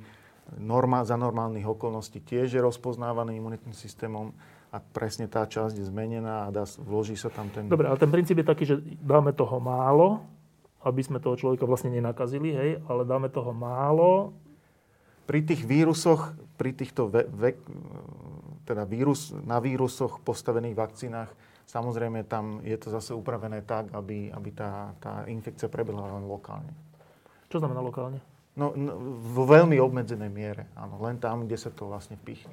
norma, 0.62 1.02
za 1.02 1.18
normálnych 1.18 1.66
okolností 1.66 2.22
tiež 2.22 2.54
je 2.54 2.60
rozpoznávaný 2.62 3.36
imunitným 3.36 3.74
systémom, 3.74 4.32
a 4.68 4.76
presne 4.80 5.24
tá 5.24 5.48
časť 5.48 5.80
je 5.80 5.88
zmenená 5.88 6.44
a 6.44 6.52
dá, 6.52 6.68
vloží 6.76 7.16
sa 7.16 7.32
tam 7.32 7.48
ten... 7.48 7.72
Dobre, 7.72 7.88
ale 7.88 7.96
ten 7.96 8.12
princíp 8.12 8.36
je 8.36 8.46
taký, 8.46 8.64
že 8.68 8.76
dáme 9.00 9.32
toho 9.32 9.56
málo, 9.56 10.20
aby 10.84 11.00
sme 11.00 11.18
toho 11.18 11.34
človeka 11.40 11.64
vlastne 11.64 11.88
nenakazili, 11.88 12.52
hej, 12.52 12.70
ale 12.84 13.08
dáme 13.08 13.32
toho 13.32 13.50
málo. 13.56 14.36
Pri 15.24 15.44
tých 15.44 15.64
vírusoch, 15.64 16.36
pri 16.60 16.76
týchto 16.76 17.08
ve, 17.08 17.24
ve, 17.28 17.50
teda 18.68 18.84
vírus, 18.84 19.32
na 19.44 19.56
vírusoch 19.60 20.20
postavených 20.20 20.76
vakcínach, 20.76 21.32
samozrejme 21.68 22.24
tam 22.28 22.60
je 22.60 22.76
to 22.76 22.92
zase 22.92 23.16
upravené 23.16 23.64
tak, 23.64 23.88
aby, 23.96 24.32
aby 24.32 24.50
tá, 24.52 24.92
tá 25.00 25.24
infekcia 25.28 25.72
prebehla 25.72 26.20
len 26.20 26.28
lokálne. 26.28 26.72
Čo 27.48 27.64
znamená 27.64 27.80
lokálne? 27.80 28.20
No, 28.52 28.76
no, 28.76 28.92
vo 29.16 29.48
veľmi 29.48 29.80
obmedzenej 29.80 30.28
miere, 30.28 30.68
áno. 30.76 30.98
Len 31.00 31.16
tam, 31.16 31.46
kde 31.46 31.56
sa 31.56 31.70
to 31.72 31.88
vlastne 31.88 32.18
pichne. 32.20 32.52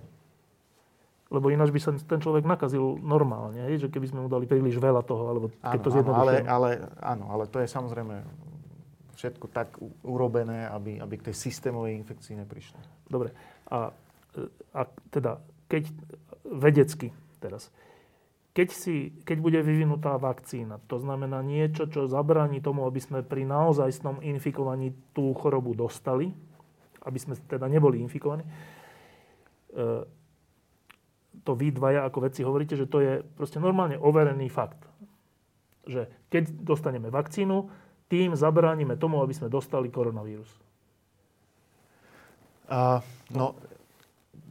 Lebo 1.33 1.49
ináč 1.49 1.73
by 1.73 1.79
sa 1.81 1.91
ten 1.97 2.21
človek 2.21 2.45
nakazil 2.45 3.01
normálne, 3.01 3.65
hej? 3.65 3.81
že 3.81 3.87
keby 3.89 4.05
sme 4.13 4.19
mu 4.25 4.29
dali 4.29 4.45
príliš 4.45 4.77
veľa 4.77 5.01
toho, 5.01 5.23
alebo 5.25 5.45
keď 5.57 5.79
áno, 5.81 5.85
to 5.85 5.89
áno, 5.89 6.13
ale, 6.13 6.33
ale, 6.45 6.69
áno, 7.01 7.25
ale 7.33 7.43
to 7.49 7.57
je 7.57 7.67
samozrejme 7.67 8.21
všetko 9.15 9.45
tak 9.49 9.79
urobené, 10.05 10.69
aby, 10.69 11.01
aby 11.01 11.15
k 11.17 11.31
tej 11.31 11.35
systémovej 11.49 11.97
infekcii 12.03 12.35
neprišlo. 12.45 12.77
Dobre. 13.09 13.33
A, 13.73 13.89
a 14.75 14.81
teda, 15.09 15.41
keď 15.65 15.89
vedecky 16.45 17.09
teraz, 17.41 17.73
keď, 18.55 18.69
si, 18.71 19.11
keď 19.27 19.37
bude 19.41 19.59
vyvinutá 19.65 20.15
vakcína, 20.15 20.79
to 20.87 20.95
znamená 21.01 21.43
niečo, 21.43 21.91
čo 21.91 22.07
zabráni 22.07 22.63
tomu, 22.63 22.87
aby 22.87 23.01
sme 23.03 23.19
pri 23.25 23.43
naozajstnom 23.43 24.23
infikovaní 24.23 24.95
tú 25.11 25.35
chorobu 25.35 25.75
dostali, 25.75 26.31
aby 27.03 27.19
sme 27.19 27.35
teda 27.35 27.67
neboli 27.67 27.99
infikovaní, 27.99 28.47
e, 28.47 28.51
to 31.43 31.51
vy 31.57 31.73
dvaja 31.73 32.07
ako 32.07 32.29
vedci 32.29 32.45
hovoríte, 32.45 32.77
že 32.77 32.87
to 32.87 33.01
je 33.03 33.13
proste 33.35 33.59
normálne 33.59 33.99
overený 33.99 34.47
fakt. 34.47 34.79
Že 35.89 36.07
keď 36.31 36.43
dostaneme 36.63 37.09
vakcínu, 37.11 37.67
tým 38.05 38.37
zabránime 38.37 38.95
tomu, 38.95 39.19
aby 39.19 39.33
sme 39.33 39.49
dostali 39.49 39.89
koronavírus. 39.89 40.49
A, 42.69 43.01
no, 43.33 43.57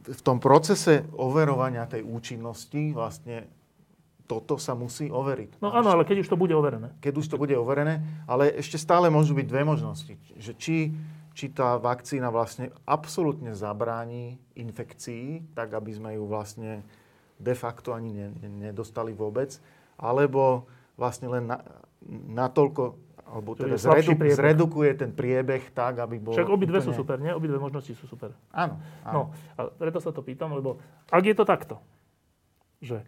v 0.05 0.21
tom 0.21 0.37
procese 0.39 1.07
overovania 1.15 1.89
tej 1.89 2.05
účinnosti 2.05 2.93
vlastne 2.93 3.47
toto 4.25 4.57
sa 4.57 4.73
musí 4.73 5.09
overiť. 5.09 5.61
No 5.61 5.69
áno, 5.69 5.93
ale 5.93 6.05
keď 6.05 6.25
už 6.25 6.29
to 6.33 6.37
bude 6.37 6.53
overené. 6.53 6.93
Keď 7.01 7.13
už 7.21 7.27
to 7.29 7.37
bude 7.37 7.53
overené, 7.53 8.01
ale 8.25 8.49
ešte 8.57 8.81
stále 8.81 9.13
môžu 9.13 9.37
byť 9.37 9.45
dve 9.45 9.61
možnosti. 9.61 10.17
Že 10.37 10.51
či, 10.57 10.77
či 11.35 11.51
tá 11.51 11.75
vakcína 11.75 12.31
vlastne 12.31 12.71
absolútne 12.87 13.51
zabráni 13.51 14.39
infekcii, 14.55 15.51
tak 15.51 15.75
aby 15.75 15.91
sme 15.91 16.15
ju 16.15 16.23
vlastne 16.23 16.79
de 17.35 17.51
facto 17.51 17.91
ani 17.91 18.15
ne, 18.15 18.27
nedostali 18.71 19.11
vôbec, 19.11 19.59
alebo 19.99 20.63
vlastne 20.95 21.27
len 21.27 21.51
na, 21.51 21.59
natoľko, 22.31 22.95
alebo 23.27 23.51
teda 23.51 23.75
zredu, 23.75 24.15
zredukuje 24.15 24.95
ten 24.95 25.11
priebeh 25.11 25.75
tak, 25.75 25.99
aby 25.99 26.23
bol... 26.23 26.39
Však 26.39 26.47
obidve 26.47 26.79
úplne... 26.79 26.87
sú 26.87 26.91
super, 26.95 27.19
nie? 27.19 27.35
Obidve 27.35 27.59
možnosti 27.59 27.91
sú 27.91 28.07
super. 28.07 28.31
Áno, 28.55 28.79
áno. 29.03 29.11
No, 29.11 29.21
a 29.59 29.67
preto 29.75 29.99
sa 29.99 30.15
to 30.15 30.23
pýtam, 30.23 30.55
lebo 30.55 30.79
ak 31.11 31.23
je 31.27 31.35
to 31.35 31.43
takto, 31.43 31.83
že 32.79 33.03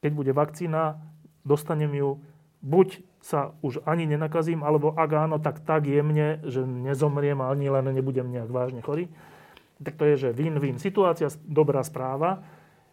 keď 0.00 0.10
bude 0.16 0.32
vakcína, 0.32 0.96
dostanem 1.44 1.92
ju, 1.92 2.16
buď 2.64 3.04
sa 3.18 3.54
už 3.66 3.82
ani 3.82 4.06
nenakazím, 4.06 4.62
alebo 4.62 4.94
ak 4.94 5.10
áno, 5.10 5.36
tak 5.42 5.66
tak 5.66 5.90
jemne, 5.90 6.38
že 6.46 6.62
nezomriem 6.62 7.42
ani 7.42 7.66
len 7.66 7.90
nebudem 7.90 8.30
nejak 8.30 8.50
vážne 8.50 8.78
chorý. 8.78 9.10
Tak 9.78 9.94
to 9.98 10.04
je, 10.06 10.28
že 10.28 10.28
win-win 10.34 10.78
situácia, 10.78 11.30
dobrá 11.46 11.82
správa. 11.82 12.42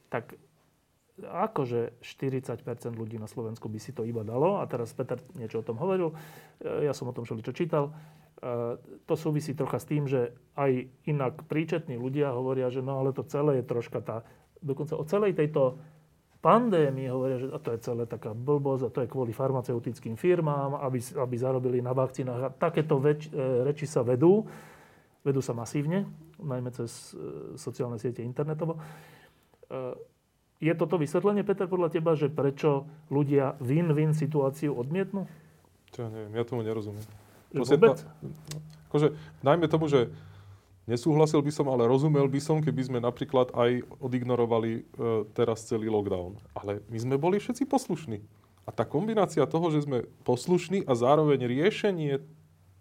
Tak 0.09 0.37
akože 1.21 2.01
40% 2.03 2.61
ľudí 2.93 3.15
na 3.17 3.25
Slovensku 3.25 3.71
by 3.71 3.79
si 3.79 3.95
to 3.95 4.05
iba 4.05 4.21
dalo. 4.21 4.61
A 4.61 4.67
teraz 4.69 4.93
Peter 4.93 5.17
niečo 5.33 5.61
o 5.61 5.65
tom 5.65 5.77
hovoril. 5.81 6.13
Ja 6.61 6.93
som 6.93 7.09
o 7.09 7.15
tom 7.15 7.25
čo 7.25 7.37
čítal. 7.53 7.93
To 9.09 9.13
súvisí 9.17 9.57
trocha 9.57 9.81
s 9.81 9.89
tým, 9.89 10.05
že 10.05 10.35
aj 10.53 10.91
inak 11.09 11.47
príčetní 11.49 11.97
ľudia 11.97 12.35
hovoria, 12.35 12.69
že 12.69 12.83
no 12.85 13.01
ale 13.01 13.15
to 13.15 13.25
celé 13.25 13.61
je 13.61 13.65
troška 13.65 14.01
tá... 14.03 14.21
Dokonca 14.61 14.97
o 14.97 15.05
celej 15.05 15.37
tejto 15.37 15.77
pandémii 16.45 17.09
hovoria, 17.09 17.41
že 17.41 17.49
to 17.57 17.73
je 17.73 17.79
celé 17.81 18.05
taká 18.05 18.37
blbosť 18.37 18.83
a 18.85 18.93
to 18.93 18.99
je 19.01 19.09
kvôli 19.09 19.33
farmaceutickým 19.33 20.13
firmám, 20.13 20.77
aby, 20.77 21.01
aby 21.17 21.35
zarobili 21.41 21.81
na 21.81 21.97
vakcínach. 21.97 22.41
A 22.45 22.49
takéto 22.53 23.01
več, 23.01 23.25
e, 23.33 23.65
reči 23.65 23.89
sa 23.89 24.05
vedú. 24.05 24.45
Vedú 25.25 25.41
sa 25.41 25.57
masívne, 25.57 26.05
najmä 26.37 26.69
cez 26.69 27.17
e, 27.17 27.57
sociálne 27.57 27.97
siete 27.97 28.21
internetovo. 28.21 28.77
E, 28.77 28.81
je 30.61 30.73
toto 30.77 31.01
vysvetlenie, 31.01 31.41
Peter, 31.41 31.65
podľa 31.65 31.97
teba, 31.97 32.13
že 32.13 32.29
prečo 32.29 32.85
ľudia 33.09 33.57
win-win 33.57 34.13
situáciu 34.13 34.77
odmietnú? 34.77 35.25
Čo 35.97 36.05
ja 36.05 36.09
neviem, 36.13 36.31
ja 36.37 36.45
tomu 36.45 36.61
nerozumiem. 36.61 37.01
Že 37.57 37.73
vôbec? 37.73 38.05
Akože, 38.93 39.17
najmä 39.41 39.65
tomu, 39.65 39.89
že 39.89 40.13
Nesúhlasil 40.85 41.41
by 41.41 41.49
som, 41.49 41.65
ale 41.65 41.89
rozumel 41.89 42.29
by 42.29 42.37
som, 42.37 42.61
keby 42.61 42.81
sme 42.85 42.99
napríklad 43.01 43.49
aj 43.57 43.81
odignorovali 43.97 44.71
e, 44.77 44.81
teraz 45.33 45.65
celý 45.65 45.89
lockdown. 45.89 46.37
Ale 46.53 46.85
my 46.93 46.97
sme 47.01 47.15
boli 47.17 47.41
všetci 47.41 47.65
poslušní. 47.65 48.21
A 48.65 48.69
tá 48.69 48.85
kombinácia 48.85 49.41
toho, 49.49 49.73
že 49.73 49.81
sme 49.81 50.05
poslušní 50.21 50.85
a 50.85 50.93
zároveň 50.93 51.41
riešenie 51.41 52.21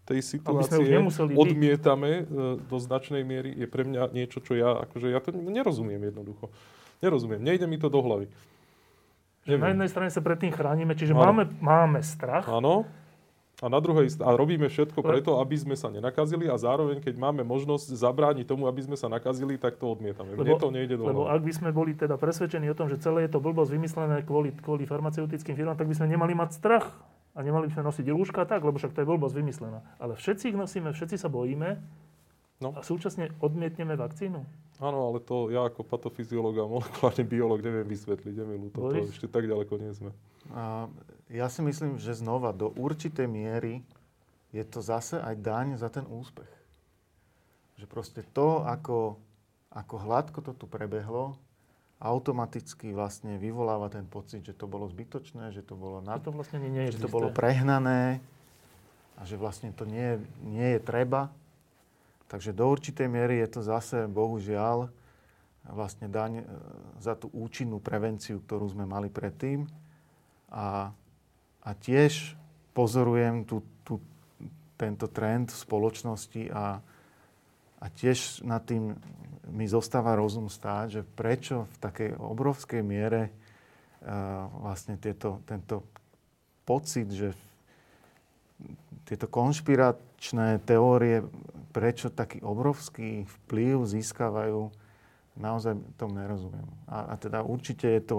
tej 0.05 0.21
situácie 0.21 0.85
odmietame 1.33 2.11
e, 2.13 2.23
do 2.61 2.77
značnej 2.77 3.25
miery, 3.25 3.57
je 3.57 3.65
pre 3.65 3.89
mňa 3.89 4.13
niečo, 4.13 4.45
čo 4.45 4.53
ja, 4.53 4.85
akože 4.85 5.09
ja 5.09 5.21
to 5.25 5.33
nerozumiem 5.33 6.05
jednoducho. 6.05 6.53
Nerozumiem, 7.01 7.41
nejde 7.41 7.65
mi 7.65 7.81
to 7.81 7.89
do 7.89 8.05
hlavy. 8.05 8.29
Neviem. 9.49 9.65
Na 9.65 9.71
jednej 9.73 9.91
strane 9.93 10.11
sa 10.13 10.21
pred 10.21 10.41
tým 10.41 10.53
chránime, 10.53 10.93
čiže 10.93 11.17
máme, 11.17 11.49
máme 11.61 12.01
strach. 12.05 12.49
Áno. 12.49 12.85
A 13.63 13.71
na 13.71 13.79
druhej 13.79 14.11
a 14.19 14.35
robíme 14.35 14.67
všetko 14.67 14.99
preto, 14.99 15.39
aby 15.39 15.55
sme 15.55 15.75
sa 15.79 15.87
nenakazili 15.87 16.51
a 16.51 16.59
zároveň, 16.59 16.99
keď 16.99 17.15
máme 17.15 17.47
možnosť 17.47 17.95
zabrániť 17.95 18.51
tomu, 18.51 18.67
aby 18.67 18.83
sme 18.83 18.97
sa 18.99 19.07
nakazili, 19.07 19.55
tak 19.55 19.79
to 19.79 19.87
odmietame. 19.95 20.35
Lebo, 20.35 20.43
Mne 20.43 20.55
to 20.59 20.71
nejde 20.75 20.95
do 20.99 21.07
Lebo 21.07 21.31
ak 21.31 21.39
by 21.39 21.53
sme 21.55 21.71
boli 21.71 21.95
teda 21.95 22.19
presvedčení 22.19 22.67
o 22.67 22.75
tom, 22.75 22.91
že 22.91 22.99
celé 22.99 23.31
je 23.31 23.39
to 23.39 23.39
blbosť 23.39 23.71
vymyslené 23.71 24.27
kvôli, 24.27 24.51
kvôli 24.59 24.91
farmaceutickým 24.91 25.55
firmám, 25.55 25.79
tak 25.79 25.87
by 25.87 25.95
sme 25.95 26.11
nemali 26.11 26.35
mať 26.35 26.51
strach. 26.51 26.91
A 27.35 27.43
nemali 27.43 27.67
by 27.67 27.75
sme 27.79 27.87
nosiť 27.91 28.07
rúška 28.15 28.47
tak, 28.47 28.63
lebo 28.63 28.79
však 28.79 28.95
to 28.95 29.03
je 29.03 29.11
blbosť 29.11 29.35
vymyslená. 29.35 29.83
Ale 29.99 30.15
všetci 30.15 30.55
ich 30.55 30.59
nosíme, 30.59 30.95
všetci 30.95 31.19
sa 31.19 31.27
bojíme 31.27 31.83
no. 32.61 32.75
a 32.77 32.81
súčasne 32.83 33.33
odmietneme 33.41 33.97
vakcínu. 33.97 34.43
Áno, 34.83 34.99
ale 35.15 35.23
to 35.23 35.55
ja 35.55 35.71
ako 35.71 35.87
patofyziológ 35.87 36.59
a 36.59 36.67
molekulárny 36.67 37.23
biológ 37.23 37.63
neviem 37.63 37.87
vysvetliť. 37.87 38.35
Neviem, 38.35 38.75
to, 38.75 38.91
to 38.91 39.07
ešte 39.07 39.31
tak 39.31 39.47
ďaleko 39.47 39.75
nie 39.79 39.95
sme. 39.95 40.11
A 40.51 40.91
ja 41.31 41.47
si 41.47 41.63
myslím, 41.63 41.97
že 41.97 42.19
znova 42.19 42.51
do 42.51 42.75
určitej 42.75 43.31
miery 43.31 43.81
je 44.51 44.63
to 44.67 44.83
zase 44.83 45.19
aj 45.19 45.35
daň 45.41 45.67
za 45.79 45.91
ten 45.91 46.07
úspech. 46.07 46.51
Že 47.79 47.87
proste 47.91 48.21
to, 48.35 48.63
ako, 48.67 49.19
ako 49.71 49.95
hladko 49.99 50.39
to 50.43 50.53
tu 50.55 50.67
prebehlo, 50.67 51.39
automaticky 52.03 52.91
vlastne 52.91 53.39
vyvoláva 53.39 53.89
ten 53.91 54.05
pocit, 54.07 54.45
že 54.45 54.55
to 54.55 54.67
bolo 54.67 54.91
zbytočné, 54.91 55.55
že 55.55 55.63
to 55.63 55.79
bolo, 55.79 56.03
nad, 56.03 56.21
to 56.21 56.35
vlastne 56.35 56.61
nie 56.61 56.91
že 56.91 57.01
to 57.01 57.09
bolo 57.09 57.31
prehnané 57.31 58.19
a 59.15 59.23
že 59.23 59.39
vlastne 59.39 59.71
to 59.71 59.87
nie, 59.87 60.19
nie 60.43 60.77
je 60.77 60.81
treba. 60.83 61.31
Takže 62.29 62.57
do 62.57 62.65
určitej 62.67 63.09
miery 63.09 63.41
je 63.45 63.49
to 63.49 63.61
zase, 63.61 64.09
bohužiaľ, 64.09 64.89
vlastne 65.65 66.13
daň 66.13 66.41
e, 66.41 66.45
za 67.01 67.17
tú 67.17 67.33
účinnú 67.33 67.81
prevenciu, 67.81 68.41
ktorú 68.45 68.69
sme 68.73 68.85
mali 68.85 69.09
predtým. 69.09 69.65
A, 70.53 70.93
a 71.65 71.71
tiež 71.73 72.37
pozorujem 72.77 73.49
tu, 73.49 73.65
tu, 73.87 73.97
tento 74.77 75.09
trend 75.09 75.49
v 75.49 75.63
spoločnosti 75.63 76.43
a, 76.53 76.85
a 77.81 77.87
tiež 77.89 78.45
nad 78.45 78.61
tým 78.67 78.93
mi 79.49 79.69
zostáva 79.69 80.17
rozum 80.17 80.49
stáť, 80.49 80.87
že 81.01 81.03
prečo 81.05 81.69
v 81.69 81.77
takej 81.81 82.11
obrovskej 82.17 82.81
miere 82.81 83.29
uh, 83.29 84.49
vlastne 84.65 84.97
tieto, 84.97 85.45
tento 85.45 85.85
pocit, 86.65 87.13
že 87.13 87.37
tieto 89.05 89.29
konšpiračné 89.29 90.65
teórie, 90.65 91.21
prečo 91.75 92.07
taký 92.15 92.39
obrovský 92.39 93.27
vplyv 93.27 93.83
získavajú, 93.83 94.71
naozaj 95.35 95.75
tomu 95.99 96.23
nerozumiem. 96.23 96.71
A, 96.87 97.11
a 97.11 97.15
teda 97.19 97.43
určite 97.43 97.91
je 97.91 98.03
to 98.07 98.19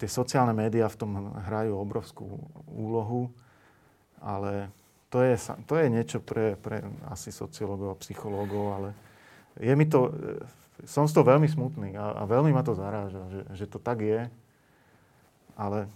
tie 0.00 0.08
sociálne 0.08 0.56
médiá 0.56 0.88
v 0.88 0.98
tom 0.98 1.12
hrajú 1.46 1.76
obrovskú 1.76 2.26
úlohu, 2.66 3.28
ale 4.18 4.72
to 5.12 5.22
je, 5.22 5.36
to 5.68 5.74
je 5.78 5.86
niečo 5.92 6.18
pre, 6.24 6.58
pre 6.58 6.82
asi 7.12 7.30
sociológov 7.30 7.94
a 7.94 8.00
psychológov, 8.02 8.64
ale 8.74 8.88
je 9.60 9.72
mi 9.76 9.86
to, 9.86 10.12
som 10.84 11.08
z 11.08 11.14
toho 11.14 11.24
veľmi 11.24 11.46
smutný 11.48 11.94
a, 11.96 12.20
a 12.20 12.22
veľmi 12.28 12.50
ma 12.52 12.60
to 12.66 12.76
zaráža, 12.76 13.22
že, 13.32 13.40
že 13.54 13.66
to 13.68 13.78
tak 13.78 14.02
je, 14.02 14.28
ale... 15.56 15.88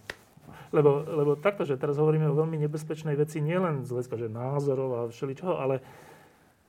Lebo, 0.71 1.03
lebo 1.03 1.35
takto, 1.35 1.67
že 1.67 1.75
teraz 1.75 1.99
hovoríme 1.99 2.31
o 2.31 2.39
veľmi 2.39 2.55
nebezpečnej 2.63 3.19
veci, 3.19 3.43
nielen 3.43 3.83
z 3.83 3.91
hľadiska, 3.91 4.31
názorov 4.31 4.91
a 4.95 5.01
všeličoho, 5.11 5.59
ale 5.59 5.83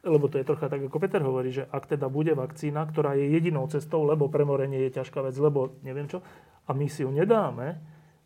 lebo 0.01 0.25
to 0.25 0.41
je 0.41 0.47
trocha 0.47 0.65
tak, 0.65 0.81
ako 0.81 0.97
Peter 0.97 1.21
hovorí, 1.21 1.53
že 1.53 1.69
ak 1.69 1.85
teda 1.85 2.09
bude 2.09 2.33
vakcína, 2.33 2.89
ktorá 2.89 3.13
je 3.13 3.29
jedinou 3.37 3.69
cestou, 3.69 4.01
lebo 4.01 4.33
premorenie 4.33 4.89
je 4.89 4.97
ťažká 4.97 5.21
vec, 5.21 5.37
lebo 5.37 5.77
neviem 5.85 6.09
čo, 6.09 6.25
a 6.65 6.73
my 6.73 6.89
si 6.89 7.05
ju 7.05 7.13
nedáme, 7.13 7.77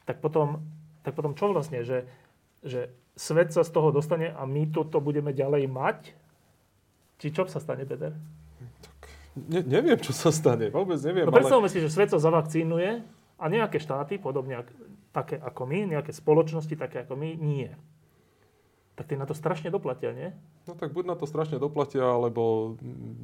tak 0.08 0.24
potom, 0.24 0.64
tak 1.04 1.20
potom 1.20 1.36
čo 1.36 1.52
vlastne? 1.52 1.84
Že, 1.84 2.08
že 2.64 2.96
svet 3.20 3.52
sa 3.52 3.68
z 3.68 3.72
toho 3.76 3.92
dostane 3.92 4.32
a 4.32 4.48
my 4.48 4.72
toto 4.72 5.04
budeme 5.04 5.36
ďalej 5.36 5.68
mať? 5.68 6.00
Či 7.20 7.28
čo 7.36 7.44
sa 7.52 7.60
stane, 7.60 7.84
Peter? 7.84 8.16
Tak, 8.80 8.96
ne, 9.36 9.60
neviem, 9.68 10.00
čo 10.00 10.16
sa 10.16 10.32
stane. 10.32 10.72
Vôbec 10.72 11.00
neviem. 11.04 11.28
No 11.28 11.36
predstavme 11.36 11.68
ale... 11.68 11.74
si, 11.76 11.84
že 11.84 11.92
svet 11.92 12.08
sa 12.08 12.24
zavakcínuje 12.24 13.04
a 13.36 13.46
nejaké 13.52 13.84
štáty, 13.84 14.16
podobne 14.16 14.64
ak, 14.64 14.68
také 15.12 15.36
ako 15.44 15.68
my, 15.68 16.00
nejaké 16.00 16.16
spoločnosti 16.16 16.76
také 16.80 17.04
ako 17.04 17.20
my, 17.20 17.36
nie 17.36 17.68
tak 18.96 19.12
tie 19.12 19.20
na 19.20 19.28
to 19.28 19.36
strašne 19.36 19.68
doplatia, 19.68 20.16
nie? 20.16 20.32
No 20.64 20.72
tak 20.72 20.96
buď 20.96 21.04
na 21.12 21.16
to 21.20 21.28
strašne 21.28 21.60
doplatia, 21.60 22.08
alebo 22.08 22.74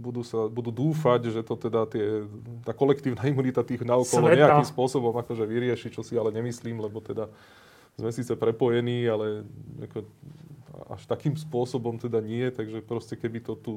budú, 0.04 0.20
sa, 0.20 0.52
budú 0.52 0.68
dúfať, 0.68 1.32
že 1.32 1.42
to 1.48 1.56
teda 1.56 1.88
tie, 1.88 2.28
tá 2.68 2.76
kolektívna 2.76 3.24
imunita 3.32 3.64
tých 3.64 3.88
naokolo 3.88 4.28
Sveta. 4.28 4.36
nejakým 4.36 4.68
spôsobom 4.68 5.16
akože 5.16 5.48
vyrieši, 5.48 5.88
čo 5.88 6.04
si 6.04 6.20
ale 6.20 6.36
nemyslím, 6.36 6.84
lebo 6.84 7.00
teda 7.00 7.32
sme 7.96 8.12
síce 8.12 8.36
prepojení, 8.36 9.08
ale 9.08 9.48
ako, 9.80 10.04
až 10.92 11.02
takým 11.08 11.40
spôsobom 11.40 11.96
teda 11.96 12.20
nie, 12.20 12.52
takže 12.52 12.84
proste 12.84 13.16
keby 13.16 13.40
to 13.40 13.56
tu 13.56 13.72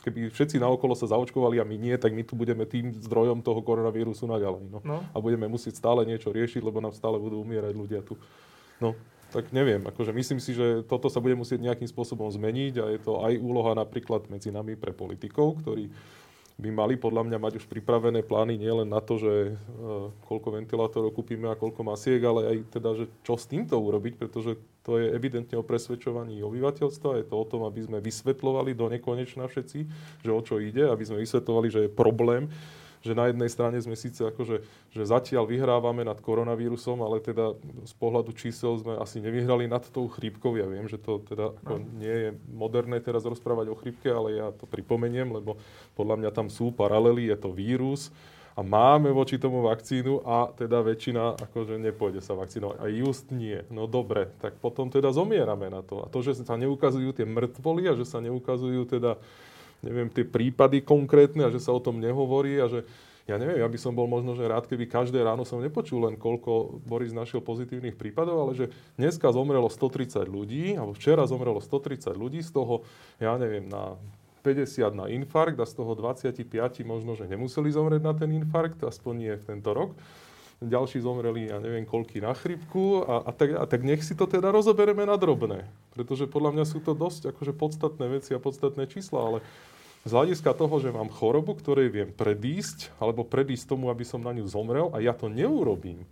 keby 0.00 0.30
všetci 0.30 0.62
naokolo 0.62 0.94
sa 0.94 1.10
zaočkovali 1.10 1.58
a 1.58 1.66
my 1.66 1.76
nie, 1.82 1.94
tak 1.98 2.14
my 2.14 2.22
tu 2.22 2.38
budeme 2.38 2.62
tým 2.62 2.94
zdrojom 2.94 3.42
toho 3.42 3.58
koronavírusu 3.58 4.30
naďalej. 4.30 4.64
No. 4.70 4.78
No. 4.86 5.02
A 5.02 5.16
budeme 5.18 5.50
musieť 5.50 5.82
stále 5.82 6.06
niečo 6.06 6.30
riešiť, 6.30 6.62
lebo 6.62 6.78
nám 6.78 6.94
stále 6.94 7.18
budú 7.18 7.42
umierať 7.42 7.74
ľudia 7.74 8.00
tu. 8.06 8.14
No 8.78 8.94
tak 9.36 9.52
neviem. 9.52 9.84
Akože 9.84 10.16
myslím 10.16 10.40
si, 10.40 10.56
že 10.56 10.80
toto 10.88 11.12
sa 11.12 11.20
bude 11.20 11.36
musieť 11.36 11.60
nejakým 11.60 11.84
spôsobom 11.84 12.32
zmeniť 12.32 12.74
a 12.80 12.84
je 12.96 13.00
to 13.04 13.20
aj 13.20 13.36
úloha 13.36 13.76
napríklad 13.76 14.32
medzi 14.32 14.48
nami 14.48 14.80
pre 14.80 14.96
politikov, 14.96 15.60
ktorí 15.60 15.92
by 16.56 16.72
mali 16.72 16.96
podľa 16.96 17.28
mňa 17.28 17.36
mať 17.36 17.52
už 17.60 17.68
pripravené 17.68 18.24
plány 18.24 18.56
nielen 18.56 18.88
na 18.88 19.04
to, 19.04 19.20
že 19.20 19.52
uh, 19.52 20.08
koľko 20.24 20.56
ventilátorov 20.56 21.12
kúpime 21.12 21.52
a 21.52 21.60
koľko 21.60 21.84
masiek, 21.84 22.16
ale 22.24 22.48
aj 22.48 22.56
teda, 22.72 22.96
že 22.96 23.12
čo 23.28 23.36
s 23.36 23.44
týmto 23.44 23.76
urobiť, 23.76 24.16
pretože 24.16 24.56
to 24.80 24.96
je 24.96 25.12
evidentne 25.12 25.52
o 25.60 25.66
presvedčovaní 25.66 26.40
obyvateľstva, 26.40 27.20
je 27.20 27.26
to 27.28 27.36
o 27.36 27.44
tom, 27.44 27.68
aby 27.68 27.84
sme 27.84 28.00
vysvetlovali 28.00 28.72
do 28.72 28.88
nekonečna 28.88 29.44
všetci, 29.44 29.80
že 30.24 30.30
o 30.32 30.40
čo 30.40 30.56
ide, 30.56 30.88
aby 30.88 31.04
sme 31.04 31.20
vysvetlovali, 31.20 31.68
že 31.68 31.80
je 31.84 31.90
problém 31.92 32.48
že 33.02 33.12
na 33.16 33.28
jednej 33.28 33.50
strane 33.50 33.76
sme 33.80 33.96
síce 33.98 34.22
akože, 34.22 34.62
že 34.92 35.02
zatiaľ 35.02 35.48
vyhrávame 35.48 36.04
nad 36.04 36.20
koronavírusom, 36.20 37.02
ale 37.02 37.20
teda 37.20 37.56
z 37.84 37.94
pohľadu 37.96 38.32
čísel 38.36 38.78
sme 38.80 38.96
asi 39.00 39.20
nevyhrali 39.20 39.66
nad 39.66 39.84
tou 39.88 40.08
chrípkou. 40.08 40.56
Ja 40.56 40.68
viem, 40.68 40.86
že 40.86 41.00
to 41.00 41.20
teda 41.24 41.56
ako 41.64 41.74
no. 41.80 41.86
nie 42.00 42.16
je 42.16 42.28
moderné 42.52 43.02
teraz 43.02 43.26
rozprávať 43.26 43.72
o 43.72 43.78
chrípke, 43.78 44.08
ale 44.08 44.38
ja 44.38 44.46
to 44.52 44.64
pripomeniem, 44.64 45.32
lebo 45.32 45.60
podľa 45.98 46.22
mňa 46.22 46.30
tam 46.32 46.48
sú 46.52 46.72
paralely, 46.72 47.28
je 47.32 47.36
to 47.36 47.50
vírus, 47.52 48.12
a 48.56 48.64
máme 48.64 49.12
voči 49.12 49.36
tomu 49.36 49.60
vakcínu 49.60 50.24
a 50.24 50.48
teda 50.56 50.80
väčšina 50.80 51.36
akože 51.44 51.76
nepôjde 51.76 52.24
sa 52.24 52.32
vakcinovať. 52.32 52.80
A 52.80 52.88
just 52.88 53.28
nie. 53.28 53.60
No 53.68 53.84
dobre, 53.84 54.32
tak 54.40 54.56
potom 54.56 54.88
teda 54.88 55.12
zomierame 55.12 55.68
na 55.68 55.84
to. 55.84 56.00
A 56.00 56.08
to, 56.08 56.24
že 56.24 56.40
sa 56.40 56.56
neukazujú 56.56 57.12
tie 57.12 57.28
mŕtvoly 57.28 57.92
a 57.92 57.92
že 57.92 58.08
sa 58.08 58.24
neukazujú 58.24 58.88
teda, 58.88 59.20
neviem, 59.84 60.08
tie 60.08 60.24
prípady 60.24 60.80
konkrétne 60.84 61.48
a 61.48 61.52
že 61.52 61.60
sa 61.60 61.72
o 61.72 61.80
tom 61.80 62.00
nehovorí 62.00 62.56
a 62.60 62.68
že 62.68 62.84
ja 63.26 63.42
neviem, 63.42 63.58
ja 63.58 63.66
by 63.66 63.74
som 63.74 63.90
bol 63.90 64.06
možno, 64.06 64.38
že 64.38 64.46
rád, 64.46 64.70
keby 64.70 64.86
každé 64.86 65.18
ráno 65.18 65.42
som 65.42 65.58
nepočul 65.58 65.98
len, 66.06 66.14
koľko 66.14 66.78
Boris 66.86 67.10
našiel 67.10 67.42
pozitívnych 67.42 67.98
prípadov, 67.98 68.46
ale 68.46 68.52
že 68.54 68.66
dneska 68.94 69.26
zomrelo 69.34 69.66
130 69.66 70.30
ľudí, 70.30 70.78
alebo 70.78 70.94
včera 70.94 71.26
zomrelo 71.26 71.58
130 71.58 72.14
ľudí, 72.14 72.38
z 72.38 72.54
toho, 72.54 72.86
ja 73.18 73.34
neviem, 73.34 73.66
na 73.66 73.98
50 74.46 74.94
na 74.94 75.10
infarkt 75.10 75.58
a 75.58 75.66
z 75.66 75.74
toho 75.74 75.98
25 75.98 76.46
možno, 76.86 77.18
že 77.18 77.26
nemuseli 77.26 77.66
zomrieť 77.74 78.02
na 78.06 78.14
ten 78.14 78.30
infarkt, 78.30 78.78
aspoň 78.86 79.14
nie 79.18 79.34
v 79.34 79.42
tento 79.42 79.74
rok. 79.74 79.90
Ďalší 80.56 81.04
zomreli, 81.04 81.52
ja 81.52 81.60
neviem, 81.60 81.84
koľky 81.84 82.24
na 82.24 82.32
chrypku 82.32 83.04
a, 83.04 83.28
a, 83.28 83.30
tak, 83.32 83.50
a 83.60 83.64
tak 83.68 83.84
nech 83.84 84.00
si 84.00 84.16
to 84.16 84.24
teda 84.24 84.48
rozoberieme 84.48 85.04
na 85.04 85.20
drobné. 85.20 85.68
Pretože 85.92 86.24
podľa 86.24 86.56
mňa 86.56 86.64
sú 86.64 86.80
to 86.80 86.96
dosť 86.96 87.36
akože 87.36 87.52
podstatné 87.52 88.06
veci 88.08 88.32
a 88.32 88.40
podstatné 88.40 88.88
čísla, 88.88 89.20
ale 89.20 89.38
z 90.08 90.16
hľadiska 90.16 90.56
toho, 90.56 90.80
že 90.80 90.94
mám 90.96 91.12
chorobu, 91.12 91.52
ktorej 91.60 91.92
viem 91.92 92.08
predísť, 92.08 92.88
alebo 92.96 93.20
predísť 93.20 93.76
tomu, 93.76 93.92
aby 93.92 94.06
som 94.06 94.24
na 94.24 94.32
ňu 94.32 94.48
zomrel 94.48 94.88
a 94.96 95.04
ja 95.04 95.12
to 95.12 95.28
neurobím, 95.28 96.08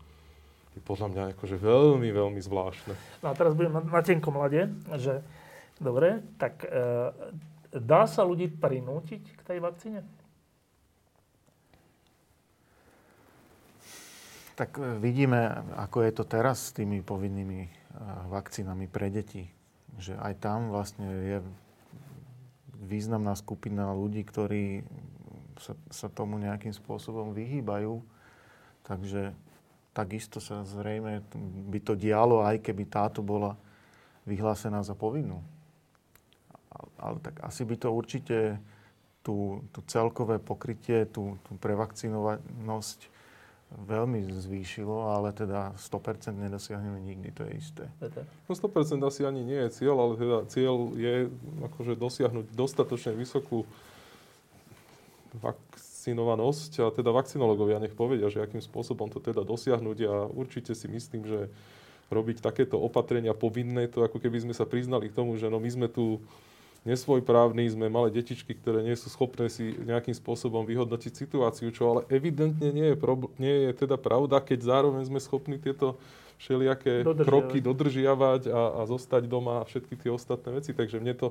je 0.77 0.81
podľa 0.85 1.09
mňa 1.09 1.23
akože 1.39 1.57
veľmi, 1.57 2.09
veľmi 2.12 2.41
zvláštne. 2.45 2.93
No 3.25 3.33
a 3.33 3.35
teraz 3.39 3.57
budem 3.57 3.73
na, 3.73 3.81
na 3.81 4.03
tenkom 4.05 4.37
lade, 4.37 4.69
že 5.01 5.25
dobre, 5.81 6.21
tak 6.37 6.66
e, 6.66 7.23
Dá 7.75 8.07
sa 8.07 8.23
ľudí 8.23 8.47
prinútiť 8.47 9.23
k 9.35 9.41
tej 9.43 9.59
vakcíne? 9.59 10.07
Tak 14.55 14.78
e, 14.78 14.98
vidíme, 15.02 15.66
ako 15.74 16.06
je 16.06 16.12
to 16.14 16.24
teraz 16.26 16.70
s 16.70 16.74
tými 16.74 17.02
povinnými 17.02 17.60
e, 17.66 17.70
vakcínami 18.31 18.86
pre 18.86 19.10
deti. 19.10 19.51
Že 19.98 20.18
aj 20.18 20.35
tam 20.43 20.70
vlastne 20.70 21.06
je 21.06 21.39
významná 22.85 23.35
skupina 23.39 23.94
ľudí, 23.94 24.26
ktorí 24.26 24.82
sa, 25.59 25.78
sa 25.90 26.06
tomu 26.10 26.39
nejakým 26.43 26.74
spôsobom 26.74 27.35
vyhýbajú. 27.35 28.02
Takže 28.85 29.32
takisto 29.94 30.43
sa 30.43 30.66
zrejme 30.66 31.22
by 31.70 31.78
to 31.81 31.94
dialo, 31.94 32.43
aj 32.43 32.60
keby 32.60 32.85
táto 32.90 33.22
bola 33.22 33.55
vyhlásená 34.26 34.82
za 34.82 34.98
povinnú 34.98 35.40
ale 36.98 37.20
tak 37.20 37.44
asi 37.44 37.68
by 37.68 37.76
to 37.76 37.89
určite 37.93 38.39
tú, 39.20 39.60
tú 39.72 39.81
celkové 39.89 40.40
pokrytie, 40.40 41.05
tú, 41.09 41.36
tú 41.44 41.56
prevakcinovanosť 41.60 43.12
veľmi 43.74 44.22
zvýšilo, 44.38 45.10
ale 45.10 45.34
teda 45.34 45.74
100% 45.74 46.30
nedosiahneme 46.34 47.02
nikdy, 47.02 47.28
to 47.34 47.42
je 47.46 47.52
isté. 47.59 47.84
No 48.46 48.55
100% 48.55 49.02
asi 49.02 49.26
ani 49.26 49.42
nie 49.42 49.59
je 49.66 49.82
cieľ, 49.82 49.96
ale 49.98 50.14
teda 50.14 50.36
cieľ 50.46 50.94
je 50.94 51.28
akože 51.66 51.98
dosiahnuť 51.98 52.46
dostatočne 52.55 53.18
vysokú 53.18 53.66
vakcinovanosť 55.42 56.72
a 56.86 56.86
teda 56.94 57.10
vakcinológovia 57.10 57.82
nech 57.82 57.98
povedia, 57.98 58.30
že 58.30 58.42
akým 58.42 58.62
spôsobom 58.62 59.10
to 59.10 59.18
teda 59.18 59.42
dosiahnuť 59.42 59.98
a 60.06 60.14
určite 60.30 60.72
si 60.78 60.86
myslím, 60.86 61.26
že 61.26 61.51
robiť 62.12 62.44
takéto 62.44 62.78
opatrenia 62.78 63.34
povinné, 63.34 63.90
to 63.90 64.06
ako 64.06 64.22
keby 64.22 64.38
sme 64.38 64.55
sa 64.55 64.68
priznali 64.68 65.10
k 65.10 65.16
tomu, 65.16 65.34
že 65.34 65.51
no 65.51 65.59
my 65.59 65.70
sme 65.72 65.88
tu 65.90 66.22
nesvojprávni, 66.85 67.65
sme 67.73 67.89
malé 67.89 68.12
detičky, 68.12 68.52
ktoré 68.52 68.85
nie 68.85 68.93
sú 68.94 69.09
schopné 69.09 69.48
si 69.48 69.73
nejakým 69.73 70.12
spôsobom 70.12 70.69
vyhodnotiť 70.69 71.12
situáciu, 71.16 71.73
čo 71.73 71.82
ale 71.97 72.01
evidentne 72.12 72.70
nie 72.70 72.93
je, 72.93 72.97
probl- 72.97 73.32
nie 73.40 73.69
je 73.69 73.89
teda 73.89 73.97
pravda, 73.97 74.44
keď 74.44 74.69
zároveň 74.69 75.09
sme 75.09 75.20
schopní 75.20 75.56
tieto 75.56 75.97
všelijaké 76.36 77.01
dodržiavať. 77.01 77.24
kroky 77.24 77.59
dodržiavať 77.65 78.43
a, 78.52 78.62
a 78.78 78.81
zostať 78.85 79.24
doma 79.24 79.65
a 79.65 79.66
všetky 79.66 79.97
tie 79.97 80.11
ostatné 80.12 80.61
veci. 80.61 80.77
Takže 80.77 81.01
mne 81.01 81.15
to 81.16 81.28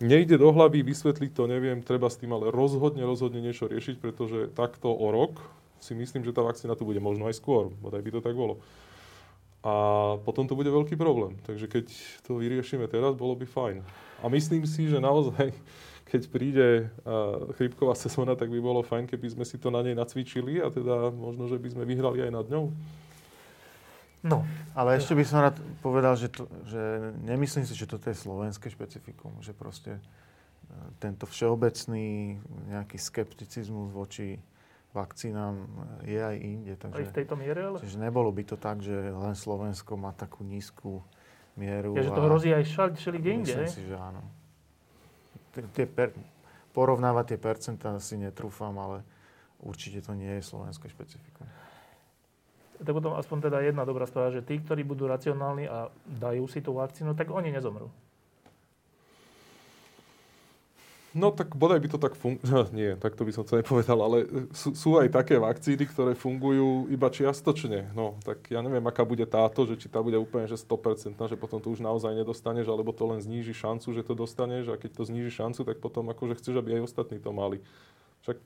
nejde 0.00 0.40
do 0.40 0.48
hlavy 0.52 0.80
vysvetliť 0.80 1.30
to, 1.36 1.44
neviem, 1.48 1.84
treba 1.84 2.08
s 2.08 2.16
tým 2.16 2.32
ale 2.32 2.48
rozhodne, 2.48 3.04
rozhodne 3.04 3.44
niečo 3.44 3.68
riešiť, 3.68 4.00
pretože 4.00 4.52
takto 4.56 4.88
o 4.88 5.12
rok 5.12 5.36
si 5.80 5.92
myslím, 5.92 6.24
že 6.24 6.32
tá 6.32 6.40
vakcína 6.40 6.72
tu 6.76 6.88
bude 6.88 7.00
možno 7.00 7.28
aj 7.28 7.36
skôr, 7.36 7.68
bodaj 7.84 8.00
by 8.00 8.10
to 8.16 8.20
tak 8.24 8.32
bolo. 8.32 8.60
A 9.66 9.74
potom 10.22 10.46
to 10.46 10.54
bude 10.54 10.70
veľký 10.70 10.94
problém. 10.94 11.36
Takže 11.42 11.66
keď 11.66 11.86
to 12.24 12.38
vyriešime 12.38 12.86
teraz, 12.86 13.18
bolo 13.18 13.34
by 13.34 13.44
fajn. 13.44 13.82
A 14.22 14.28
myslím 14.32 14.64
si, 14.64 14.88
že 14.88 15.00
naozaj, 15.00 15.52
keď 16.10 16.22
príde 16.30 16.66
chrypková 17.58 17.98
sezóna, 17.98 18.38
tak 18.38 18.48
by 18.48 18.58
bolo 18.62 18.86
fajn, 18.86 19.10
keby 19.10 19.36
sme 19.36 19.44
si 19.44 19.58
to 19.58 19.74
na 19.74 19.82
nej 19.82 19.96
nacvičili 19.98 20.62
a 20.62 20.70
teda 20.70 21.10
možno, 21.12 21.50
že 21.50 21.58
by 21.58 21.68
sme 21.74 21.84
vyhrali 21.84 22.24
aj 22.24 22.32
nad 22.32 22.46
ňou. 22.46 22.70
No. 24.26 24.42
Ale 24.74 24.98
ešte 24.98 25.14
by 25.14 25.24
som 25.24 25.38
rád 25.38 25.56
povedal, 25.78 26.18
že, 26.18 26.26
to, 26.26 26.50
že 26.66 27.14
nemyslím 27.22 27.62
si, 27.62 27.78
že 27.78 27.86
toto 27.86 28.10
je 28.10 28.16
slovenské 28.18 28.66
špecifikum. 28.66 29.38
Že 29.38 29.52
proste 29.54 29.92
e, 29.96 30.02
tento 30.98 31.30
všeobecný 31.30 32.34
nejaký 32.66 32.98
skepticizmus 32.98 33.94
voči 33.94 34.42
vakcínám 34.90 35.68
je 36.02 36.18
aj 36.18 36.36
inde. 36.42 36.74
Takže, 36.74 36.96
aj 36.96 37.06
v 37.06 37.14
tejto 37.14 37.34
miere? 37.38 37.60
Ale... 37.70 37.78
Čiže 37.78 38.02
nebolo 38.02 38.32
by 38.34 38.42
to 38.48 38.56
tak, 38.58 38.82
že 38.82 39.14
len 39.14 39.36
Slovensko 39.38 39.94
má 39.94 40.10
takú 40.10 40.42
nízku 40.42 41.06
mieru. 41.56 41.96
Ja, 41.96 42.04
že 42.04 42.12
to 42.12 42.22
hrozí 42.22 42.48
aj 42.52 42.64
všeli 42.96 43.18
kde 43.18 43.30
inde, 43.32 43.52
Myslím 43.52 43.72
si, 43.72 43.82
že 43.88 43.96
áno. 43.96 44.22
Tie 45.72 45.88
per, 45.88 46.12
porovnávať 46.76 47.32
tie 47.32 47.38
percentá 47.40 47.96
si 47.96 48.20
netrúfam, 48.20 48.76
ale 48.76 49.00
určite 49.64 50.04
to 50.04 50.12
nie 50.12 50.28
je 50.36 50.44
slovenské 50.44 50.92
špecifikum. 50.92 51.48
Tak 52.76 52.92
potom 52.92 53.16
aspoň 53.16 53.48
teda 53.48 53.64
jedna 53.64 53.88
dobrá 53.88 54.04
správa, 54.04 54.28
že 54.28 54.44
tí, 54.44 54.60
ktorí 54.60 54.84
budú 54.84 55.08
racionálni 55.08 55.64
a 55.64 55.88
dajú 56.04 56.44
si 56.44 56.60
tú 56.60 56.76
vakcínu, 56.76 57.16
tak 57.16 57.32
oni 57.32 57.48
nezomrú. 57.48 57.88
No 61.16 61.32
tak 61.32 61.56
bodaj 61.56 61.80
by 61.80 61.88
to 61.88 61.96
tak 61.96 62.12
fungovalo. 62.12 62.68
Nie, 62.76 63.00
tak 63.00 63.16
to 63.16 63.24
by 63.24 63.32
som 63.32 63.48
to 63.48 63.56
nepovedal, 63.56 63.96
ale 64.04 64.28
sú, 64.52 64.76
sú 64.76 65.00
aj 65.00 65.08
také 65.08 65.40
vakcíny, 65.40 65.88
ktoré 65.88 66.12
fungujú 66.12 66.92
iba 66.92 67.08
čiastočne. 67.08 67.88
No, 67.96 68.20
tak 68.20 68.44
ja 68.52 68.60
neviem, 68.60 68.84
aká 68.84 69.00
bude 69.00 69.24
táto, 69.24 69.64
že 69.64 69.80
či 69.80 69.88
tá 69.88 70.04
bude 70.04 70.20
úplne 70.20 70.44
že 70.44 70.60
100%, 70.60 71.16
že 71.16 71.40
potom 71.40 71.56
to 71.56 71.72
už 71.72 71.80
naozaj 71.80 72.12
nedostaneš, 72.12 72.68
alebo 72.68 72.92
to 72.92 73.08
len 73.08 73.24
zníži 73.24 73.56
šancu, 73.56 73.96
že 73.96 74.04
to 74.04 74.12
dostaneš 74.12 74.68
a 74.68 74.76
keď 74.76 75.00
to 75.00 75.02
zníži 75.08 75.32
šancu, 75.32 75.64
tak 75.64 75.80
potom 75.80 76.04
akože 76.12 76.36
chceš, 76.36 76.60
aby 76.60 76.76
aj 76.76 76.92
ostatní 76.92 77.16
to 77.16 77.32
mali. 77.32 77.64
Však 78.28 78.36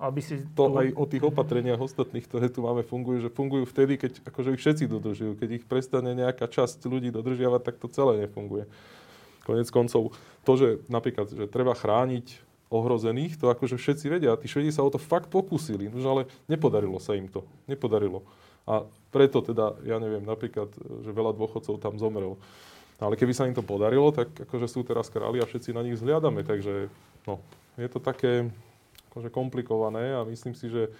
aby 0.00 0.20
si 0.24 0.40
to 0.56 0.72
aj 0.80 0.96
o 0.96 1.04
tých 1.04 1.20
opatreniach 1.20 1.76
ostatných, 1.76 2.24
ktoré 2.24 2.48
tu 2.48 2.64
máme, 2.64 2.80
fungujú, 2.80 3.28
že 3.28 3.30
fungujú 3.32 3.68
vtedy, 3.68 4.00
keď 4.00 4.24
akože 4.32 4.56
ich 4.56 4.60
všetci 4.64 4.84
dodržujú. 4.88 5.36
Keď 5.36 5.48
ich 5.60 5.64
prestane 5.68 6.16
nejaká 6.16 6.48
časť 6.48 6.80
ľudí 6.88 7.12
dodržiavať, 7.12 7.60
tak 7.60 7.76
to 7.76 7.84
celé 7.92 8.24
nefunguje. 8.24 8.64
Konec 9.44 9.68
koncov, 9.72 10.12
to, 10.44 10.52
že 10.56 10.68
napríklad, 10.86 11.32
že 11.32 11.44
treba 11.48 11.72
chrániť 11.72 12.48
ohrozených, 12.70 13.34
to 13.34 13.50
akože 13.50 13.74
všetci 13.74 14.06
vedia. 14.06 14.38
Tí 14.38 14.46
Švedi 14.46 14.70
sa 14.70 14.86
o 14.86 14.90
to 14.92 15.00
fakt 15.00 15.26
pokúsili, 15.26 15.90
no, 15.90 15.98
ale 16.06 16.30
nepodarilo 16.46 17.02
sa 17.02 17.18
im 17.18 17.26
to. 17.26 17.42
Nepodarilo. 17.66 18.22
A 18.68 18.86
preto 19.10 19.42
teda, 19.42 19.74
ja 19.82 19.98
neviem, 19.98 20.22
napríklad, 20.22 20.70
že 21.02 21.10
veľa 21.10 21.34
dôchodcov 21.34 21.82
tam 21.82 21.98
zomrelo. 21.98 22.38
Ale 23.00 23.16
keby 23.16 23.32
sa 23.32 23.48
im 23.48 23.56
to 23.56 23.64
podarilo, 23.64 24.12
tak 24.12 24.30
akože 24.36 24.68
sú 24.70 24.84
teraz 24.84 25.08
králi 25.10 25.40
a 25.40 25.48
všetci 25.48 25.74
na 25.74 25.82
nich 25.82 25.98
zhliadame. 25.98 26.44
Takže 26.46 26.92
no, 27.26 27.40
je 27.80 27.88
to 27.90 27.98
také 27.98 28.46
akože 29.10 29.32
komplikované 29.32 30.14
a 30.14 30.22
myslím 30.28 30.54
si, 30.54 30.70
že 30.70 30.92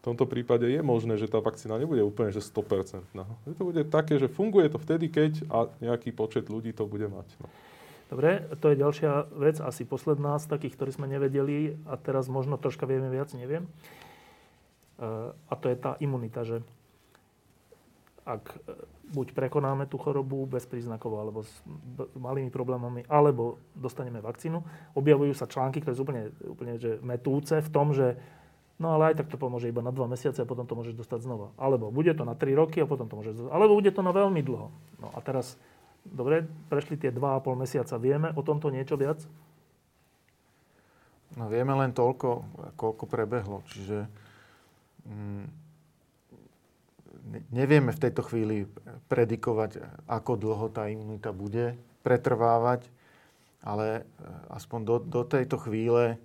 v 0.00 0.02
tomto 0.08 0.24
prípade 0.24 0.64
je 0.64 0.80
možné, 0.80 1.20
že 1.20 1.28
tá 1.28 1.44
vakcína 1.44 1.76
nebude 1.76 2.00
úplne 2.00 2.32
že 2.32 2.40
100%. 2.40 3.04
No. 3.12 3.28
Že 3.44 3.52
to 3.52 3.64
bude 3.68 3.82
také, 3.92 4.16
že 4.16 4.32
funguje 4.32 4.72
to 4.72 4.80
vtedy, 4.80 5.12
keď 5.12 5.44
a 5.52 5.68
nejaký 5.84 6.16
počet 6.16 6.48
ľudí 6.48 6.72
to 6.72 6.88
bude 6.88 7.04
mať. 7.04 7.28
No. 7.36 7.46
Dobre, 8.10 8.42
to 8.58 8.74
je 8.74 8.82
ďalšia 8.82 9.30
vec, 9.38 9.62
asi 9.62 9.86
posledná 9.86 10.34
z 10.42 10.50
takých, 10.50 10.74
ktorí 10.74 10.90
sme 10.90 11.06
nevedeli 11.06 11.78
a 11.86 11.94
teraz 11.94 12.26
možno 12.26 12.58
troška 12.58 12.82
vieme 12.82 13.06
viac, 13.06 13.30
neviem. 13.38 13.70
E, 14.98 15.30
a 15.30 15.54
to 15.54 15.70
je 15.70 15.76
tá 15.78 15.94
imunita, 16.02 16.42
že 16.42 16.58
ak 18.26 18.42
e, 18.50 18.58
buď 19.14 19.30
prekonáme 19.30 19.86
tú 19.86 19.94
chorobu 19.94 20.42
bez 20.42 20.66
príznakov 20.66 21.22
alebo 21.22 21.46
s 21.46 21.54
malými 22.18 22.50
problémami, 22.50 23.06
alebo 23.06 23.62
dostaneme 23.78 24.18
vakcínu, 24.18 24.58
objavujú 24.98 25.30
sa 25.30 25.46
články, 25.46 25.78
ktoré 25.78 25.94
sú 25.94 26.02
úplne, 26.02 26.34
úplne 26.50 26.82
že 26.82 26.98
metúce 27.06 27.62
v 27.62 27.70
tom, 27.70 27.94
že 27.94 28.18
no 28.82 28.98
ale 28.98 29.14
aj 29.14 29.22
tak 29.22 29.30
to 29.30 29.38
pomôže 29.38 29.70
iba 29.70 29.86
na 29.86 29.94
dva 29.94 30.10
mesiace 30.10 30.42
a 30.42 30.50
potom 30.50 30.66
to 30.66 30.74
môžeš 30.74 30.98
dostať 30.98 31.30
znova. 31.30 31.54
Alebo 31.62 31.94
bude 31.94 32.10
to 32.10 32.26
na 32.26 32.34
3 32.34 32.58
roky 32.58 32.82
a 32.82 32.90
potom 32.90 33.06
to 33.06 33.14
môžeš 33.14 33.38
dostať. 33.38 33.52
Alebo 33.54 33.78
bude 33.78 33.94
to 33.94 34.02
na 34.02 34.10
veľmi 34.10 34.42
dlho. 34.42 34.74
No 34.98 35.14
a 35.14 35.18
teraz 35.22 35.54
Dobre, 36.04 36.48
prešli 36.72 36.96
tie 36.96 37.12
2,5 37.12 37.60
mesiaca. 37.60 37.94
Vieme 38.00 38.32
o 38.32 38.40
tomto 38.40 38.72
niečo 38.72 38.96
viac? 38.96 39.20
No 41.38 41.46
vieme 41.46 41.76
len 41.78 41.94
toľko, 41.94 42.30
koľko 42.74 43.04
prebehlo. 43.06 43.62
Čiže 43.70 44.10
mm, 45.06 45.44
nevieme 47.54 47.94
v 47.94 48.02
tejto 48.02 48.26
chvíli 48.26 48.66
predikovať, 49.06 49.78
ako 50.10 50.32
dlho 50.34 50.66
tá 50.74 50.90
imunita 50.90 51.30
bude 51.30 51.78
pretrvávať, 52.02 52.90
ale 53.62 54.02
e, 54.02 54.26
aspoň 54.56 54.80
do, 54.82 54.96
do 54.98 55.22
tejto 55.22 55.60
chvíle 55.62 56.18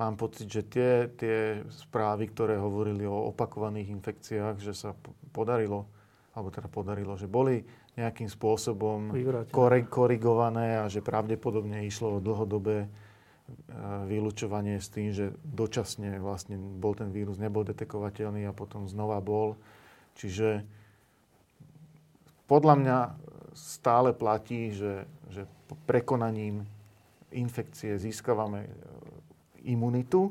mám 0.00 0.16
pocit, 0.16 0.48
že 0.48 0.62
tie, 0.64 0.92
tie 1.18 1.38
správy, 1.72 2.30
ktoré 2.30 2.56
hovorili 2.56 3.04
o 3.04 3.28
opakovaných 3.32 3.92
infekciách, 3.92 4.56
že 4.62 4.72
sa 4.72 4.96
podarilo, 5.36 5.84
alebo 6.32 6.48
teda 6.48 6.68
podarilo, 6.68 7.16
že 7.20 7.28
boli 7.28 7.64
nejakým 7.96 8.28
spôsobom 8.28 9.08
korigované 9.88 10.80
a 10.80 10.84
že 10.92 11.00
pravdepodobne 11.00 11.88
išlo 11.88 12.20
o 12.20 12.24
dlhodobé 12.24 12.88
vylúčovanie 14.06 14.82
s 14.82 14.90
tým, 14.90 15.14
že 15.14 15.32
dočasne 15.40 16.18
vlastne 16.18 16.58
bol 16.58 16.92
ten 16.98 17.08
vírus, 17.14 17.38
nebol 17.38 17.62
detekovateľný 17.64 18.44
a 18.44 18.56
potom 18.56 18.90
znova 18.90 19.22
bol. 19.22 19.54
Čiže 20.18 20.66
podľa 22.50 22.74
mňa 22.78 22.98
stále 23.56 24.12
platí, 24.12 24.74
že, 24.74 25.08
že 25.30 25.48
prekonaním 25.88 26.66
infekcie 27.32 27.96
získavame 27.98 28.66
e, 28.66 28.70
imunitu, 29.72 30.30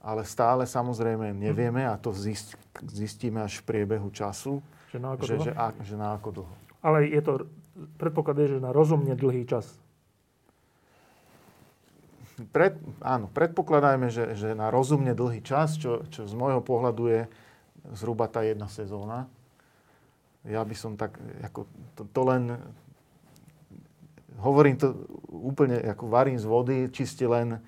ale 0.00 0.24
stále 0.24 0.64
samozrejme 0.64 1.36
nevieme 1.36 1.84
a 1.84 2.00
to 2.00 2.14
zist, 2.16 2.56
zistíme 2.88 3.44
až 3.44 3.60
v 3.60 3.66
priebehu 3.68 4.08
času, 4.08 4.64
že 4.90 4.98
na 4.98 5.14
ako 5.14 5.24
že, 5.24 5.34
dlho? 5.38 5.46
Že, 5.46 5.52
a, 5.54 5.66
že 5.86 5.94
na 5.94 6.08
ako 6.18 6.28
dlho. 6.34 6.54
Ale 6.82 6.98
je 7.06 7.20
to, 7.22 7.32
predpoklad 7.96 8.36
je, 8.42 8.46
že 8.56 8.58
na 8.58 8.74
rozumne 8.74 9.14
dlhý 9.14 9.46
čas. 9.46 9.78
Pred, 12.50 12.80
áno, 13.04 13.28
predpokladajme, 13.30 14.08
že, 14.08 14.32
že 14.32 14.56
na 14.56 14.72
rozumne 14.72 15.12
dlhý 15.12 15.44
čas, 15.44 15.76
čo, 15.76 16.08
čo 16.08 16.24
z 16.24 16.32
môjho 16.32 16.64
pohľadu 16.64 17.04
je 17.06 17.20
zhruba 18.00 18.26
tá 18.32 18.40
jedna 18.40 18.66
sezóna. 18.66 19.28
Ja 20.48 20.64
by 20.64 20.72
som 20.72 20.96
tak, 20.96 21.20
ako 21.44 21.68
to, 22.00 22.02
to 22.08 22.20
len, 22.24 22.56
hovorím 24.40 24.80
to 24.80 24.96
úplne, 25.28 25.76
ako 25.84 26.08
varím 26.08 26.40
z 26.40 26.48
vody, 26.48 26.88
čiste 26.88 27.28
len, 27.28 27.60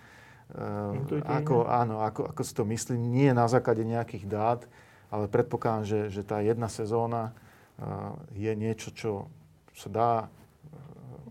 uh, 0.56 1.20
ako, 1.20 1.68
áno, 1.68 2.00
ako, 2.00 2.32
ako 2.32 2.40
si 2.40 2.52
to 2.56 2.64
myslím, 2.64 3.12
nie 3.12 3.28
na 3.36 3.44
základe 3.44 3.84
nejakých 3.84 4.24
dát, 4.24 4.64
ale 5.12 5.28
predpokladám, 5.28 5.84
že, 5.84 6.00
že 6.08 6.24
tá 6.24 6.40
jedna 6.40 6.72
sezóna 6.72 7.36
uh, 7.76 8.16
je 8.32 8.52
niečo, 8.56 8.88
čo 8.96 9.28
sa 9.76 9.88
dá 9.92 10.12
uh, 10.24 10.28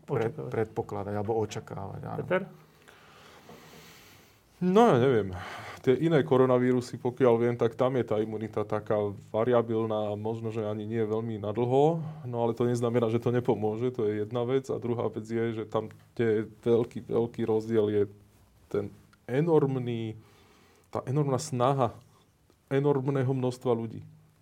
pred, 0.05 0.29
predpokladať 0.29 1.13
alebo 1.17 1.33
očakávať. 1.41 2.01
Áno. 2.05 2.19
Peter? 2.21 2.41
No 4.61 4.93
ja 4.93 4.97
neviem. 5.01 5.33
Tie 5.81 5.97
iné 5.97 6.21
koronavírusy, 6.21 7.01
pokiaľ 7.01 7.33
viem, 7.41 7.55
tak 7.57 7.73
tam 7.73 7.97
je 7.97 8.05
tá 8.05 8.21
imunita 8.21 8.61
taká 8.61 9.01
variabilná, 9.33 10.13
možno, 10.13 10.53
že 10.53 10.61
ani 10.61 10.85
nie 10.85 11.01
veľmi 11.01 11.41
nadlho, 11.41 11.97
no 12.29 12.35
ale 12.37 12.53
to 12.53 12.69
neznamená, 12.69 13.09
že 13.09 13.17
to 13.17 13.33
nepomôže, 13.33 13.89
to 13.89 14.05
je 14.05 14.21
jedna 14.21 14.45
vec. 14.45 14.69
A 14.69 14.77
druhá 14.77 15.09
vec 15.09 15.25
je, 15.25 15.57
že 15.57 15.63
tam 15.65 15.89
je 16.13 16.45
veľký, 16.61 17.09
veľký 17.09 17.41
rozdiel 17.49 17.89
je 17.89 18.03
ten 18.69 18.93
enormný, 19.25 20.13
tá 20.93 21.01
enormná 21.09 21.41
snaha 21.41 21.97
enormného 22.71 23.31
množstva 23.35 23.71
ľudí 23.75 24.01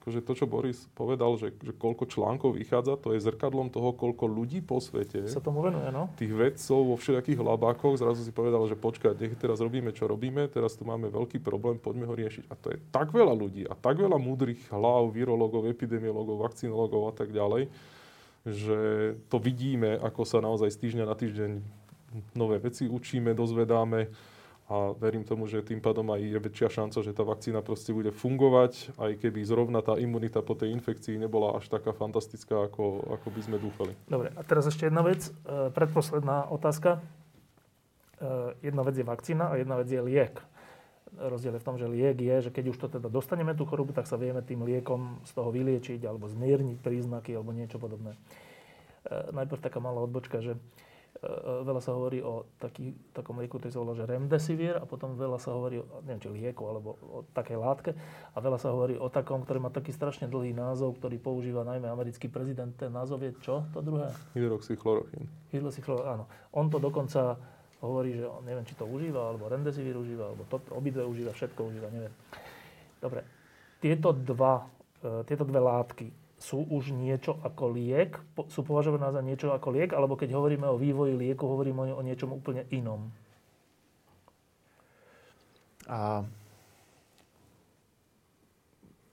akože 0.10 0.26
to, 0.26 0.34
čo 0.34 0.46
Boris 0.50 0.90
povedal, 0.98 1.38
že, 1.38 1.54
že 1.62 1.70
koľko 1.70 2.10
článkov 2.10 2.58
vychádza, 2.58 2.98
to 2.98 3.14
je 3.14 3.22
zrkadlom 3.22 3.70
toho, 3.70 3.94
koľko 3.94 4.26
ľudí 4.26 4.58
po 4.66 4.82
svete 4.82 5.30
sa 5.30 5.38
tomu 5.38 5.62
venuje, 5.62 5.86
no? 5.94 6.10
tých 6.18 6.34
vedcov 6.34 6.80
vo 6.82 6.96
všetkých 6.98 7.38
labákoch 7.38 8.02
zrazu 8.02 8.26
si 8.26 8.34
povedal, 8.34 8.66
že 8.66 8.74
počkať, 8.74 9.14
nech 9.22 9.38
teraz 9.38 9.62
robíme, 9.62 9.94
čo 9.94 10.10
robíme, 10.10 10.50
teraz 10.50 10.74
tu 10.74 10.82
máme 10.82 11.14
veľký 11.14 11.38
problém, 11.46 11.78
poďme 11.78 12.10
ho 12.10 12.18
riešiť. 12.18 12.50
A 12.50 12.58
to 12.58 12.74
je 12.74 12.82
tak 12.90 13.14
veľa 13.14 13.38
ľudí 13.38 13.70
a 13.70 13.78
tak 13.78 14.02
veľa 14.02 14.18
múdrych 14.18 14.58
hlav, 14.74 15.14
virológov, 15.14 15.70
epidemiológov, 15.70 16.42
vakcinológov 16.42 17.12
a 17.12 17.14
tak 17.14 17.30
ďalej, 17.30 17.70
že 18.50 18.80
to 19.30 19.38
vidíme, 19.38 20.02
ako 20.02 20.26
sa 20.26 20.42
naozaj 20.42 20.74
z 20.74 20.90
týždňa 20.90 21.06
na 21.06 21.14
týždeň 21.14 21.52
nové 22.34 22.58
veci 22.58 22.90
učíme, 22.90 23.38
dozvedáme 23.38 24.10
a 24.70 24.94
verím 24.94 25.26
tomu, 25.26 25.50
že 25.50 25.66
tým 25.66 25.82
pádom 25.82 26.06
aj 26.14 26.22
je 26.22 26.38
väčšia 26.38 26.70
šanca, 26.70 27.02
že 27.02 27.18
tá 27.18 27.26
vakcína 27.26 27.66
proste 27.66 27.90
bude 27.90 28.14
fungovať, 28.14 28.94
aj 29.02 29.18
keby 29.18 29.42
zrovna 29.42 29.82
tá 29.82 29.98
imunita 29.98 30.46
po 30.46 30.54
tej 30.54 30.78
infekcii 30.78 31.18
nebola 31.18 31.58
až 31.58 31.74
taká 31.74 31.90
fantastická, 31.90 32.70
ako, 32.70 33.02
ako 33.18 33.28
by 33.34 33.42
sme 33.42 33.58
dúfali. 33.58 33.98
Dobre, 34.06 34.30
a 34.30 34.42
teraz 34.46 34.70
ešte 34.70 34.86
jedna 34.86 35.02
vec, 35.02 35.26
e, 35.26 35.74
predposledná 35.74 36.54
otázka. 36.54 37.02
E, 38.22 38.62
jedna 38.62 38.86
vec 38.86 38.94
je 38.94 39.02
vakcína 39.10 39.50
a 39.50 39.58
jedna 39.58 39.74
vec 39.82 39.90
je 39.90 40.02
liek. 40.06 40.38
Rozdiel 41.18 41.58
je 41.58 41.62
v 41.66 41.68
tom, 41.68 41.82
že 41.82 41.90
liek 41.90 42.22
je, 42.22 42.36
že 42.46 42.54
keď 42.54 42.66
už 42.70 42.78
to 42.78 42.88
teda 42.94 43.10
dostaneme 43.10 43.58
tú 43.58 43.66
chorobu, 43.66 43.98
tak 43.98 44.06
sa 44.06 44.22
vieme 44.22 44.46
tým 44.46 44.62
liekom 44.62 45.18
z 45.26 45.32
toho 45.34 45.50
vyliečiť 45.50 46.06
alebo 46.06 46.30
zmierniť 46.30 46.78
príznaky 46.86 47.34
alebo 47.34 47.58
niečo 47.58 47.82
podobné. 47.82 48.14
E, 49.10 49.34
najprv 49.34 49.66
taká 49.66 49.82
malá 49.82 50.06
odbočka, 50.06 50.46
že 50.46 50.62
veľa 51.68 51.82
sa 51.84 51.92
hovorí 51.92 52.24
o 52.24 52.48
taký, 52.64 52.96
takom 53.12 53.44
lieku, 53.44 53.60
ktorý 53.60 53.72
sa 53.76 53.82
volá, 53.84 53.92
že 53.92 54.08
remdesivir 54.08 54.80
a 54.80 54.88
potom 54.88 55.20
veľa 55.20 55.36
sa 55.36 55.52
hovorí 55.52 55.84
o, 55.84 55.86
neviem, 56.08 56.24
či 56.24 56.32
lieku 56.32 56.64
alebo 56.64 56.96
o 57.04 57.20
takej 57.36 57.58
látke 57.60 57.92
a 58.32 58.38
veľa 58.40 58.56
sa 58.56 58.72
hovorí 58.72 58.96
o 58.96 59.12
takom, 59.12 59.44
ktorý 59.44 59.68
má 59.68 59.72
taký 59.72 59.92
strašne 59.92 60.32
dlhý 60.32 60.56
názov, 60.56 60.96
ktorý 60.96 61.20
používa 61.20 61.68
najmä 61.68 61.92
americký 61.92 62.32
prezident. 62.32 62.72
Ten 62.80 62.96
názov 62.96 63.20
je 63.20 63.36
čo? 63.44 63.68
To 63.76 63.84
druhé? 63.84 64.16
Hydroxychlorochín. 64.32 65.28
Hydroxychlorochín, 65.52 66.08
áno. 66.08 66.26
On 66.56 66.72
to 66.72 66.80
dokonca 66.80 67.36
hovorí, 67.84 68.16
že 68.16 68.24
on, 68.24 68.44
neviem, 68.48 68.64
či 68.64 68.80
to 68.80 68.88
užíva, 68.88 69.36
alebo 69.36 69.52
remdesivir 69.52 70.00
užíva, 70.00 70.32
alebo 70.32 70.48
to, 70.48 70.60
obidve 70.72 71.04
užíva, 71.04 71.36
všetko 71.36 71.60
užíva, 71.68 71.88
neviem. 71.92 72.14
Dobre. 73.00 73.24
Tieto 73.80 74.12
dva, 74.16 74.68
e, 75.00 75.24
tieto 75.24 75.44
dve 75.48 75.60
látky 75.64 76.08
sú 76.40 76.64
už 76.64 76.96
niečo 76.96 77.36
ako 77.44 77.76
liek, 77.76 78.16
sú 78.48 78.64
považované 78.64 79.12
za 79.12 79.20
niečo 79.20 79.52
ako 79.52 79.76
liek, 79.76 79.92
alebo 79.92 80.16
keď 80.16 80.34
hovoríme 80.40 80.66
o 80.72 80.80
vývoji 80.80 81.14
lieku, 81.20 81.44
hovoríme 81.44 81.92
o 81.92 82.02
niečom 82.02 82.32
úplne 82.32 82.64
inom? 82.72 83.12
A 85.92 86.24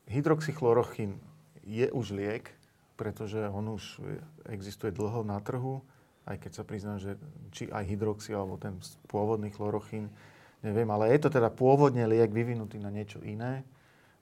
hydroxychlorochín 0.07 1.19
je 1.67 1.91
už 1.91 2.15
liek, 2.15 2.55
pretože 2.95 3.43
on 3.51 3.75
už 3.75 3.99
existuje 4.47 4.95
dlho 4.95 5.27
na 5.27 5.43
trhu, 5.43 5.83
aj 6.31 6.47
keď 6.47 6.53
sa 6.55 6.63
priznám, 6.63 6.99
že 7.03 7.19
či 7.51 7.67
aj 7.71 7.87
hydroxy, 7.91 8.31
alebo 8.35 8.55
ten 8.55 8.79
pôvodný 9.11 9.51
chlorochín, 9.51 10.15
neviem, 10.63 10.87
ale 10.95 11.11
je 11.11 11.27
to 11.27 11.31
teda 11.31 11.51
pôvodne 11.51 12.07
liek 12.07 12.31
vyvinutý 12.31 12.79
na 12.79 12.95
niečo 12.95 13.19
iné 13.27 13.67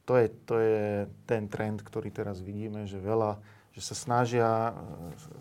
to 0.05 0.21
je, 0.21 0.27
to 0.45 0.55
je 0.61 1.09
ten 1.25 1.49
trend, 1.49 1.81
ktorý 1.81 2.13
teraz 2.13 2.45
vidíme, 2.45 2.85
že 2.85 3.01
veľa, 3.01 3.41
že 3.73 3.81
sa 3.81 3.97
snažia 3.97 4.49
e, 4.49 4.73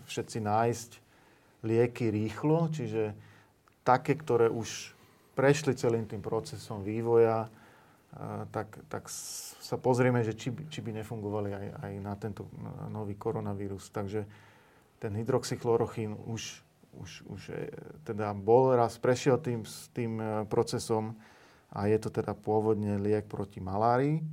všetci 0.08 0.38
nájsť 0.40 0.92
lieky 1.68 2.08
rýchlo, 2.08 2.72
čiže 2.72 3.12
také, 3.84 4.16
ktoré 4.16 4.48
už 4.48 4.96
prešli 5.36 5.76
celým 5.76 6.08
tým 6.08 6.24
procesom 6.24 6.80
vývoja, 6.80 7.48
e, 7.48 7.50
tak, 8.56 8.80
tak 8.88 9.12
sa 9.60 9.76
pozrieme, 9.76 10.24
že 10.24 10.32
či, 10.32 10.56
či 10.72 10.80
by 10.80 11.04
nefungovali 11.04 11.50
aj, 11.52 11.68
aj 11.84 11.94
na 12.00 12.16
tento 12.16 12.48
nový 12.88 13.20
koronavírus. 13.20 13.92
Takže 13.92 14.24
ten 15.04 15.12
hydroxychlorochín 15.12 16.16
už, 16.32 16.64
už, 17.04 17.12
už 17.28 17.42
teda 18.08 18.32
bol 18.32 18.72
raz, 18.80 18.96
prešiel 18.96 19.44
tým, 19.44 19.68
tým 19.92 20.24
e, 20.24 20.26
procesom 20.48 21.20
a 21.76 21.92
je 21.92 22.00
to 22.00 22.08
teda 22.08 22.32
pôvodne 22.32 22.96
liek 22.96 23.28
proti 23.28 23.60
malárii 23.60 24.24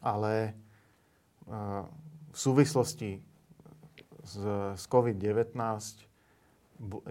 ale 0.00 0.56
v 2.30 2.38
súvislosti 2.38 3.20
s, 4.24 4.34
s 4.76 4.84
COVID-19 4.86 5.50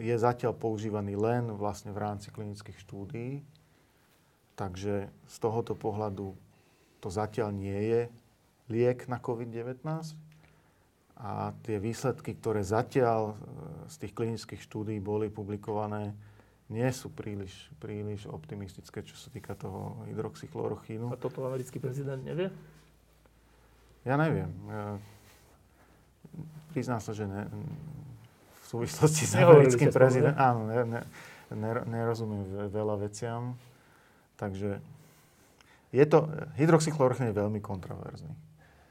je 0.01 0.15
zatiaľ 0.17 0.57
používaný 0.57 1.13
len 1.13 1.53
vlastne 1.53 1.93
v 1.93 2.01
rámci 2.01 2.33
klinických 2.33 2.77
štúdií. 2.81 3.45
Takže 4.57 5.07
z 5.07 5.35
tohoto 5.39 5.77
pohľadu 5.77 6.33
to 6.99 7.07
zatiaľ 7.07 7.53
nie 7.55 7.77
je 7.77 8.01
liek 8.67 9.07
na 9.07 9.21
COVID-19. 9.21 9.79
A 11.19 11.51
tie 11.67 11.77
výsledky, 11.83 12.31
ktoré 12.39 12.63
zatiaľ 12.63 13.35
e, 13.35 13.43
z 13.91 13.95
tých 14.07 14.13
klinických 14.15 14.61
štúdií 14.63 15.03
boli 15.03 15.27
publikované, 15.27 16.15
nie 16.71 16.87
sú 16.95 17.11
príliš, 17.11 17.67
príliš 17.81 18.23
optimistické, 18.29 19.03
čo 19.03 19.19
sa 19.19 19.27
týka 19.27 19.51
toho 19.57 20.05
hydroxychlorochínu. 20.07 21.11
A 21.11 21.19
toto 21.19 21.43
americký 21.43 21.81
prezident 21.81 22.23
nevie? 22.23 22.53
Ja 24.07 24.15
neviem. 24.15 24.51
Priznám 26.71 27.01
sa, 27.03 27.11
že 27.11 27.25
ne, 27.25 27.49
v 28.61 28.65
súvislosti 28.65 29.25
s 29.25 29.33
americkým 29.35 29.89
prezidentom, 29.89 30.39
áno, 30.39 30.61
ne, 30.69 30.77
ne, 30.85 31.01
ne, 31.51 31.71
nerozumiem 31.89 32.69
veľa 32.69 32.95
veciam. 33.01 33.57
Takže 34.39 34.79
je 35.91 36.05
to, 36.05 36.29
hydroxychlorochín 36.55 37.33
je 37.33 37.35
veľmi 37.35 37.59
kontroverzný. 37.59 38.33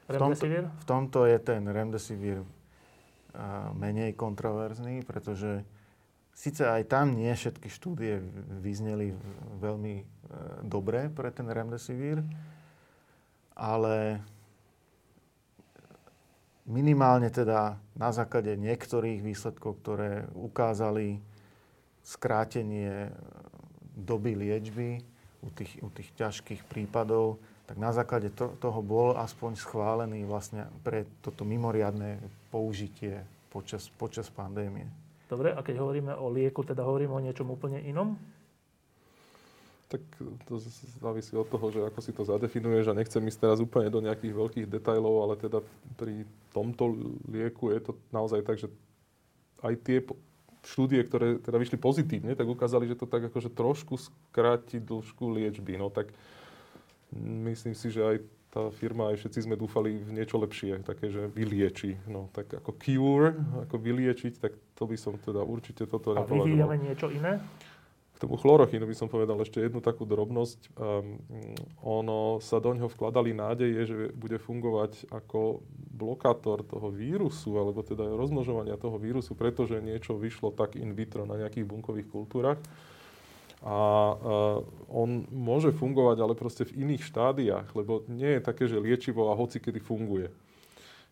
V 0.09 0.17
tomto, 0.17 0.45
v 0.49 0.85
tomto 0.85 1.19
je 1.29 1.37
ten 1.39 1.61
remdesivir 1.65 2.41
menej 3.77 4.17
kontroverzný, 4.17 5.05
pretože 5.05 5.63
Sice 6.39 6.71
aj 6.71 6.87
tam 6.87 7.19
nie 7.19 7.35
všetky 7.35 7.67
štúdie 7.67 8.23
vyzneli 8.63 9.11
veľmi 9.59 9.93
e, 9.99 10.03
dobre 10.63 11.11
pre 11.11 11.35
ten 11.35 11.43
remdesivir, 11.51 12.23
ale 13.59 14.23
minimálne 16.69 17.33
teda 17.33 17.81
na 17.97 18.09
základe 18.13 18.53
niektorých 18.53 19.25
výsledkov, 19.25 19.81
ktoré 19.81 20.29
ukázali 20.37 21.17
skrátenie 22.05 23.09
doby 23.97 24.37
liečby 24.37 25.01
u 25.41 25.49
tých, 25.51 25.81
u 25.81 25.89
tých 25.89 26.09
ťažkých 26.15 26.63
prípadov, 26.69 27.41
tak 27.65 27.77
na 27.77 27.93
základe 27.93 28.33
to, 28.33 28.53
toho 28.57 28.79
bol 28.81 29.17
aspoň 29.17 29.57
schválený 29.57 30.25
vlastne 30.25 30.69
pre 30.85 31.05
toto 31.21 31.45
mimoriadné 31.45 32.21
použitie 32.49 33.21
počas, 33.49 33.89
počas 33.93 34.29
pandémie. 34.29 34.89
Dobre, 35.29 35.53
a 35.53 35.61
keď 35.61 35.77
hovoríme 35.77 36.13
o 36.17 36.33
lieku, 36.33 36.65
teda 36.65 36.81
hovoríme 36.81 37.13
o 37.13 37.21
niečom 37.21 37.45
úplne 37.53 37.77
inom? 37.85 38.17
Tak 39.89 40.05
to 40.45 40.61
závisí 41.01 41.33
od 41.33 41.49
toho, 41.49 41.73
že 41.73 41.81
ako 41.81 41.99
si 42.05 42.13
to 42.13 42.21
zadefinuješ 42.21 42.93
a 42.93 42.97
nechcem 42.97 43.25
ísť 43.25 43.41
teraz 43.41 43.57
úplne 43.57 43.89
do 43.89 44.05
nejakých 44.05 44.37
veľkých 44.37 44.67
detajlov, 44.69 45.25
ale 45.25 45.33
teda 45.33 45.65
pri 45.97 46.29
tomto 46.53 46.93
lieku 47.25 47.73
je 47.73 47.89
to 47.89 47.91
naozaj 48.13 48.45
tak, 48.45 48.61
že 48.61 48.69
aj 49.65 49.73
tie 49.81 49.97
štúdie, 50.61 51.01
ktoré 51.01 51.41
teda 51.41 51.57
vyšli 51.57 51.81
pozitívne, 51.81 52.37
tak 52.37 52.45
ukázali, 52.45 52.85
že 52.85 53.01
to 53.01 53.09
tak 53.09 53.33
akože 53.33 53.49
trošku 53.49 53.97
skráti 53.97 54.77
dĺžku 54.77 55.25
liečby. 55.25 55.81
No 55.81 55.89
tak 55.89 56.13
myslím 57.17 57.73
si, 57.73 57.89
že 57.89 58.05
aj 58.05 58.17
tá 58.49 58.69
firma, 58.73 59.13
aj 59.13 59.21
všetci 59.21 59.45
sme 59.45 59.55
dúfali 59.57 60.01
v 60.01 60.21
niečo 60.21 60.41
lepšie, 60.41 60.81
také, 60.81 61.13
že 61.13 61.29
vylieči. 61.29 62.01
No, 62.09 62.33
tak 62.33 62.49
ako 62.49 62.73
cure, 62.81 63.37
ako 63.61 63.75
vyliečiť, 63.77 64.41
tak 64.41 64.57
to 64.73 64.89
by 64.89 64.97
som 64.97 65.21
teda 65.21 65.45
určite 65.45 65.85
toto 65.85 66.17
A 66.17 66.25
vyvíjame 66.25 66.81
niečo 66.81 67.13
iné? 67.13 67.37
K 68.19 68.27
tomu 68.27 68.35
chlorochínu 68.35 68.83
by 68.83 68.95
som 68.99 69.07
povedal 69.07 69.39
ešte 69.39 69.63
jednu 69.63 69.79
takú 69.79 70.03
drobnosť. 70.03 70.75
Um, 70.75 71.23
ono 71.79 72.43
sa 72.43 72.59
do 72.59 72.75
ňoho 72.75 72.91
vkladali 72.91 73.31
nádeje, 73.31 73.79
že 73.87 73.97
bude 74.11 74.35
fungovať 74.35 75.07
ako 75.07 75.63
blokátor 75.71 76.67
toho 76.67 76.91
vírusu, 76.91 77.55
alebo 77.55 77.79
teda 77.79 78.03
rozmnožovania 78.11 78.75
toho 78.75 78.99
vírusu, 78.99 79.39
pretože 79.39 79.79
niečo 79.79 80.19
vyšlo 80.19 80.51
tak 80.51 80.75
in 80.75 80.91
vitro 80.91 81.23
na 81.23 81.39
nejakých 81.39 81.63
bunkových 81.63 82.11
kultúrach 82.11 82.59
a 83.59 83.75
uh, 84.15 84.59
on 84.87 85.27
môže 85.31 85.75
fungovať, 85.75 86.17
ale 86.23 86.35
proste 86.35 86.63
v 86.63 86.87
iných 86.87 87.03
štádiách, 87.03 87.75
lebo 87.75 88.07
nie 88.07 88.39
je 88.39 88.41
také, 88.43 88.71
že 88.71 88.79
liečivo 88.79 89.31
a 89.31 89.35
hoci 89.35 89.59
kedy 89.59 89.83
funguje. 89.83 90.31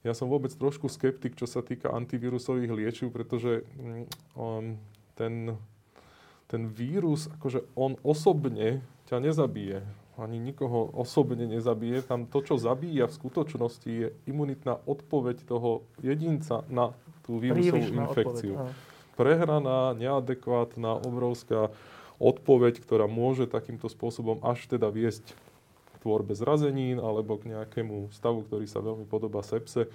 Ja 0.07 0.15
som 0.15 0.31
vôbec 0.31 0.55
trošku 0.55 0.87
skeptik, 0.87 1.35
čo 1.35 1.43
sa 1.43 1.59
týka 1.59 1.91
antivírusových 1.91 2.71
liečiv, 2.71 3.11
pretože 3.11 3.67
um, 4.35 4.79
ten, 5.19 5.59
ten 6.47 6.71
vírus, 6.71 7.27
akože 7.39 7.67
on 7.75 7.99
osobne 8.03 8.79
ťa 9.11 9.19
nezabije. 9.19 9.83
Ani 10.17 10.41
nikoho 10.41 10.89
osobne 10.97 11.45
nezabije. 11.45 12.01
Tam 12.01 12.25
to, 12.25 12.41
čo 12.41 12.57
zabíja 12.57 13.05
v 13.05 13.17
skutočnosti, 13.21 13.91
je 13.91 14.07
imunitná 14.25 14.81
odpoveď 14.89 15.45
toho 15.45 15.85
jedinca 16.01 16.65
na 16.71 16.97
tú 17.21 17.37
vírusovú 17.37 17.85
infekciu. 17.85 18.55
Odpoveď, 18.57 18.95
Prehraná, 19.17 19.97
neadekvátna, 19.97 21.01
obrovská 21.01 21.73
odpoveď, 22.21 22.81
ktorá 22.81 23.05
môže 23.09 23.49
takýmto 23.49 23.89
spôsobom 23.89 24.41
až 24.45 24.65
teda 24.69 24.89
viesť 24.93 25.33
k 25.33 25.95
tvorbe 26.05 26.33
zrazenín 26.37 27.01
alebo 27.01 27.37
k 27.37 27.53
nejakému 27.53 28.13
stavu, 28.13 28.45
ktorý 28.45 28.65
sa 28.69 28.81
veľmi 28.81 29.09
podobá 29.09 29.41
sepse. 29.41 29.89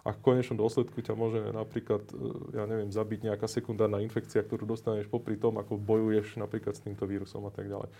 A 0.00 0.16
v 0.16 0.22
konečnom 0.24 0.56
dôsledku 0.56 1.04
ťa 1.04 1.12
môže 1.12 1.40
napríklad, 1.52 2.00
e, 2.08 2.56
ja 2.56 2.64
neviem, 2.64 2.88
zabiť 2.88 3.28
nejaká 3.28 3.44
sekundárna 3.44 4.00
infekcia, 4.00 4.40
ktorú 4.40 4.64
dostaneš 4.64 5.12
popri 5.12 5.36
tom, 5.36 5.60
ako 5.60 5.76
bojuješ 5.76 6.40
napríklad 6.40 6.72
s 6.72 6.84
týmto 6.84 7.04
vírusom 7.04 7.44
a 7.44 7.52
tak 7.52 7.68
ďalej. 7.68 7.92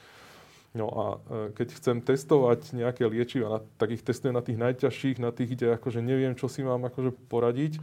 No 0.72 0.86
a 0.88 1.04
e, 1.04 1.18
keď 1.52 1.68
chcem 1.76 1.96
testovať 2.00 2.72
nejaké 2.72 3.04
liečiva, 3.04 3.60
tak 3.76 3.92
ich 3.92 4.00
testujem 4.00 4.32
na 4.32 4.40
tých 4.40 4.56
najťažších, 4.56 5.20
na 5.20 5.34
tých, 5.34 5.58
kde 5.58 5.76
akože 5.76 6.00
neviem, 6.00 6.32
čo 6.38 6.48
si 6.48 6.64
mám 6.64 6.88
akože 6.88 7.12
poradiť. 7.28 7.82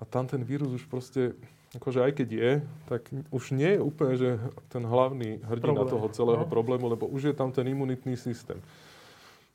A 0.00 0.08
tam 0.08 0.24
ten 0.24 0.40
vírus 0.42 0.72
už 0.72 0.88
proste 0.88 1.36
akože 1.72 2.04
aj 2.04 2.12
keď 2.20 2.28
je, 2.28 2.52
tak 2.84 3.02
už 3.32 3.56
nie 3.56 3.76
je 3.76 3.80
úplne, 3.80 4.14
že 4.20 4.30
ten 4.68 4.84
hlavný 4.84 5.40
hrdina 5.40 5.82
Problém. 5.82 5.92
toho 5.92 6.06
celého 6.12 6.44
no. 6.44 6.50
problému, 6.50 6.84
lebo 6.88 7.08
už 7.08 7.32
je 7.32 7.34
tam 7.34 7.48
ten 7.48 7.64
imunitný 7.64 8.16
systém. 8.16 8.60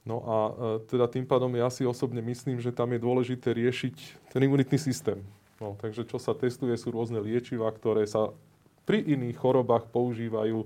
No 0.07 0.23
a 0.23 0.37
e, 0.39 0.51
teda 0.87 1.11
tým 1.11 1.27
pádom 1.27 1.51
ja 1.51 1.67
si 1.67 1.83
osobne 1.83 2.23
myslím, 2.23 2.63
že 2.63 2.71
tam 2.71 2.95
je 2.95 3.03
dôležité 3.03 3.51
riešiť 3.51 3.95
ten 4.31 4.39
imunitný 4.39 4.79
systém. 4.79 5.19
No, 5.59 5.75
takže 5.75 6.07
čo 6.07 6.15
sa 6.15 6.31
testuje, 6.31 6.71
sú 6.79 6.95
rôzne 6.95 7.19
liečiva, 7.19 7.67
ktoré 7.75 8.07
sa 8.07 8.31
pri 8.87 9.03
iných 9.03 9.35
chorobách 9.35 9.91
používajú 9.91 10.63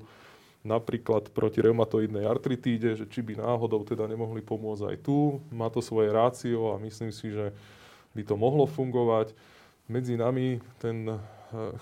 napríklad 0.62 1.34
proti 1.34 1.58
reumatoidnej 1.58 2.22
artritíde, 2.22 2.94
že 2.94 3.10
či 3.10 3.26
by 3.26 3.42
náhodou 3.42 3.82
teda 3.82 4.06
nemohli 4.06 4.46
pomôcť 4.46 4.94
aj 4.94 4.98
tu. 5.02 5.42
Má 5.50 5.74
to 5.74 5.82
svoje 5.82 6.14
rácio 6.14 6.70
a 6.70 6.78
myslím 6.78 7.10
si, 7.10 7.34
že 7.34 7.50
by 8.14 8.22
to 8.22 8.38
mohlo 8.38 8.70
fungovať. 8.70 9.34
Medzi 9.90 10.22
nami 10.22 10.62
ten 10.78 11.18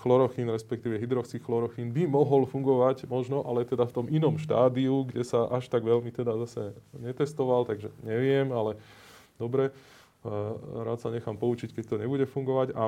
chlorochín, 0.01 0.49
respektíve 0.49 0.97
hydroxychlorochín 0.97 1.93
by 1.93 2.09
mohol 2.09 2.49
fungovať 2.49 3.05
možno, 3.05 3.45
ale 3.45 3.65
teda 3.65 3.85
v 3.85 3.95
tom 3.95 4.05
inom 4.09 4.41
štádiu, 4.41 5.05
kde 5.05 5.21
sa 5.21 5.45
až 5.49 5.69
tak 5.69 5.85
veľmi 5.85 6.09
teda 6.09 6.33
zase 6.45 6.73
netestoval, 6.97 7.69
takže 7.69 7.93
neviem, 8.01 8.49
ale 8.49 8.81
dobre, 9.37 9.69
rád 10.73 10.99
sa 10.99 11.13
nechám 11.13 11.37
poučiť, 11.37 11.71
keď 11.71 11.83
to 11.85 11.95
nebude 12.01 12.25
fungovať 12.25 12.73
a, 12.73 12.83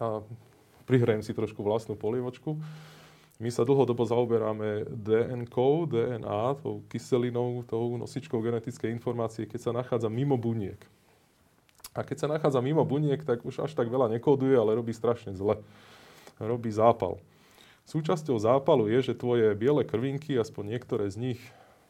a 0.00 0.06
prihrajem 0.86 1.26
si 1.26 1.36
trošku 1.36 1.60
vlastnú 1.60 1.98
polievočku. 1.98 2.56
My 3.42 3.50
sa 3.50 3.66
dlhodobo 3.66 4.06
zaoberáme 4.06 4.86
DNK, 4.94 5.56
DNA, 5.90 6.42
tou 6.62 6.86
kyselinou, 6.86 7.66
tou 7.66 7.98
nosičkou 7.98 8.38
genetickej 8.38 8.94
informácie, 8.94 9.50
keď 9.50 9.60
sa 9.60 9.72
nachádza 9.74 10.06
mimo 10.06 10.38
buniek. 10.38 10.78
A 11.94 12.02
keď 12.02 12.26
sa 12.26 12.30
nachádza 12.30 12.58
mimo 12.58 12.82
buniek, 12.82 13.22
tak 13.22 13.46
už 13.46 13.70
až 13.70 13.72
tak 13.78 13.86
veľa 13.86 14.10
nekóduje, 14.10 14.58
ale 14.58 14.74
robí 14.74 14.90
strašne 14.90 15.30
zle. 15.38 15.62
Robí 16.42 16.68
zápal. 16.74 17.22
Súčasťou 17.86 18.34
zápalu 18.40 18.90
je, 18.90 19.12
že 19.12 19.14
tvoje 19.14 19.54
biele 19.54 19.86
krvinky, 19.86 20.34
aspoň 20.34 20.74
niektoré 20.74 21.06
z 21.06 21.16
nich, 21.20 21.40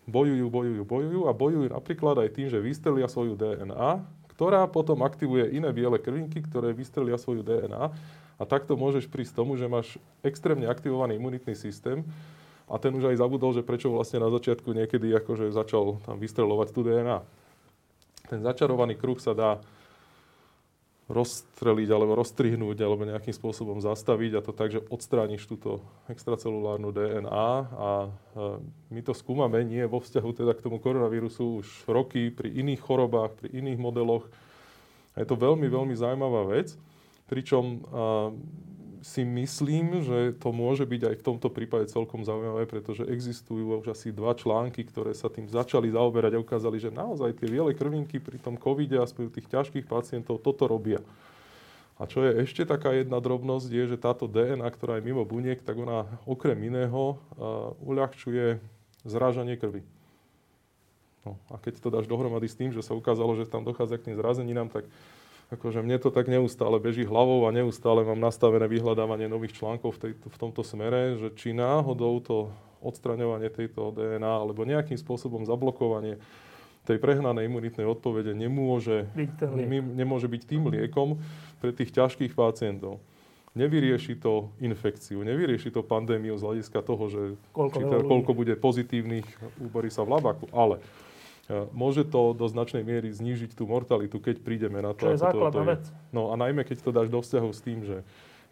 bojujú, 0.04 0.46
bojujú, 0.52 0.82
bojujú 0.84 1.20
a 1.24 1.32
bojujú 1.32 1.66
napríklad 1.72 2.20
aj 2.20 2.28
tým, 2.36 2.48
že 2.52 2.60
vystrelia 2.60 3.08
svoju 3.08 3.38
DNA, 3.38 4.04
ktorá 4.34 4.66
potom 4.68 5.00
aktivuje 5.06 5.54
iné 5.54 5.70
biele 5.72 5.96
krvinky, 5.96 6.44
ktoré 6.44 6.76
vystrelia 6.76 7.16
svoju 7.16 7.46
DNA 7.46 7.94
a 8.34 8.42
takto 8.42 8.74
môžeš 8.74 9.06
prísť 9.06 9.38
tomu, 9.38 9.54
že 9.54 9.70
máš 9.70 9.96
extrémne 10.26 10.66
aktivovaný 10.66 11.16
imunitný 11.16 11.54
systém 11.54 12.02
a 12.66 12.74
ten 12.82 12.90
už 12.90 13.14
aj 13.14 13.20
zabudol, 13.22 13.54
že 13.54 13.62
prečo 13.62 13.94
vlastne 13.94 14.18
na 14.18 14.28
začiatku 14.28 14.74
niekedy 14.74 15.14
akože 15.14 15.54
začal 15.54 16.02
tam 16.02 16.18
vystrelovať 16.18 16.74
tú 16.74 16.82
DNA. 16.82 17.22
Ten 18.26 18.40
začarovaný 18.42 18.98
kruh 18.98 19.20
sa 19.22 19.36
dá 19.36 19.62
rozstreliť 21.04 21.88
alebo 21.92 22.16
rozstrihnúť 22.16 22.78
alebo 22.80 23.04
nejakým 23.04 23.36
spôsobom 23.36 23.76
zastaviť 23.76 24.40
a 24.40 24.44
to 24.44 24.56
tak, 24.56 24.72
že 24.72 24.80
odstrániš 24.88 25.44
túto 25.44 25.84
extracelulárnu 26.08 26.96
DNA 26.96 27.48
a 27.76 28.08
my 28.88 29.00
to 29.04 29.12
skúmame 29.12 29.60
nie 29.68 29.84
vo 29.84 30.00
vzťahu 30.00 30.30
teda 30.32 30.56
k 30.56 30.64
tomu 30.64 30.80
koronavírusu 30.80 31.60
už 31.60 31.68
roky 31.84 32.32
pri 32.32 32.48
iných 32.56 32.80
chorobách, 32.80 33.36
pri 33.36 33.52
iných 33.52 33.76
modeloch. 33.76 34.24
A 35.12 35.22
je 35.22 35.28
to 35.28 35.36
veľmi, 35.36 35.68
veľmi 35.68 35.92
zaujímavá 35.92 36.48
vec, 36.48 36.72
pričom 37.28 37.84
si 39.04 39.20
myslím, 39.20 40.00
že 40.00 40.32
to 40.40 40.48
môže 40.48 40.88
byť 40.88 41.02
aj 41.12 41.14
v 41.20 41.26
tomto 41.28 41.52
prípade 41.52 41.92
celkom 41.92 42.24
zaujímavé, 42.24 42.64
pretože 42.64 43.04
existujú 43.04 43.84
už 43.84 43.92
asi 43.92 44.08
dva 44.08 44.32
články, 44.32 44.80
ktoré 44.80 45.12
sa 45.12 45.28
tým 45.28 45.44
začali 45.44 45.92
zaoberať 45.92 46.40
a 46.40 46.42
ukázali, 46.42 46.80
že 46.80 46.88
naozaj 46.88 47.36
tie 47.36 47.52
biele 47.52 47.76
krvinky 47.76 48.16
pri 48.16 48.40
tom 48.40 48.56
covide, 48.56 48.96
aspoň 48.96 49.28
u 49.28 49.32
tých 49.36 49.52
ťažkých 49.52 49.84
pacientov, 49.84 50.40
toto 50.40 50.64
robia. 50.64 51.04
A 52.00 52.08
čo 52.08 52.24
je 52.24 52.48
ešte 52.48 52.64
taká 52.64 52.96
jedna 52.96 53.20
drobnosť, 53.20 53.68
je, 53.68 53.84
že 53.94 54.00
táto 54.00 54.24
DNA, 54.24 54.66
ktorá 54.72 54.98
je 54.98 55.06
mimo 55.06 55.22
buniek, 55.28 55.60
tak 55.60 55.76
ona 55.76 56.08
okrem 56.24 56.56
iného 56.64 57.14
uh, 57.14 57.76
uľahčuje 57.84 58.58
zrážanie 59.04 59.60
krvi. 59.60 59.84
No, 61.28 61.36
a 61.52 61.60
keď 61.60 61.76
to 61.80 61.92
dáš 61.92 62.08
dohromady 62.08 62.48
s 62.48 62.56
tým, 62.56 62.72
že 62.72 62.80
sa 62.80 62.96
ukázalo, 62.96 63.36
že 63.36 63.48
tam 63.48 63.68
dochádza 63.68 64.00
k 64.00 64.10
tým 64.10 64.16
zrazeninám, 64.16 64.72
tak 64.72 64.88
akože 65.52 65.84
mne 65.84 66.00
to 66.00 66.08
tak 66.08 66.30
neustále 66.30 66.80
beží 66.80 67.04
hlavou 67.04 67.44
a 67.44 67.52
neustále 67.52 68.06
mám 68.06 68.20
nastavené 68.20 68.64
vyhľadávanie 68.64 69.28
nových 69.28 69.60
článkov 69.60 70.00
v, 70.00 70.10
tejto, 70.10 70.26
v 70.30 70.36
tomto 70.40 70.62
smere, 70.64 71.20
že 71.20 71.28
či 71.36 71.52
náhodou 71.52 72.20
to 72.24 72.36
odstraňovanie 72.84 73.48
tejto 73.48 73.96
DNA 73.96 74.28
alebo 74.44 74.68
nejakým 74.68 74.96
spôsobom 75.00 75.48
zablokovanie 75.48 76.20
tej 76.84 77.00
prehnanej 77.00 77.48
imunitnej 77.48 77.88
odpovede 77.88 78.36
nemôže 78.36 79.08
byť, 79.16 79.40
nemôže 79.96 80.28
byť 80.28 80.42
tým 80.44 80.68
liekom 80.68 81.16
pre 81.58 81.72
tých 81.72 81.96
ťažkých 81.96 82.36
pacientov. 82.36 83.00
Nevyrieši 83.56 84.18
to 84.20 84.52
infekciu, 84.60 85.22
nevyrieši 85.24 85.72
to 85.72 85.80
pandémiu 85.80 86.36
z 86.36 86.42
hľadiska 86.42 86.82
toho, 86.84 87.04
že 87.08 87.20
koľko, 87.54 87.78
či 87.78 87.82
teda, 87.86 88.04
koľko 88.04 88.30
bude 88.34 88.54
pozitívnych 88.58 89.24
úborí 89.62 89.88
sa 89.88 90.04
v 90.04 90.18
labaku, 90.18 90.50
ale 90.52 90.82
Môže 91.76 92.08
to 92.08 92.32
do 92.32 92.48
značnej 92.48 92.80
miery 92.80 93.12
znížiť 93.12 93.52
tú 93.52 93.68
mortalitu, 93.68 94.16
keď 94.16 94.40
prídeme 94.40 94.80
na 94.80 94.96
to. 94.96 95.12
Čo 95.12 95.12
je 95.12 95.24
základná 95.24 95.76
vec. 95.76 95.84
No 96.08 96.32
a 96.32 96.40
najmä, 96.40 96.64
keď 96.64 96.80
to 96.80 96.90
dáš 96.90 97.12
do 97.12 97.20
vzťahu 97.20 97.50
s 97.52 97.60
tým, 97.60 97.84
že 97.84 98.00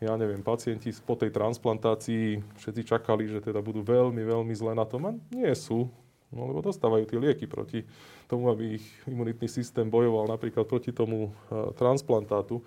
ja 0.02 0.12
neviem, 0.18 0.42
pacienti 0.42 0.90
po 1.06 1.14
tej 1.14 1.30
transplantácii 1.30 2.42
všetci 2.58 2.82
čakali, 2.84 3.30
že 3.30 3.38
teda 3.38 3.62
budú 3.62 3.86
veľmi, 3.86 4.20
veľmi 4.20 4.52
zle 4.52 4.74
na 4.74 4.82
tom 4.82 5.08
a 5.08 5.10
nie 5.30 5.54
sú. 5.54 5.88
No, 6.32 6.48
lebo 6.48 6.64
dostávajú 6.64 7.04
tie 7.04 7.20
lieky 7.20 7.44
proti 7.44 7.84
tomu, 8.24 8.48
aby 8.48 8.80
ich 8.80 8.86
imunitný 9.04 9.46
systém 9.52 9.84
bojoval 9.84 10.32
napríklad 10.32 10.64
proti 10.64 10.88
tomu 10.88 11.28
uh, 11.28 11.70
transplantátu. 11.76 12.64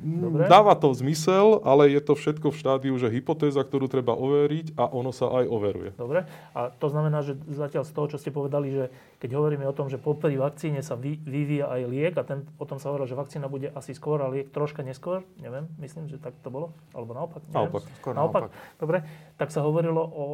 Dobre. 0.00 0.48
Dáva 0.48 0.72
to 0.80 0.96
zmysel, 0.96 1.60
ale 1.60 1.92
je 1.92 2.00
to 2.00 2.16
všetko 2.16 2.48
v 2.48 2.56
štádiu, 2.56 2.94
že 2.96 3.12
hypotéza, 3.12 3.60
ktorú 3.60 3.84
treba 3.84 4.16
overiť 4.16 4.72
a 4.80 4.88
ono 4.88 5.12
sa 5.12 5.28
aj 5.28 5.44
overuje. 5.44 5.90
Dobre. 5.92 6.24
A 6.56 6.72
to 6.72 6.88
znamená, 6.88 7.20
že 7.20 7.36
zatiaľ 7.52 7.84
z 7.84 7.92
toho, 7.92 8.06
čo 8.08 8.16
ste 8.16 8.32
povedali, 8.32 8.72
že 8.72 8.84
keď 9.20 9.36
hovoríme 9.36 9.68
o 9.68 9.76
tom, 9.76 9.92
že 9.92 10.00
popri 10.00 10.40
vakcíne 10.40 10.80
sa 10.80 10.96
vy, 10.96 11.20
vyvíja 11.20 11.68
aj 11.68 11.82
liek 11.84 12.14
a 12.16 12.24
ten, 12.24 12.48
o 12.56 12.64
tom 12.64 12.80
sa 12.80 12.88
hovorilo, 12.88 13.12
že 13.12 13.18
vakcína 13.18 13.52
bude 13.52 13.68
asi 13.76 13.92
skôr 13.92 14.24
a 14.24 14.32
liek 14.32 14.48
troška 14.48 14.80
neskôr, 14.80 15.20
neviem, 15.36 15.68
myslím, 15.84 16.08
že 16.08 16.16
tak 16.16 16.32
to 16.40 16.48
bolo, 16.48 16.72
alebo 16.96 17.12
naopak. 17.12 17.44
Neviem. 17.44 17.56
Naopak. 17.60 17.82
Skôr 18.00 18.12
naopak. 18.16 18.42
naopak. 18.48 18.80
Dobre. 18.80 18.98
Tak 19.36 19.48
sa 19.52 19.60
hovorilo 19.60 20.00
o, 20.00 20.24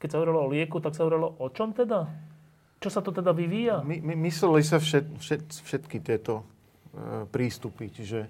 keď 0.00 0.08
sa 0.08 0.16
hovorilo 0.24 0.40
o 0.40 0.48
lieku, 0.48 0.80
tak 0.80 0.96
sa 0.96 1.04
hovorilo 1.04 1.36
o 1.36 1.46
čom 1.52 1.76
teda? 1.76 2.08
Čo 2.80 2.88
sa 2.88 3.04
to 3.04 3.12
teda 3.12 3.36
vyvíja? 3.36 3.84
My, 3.84 4.00
my 4.00 4.14
mysleli 4.26 4.64
sa 4.64 4.80
všet, 4.80 5.20
všet, 5.20 5.42
všetky 5.62 6.02
tieto 6.02 6.42
e, 6.96 7.28
prístupy, 7.30 7.92
čiže 7.92 8.26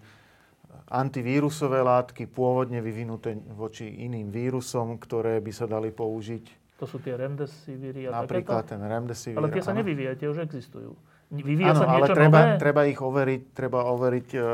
antivírusové 0.93 1.81
látky 1.81 2.29
pôvodne 2.29 2.85
vyvinuté 2.85 3.37
voči 3.57 3.89
iným 3.89 4.29
vírusom, 4.29 5.01
ktoré 5.01 5.41
by 5.41 5.53
sa 5.53 5.65
dali 5.65 5.89
použiť. 5.89 6.77
To 6.83 6.85
sú 6.85 6.99
tie 6.99 7.15
remdesiviry 7.15 8.11
a 8.11 8.25
Napríklad 8.25 8.67
takéto? 8.67 8.73
ten 8.77 8.81
remdesivir. 8.83 9.39
Ale 9.39 9.49
tie 9.55 9.63
sa 9.63 9.73
nevyvíjajú, 9.73 10.15
tie 10.19 10.29
už 10.29 10.39
existujú. 10.43 10.93
Vyvíja 11.33 11.73
ano, 11.73 11.81
sa 11.81 11.87
niečo 11.89 11.97
ale 11.97 12.07
treba, 12.13 12.41
nové? 12.45 12.53
treba 12.61 12.83
ich 12.85 13.01
overiť, 13.01 13.43
treba 13.57 13.81
overiť, 13.89 14.29
e, 14.37 14.49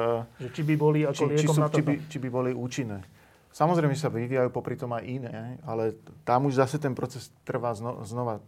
že 0.47 0.49
či 0.55 0.63
by 0.63 0.75
boli 0.79 1.01
ako 1.03 1.25
či, 1.35 1.43
či, 1.43 1.47
sú, 1.51 1.59
na 1.59 1.67
či, 1.67 1.83
by, 1.83 1.95
či 2.07 2.19
by 2.23 2.29
boli 2.31 2.51
účinné. 2.55 3.03
Samozrejme 3.49 3.99
sa 3.99 4.07
vyvíjajú 4.07 4.55
popri 4.55 4.79
tom 4.79 4.95
aj 4.95 5.03
iné, 5.03 5.59
ale 5.67 5.99
tam 6.23 6.47
už 6.47 6.63
zase 6.63 6.79
ten 6.79 6.95
proces 6.95 7.35
trvá 7.43 7.75
zno, 7.75 8.07
znova 8.07 8.39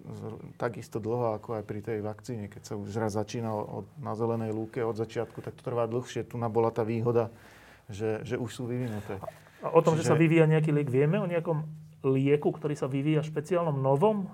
takisto 0.55 1.02
dlho, 1.02 1.34
ako 1.34 1.59
aj 1.59 1.64
pri 1.66 1.80
tej 1.82 1.98
vakcíne. 2.05 2.47
Keď 2.47 2.62
sa 2.62 2.74
už 2.78 2.94
raz 2.94 3.18
začína 3.18 3.51
od, 3.51 3.90
na 3.98 4.14
zelenej 4.14 4.55
lúke 4.55 4.78
od 4.84 4.94
začiatku, 4.94 5.42
tak 5.42 5.59
to 5.59 5.66
trvá 5.66 5.90
dlhšie. 5.90 6.22
Tu 6.22 6.38
bola 6.38 6.70
tá 6.70 6.86
výhoda, 6.86 7.32
že, 7.90 8.22
že 8.22 8.38
už 8.38 8.50
sú 8.50 8.64
vyvinuté. 8.70 9.18
A 9.60 9.74
o 9.74 9.80
tom, 9.84 9.98
Čiže... 9.98 10.08
že 10.08 10.10
sa 10.10 10.16
vyvíja 10.16 10.46
nejaký 10.48 10.70
liek, 10.72 10.88
vieme 10.88 11.20
o 11.20 11.26
nejakom 11.28 11.66
lieku, 12.06 12.48
ktorý 12.54 12.72
sa 12.72 12.88
vyvíja 12.88 13.20
špeciálnom 13.20 13.76
novom? 13.76 14.24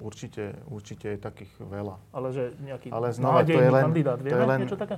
Určite, 0.00 0.56
určite 0.70 1.12
je 1.12 1.18
takých 1.20 1.52
veľa. 1.60 1.98
Ale 2.14 2.28
že 2.32 2.56
nejaký 2.62 2.88
Ale 2.88 3.12
znova, 3.12 3.44
to 3.44 3.52
je 3.52 3.68
len, 3.68 3.84
kandidát, 3.84 4.18
vieme 4.22 4.32
to 4.32 4.40
je 4.40 4.48
len, 4.48 4.58
niečo 4.64 4.78
také? 4.78 4.96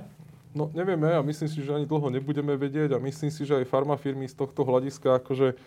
No 0.53 0.69
nevieme 0.69 1.09
a 1.17 1.25
myslím 1.25 1.49
si, 1.49 1.59
že 1.65 1.73
ani 1.73 1.89
dlho 1.89 2.13
nebudeme 2.13 2.53
vedieť 2.53 2.93
a 2.93 3.01
myslím 3.01 3.33
si, 3.33 3.41
že 3.41 3.57
aj 3.57 3.65
farmafirmy 3.67 4.29
z 4.29 4.37
tohto 4.37 4.61
hľadiska 4.61 5.17
akože 5.17 5.57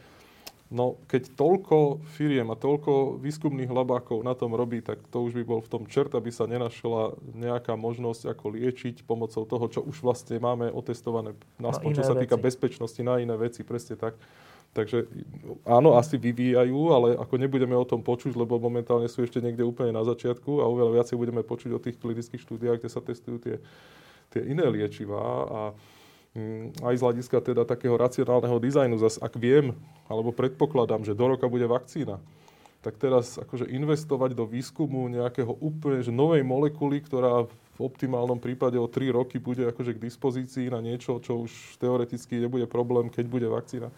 No, 0.67 0.99
keď 1.07 1.31
toľko 1.39 2.03
firiem 2.19 2.51
a 2.51 2.59
toľko 2.59 3.23
výskumných 3.23 3.71
labákov 3.71 4.27
na 4.27 4.35
tom 4.35 4.51
robí, 4.51 4.83
tak 4.83 4.99
to 5.15 5.23
už 5.23 5.39
by 5.39 5.45
bol 5.47 5.61
v 5.63 5.71
tom 5.71 5.83
čert, 5.87 6.11
aby 6.19 6.35
sa 6.35 6.51
nenašla 6.51 7.15
nejaká 7.39 7.79
možnosť, 7.79 8.35
ako 8.35 8.59
liečiť 8.59 9.07
pomocou 9.07 9.47
toho, 9.47 9.67
čo 9.71 9.81
už 9.87 10.03
vlastne 10.03 10.43
máme 10.43 10.67
otestované, 10.75 11.39
aspoň 11.63 11.91
čo 11.95 12.03
sa 12.03 12.19
veci. 12.19 12.27
týka 12.27 12.35
bezpečnosti 12.35 12.99
na 12.99 13.23
iné 13.23 13.39
veci, 13.39 13.63
presne 13.63 13.95
tak. 13.95 14.19
Takže 14.75 15.07
áno, 15.65 15.95
asi 15.95 16.19
vyvíjajú, 16.19 16.81
ale 16.91 17.09
ako 17.15 17.35
nebudeme 17.39 17.79
o 17.79 17.87
tom 17.87 18.03
počuť, 18.03 18.35
lebo 18.35 18.59
momentálne 18.59 19.07
sú 19.07 19.23
ešte 19.23 19.39
niekde 19.39 19.63
úplne 19.63 19.95
na 19.95 20.03
začiatku 20.03 20.61
a 20.61 20.69
oveľa 20.69 21.01
viacej 21.01 21.17
budeme 21.17 21.47
počuť 21.47 21.71
o 21.73 21.81
tých 21.81 21.97
klinických 21.97 22.43
štúdiách, 22.43 22.83
kde 22.83 22.91
sa 22.91 23.01
testujú 23.01 23.39
tie, 23.39 23.57
tie 24.35 24.43
iné 24.51 24.67
liečivá. 24.67 25.23
A 25.47 25.61
aj 26.85 26.95
z 26.97 27.03
hľadiska 27.03 27.39
teda 27.41 27.63
takého 27.65 27.97
racionálneho 27.97 28.61
dizajnu, 28.61 28.97
zas 29.01 29.17
ak 29.19 29.37
viem, 29.41 29.73
alebo 30.07 30.31
predpokladám, 30.31 31.03
že 31.03 31.17
do 31.17 31.27
roka 31.33 31.49
bude 31.49 31.65
vakcína, 31.65 32.21
tak 32.85 33.01
teraz 33.01 33.41
akože 33.41 33.67
investovať 33.67 34.37
do 34.37 34.47
výskumu 34.47 35.11
nejakého 35.11 35.51
úplne 35.59 36.07
že 36.07 36.15
novej 36.15 36.47
molekuly, 36.47 37.03
ktorá 37.03 37.49
v 37.77 37.81
optimálnom 37.83 38.39
prípade 38.41 38.79
o 38.79 38.89
3 38.89 39.11
roky 39.13 39.37
bude 39.37 39.67
akože 39.69 39.97
k 39.97 40.03
dispozícii 40.07 40.71
na 40.71 40.81
niečo, 40.81 41.19
čo 41.21 41.45
už 41.45 41.77
teoreticky 41.83 42.41
nebude 42.41 42.65
problém, 42.65 43.11
keď 43.11 43.25
bude 43.27 43.49
vakcína. 43.51 43.91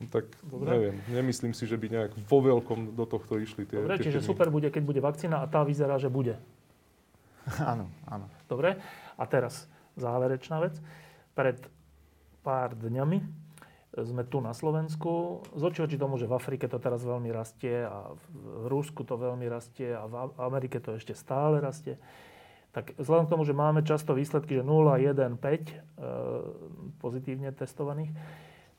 Tak 0.00 0.24
Dobre. 0.46 0.68
neviem, 0.72 0.96
nemyslím 1.12 1.52
si, 1.52 1.68
že 1.68 1.76
by 1.76 1.86
nejak 1.92 2.12
vo 2.24 2.40
veľkom 2.40 2.96
do 2.96 3.04
tohto 3.04 3.36
išli 3.36 3.68
tie 3.68 3.84
Dobre, 3.84 4.00
tie 4.00 4.08
čiže 4.08 4.24
firmy. 4.24 4.30
super 4.32 4.48
bude, 4.48 4.68
keď 4.72 4.82
bude 4.84 5.00
vakcína 5.04 5.44
a 5.44 5.46
tá 5.50 5.60
vyzerá, 5.60 6.00
že 6.00 6.08
bude. 6.08 6.40
Áno, 7.72 7.88
áno. 8.04 8.28
Dobre, 8.46 8.76
a 9.16 9.24
teraz 9.24 9.64
záverečná 9.96 10.60
vec 10.60 10.76
pred 11.34 11.58
pár 12.40 12.74
dňami 12.74 13.40
sme 13.90 14.22
tu 14.22 14.38
na 14.38 14.54
Slovensku. 14.54 15.42
Z 15.50 15.62
oči 15.66 15.80
oči 15.82 15.96
tomu, 15.98 16.14
že 16.14 16.30
v 16.30 16.38
Afrike 16.38 16.70
to 16.70 16.78
teraz 16.78 17.02
veľmi 17.02 17.26
rastie 17.34 17.82
a 17.82 18.14
v 18.14 18.70
Rusku 18.70 19.02
to 19.02 19.18
veľmi 19.18 19.50
rastie 19.50 19.90
a 19.90 20.06
v 20.06 20.30
Amerike 20.38 20.78
to 20.78 20.94
ešte 20.94 21.18
stále 21.18 21.58
rastie. 21.58 21.98
Tak 22.70 22.94
vzhľadom 23.02 23.26
k 23.26 23.32
tomu, 23.34 23.42
že 23.42 23.50
máme 23.50 23.82
často 23.82 24.14
výsledky, 24.14 24.54
že 24.54 24.62
0, 24.62 24.94
1, 24.94 25.10
5 25.10 25.42
e, 25.42 25.74
pozitívne 27.02 27.50
testovaných, 27.50 28.14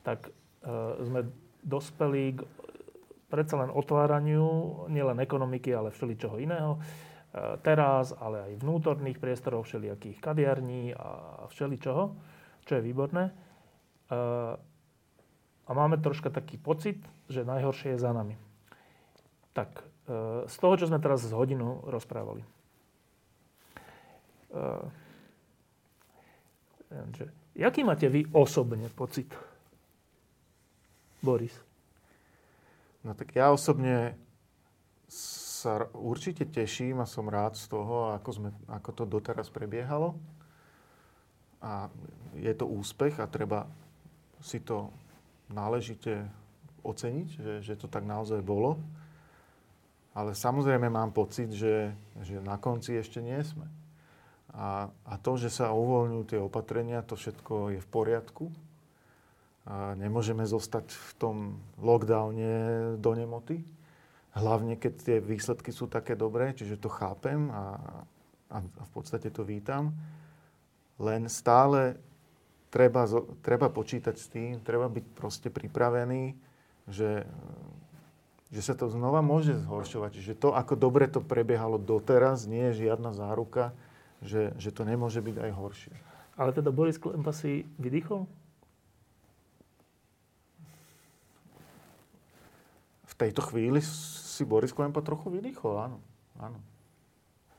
tak 0.07 0.31
e, 0.63 0.71
sme 1.03 1.27
dospeli 1.59 2.39
k 2.39 2.47
predsa 3.27 3.59
len 3.59 3.71
otváraniu 3.71 4.87
nielen 4.87 5.19
ekonomiky, 5.19 5.75
ale 5.75 5.91
všeličoho 5.91 6.39
iného. 6.39 6.79
E, 6.79 6.79
teraz, 7.59 8.15
ale 8.15 8.47
aj 8.47 8.63
vnútorných 8.63 9.19
priestorov, 9.19 9.67
všelijakých 9.67 10.23
kadiarní 10.23 10.95
a 10.95 11.43
všeličoho 11.51 12.15
čo 12.65 12.77
je 12.77 12.85
výborné. 12.85 13.33
A 15.71 15.71
máme 15.71 15.95
troška 16.03 16.27
taký 16.27 16.59
pocit, 16.59 16.99
že 17.31 17.47
najhoršie 17.47 17.95
je 17.95 18.03
za 18.03 18.11
nami. 18.11 18.35
Tak, 19.55 19.83
e, 20.07 20.43
z 20.47 20.55
toho, 20.59 20.75
čo 20.75 20.91
sme 20.91 20.99
teraz 20.99 21.23
z 21.23 21.31
hodinu 21.31 21.79
rozprávali. 21.87 22.43
E, 24.51 24.59
že, 27.15 27.31
jaký 27.55 27.87
máte 27.87 28.11
vy 28.11 28.27
osobne 28.35 28.91
pocit? 28.91 29.31
Boris. 31.23 31.55
No 33.07 33.15
tak 33.15 33.31
ja 33.31 33.53
osobne 33.55 34.19
sa 35.07 35.87
určite 35.95 36.43
teším 36.49 36.99
a 36.99 37.07
som 37.07 37.31
rád 37.31 37.55
z 37.55 37.71
toho, 37.71 38.11
ako, 38.11 38.29
sme, 38.33 38.49
ako 38.67 38.89
to 38.91 39.03
doteraz 39.07 39.47
prebiehalo 39.47 40.19
a 41.61 41.87
je 42.35 42.53
to 42.57 42.65
úspech 42.65 43.21
a 43.21 43.29
treba 43.29 43.69
si 44.41 44.59
to 44.59 44.89
náležite 45.53 46.25
oceniť, 46.81 47.27
že, 47.29 47.53
že 47.61 47.73
to 47.77 47.85
tak 47.85 48.01
naozaj 48.01 48.41
bolo. 48.41 48.81
Ale 50.11 50.35
samozrejme 50.35 50.91
mám 50.91 51.15
pocit, 51.15 51.53
že, 51.53 51.95
že 52.19 52.43
na 52.43 52.59
konci 52.59 52.99
ešte 52.99 53.23
nie 53.23 53.39
sme. 53.45 53.69
A, 54.51 54.91
a 55.07 55.13
to, 55.15 55.39
že 55.39 55.47
sa 55.47 55.71
uvoľňujú 55.71 56.23
tie 56.27 56.39
opatrenia, 56.41 57.05
to 57.05 57.15
všetko 57.15 57.77
je 57.77 57.79
v 57.79 57.87
poriadku. 57.87 58.51
A 59.63 59.95
nemôžeme 59.95 60.43
zostať 60.43 60.91
v 60.91 61.11
tom 61.15 61.35
lockdowne 61.79 62.97
do 62.99 63.11
nemoty. 63.15 63.63
Hlavne, 64.35 64.75
keď 64.75 64.93
tie 64.99 65.17
výsledky 65.23 65.71
sú 65.71 65.87
také 65.87 66.19
dobré, 66.19 66.51
čiže 66.51 66.81
to 66.81 66.91
chápem 66.91 67.47
a, 67.51 67.63
a, 68.51 68.57
v 68.59 68.91
podstate 68.91 69.31
to 69.31 69.47
vítam. 69.47 69.95
Len 71.01 71.25
stále 71.25 71.97
treba, 72.69 73.09
treba 73.41 73.67
počítať 73.73 74.15
s 74.15 74.29
tým, 74.29 74.61
treba 74.61 74.85
byť 74.85 75.05
proste 75.17 75.49
pripravený, 75.49 76.37
že, 76.85 77.25
že 78.53 78.61
sa 78.61 78.77
to 78.77 78.85
znova 78.87 79.25
môže 79.25 79.57
zhoršovať. 79.65 80.11
Čiže 80.21 80.33
to, 80.39 80.53
ako 80.53 80.77
dobre 80.77 81.09
to 81.09 81.19
prebiehalo 81.19 81.81
doteraz, 81.81 82.45
nie 82.45 82.69
je 82.71 82.87
žiadna 82.87 83.17
záruka, 83.17 83.73
že, 84.21 84.53
že 84.61 84.69
to 84.69 84.85
nemôže 84.85 85.19
byť 85.19 85.35
aj 85.41 85.51
horšie. 85.51 85.95
Ale 86.39 86.53
teda 86.53 86.69
Boris 86.69 87.01
Klempa 87.01 87.33
si 87.33 87.65
vydýchol? 87.81 88.29
V 93.09 93.13
tejto 93.19 93.41
chvíli 93.49 93.83
si 93.83 94.45
Boris 94.47 94.71
Klempa 94.71 95.01
trochu 95.03 95.33
vydýchol, 95.33 95.75
áno. 95.77 95.97
áno. 96.37 96.57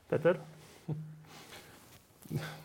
Peter? 0.07 0.39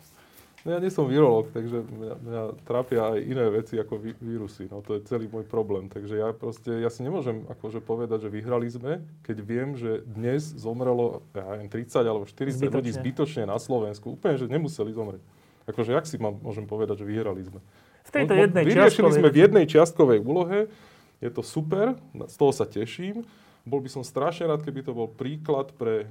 No 0.69 0.77
ja 0.77 0.85
nie 0.85 0.93
som 0.93 1.09
virológ, 1.09 1.49
takže 1.49 1.81
mňa, 1.81 2.13
mňa 2.21 2.41
trápia 2.61 3.17
aj 3.17 3.25
iné 3.25 3.41
veci 3.49 3.81
ako 3.81 3.97
ví, 3.97 4.13
vírusy. 4.21 4.69
No 4.69 4.85
to 4.85 4.93
je 4.93 5.01
celý 5.09 5.25
môj 5.25 5.41
problém. 5.49 5.89
Takže 5.89 6.21
ja 6.21 6.29
proste, 6.29 6.69
ja 6.69 6.93
si 6.93 7.01
nemôžem 7.01 7.41
akože 7.49 7.81
povedať, 7.81 8.29
že 8.29 8.29
vyhrali 8.29 8.69
sme, 8.69 9.01
keď 9.25 9.37
viem, 9.41 9.73
že 9.73 10.05
dnes 10.05 10.45
zomrelo 10.53 11.25
ja 11.33 11.57
neviem, 11.57 11.73
30 11.73 12.05
alebo 12.05 12.29
40 12.29 12.53
zbytočne. 12.53 12.69
ľudí 12.69 12.91
zbytočne 12.93 13.43
na 13.49 13.57
Slovensku. 13.57 14.13
Úplne, 14.13 14.37
že 14.37 14.45
nemuseli 14.45 14.93
zomrieť. 14.93 15.25
Akože 15.65 15.89
jak 15.89 16.05
si 16.05 16.21
mám, 16.21 16.37
môžem 16.37 16.69
povedať, 16.69 17.01
že 17.01 17.09
vyhrali 17.09 17.41
sme? 17.41 17.65
V 18.05 18.11
tejto 18.13 18.37
no, 18.37 18.41
jednej 18.45 18.63
Vyriešili 18.69 19.09
sme 19.09 19.29
v 19.33 19.37
jednej 19.41 19.65
čiastkovej 19.65 20.21
úlohe. 20.21 20.69
Je 21.17 21.33
to 21.33 21.41
super, 21.41 21.97
z 22.13 22.35
toho 22.37 22.53
sa 22.53 22.69
teším. 22.69 23.25
Bol 23.65 23.81
by 23.81 23.89
som 23.89 24.05
strašne 24.05 24.45
rád, 24.45 24.61
keby 24.61 24.85
to 24.85 24.93
bol 24.93 25.09
príklad 25.09 25.73
pre 25.73 26.05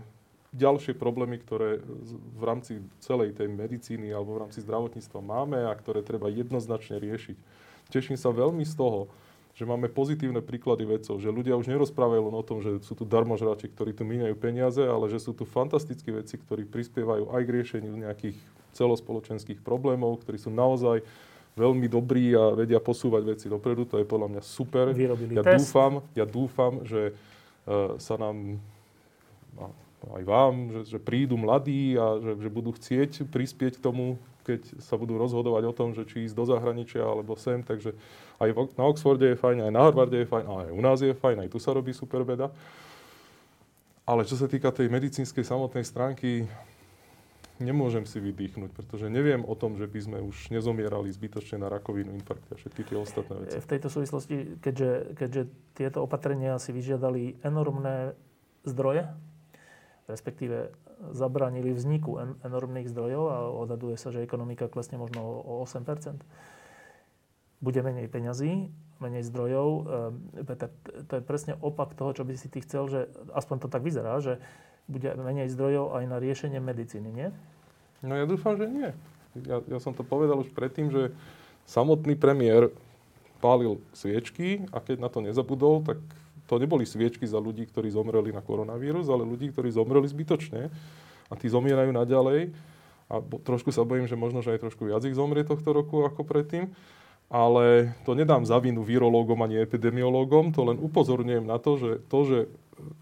ďalšie 0.56 0.96
problémy, 0.96 1.36
ktoré 1.44 1.84
v 2.36 2.42
rámci 2.42 2.80
celej 3.04 3.36
tej 3.36 3.52
medicíny 3.52 4.08
alebo 4.08 4.40
v 4.40 4.48
rámci 4.48 4.64
zdravotníctva 4.64 5.20
máme 5.20 5.68
a 5.68 5.72
ktoré 5.76 6.00
treba 6.00 6.32
jednoznačne 6.32 6.96
riešiť. 6.96 7.36
teším 7.92 8.16
sa 8.16 8.32
veľmi 8.32 8.64
z 8.64 8.74
toho, 8.76 9.12
že 9.58 9.66
máme 9.66 9.90
pozitívne 9.90 10.38
príklady 10.38 10.86
vedcov, 10.86 11.18
že 11.18 11.34
ľudia 11.34 11.58
už 11.58 11.66
nerozprávajú 11.66 12.30
len 12.30 12.36
o 12.38 12.46
tom, 12.46 12.62
že 12.62 12.78
sú 12.86 12.94
tu 12.94 13.02
darmožrači, 13.02 13.66
ktorí 13.66 13.90
tu 13.90 14.06
míňajú 14.06 14.34
peniaze, 14.38 14.78
ale 14.78 15.10
že 15.10 15.18
sú 15.18 15.34
tu 15.34 15.42
fantastické 15.42 16.14
veci, 16.14 16.38
ktorí 16.38 16.62
prispievajú 16.62 17.34
aj 17.34 17.42
k 17.42 17.54
riešeniu 17.58 17.92
nejakých 17.98 18.38
celospoločenských 18.78 19.58
problémov, 19.66 20.22
ktorí 20.22 20.38
sú 20.38 20.54
naozaj 20.54 21.02
veľmi 21.58 21.90
dobrí 21.90 22.38
a 22.38 22.54
vedia 22.54 22.78
posúvať 22.78 23.22
veci 23.34 23.46
dopredu. 23.50 23.82
To 23.90 23.98
je 23.98 24.06
podľa 24.06 24.38
mňa 24.38 24.42
super. 24.46 24.94
Vyrobili 24.94 25.34
ja 25.34 25.42
test. 25.42 25.66
dúfam, 25.66 25.92
ja 26.14 26.22
dúfam, 26.22 26.72
že 26.86 27.10
uh, 27.66 27.98
sa 27.98 28.14
nám 28.14 28.62
aj 30.06 30.22
vám, 30.22 30.54
že, 30.70 30.96
že 30.96 30.98
prídu 31.02 31.34
mladí 31.34 31.98
a 31.98 32.22
že, 32.22 32.38
že 32.38 32.48
budú 32.48 32.70
chcieť 32.70 33.26
prispieť 33.28 33.82
k 33.82 33.84
tomu, 33.84 34.16
keď 34.46 34.80
sa 34.80 34.96
budú 34.96 35.20
rozhodovať 35.20 35.62
o 35.68 35.76
tom, 35.76 35.92
že 35.92 36.08
či 36.08 36.24
ísť 36.24 36.38
do 36.38 36.44
zahraničia 36.48 37.04
alebo 37.04 37.36
sem. 37.36 37.60
Takže 37.60 37.92
aj 38.40 38.48
na 38.78 38.84
Oxforde 38.86 39.34
je 39.34 39.36
fajn, 39.36 39.68
aj 39.68 39.72
na 39.74 39.82
Harvarde 39.84 40.24
je 40.24 40.30
fajn, 40.30 40.44
aj 40.46 40.70
u 40.72 40.80
nás 40.80 40.98
je 41.02 41.12
fajn, 41.12 41.44
aj 41.44 41.50
tu 41.52 41.58
sa 41.60 41.74
robí 41.74 41.92
super 41.92 42.24
veda. 42.24 42.48
Ale 44.08 44.24
čo 44.24 44.40
sa 44.40 44.48
týka 44.48 44.72
tej 44.72 44.88
medicínskej 44.88 45.44
samotnej 45.44 45.84
stránky, 45.84 46.48
nemôžem 47.60 48.06
si 48.08 48.22
vydýchnuť, 48.22 48.70
pretože 48.72 49.12
neviem 49.12 49.44
o 49.44 49.52
tom, 49.52 49.76
že 49.76 49.84
by 49.84 50.00
sme 50.00 50.18
už 50.24 50.48
nezomierali 50.54 51.12
zbytočne 51.12 51.60
na 51.60 51.68
rakovinu, 51.68 52.14
infarkt 52.16 52.48
a 52.48 52.56
všetky 52.56 52.88
tie 52.88 52.96
ostatné 52.96 53.34
veci. 53.44 53.60
V 53.60 53.68
tejto 53.68 53.88
súvislosti, 53.92 54.62
keďže, 54.62 55.18
keďže 55.18 55.42
tieto 55.76 56.06
opatrenia 56.06 56.56
si 56.56 56.72
vyžiadali 56.72 57.42
enormné 57.44 58.16
zdroje, 58.64 59.10
respektíve 60.08 60.72
zabránili 61.12 61.70
vzniku 61.76 62.18
en- 62.18 62.36
enormných 62.42 62.90
zdrojov 62.90 63.24
a 63.28 63.36
odhaduje 63.52 63.94
sa, 64.00 64.10
že 64.10 64.24
ekonomika 64.24 64.66
klesne 64.66 64.98
možno 64.98 65.22
o 65.22 65.62
8 65.62 65.84
bude 67.58 67.80
menej 67.82 68.06
peňazí, 68.06 68.70
menej 69.02 69.26
zdrojov. 69.26 69.68
Peter, 70.46 70.70
to 71.06 71.12
je 71.18 71.22
presne 71.22 71.54
opak 71.58 71.94
toho, 71.94 72.14
čo 72.14 72.22
by 72.22 72.34
si 72.38 72.46
ty 72.50 72.62
chcel, 72.62 72.86
že 72.86 73.00
aspoň 73.34 73.66
to 73.66 73.68
tak 73.70 73.82
vyzerá, 73.82 74.18
že 74.22 74.38
bude 74.86 75.10
menej 75.18 75.50
zdrojov 75.50 75.98
aj 75.98 76.04
na 76.06 76.18
riešenie 76.22 76.58
medicíny, 76.62 77.10
nie? 77.10 77.28
No 78.02 78.14
ja 78.14 78.24
dúfam, 78.30 78.54
že 78.54 78.66
nie. 78.70 78.90
Ja, 79.42 79.58
ja 79.66 79.78
som 79.82 79.94
to 79.94 80.06
povedal 80.06 80.38
už 80.42 80.54
predtým, 80.54 80.90
že 80.90 81.14
samotný 81.66 82.14
premiér 82.14 82.70
pálil 83.38 83.78
sviečky 83.94 84.66
a 84.74 84.82
keď 84.82 84.96
na 84.98 85.10
to 85.10 85.22
nezabudol, 85.22 85.82
tak 85.82 85.98
to 86.48 86.56
neboli 86.56 86.88
sviečky 86.88 87.28
za 87.28 87.36
ľudí, 87.36 87.68
ktorí 87.68 87.92
zomreli 87.92 88.32
na 88.32 88.40
koronavírus, 88.40 89.06
ale 89.12 89.28
ľudí, 89.28 89.52
ktorí 89.52 89.68
zomreli 89.68 90.08
zbytočne 90.08 90.72
a 91.28 91.34
tí 91.36 91.46
zomierajú 91.52 91.92
naďalej. 91.92 92.56
A 93.08 93.20
bo, 93.20 93.36
trošku 93.40 93.68
sa 93.68 93.84
bojím, 93.84 94.08
že 94.08 94.16
možno, 94.16 94.40
že 94.40 94.56
aj 94.56 94.64
trošku 94.64 94.88
viac 94.88 95.04
ich 95.04 95.16
zomrie 95.16 95.44
tohto 95.44 95.76
roku 95.76 96.04
ako 96.08 96.24
predtým 96.24 96.72
ale 97.28 97.92
to 98.08 98.16
nedám 98.16 98.40
za 98.48 98.56
vinu 98.56 98.80
virológom 98.80 99.36
ani 99.44 99.60
epidemiológom, 99.60 100.48
to 100.48 100.64
len 100.64 100.80
upozorňujem 100.80 101.44
na 101.44 101.60
to, 101.60 101.76
že 101.76 101.90
to, 102.08 102.20
že 102.24 102.38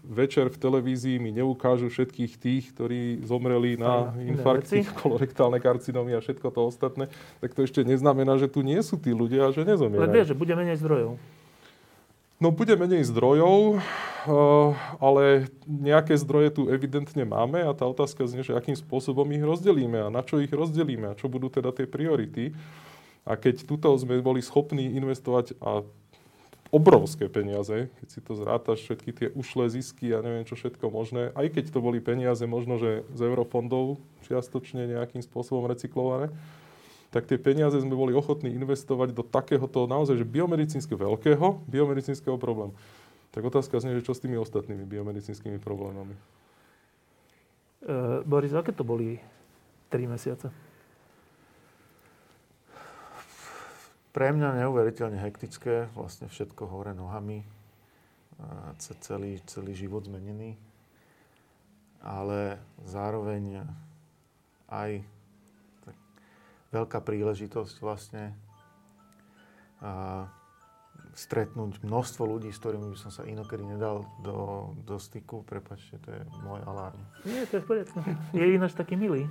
večer 0.03 0.51
v 0.51 0.57
televízii 0.57 1.15
mi 1.21 1.31
neukážu 1.31 1.87
všetkých 1.87 2.33
tých, 2.35 2.63
ktorí 2.75 3.23
zomreli 3.23 3.79
na 3.79 4.11
infarkty, 4.19 4.83
kolorektálne 5.01 5.63
karcinómy 5.63 6.17
a 6.17 6.19
všetko 6.19 6.47
to 6.51 6.61
ostatné, 6.67 7.07
tak 7.39 7.55
to 7.55 7.63
ešte 7.63 7.87
neznamená, 7.87 8.35
že 8.35 8.51
tu 8.51 8.65
nie 8.65 8.79
sú 8.83 8.99
tí 8.99 9.15
ľudia 9.15 9.47
a 9.47 9.53
že 9.55 9.63
nezomierajú. 9.63 10.03
Ale 10.03 10.11
vieš, 10.11 10.35
že 10.35 10.39
bude 10.39 10.53
menej 10.57 10.81
zdrojov. 10.81 11.15
No 12.37 12.53
bude 12.53 12.77
menej 12.77 13.01
zdrojov, 13.09 13.81
eh, 13.81 14.69
ale 15.01 15.49
nejaké 15.65 16.13
zdroje 16.21 16.53
tu 16.53 16.61
evidentne 16.69 17.25
máme 17.25 17.65
a 17.65 17.73
tá 17.73 17.89
otázka 17.89 18.29
znie, 18.29 18.45
že 18.45 18.53
akým 18.53 18.77
spôsobom 18.77 19.25
ich 19.33 19.41
rozdelíme 19.41 20.05
a 20.05 20.13
na 20.13 20.21
čo 20.21 20.37
ich 20.37 20.53
rozdelíme 20.53 21.09
a 21.09 21.17
čo 21.17 21.33
budú 21.33 21.49
teda 21.49 21.73
tie 21.73 21.89
priority. 21.89 22.53
A 23.25 23.41
keď 23.41 23.65
tuto 23.65 23.89
sme 23.97 24.21
boli 24.21 24.45
schopní 24.45 24.85
investovať 24.85 25.57
a 25.57 25.81
obrovské 26.69 27.25
peniaze, 27.25 27.89
keď 27.89 28.07
si 28.07 28.19
to 28.21 28.37
zrátaš, 28.37 28.85
všetky 28.85 29.11
tie 29.17 29.27
ušlé 29.33 29.73
zisky 29.73 30.13
a 30.13 30.21
neviem 30.21 30.45
čo 30.45 30.53
všetko 30.53 30.93
možné, 30.93 31.33
aj 31.33 31.57
keď 31.57 31.73
to 31.73 31.79
boli 31.81 31.97
peniaze 31.97 32.45
možno, 32.45 32.77
že 32.77 33.01
z 33.17 33.19
eurofondov 33.33 33.97
čiastočne 34.29 34.85
nejakým 34.85 35.25
spôsobom 35.25 35.65
recyklované, 35.65 36.29
tak 37.17 37.25
tie 37.25 37.41
peniaze 37.41 37.81
sme 37.81 37.97
boli 37.97 38.13
ochotní 38.13 38.53
investovať 38.53 39.09
do 39.17 39.25
takéhoto 39.25 39.89
naozaj, 39.89 40.21
že 40.21 40.25
biomedicínskeho 40.29 41.01
veľkého 41.01 41.65
biomedicínskeho 41.65 42.37
problému. 42.37 42.77
Tak 43.33 43.41
otázka 43.41 43.81
znie, 43.81 43.97
že 43.97 44.05
čo 44.05 44.13
s 44.13 44.21
tými 44.21 44.37
ostatnými 44.37 44.85
biomedicínskymi 44.85 45.57
problémami? 45.57 46.13
Uh, 47.81 48.21
Boris, 48.21 48.53
aké 48.53 48.69
to 48.69 48.85
boli 48.85 49.17
3 49.89 50.13
mesiace? 50.13 50.53
pre 54.17 54.33
mňa 54.33 54.65
neuveriteľne 54.65 55.21
hektické, 55.21 55.93
vlastne 55.93 56.25
všetko 56.25 56.65
hore 56.65 56.89
nohami, 56.89 57.45
celý, 58.81 59.37
celý 59.45 59.77
život 59.77 60.09
zmenený, 60.09 60.57
ale 62.01 62.57
zároveň 62.81 63.61
aj 64.73 65.05
veľká 66.77 67.01
príležitosť 67.01 67.75
vlastne 67.81 68.37
a 69.77 70.25
stretnúť 71.17 71.81
množstvo 71.81 72.29
ľudí, 72.29 72.53
s 72.53 72.61
ktorými 72.61 72.93
by 72.93 72.97
som 72.97 73.09
sa 73.09 73.25
inokedy 73.25 73.65
nedal 73.65 74.05
do, 74.21 74.69
do 74.85 75.01
styku. 75.01 75.41
Prepačte, 75.41 75.97
to 76.05 76.13
je 76.13 76.21
môj 76.45 76.61
alarm. 76.65 76.97
Nie, 77.25 77.49
to 77.49 77.57
je 77.57 77.61
v 77.65 77.67
poriadku. 77.73 77.97
Je 78.37 78.45
ináč 78.53 78.77
taký 78.77 78.93
milý. 78.93 79.25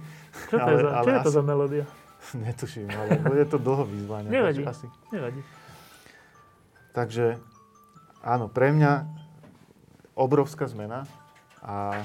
Čo 0.51 0.59
to 0.59 0.67
ale, 0.67 0.71
je 0.75 0.79
za, 0.83 0.91
čo 0.91 1.11
je 1.11 1.19
to 1.23 1.33
za 1.35 1.43
melódia? 1.47 1.85
Netuším, 2.47 2.91
ale 2.91 3.23
bude 3.23 3.45
to 3.47 3.59
dlho 3.63 3.87
vyzvanie. 3.87 4.29
Nevadí, 4.31 4.67
asi. 4.67 4.91
nevadí. 5.15 5.41
Takže 6.91 7.39
áno, 8.25 8.51
pre 8.51 8.75
mňa 8.75 9.07
obrovská 10.19 10.67
zmena 10.67 11.07
a 11.63 12.03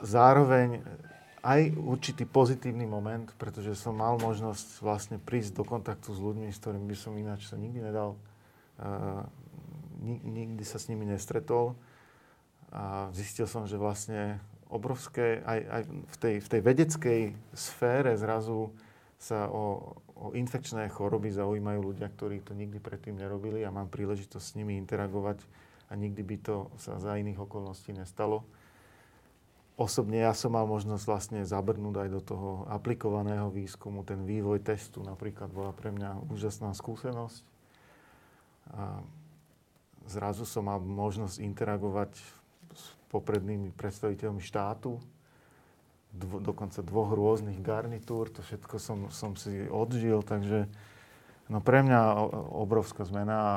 zároveň 0.00 0.80
aj 1.42 1.74
určitý 1.74 2.22
pozitívny 2.22 2.86
moment, 2.86 3.26
pretože 3.34 3.74
som 3.74 3.98
mal 3.98 4.14
možnosť 4.22 4.78
vlastne 4.78 5.16
prísť 5.18 5.58
do 5.58 5.64
kontaktu 5.66 6.14
s 6.14 6.22
ľuďmi, 6.22 6.54
s 6.54 6.62
ktorými 6.62 6.86
by 6.86 6.96
som 6.96 7.18
ináč 7.18 7.50
sa 7.50 7.58
nikdy 7.58 7.82
nedal, 7.82 8.14
uh, 8.78 9.26
nikdy 10.06 10.62
sa 10.62 10.78
s 10.78 10.86
nimi 10.86 11.02
nestretol. 11.02 11.74
A 12.72 13.10
zistil 13.12 13.50
som, 13.50 13.66
že 13.66 13.76
vlastne 13.76 14.40
obrovské, 14.72 15.44
aj, 15.44 15.60
aj 15.60 15.82
v, 15.84 16.16
tej, 16.16 16.34
v 16.40 16.48
tej 16.48 16.60
vedeckej 16.64 17.20
sfére 17.52 18.16
zrazu 18.16 18.72
sa 19.20 19.46
o, 19.52 19.98
o 20.16 20.26
infekčné 20.32 20.88
choroby 20.88 21.28
zaujímajú 21.28 21.92
ľudia, 21.92 22.08
ktorí 22.08 22.40
to 22.40 22.56
nikdy 22.56 22.80
predtým 22.80 23.20
nerobili 23.20 23.66
a 23.66 23.74
mám 23.74 23.92
príležitosť 23.92 24.42
s 24.42 24.56
nimi 24.56 24.80
interagovať 24.80 25.44
a 25.90 25.98
nikdy 25.98 26.22
by 26.24 26.36
to 26.40 26.56
sa 26.80 26.96
za 26.96 27.20
iných 27.20 27.36
okolností 27.36 27.92
nestalo. 27.92 28.42
Osobne 29.80 30.20
ja 30.20 30.36
som 30.36 30.52
mal 30.52 30.68
možnosť 30.68 31.04
vlastne 31.08 31.40
zabrnúť 31.48 32.04
aj 32.04 32.08
do 32.12 32.20
toho 32.20 32.50
aplikovaného 32.68 33.48
výskumu. 33.48 34.04
Ten 34.04 34.28
vývoj 34.28 34.60
testu 34.60 35.00
napríklad 35.00 35.48
bola 35.48 35.72
pre 35.72 35.88
mňa 35.88 36.28
úžasná 36.28 36.76
skúsenosť. 36.76 37.40
A 38.76 39.00
zrazu 40.06 40.44
som 40.44 40.68
mal 40.68 40.76
možnosť 40.76 41.40
interagovať 41.40 42.12
poprednými 43.12 43.72
predstaviteľmi 43.76 44.40
štátu, 44.40 44.96
dvo, 46.12 46.40
dokonca 46.40 46.84
dvoch 46.84 47.12
rôznych 47.12 47.60
garnitúr, 47.60 48.28
to 48.28 48.44
všetko 48.44 48.76
som, 48.80 48.98
som 49.08 49.36
si 49.36 49.68
odžil, 49.68 50.24
takže 50.24 50.68
no 51.48 51.60
pre 51.60 51.84
mňa 51.84 52.00
obrovská 52.56 53.04
zmena 53.04 53.36
a, 53.36 53.56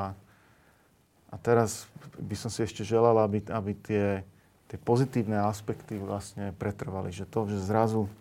a 1.32 1.36
teraz 1.40 1.88
by 2.20 2.36
som 2.36 2.52
si 2.52 2.64
ešte 2.64 2.84
želal, 2.84 3.16
aby, 3.24 3.44
aby 3.48 3.72
tie, 3.80 4.06
tie 4.76 4.84
pozitívne 4.84 5.40
aspekty 5.40 5.96
vlastne 5.96 6.52
pretrvali, 6.60 7.16
že 7.16 7.24
to, 7.24 7.48
že 7.48 7.64
zrazu 7.64 8.12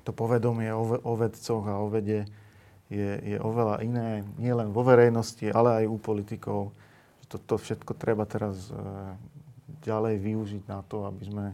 to 0.00 0.16
povedomie 0.16 0.72
o, 0.72 1.12
vedcoch 1.12 1.60
a 1.68 1.76
o 1.76 1.92
vede 1.92 2.24
je, 2.88 3.20
je 3.20 3.36
oveľa 3.36 3.84
iné, 3.84 4.24
nielen 4.40 4.72
vo 4.72 4.80
verejnosti, 4.80 5.44
ale 5.52 5.84
aj 5.84 5.92
u 5.92 6.00
politikov. 6.00 6.72
Že 7.20 7.26
to, 7.28 7.36
to 7.44 7.54
všetko 7.60 7.92
treba 8.00 8.24
teraz 8.24 8.72
ďalej 9.84 10.24
využiť 10.24 10.62
na 10.72 10.80
to, 10.88 11.04
aby 11.04 11.22
sme 11.28 11.46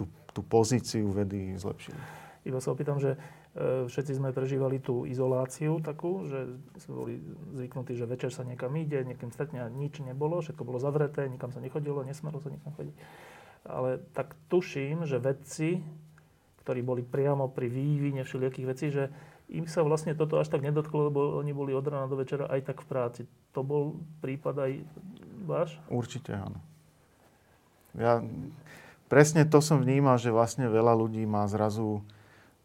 tú, 0.00 0.08
tú 0.32 0.40
pozíciu 0.40 1.12
vedy 1.12 1.52
zlepšili. 1.60 2.00
Iba 2.48 2.64
sa 2.64 2.72
opýtam, 2.72 2.96
že 2.96 3.12
e, 3.12 3.18
všetci 3.58 4.12
sme 4.14 4.30
prežívali 4.30 4.78
tú 4.78 5.02
izoláciu 5.02 5.82
takú, 5.82 6.22
že 6.30 6.46
sme 6.78 6.94
boli 6.94 7.14
zvyknutí, 7.58 7.98
že 7.98 8.06
večer 8.06 8.30
sa 8.30 8.46
niekam 8.46 8.70
ide, 8.78 9.02
niekým 9.02 9.34
stretne 9.34 9.66
a 9.66 9.72
nič 9.72 9.98
nebolo, 9.98 10.38
všetko 10.38 10.62
bolo 10.62 10.78
zavreté, 10.78 11.26
nikam 11.26 11.50
sa 11.50 11.58
nechodilo, 11.58 12.06
nesmelo 12.06 12.38
sa 12.38 12.54
nikam 12.54 12.70
chodiť. 12.78 12.94
Ale 13.66 13.98
tak 14.14 14.38
tuším, 14.46 15.10
že 15.10 15.18
vedci, 15.18 15.82
ktorí 16.62 16.86
boli 16.86 17.02
priamo 17.02 17.50
pri 17.50 17.66
vývine 17.66 18.22
všelijakých 18.22 18.68
vecí, 18.70 18.86
že 18.94 19.10
im 19.50 19.66
sa 19.66 19.82
vlastne 19.82 20.14
toto 20.14 20.38
až 20.38 20.52
tak 20.52 20.62
nedotklo, 20.62 21.10
lebo 21.10 21.20
oni 21.40 21.50
boli 21.50 21.74
od 21.74 21.82
rána 21.82 22.06
do 22.06 22.20
večera 22.20 22.46
aj 22.46 22.68
tak 22.68 22.84
v 22.84 22.86
práci. 22.86 23.20
To 23.56 23.66
bol 23.66 23.98
prípad 24.22 24.54
aj 24.54 24.72
váš? 25.48 25.70
Určite 25.90 26.36
áno. 26.36 26.60
Ja 27.96 28.22
presne 29.08 29.48
to 29.48 29.58
som 29.64 29.80
vnímal, 29.80 30.20
že 30.20 30.30
vlastne 30.30 30.68
veľa 30.68 30.94
ľudí 30.94 31.24
má 31.24 31.48
zrazu 31.48 32.04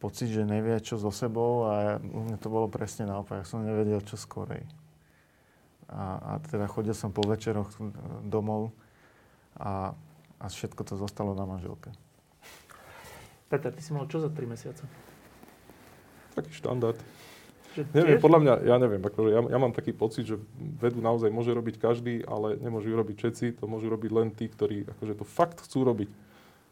pocit, 0.04 0.28
že 0.28 0.44
nevie, 0.44 0.76
čo 0.84 1.00
so 1.00 1.16
sebou 1.16 1.64
a 1.72 1.96
u 1.96 2.28
mňa 2.28 2.38
to 2.44 2.52
bolo 2.52 2.68
presne 2.68 3.08
naopak. 3.08 3.40
Ja 3.40 3.48
som 3.48 3.64
nevedel, 3.64 4.04
čo 4.04 4.20
skorej. 4.20 4.68
A, 5.88 6.20
a 6.20 6.32
teda 6.44 6.68
chodil 6.68 6.92
som 6.92 7.16
po 7.16 7.24
večeroch 7.24 7.72
domov 8.28 8.76
a, 9.56 9.96
a 10.44 10.46
všetko 10.52 10.84
to 10.84 11.00
zostalo 11.00 11.32
na 11.32 11.48
manželke. 11.48 11.96
Peter, 13.48 13.72
ty 13.72 13.80
si 13.80 13.96
mal 13.96 14.12
čo 14.12 14.20
za 14.20 14.28
3 14.28 14.44
mesiace? 14.44 14.84
Taký 16.36 16.52
štandard. 16.52 17.00
Že 17.74 17.90
neviem, 17.96 18.20
podľa 18.22 18.40
mňa, 18.44 18.54
ja 18.70 18.76
neviem, 18.78 19.02
akože 19.02 19.30
ja, 19.34 19.42
ja 19.50 19.58
mám 19.58 19.74
taký 19.74 19.96
pocit, 19.96 20.30
že 20.30 20.38
vedu 20.78 21.02
naozaj 21.02 21.34
môže 21.34 21.50
robiť 21.50 21.82
každý, 21.82 22.22
ale 22.28 22.60
nemôžu 22.62 22.94
ju 22.94 22.96
robiť 23.02 23.16
všetci, 23.18 23.46
to 23.58 23.66
môžu 23.66 23.90
robiť 23.90 24.12
len 24.14 24.30
tí, 24.30 24.46
ktorí 24.46 24.86
akože 24.98 25.14
to 25.18 25.26
fakt 25.26 25.58
chcú 25.66 25.82
robiť. 25.86 26.10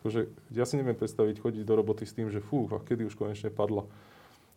Akože 0.01 0.33
ja 0.51 0.65
si 0.65 0.75
neviem 0.81 0.97
predstaviť 0.97 1.37
chodiť 1.37 1.63
do 1.63 1.73
roboty 1.77 2.09
s 2.09 2.17
tým, 2.17 2.33
že 2.33 2.41
fú, 2.41 2.65
a 2.73 2.81
kedy 2.81 3.05
už 3.05 3.15
konečne 3.15 3.53
padla. 3.53 3.85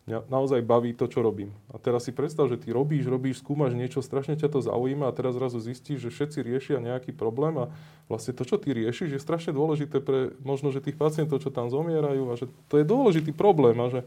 Mňa 0.05 0.29
naozaj 0.29 0.61
baví 0.61 0.93
to, 0.93 1.09
čo 1.09 1.25
robím. 1.25 1.49
A 1.73 1.81
teraz 1.81 2.05
si 2.05 2.13
predstav, 2.13 2.45
že 2.45 2.61
ty 2.61 2.69
robíš, 2.69 3.09
robíš, 3.09 3.41
skúmaš 3.41 3.73
niečo, 3.73 4.05
strašne 4.05 4.37
ťa 4.37 4.53
to 4.53 4.61
zaujíma 4.61 5.09
a 5.09 5.15
teraz 5.17 5.33
zrazu 5.33 5.57
zistíš, 5.57 6.05
že 6.05 6.13
všetci 6.13 6.45
riešia 6.45 6.77
nejaký 6.77 7.09
problém 7.09 7.57
a 7.57 7.65
vlastne 8.05 8.37
to, 8.37 8.45
čo 8.45 8.61
ty 8.61 8.69
riešiš, 8.69 9.17
je 9.17 9.21
strašne 9.21 9.49
dôležité 9.57 10.05
pre 10.05 10.37
možno, 10.45 10.69
že 10.69 10.85
tých 10.85 10.93
pacientov, 10.93 11.41
čo 11.41 11.49
tam 11.49 11.73
zomierajú 11.73 12.29
a 12.29 12.37
že 12.37 12.45
to 12.69 12.77
je 12.77 12.85
dôležitý 12.85 13.33
problém 13.33 13.73
a 13.81 13.89
že 13.89 14.01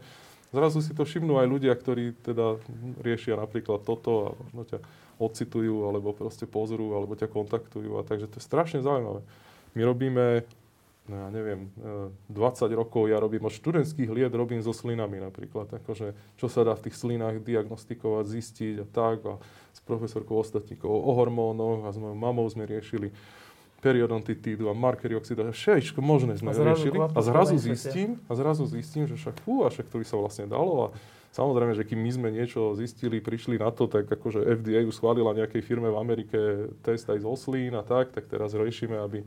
Zrazu 0.49 0.81
si 0.81 0.97
to 0.97 1.05
všimnú 1.05 1.37
aj 1.37 1.47
ľudia, 1.47 1.73
ktorí 1.77 2.17
teda 2.25 2.57
riešia 3.05 3.37
napríklad 3.37 3.85
toto 3.85 4.11
a 4.13 4.29
no 4.57 4.65
ťa 4.65 4.81
ocitujú, 5.21 5.85
alebo 5.85 6.09
proste 6.09 6.49
pozrú, 6.49 6.97
alebo 6.97 7.13
ťa 7.13 7.29
kontaktujú. 7.29 8.01
A 8.01 8.07
takže 8.07 8.25
to 8.25 8.41
je 8.41 8.47
strašne 8.49 8.81
zaujímavé. 8.81 9.21
My 9.77 9.81
robíme, 9.85 10.49
no 11.09 11.25
ja 11.25 11.29
neviem, 11.33 11.73
20 12.29 12.29
e, 12.29 12.75
rokov 12.77 13.09
ja 13.09 13.17
robím 13.17 13.49
od 13.49 13.53
študentských 13.53 14.09
liet, 14.13 14.31
robím 14.31 14.61
so 14.61 14.69
slinami 14.69 15.17
napríklad. 15.17 15.81
Akože, 15.81 16.13
čo 16.37 16.45
sa 16.45 16.61
dá 16.61 16.77
v 16.77 16.87
tých 16.87 16.95
slinách 16.95 17.41
diagnostikovať, 17.41 18.25
zistiť 18.29 18.75
a 18.81 18.85
tak. 18.85 19.17
A 19.25 19.33
s 19.73 19.81
profesorkou 19.81 20.37
ostatníkov 20.37 20.89
o 20.89 21.11
hormónoch 21.17 21.85
a 21.85 21.89
s 21.89 21.97
mojou 21.97 22.17
mamou 22.17 22.45
sme 22.45 22.69
riešili 22.69 23.09
periodontitídu 23.79 24.67
a 24.67 24.75
markery 24.75 25.15
oxidácie, 25.15 25.55
všetko 25.55 26.03
možné 26.03 26.35
sme 26.35 26.51
a 26.51 26.55
riešili. 26.55 26.99
A 26.99 27.19
zrazu 27.23 27.55
zistím, 27.55 28.19
a 28.27 28.35
zrazu 28.35 28.67
zistím, 28.67 29.07
že 29.07 29.15
však 29.15 29.39
fú, 29.39 29.63
a 29.63 29.71
však 29.71 29.87
to 29.87 30.03
by 30.03 30.05
sa 30.05 30.19
vlastne 30.19 30.45
dalo. 30.51 30.91
A 30.91 30.99
samozrejme, 31.31 31.73
že 31.79 31.87
kým 31.87 32.03
my 32.03 32.11
sme 32.11 32.29
niečo 32.35 32.75
zistili, 32.75 33.23
prišli 33.23 33.55
na 33.55 33.71
to, 33.71 33.87
tak 33.87 34.11
akože 34.11 34.43
FDA 34.59 34.83
už 34.83 34.99
schválila 34.99 35.31
nejakej 35.31 35.63
firme 35.63 35.87
v 35.87 35.99
Amerike 35.99 36.39
test 36.83 37.07
aj 37.07 37.23
z 37.23 37.27
oslín 37.27 37.73
a 37.79 37.83
tak, 37.87 38.11
tak 38.11 38.27
teraz 38.27 38.51
riešime, 38.51 38.99
aby 38.99 39.23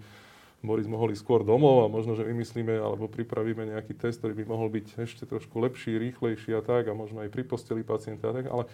Boris 0.63 0.87
mohol 0.87 1.11
ísť 1.11 1.27
skôr 1.27 1.43
domov 1.43 1.83
a 1.85 1.91
možno, 1.91 2.15
že 2.15 2.23
vymyslíme 2.23 2.79
alebo 2.79 3.11
pripravíme 3.11 3.75
nejaký 3.75 3.99
test, 3.99 4.23
ktorý 4.23 4.39
by 4.39 4.45
mohol 4.47 4.71
byť 4.71 5.03
ešte 5.03 5.27
trošku 5.27 5.59
lepší, 5.59 5.99
rýchlejší 5.99 6.55
a 6.55 6.63
tak 6.63 6.87
a 6.87 6.95
možno 6.95 7.27
aj 7.27 7.35
pri 7.35 7.43
posteli 7.43 7.83
pacienta 7.83 8.31
a 8.31 8.35
tak. 8.35 8.47
Ale 8.47 8.65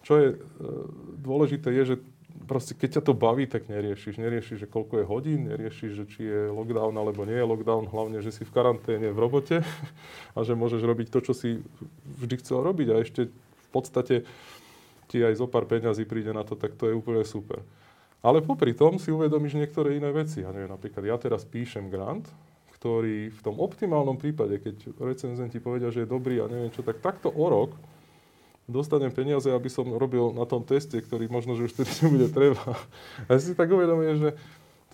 čo 0.00 0.16
je 0.16 0.26
e, 0.32 0.36
dôležité 1.20 1.68
je, 1.76 1.82
že 1.92 1.96
proste 2.48 2.72
keď 2.72 3.00
ťa 3.00 3.02
to 3.04 3.12
baví, 3.12 3.44
tak 3.44 3.68
neriešiš. 3.68 4.16
Neriešiš, 4.16 4.64
že 4.64 4.68
koľko 4.68 5.02
je 5.02 5.08
hodín, 5.08 5.48
neriešiš, 5.48 5.92
že 5.92 6.04
či 6.08 6.20
je 6.24 6.40
lockdown 6.52 6.94
alebo 6.96 7.28
nie 7.28 7.36
je 7.36 7.46
lockdown, 7.48 7.88
hlavne, 7.88 8.18
že 8.24 8.32
si 8.32 8.44
v 8.44 8.54
karanténe 8.54 9.12
v 9.12 9.18
robote 9.18 9.60
a 10.36 10.38
že 10.40 10.56
môžeš 10.56 10.80
robiť 10.84 11.08
to, 11.12 11.20
čo 11.20 11.32
si 11.36 11.60
vždy 12.16 12.40
chcel 12.40 12.64
robiť 12.64 12.88
a 12.92 12.96
ešte 13.04 13.28
v 13.32 13.68
podstate 13.68 14.24
ti 15.06 15.20
aj 15.20 15.36
zo 15.36 15.46
pár 15.46 15.68
peňazí 15.68 16.08
príde 16.08 16.32
na 16.32 16.42
to, 16.42 16.56
tak 16.58 16.74
to 16.74 16.88
je 16.90 16.94
úplne 16.96 17.22
super. 17.22 17.60
Ale 18.26 18.42
popri 18.42 18.74
tom 18.74 18.98
si 18.98 19.14
uvedomíš 19.14 19.54
niektoré 19.54 20.02
iné 20.02 20.10
veci. 20.10 20.42
Ja 20.42 20.50
neviem, 20.50 20.74
napríklad 20.74 21.06
ja 21.06 21.14
teraz 21.14 21.46
píšem 21.46 21.86
grant, 21.86 22.26
ktorý 22.74 23.30
v 23.30 23.40
tom 23.40 23.62
optimálnom 23.62 24.18
prípade, 24.18 24.58
keď 24.58 24.98
recenzenti 24.98 25.62
povedia, 25.62 25.94
že 25.94 26.02
je 26.02 26.10
dobrý 26.10 26.42
a 26.42 26.50
neviem 26.50 26.74
čo, 26.74 26.82
tak 26.82 26.98
takto 26.98 27.30
o 27.30 27.46
rok 27.46 27.70
dostanem 28.66 29.14
peniaze, 29.14 29.46
aby 29.46 29.70
som 29.70 29.86
robil 29.94 30.34
na 30.34 30.42
tom 30.42 30.66
teste, 30.66 30.98
ktorý 30.98 31.30
možno, 31.30 31.54
že 31.54 31.70
už 31.70 31.72
tedy 31.78 31.92
nebude 32.02 32.26
treba. 32.34 32.74
A 33.30 33.38
si 33.38 33.54
tak 33.54 33.70
uvedomujem, 33.70 34.16
že 34.18 34.28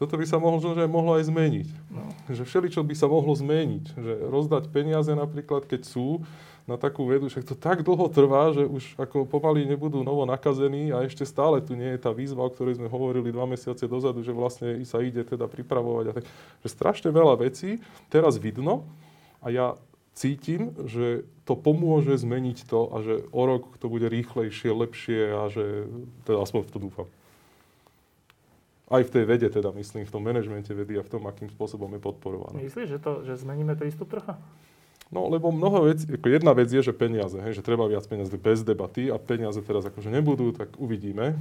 toto 0.02 0.18
by 0.18 0.26
sa 0.26 0.42
mohlo, 0.42 0.58
že 0.58 0.90
mohlo 0.90 1.14
aj 1.14 1.30
zmeniť. 1.30 1.68
No. 1.94 2.02
Že 2.26 2.42
všeličo 2.42 2.82
by 2.82 2.94
sa 2.98 3.06
mohlo 3.06 3.30
zmeniť. 3.38 3.94
Že 3.94 4.12
rozdať 4.26 4.66
peniaze 4.74 5.14
napríklad, 5.14 5.62
keď 5.70 5.86
sú 5.86 6.26
na 6.66 6.74
takú 6.74 7.06
vedu, 7.06 7.30
však 7.30 7.46
to 7.46 7.54
tak 7.54 7.86
dlho 7.86 8.06
trvá, 8.10 8.50
že 8.54 8.66
už 8.66 8.98
ako 8.98 9.26
pomaly 9.26 9.66
nebudú 9.66 10.02
novo 10.02 10.26
nakazení 10.26 10.94
a 10.94 11.02
ešte 11.06 11.26
stále 11.26 11.58
tu 11.62 11.74
nie 11.78 11.94
je 11.94 12.02
tá 12.02 12.10
výzva, 12.14 12.46
o 12.46 12.50
ktorej 12.50 12.78
sme 12.78 12.90
hovorili 12.90 13.34
dva 13.34 13.46
mesiace 13.46 13.86
dozadu, 13.86 14.22
že 14.22 14.34
vlastne 14.34 14.78
sa 14.86 15.02
ide 15.02 15.22
teda 15.26 15.50
pripravovať. 15.50 16.04
A 16.10 16.12
tak, 16.18 16.26
že 16.62 16.68
strašne 16.70 17.10
veľa 17.10 17.38
vecí 17.42 17.82
teraz 18.10 18.38
vidno 18.38 18.86
a 19.42 19.50
ja 19.50 19.66
cítim, 20.14 20.74
že 20.86 21.26
to 21.42 21.58
pomôže 21.58 22.14
zmeniť 22.14 22.58
to 22.70 22.80
a 22.94 22.96
že 23.02 23.14
o 23.34 23.42
rok 23.42 23.78
to 23.82 23.90
bude 23.90 24.06
rýchlejšie, 24.06 24.70
lepšie 24.70 25.20
a 25.34 25.50
že 25.50 25.90
teda 26.26 26.46
aspoň 26.46 26.60
v 26.62 26.70
to 26.70 26.78
dúfam. 26.78 27.08
Aj 28.92 29.00
v 29.00 29.08
tej 29.08 29.24
vede 29.24 29.48
teda, 29.48 29.72
myslím, 29.72 30.04
v 30.04 30.12
tom 30.12 30.20
manažmente 30.20 30.68
vedy 30.68 31.00
a 31.00 31.02
v 31.02 31.08
tom, 31.08 31.24
akým 31.24 31.48
spôsobom 31.48 31.88
je 31.96 32.00
podporované. 32.04 32.60
Myslíš, 32.60 32.88
že, 32.92 32.98
to, 33.00 33.24
že 33.24 33.40
zmeníme 33.40 33.72
prístup 33.72 34.12
trocha? 34.12 34.36
No, 35.08 35.32
lebo 35.32 35.48
mnoho 35.48 35.88
vecí, 35.88 36.04
ako 36.08 36.28
jedna 36.28 36.52
vec 36.52 36.68
je, 36.68 36.84
že 36.84 36.92
peniaze, 36.92 37.36
hej, 37.40 37.56
že 37.56 37.64
treba 37.64 37.88
viac 37.88 38.04
peniazy 38.04 38.36
bez 38.36 38.60
debaty 38.60 39.08
a 39.08 39.16
peniaze 39.16 39.60
teraz 39.64 39.88
akože 39.88 40.12
nebudú, 40.12 40.52
tak 40.52 40.76
uvidíme. 40.76 41.40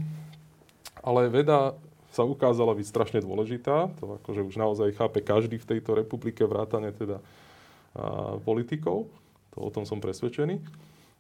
Ale 1.04 1.28
veda 1.28 1.76
sa 2.12 2.28
ukázala 2.28 2.76
byť 2.76 2.88
strašne 2.88 3.20
dôležitá, 3.24 3.92
to 4.00 4.20
akože 4.20 4.44
už 4.44 4.56
naozaj 4.60 4.92
chápe 4.96 5.24
každý 5.24 5.56
v 5.60 5.76
tejto 5.76 5.96
republike, 5.96 6.44
vrátane 6.44 6.92
teda 6.92 7.24
politikov. 8.44 9.08
To 9.56 9.68
o 9.68 9.72
tom 9.72 9.84
som 9.84 10.00
presvedčený. 10.00 10.64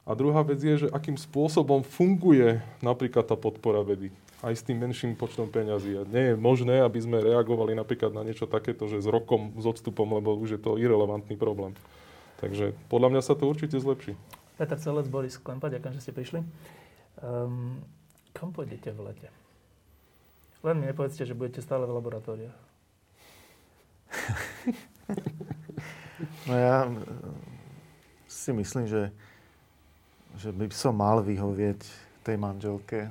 A 0.07 0.11
druhá 0.15 0.43
vec 0.43 0.59
je, 0.59 0.87
že 0.87 0.91
akým 0.91 1.15
spôsobom 1.15 1.83
funguje 1.83 2.59
napríklad 2.83 3.27
tá 3.27 3.35
podpora 3.39 3.83
vedy. 3.83 4.11
Aj 4.41 4.53
s 4.57 4.65
tým 4.65 4.81
menším 4.81 5.13
počtom 5.13 5.45
peňazí. 5.45 6.01
A 6.01 6.03
nie 6.09 6.33
je 6.33 6.35
možné, 6.35 6.81
aby 6.81 6.97
sme 6.97 7.21
reagovali 7.21 7.77
napríklad 7.77 8.09
na 8.09 8.25
niečo 8.25 8.49
takéto, 8.49 8.89
že 8.89 8.97
s 8.97 9.07
rokom, 9.07 9.53
s 9.53 9.65
odstupom, 9.69 10.09
lebo 10.17 10.33
už 10.33 10.57
je 10.57 10.61
to 10.61 10.81
irrelevantný 10.81 11.37
problém. 11.37 11.77
Takže 12.41 12.73
podľa 12.89 13.13
mňa 13.13 13.21
sa 13.21 13.37
to 13.37 13.45
určite 13.45 13.77
zlepší. 13.77 14.17
Peter 14.57 14.77
Celec, 14.81 15.05
Boris 15.09 15.37
Klempa, 15.37 15.69
ďakujem, 15.69 15.93
že 15.93 16.01
ste 16.01 16.13
prišli. 16.17 16.41
Um, 17.21 17.85
kam 18.33 18.49
pôjdete 18.49 18.89
v 18.97 19.13
lete? 19.13 19.29
Len 20.65 20.77
mi 20.77 20.89
nepovedzte, 20.89 21.25
že 21.25 21.37
budete 21.37 21.61
stále 21.61 21.85
v 21.85 21.93
laboratóriách. 21.97 22.57
No 26.45 26.53
ja 26.53 26.85
si 28.29 28.53
myslím, 28.53 28.85
že, 28.85 29.09
že 30.37 30.53
by 30.53 30.69
som 30.69 30.93
mal 30.93 31.21
vyhovieť 31.25 31.81
tej 32.21 32.37
manželke 32.37 33.09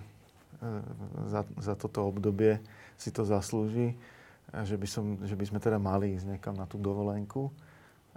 za, 1.27 1.43
za 1.59 1.74
toto 1.74 2.05
obdobie, 2.07 2.61
si 3.01 3.09
to 3.11 3.24
zaslúži, 3.24 3.97
že 4.51 4.77
by, 4.77 4.87
som, 4.89 5.05
že 5.24 5.35
by 5.39 5.45
sme 5.47 5.59
teda 5.62 5.78
mali 5.81 6.16
ísť 6.19 6.37
niekam 6.37 6.55
na 6.57 6.66
tú 6.66 6.77
dovolenku, 6.77 7.49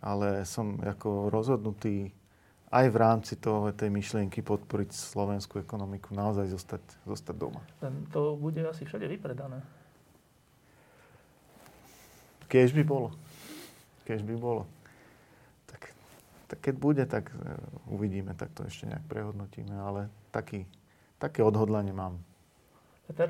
ale 0.01 0.43
som 0.43 0.75
ako 0.81 1.31
rozhodnutý 1.31 2.11
aj 2.73 2.89
v 2.89 2.97
rámci 2.97 3.33
toho, 3.37 3.69
tej 3.69 3.93
myšlienky 3.93 4.41
podporiť 4.41 4.89
slovenskú 4.91 5.61
ekonomiku, 5.61 6.11
naozaj 6.17 6.49
zostať, 6.49 6.83
zostať 7.05 7.35
doma. 7.37 7.61
To 8.11 8.33
bude 8.33 8.65
asi 8.65 8.83
všade 8.83 9.05
vypredané. 9.05 9.61
Keď 12.49 12.69
by 12.73 12.83
bolo. 12.85 13.09
Keď 14.03 14.19
by 14.25 14.35
bolo 14.35 14.65
tak 16.53 16.69
keď 16.69 16.75
bude, 16.77 17.03
tak 17.09 17.33
e, 17.33 17.57
uvidíme, 17.89 18.37
tak 18.37 18.53
to 18.53 18.69
ešte 18.69 18.85
nejak 18.85 19.01
prehodnotíme, 19.09 19.73
ale 19.73 20.13
taký, 20.29 20.69
také 21.17 21.41
odhodlanie 21.41 21.97
mám. 21.97 22.21
Peter? 23.13 23.29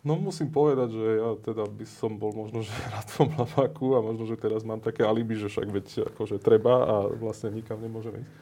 No 0.00 0.16
musím 0.16 0.48
povedať, 0.48 0.96
že 0.96 1.06
ja 1.18 1.30
teda 1.42 1.68
by 1.68 1.84
som 1.84 2.16
bol 2.16 2.30
možno, 2.32 2.62
že 2.62 2.70
na 2.94 3.02
tom 3.02 3.34
lavaku 3.34 3.98
a 3.98 4.00
možno, 4.00 4.24
že 4.30 4.38
teraz 4.38 4.62
mám 4.62 4.78
také 4.78 5.02
alibi, 5.02 5.34
že 5.34 5.50
však 5.50 5.68
veď 5.68 5.86
akože 6.14 6.38
treba 6.38 6.86
a 6.86 6.94
vlastne 7.10 7.50
nikam 7.50 7.82
nemôžeme 7.82 8.22
ísť. 8.22 8.32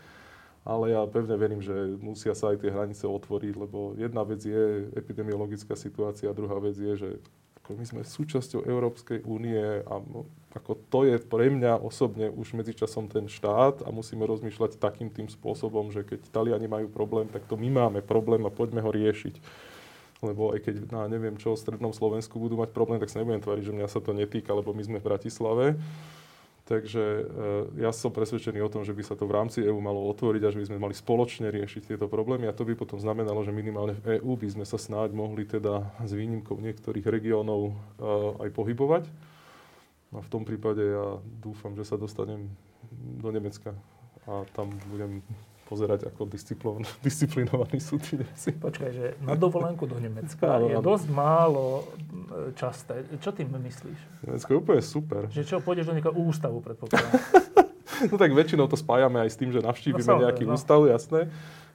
Ale 0.69 0.93
ja 0.93 1.01
pevne 1.09 1.33
verím, 1.41 1.65
že 1.65 1.97
musia 1.97 2.37
sa 2.37 2.53
aj 2.53 2.61
tie 2.61 2.69
hranice 2.69 3.09
otvoriť, 3.09 3.55
lebo 3.57 3.97
jedna 3.97 4.21
vec 4.21 4.45
je 4.45 4.93
epidemiologická 4.93 5.73
situácia, 5.73 6.37
druhá 6.37 6.61
vec 6.61 6.77
je, 6.77 6.93
že 6.93 7.11
my 7.73 7.85
sme 7.85 8.01
súčasťou 8.05 8.65
Európskej 8.65 9.29
únie 9.29 9.61
a 9.85 9.95
ako 10.57 10.73
to 10.89 11.05
je 11.05 11.21
pre 11.21 11.53
mňa 11.53 11.85
osobne 11.85 12.33
už 12.33 12.57
medzičasom 12.57 13.13
ten 13.13 13.29
štát 13.29 13.85
a 13.85 13.89
musíme 13.93 14.25
rozmýšľať 14.25 14.81
takým 14.81 15.13
tým 15.13 15.29
spôsobom, 15.29 15.93
že 15.93 16.05
keď 16.05 16.33
Taliani 16.33 16.65
majú 16.65 16.89
problém, 16.89 17.29
tak 17.29 17.45
to 17.45 17.61
my 17.61 17.69
máme 17.69 18.01
problém 18.01 18.41
a 18.49 18.53
poďme 18.53 18.81
ho 18.81 18.89
riešiť. 18.89 19.41
Lebo 20.19 20.51
aj 20.51 20.67
keď 20.67 20.75
na 20.91 21.07
neviem 21.07 21.39
čo, 21.39 21.55
v 21.55 21.63
strednom 21.63 21.95
Slovensku 21.95 22.43
budú 22.43 22.59
mať 22.59 22.75
problém, 22.75 22.99
tak 22.99 23.11
sa 23.11 23.23
nebudem 23.23 23.43
tváriť, 23.43 23.65
že 23.71 23.77
mňa 23.77 23.87
sa 23.87 24.03
to 24.03 24.11
netýka, 24.11 24.51
lebo 24.51 24.75
my 24.75 24.83
sme 24.83 24.99
v 24.99 25.07
Bratislave. 25.07 25.79
Takže 26.69 27.01
e, 27.01 27.23
ja 27.81 27.89
som 27.97 28.13
presvedčený 28.13 28.61
o 28.61 28.69
tom, 28.69 28.85
že 28.85 28.93
by 28.93 29.01
sa 29.01 29.17
to 29.17 29.25
v 29.25 29.41
rámci 29.41 29.65
EÚ 29.65 29.81
malo 29.81 30.05
otvoriť 30.13 30.43
a 30.45 30.53
že 30.53 30.61
by 30.61 30.67
sme 30.69 30.85
mali 30.85 30.93
spoločne 30.93 31.49
riešiť 31.49 31.95
tieto 31.95 32.13
problémy 32.13 32.45
a 32.45 32.53
to 32.53 32.69
by 32.69 32.77
potom 32.77 33.01
znamenalo, 33.01 33.41
že 33.41 33.57
minimálne 33.57 33.97
v 33.97 34.21
EÚ 34.21 34.37
by 34.37 34.53
sme 34.53 34.65
sa 34.69 34.77
snáď 34.77 35.17
mohli 35.17 35.49
teda 35.49 35.89
s 36.05 36.13
výnimkou 36.13 36.61
niektorých 36.61 37.09
regiónov 37.09 37.73
e, 37.73 37.75
aj 38.45 38.51
pohybovať. 38.53 39.09
A 40.13 40.21
v 40.21 40.29
tom 40.29 40.45
prípade 40.45 40.85
ja 40.85 41.17
dúfam, 41.41 41.73
že 41.73 41.89
sa 41.89 41.97
dostanem 41.97 42.53
do 43.17 43.33
Nemecka 43.33 43.73
a 44.29 44.45
tam 44.53 44.69
budem 44.93 45.25
pozerať, 45.69 46.09
ako 46.09 46.25
disciplinovaní 47.07 47.77
sú 47.77 48.01
tí 48.01 48.17
Nemci. 48.17 48.57
Počkaj, 48.57 48.91
že 48.91 49.07
na 49.21 49.37
dovolenku 49.37 49.85
do 49.85 50.01
Nemecka 50.01 50.65
je 50.65 50.81
dosť 50.81 51.07
málo 51.13 51.85
časté. 52.57 53.05
Čo 53.21 53.37
tým 53.37 53.53
myslíš? 53.53 54.25
Nemecko 54.25 54.49
je 54.49 54.59
úplne 54.59 54.83
super. 54.83 55.23
Že 55.29 55.43
čo, 55.45 55.57
pôjdeš 55.61 55.93
do 55.93 55.95
nejakého 55.95 56.17
ústavu, 56.17 56.65
predpokladám. 56.65 57.13
no 58.11 58.17
tak 58.17 58.33
väčšinou 58.33 58.65
to 58.65 58.81
spájame 58.81 59.21
aj 59.21 59.31
s 59.31 59.37
tým, 59.37 59.53
že 59.53 59.61
navštívime 59.61 60.09
no, 60.09 60.25
nejaký 60.25 60.49
no. 60.49 60.57
ústav, 60.57 60.81
jasné. 60.89 61.29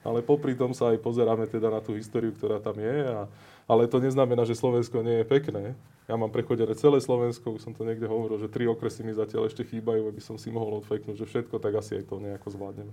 Ale 0.04 0.20
popri 0.20 0.52
tom 0.52 0.76
sa 0.76 0.92
aj 0.92 1.00
pozeráme 1.00 1.48
teda 1.48 1.72
na 1.72 1.80
tú 1.80 1.96
históriu, 1.96 2.28
ktorá 2.36 2.60
tam 2.60 2.76
je. 2.76 3.08
A, 3.08 3.24
ale 3.64 3.88
to 3.88 3.96
neznamená, 3.96 4.44
že 4.44 4.52
Slovensko 4.52 5.00
nie 5.00 5.24
je 5.24 5.26
pekné. 5.26 5.72
Ja 6.04 6.20
mám 6.20 6.28
prechodené 6.28 6.76
celé 6.76 7.00
Slovensko, 7.00 7.56
už 7.56 7.64
som 7.64 7.72
to 7.72 7.88
niekde 7.88 8.04
hovoril, 8.04 8.36
že 8.36 8.52
tri 8.52 8.68
okresy 8.68 9.00
mi 9.00 9.16
zatiaľ 9.16 9.48
ešte 9.48 9.64
chýbajú, 9.64 10.04
aby 10.12 10.20
som 10.20 10.36
si 10.36 10.52
mohol 10.52 10.84
odfeknúť, 10.84 11.16
že 11.16 11.24
všetko, 11.24 11.56
tak 11.56 11.80
asi 11.80 11.96
aj 11.96 12.12
to 12.12 12.20
nejako 12.20 12.52
zvládneme. 12.52 12.92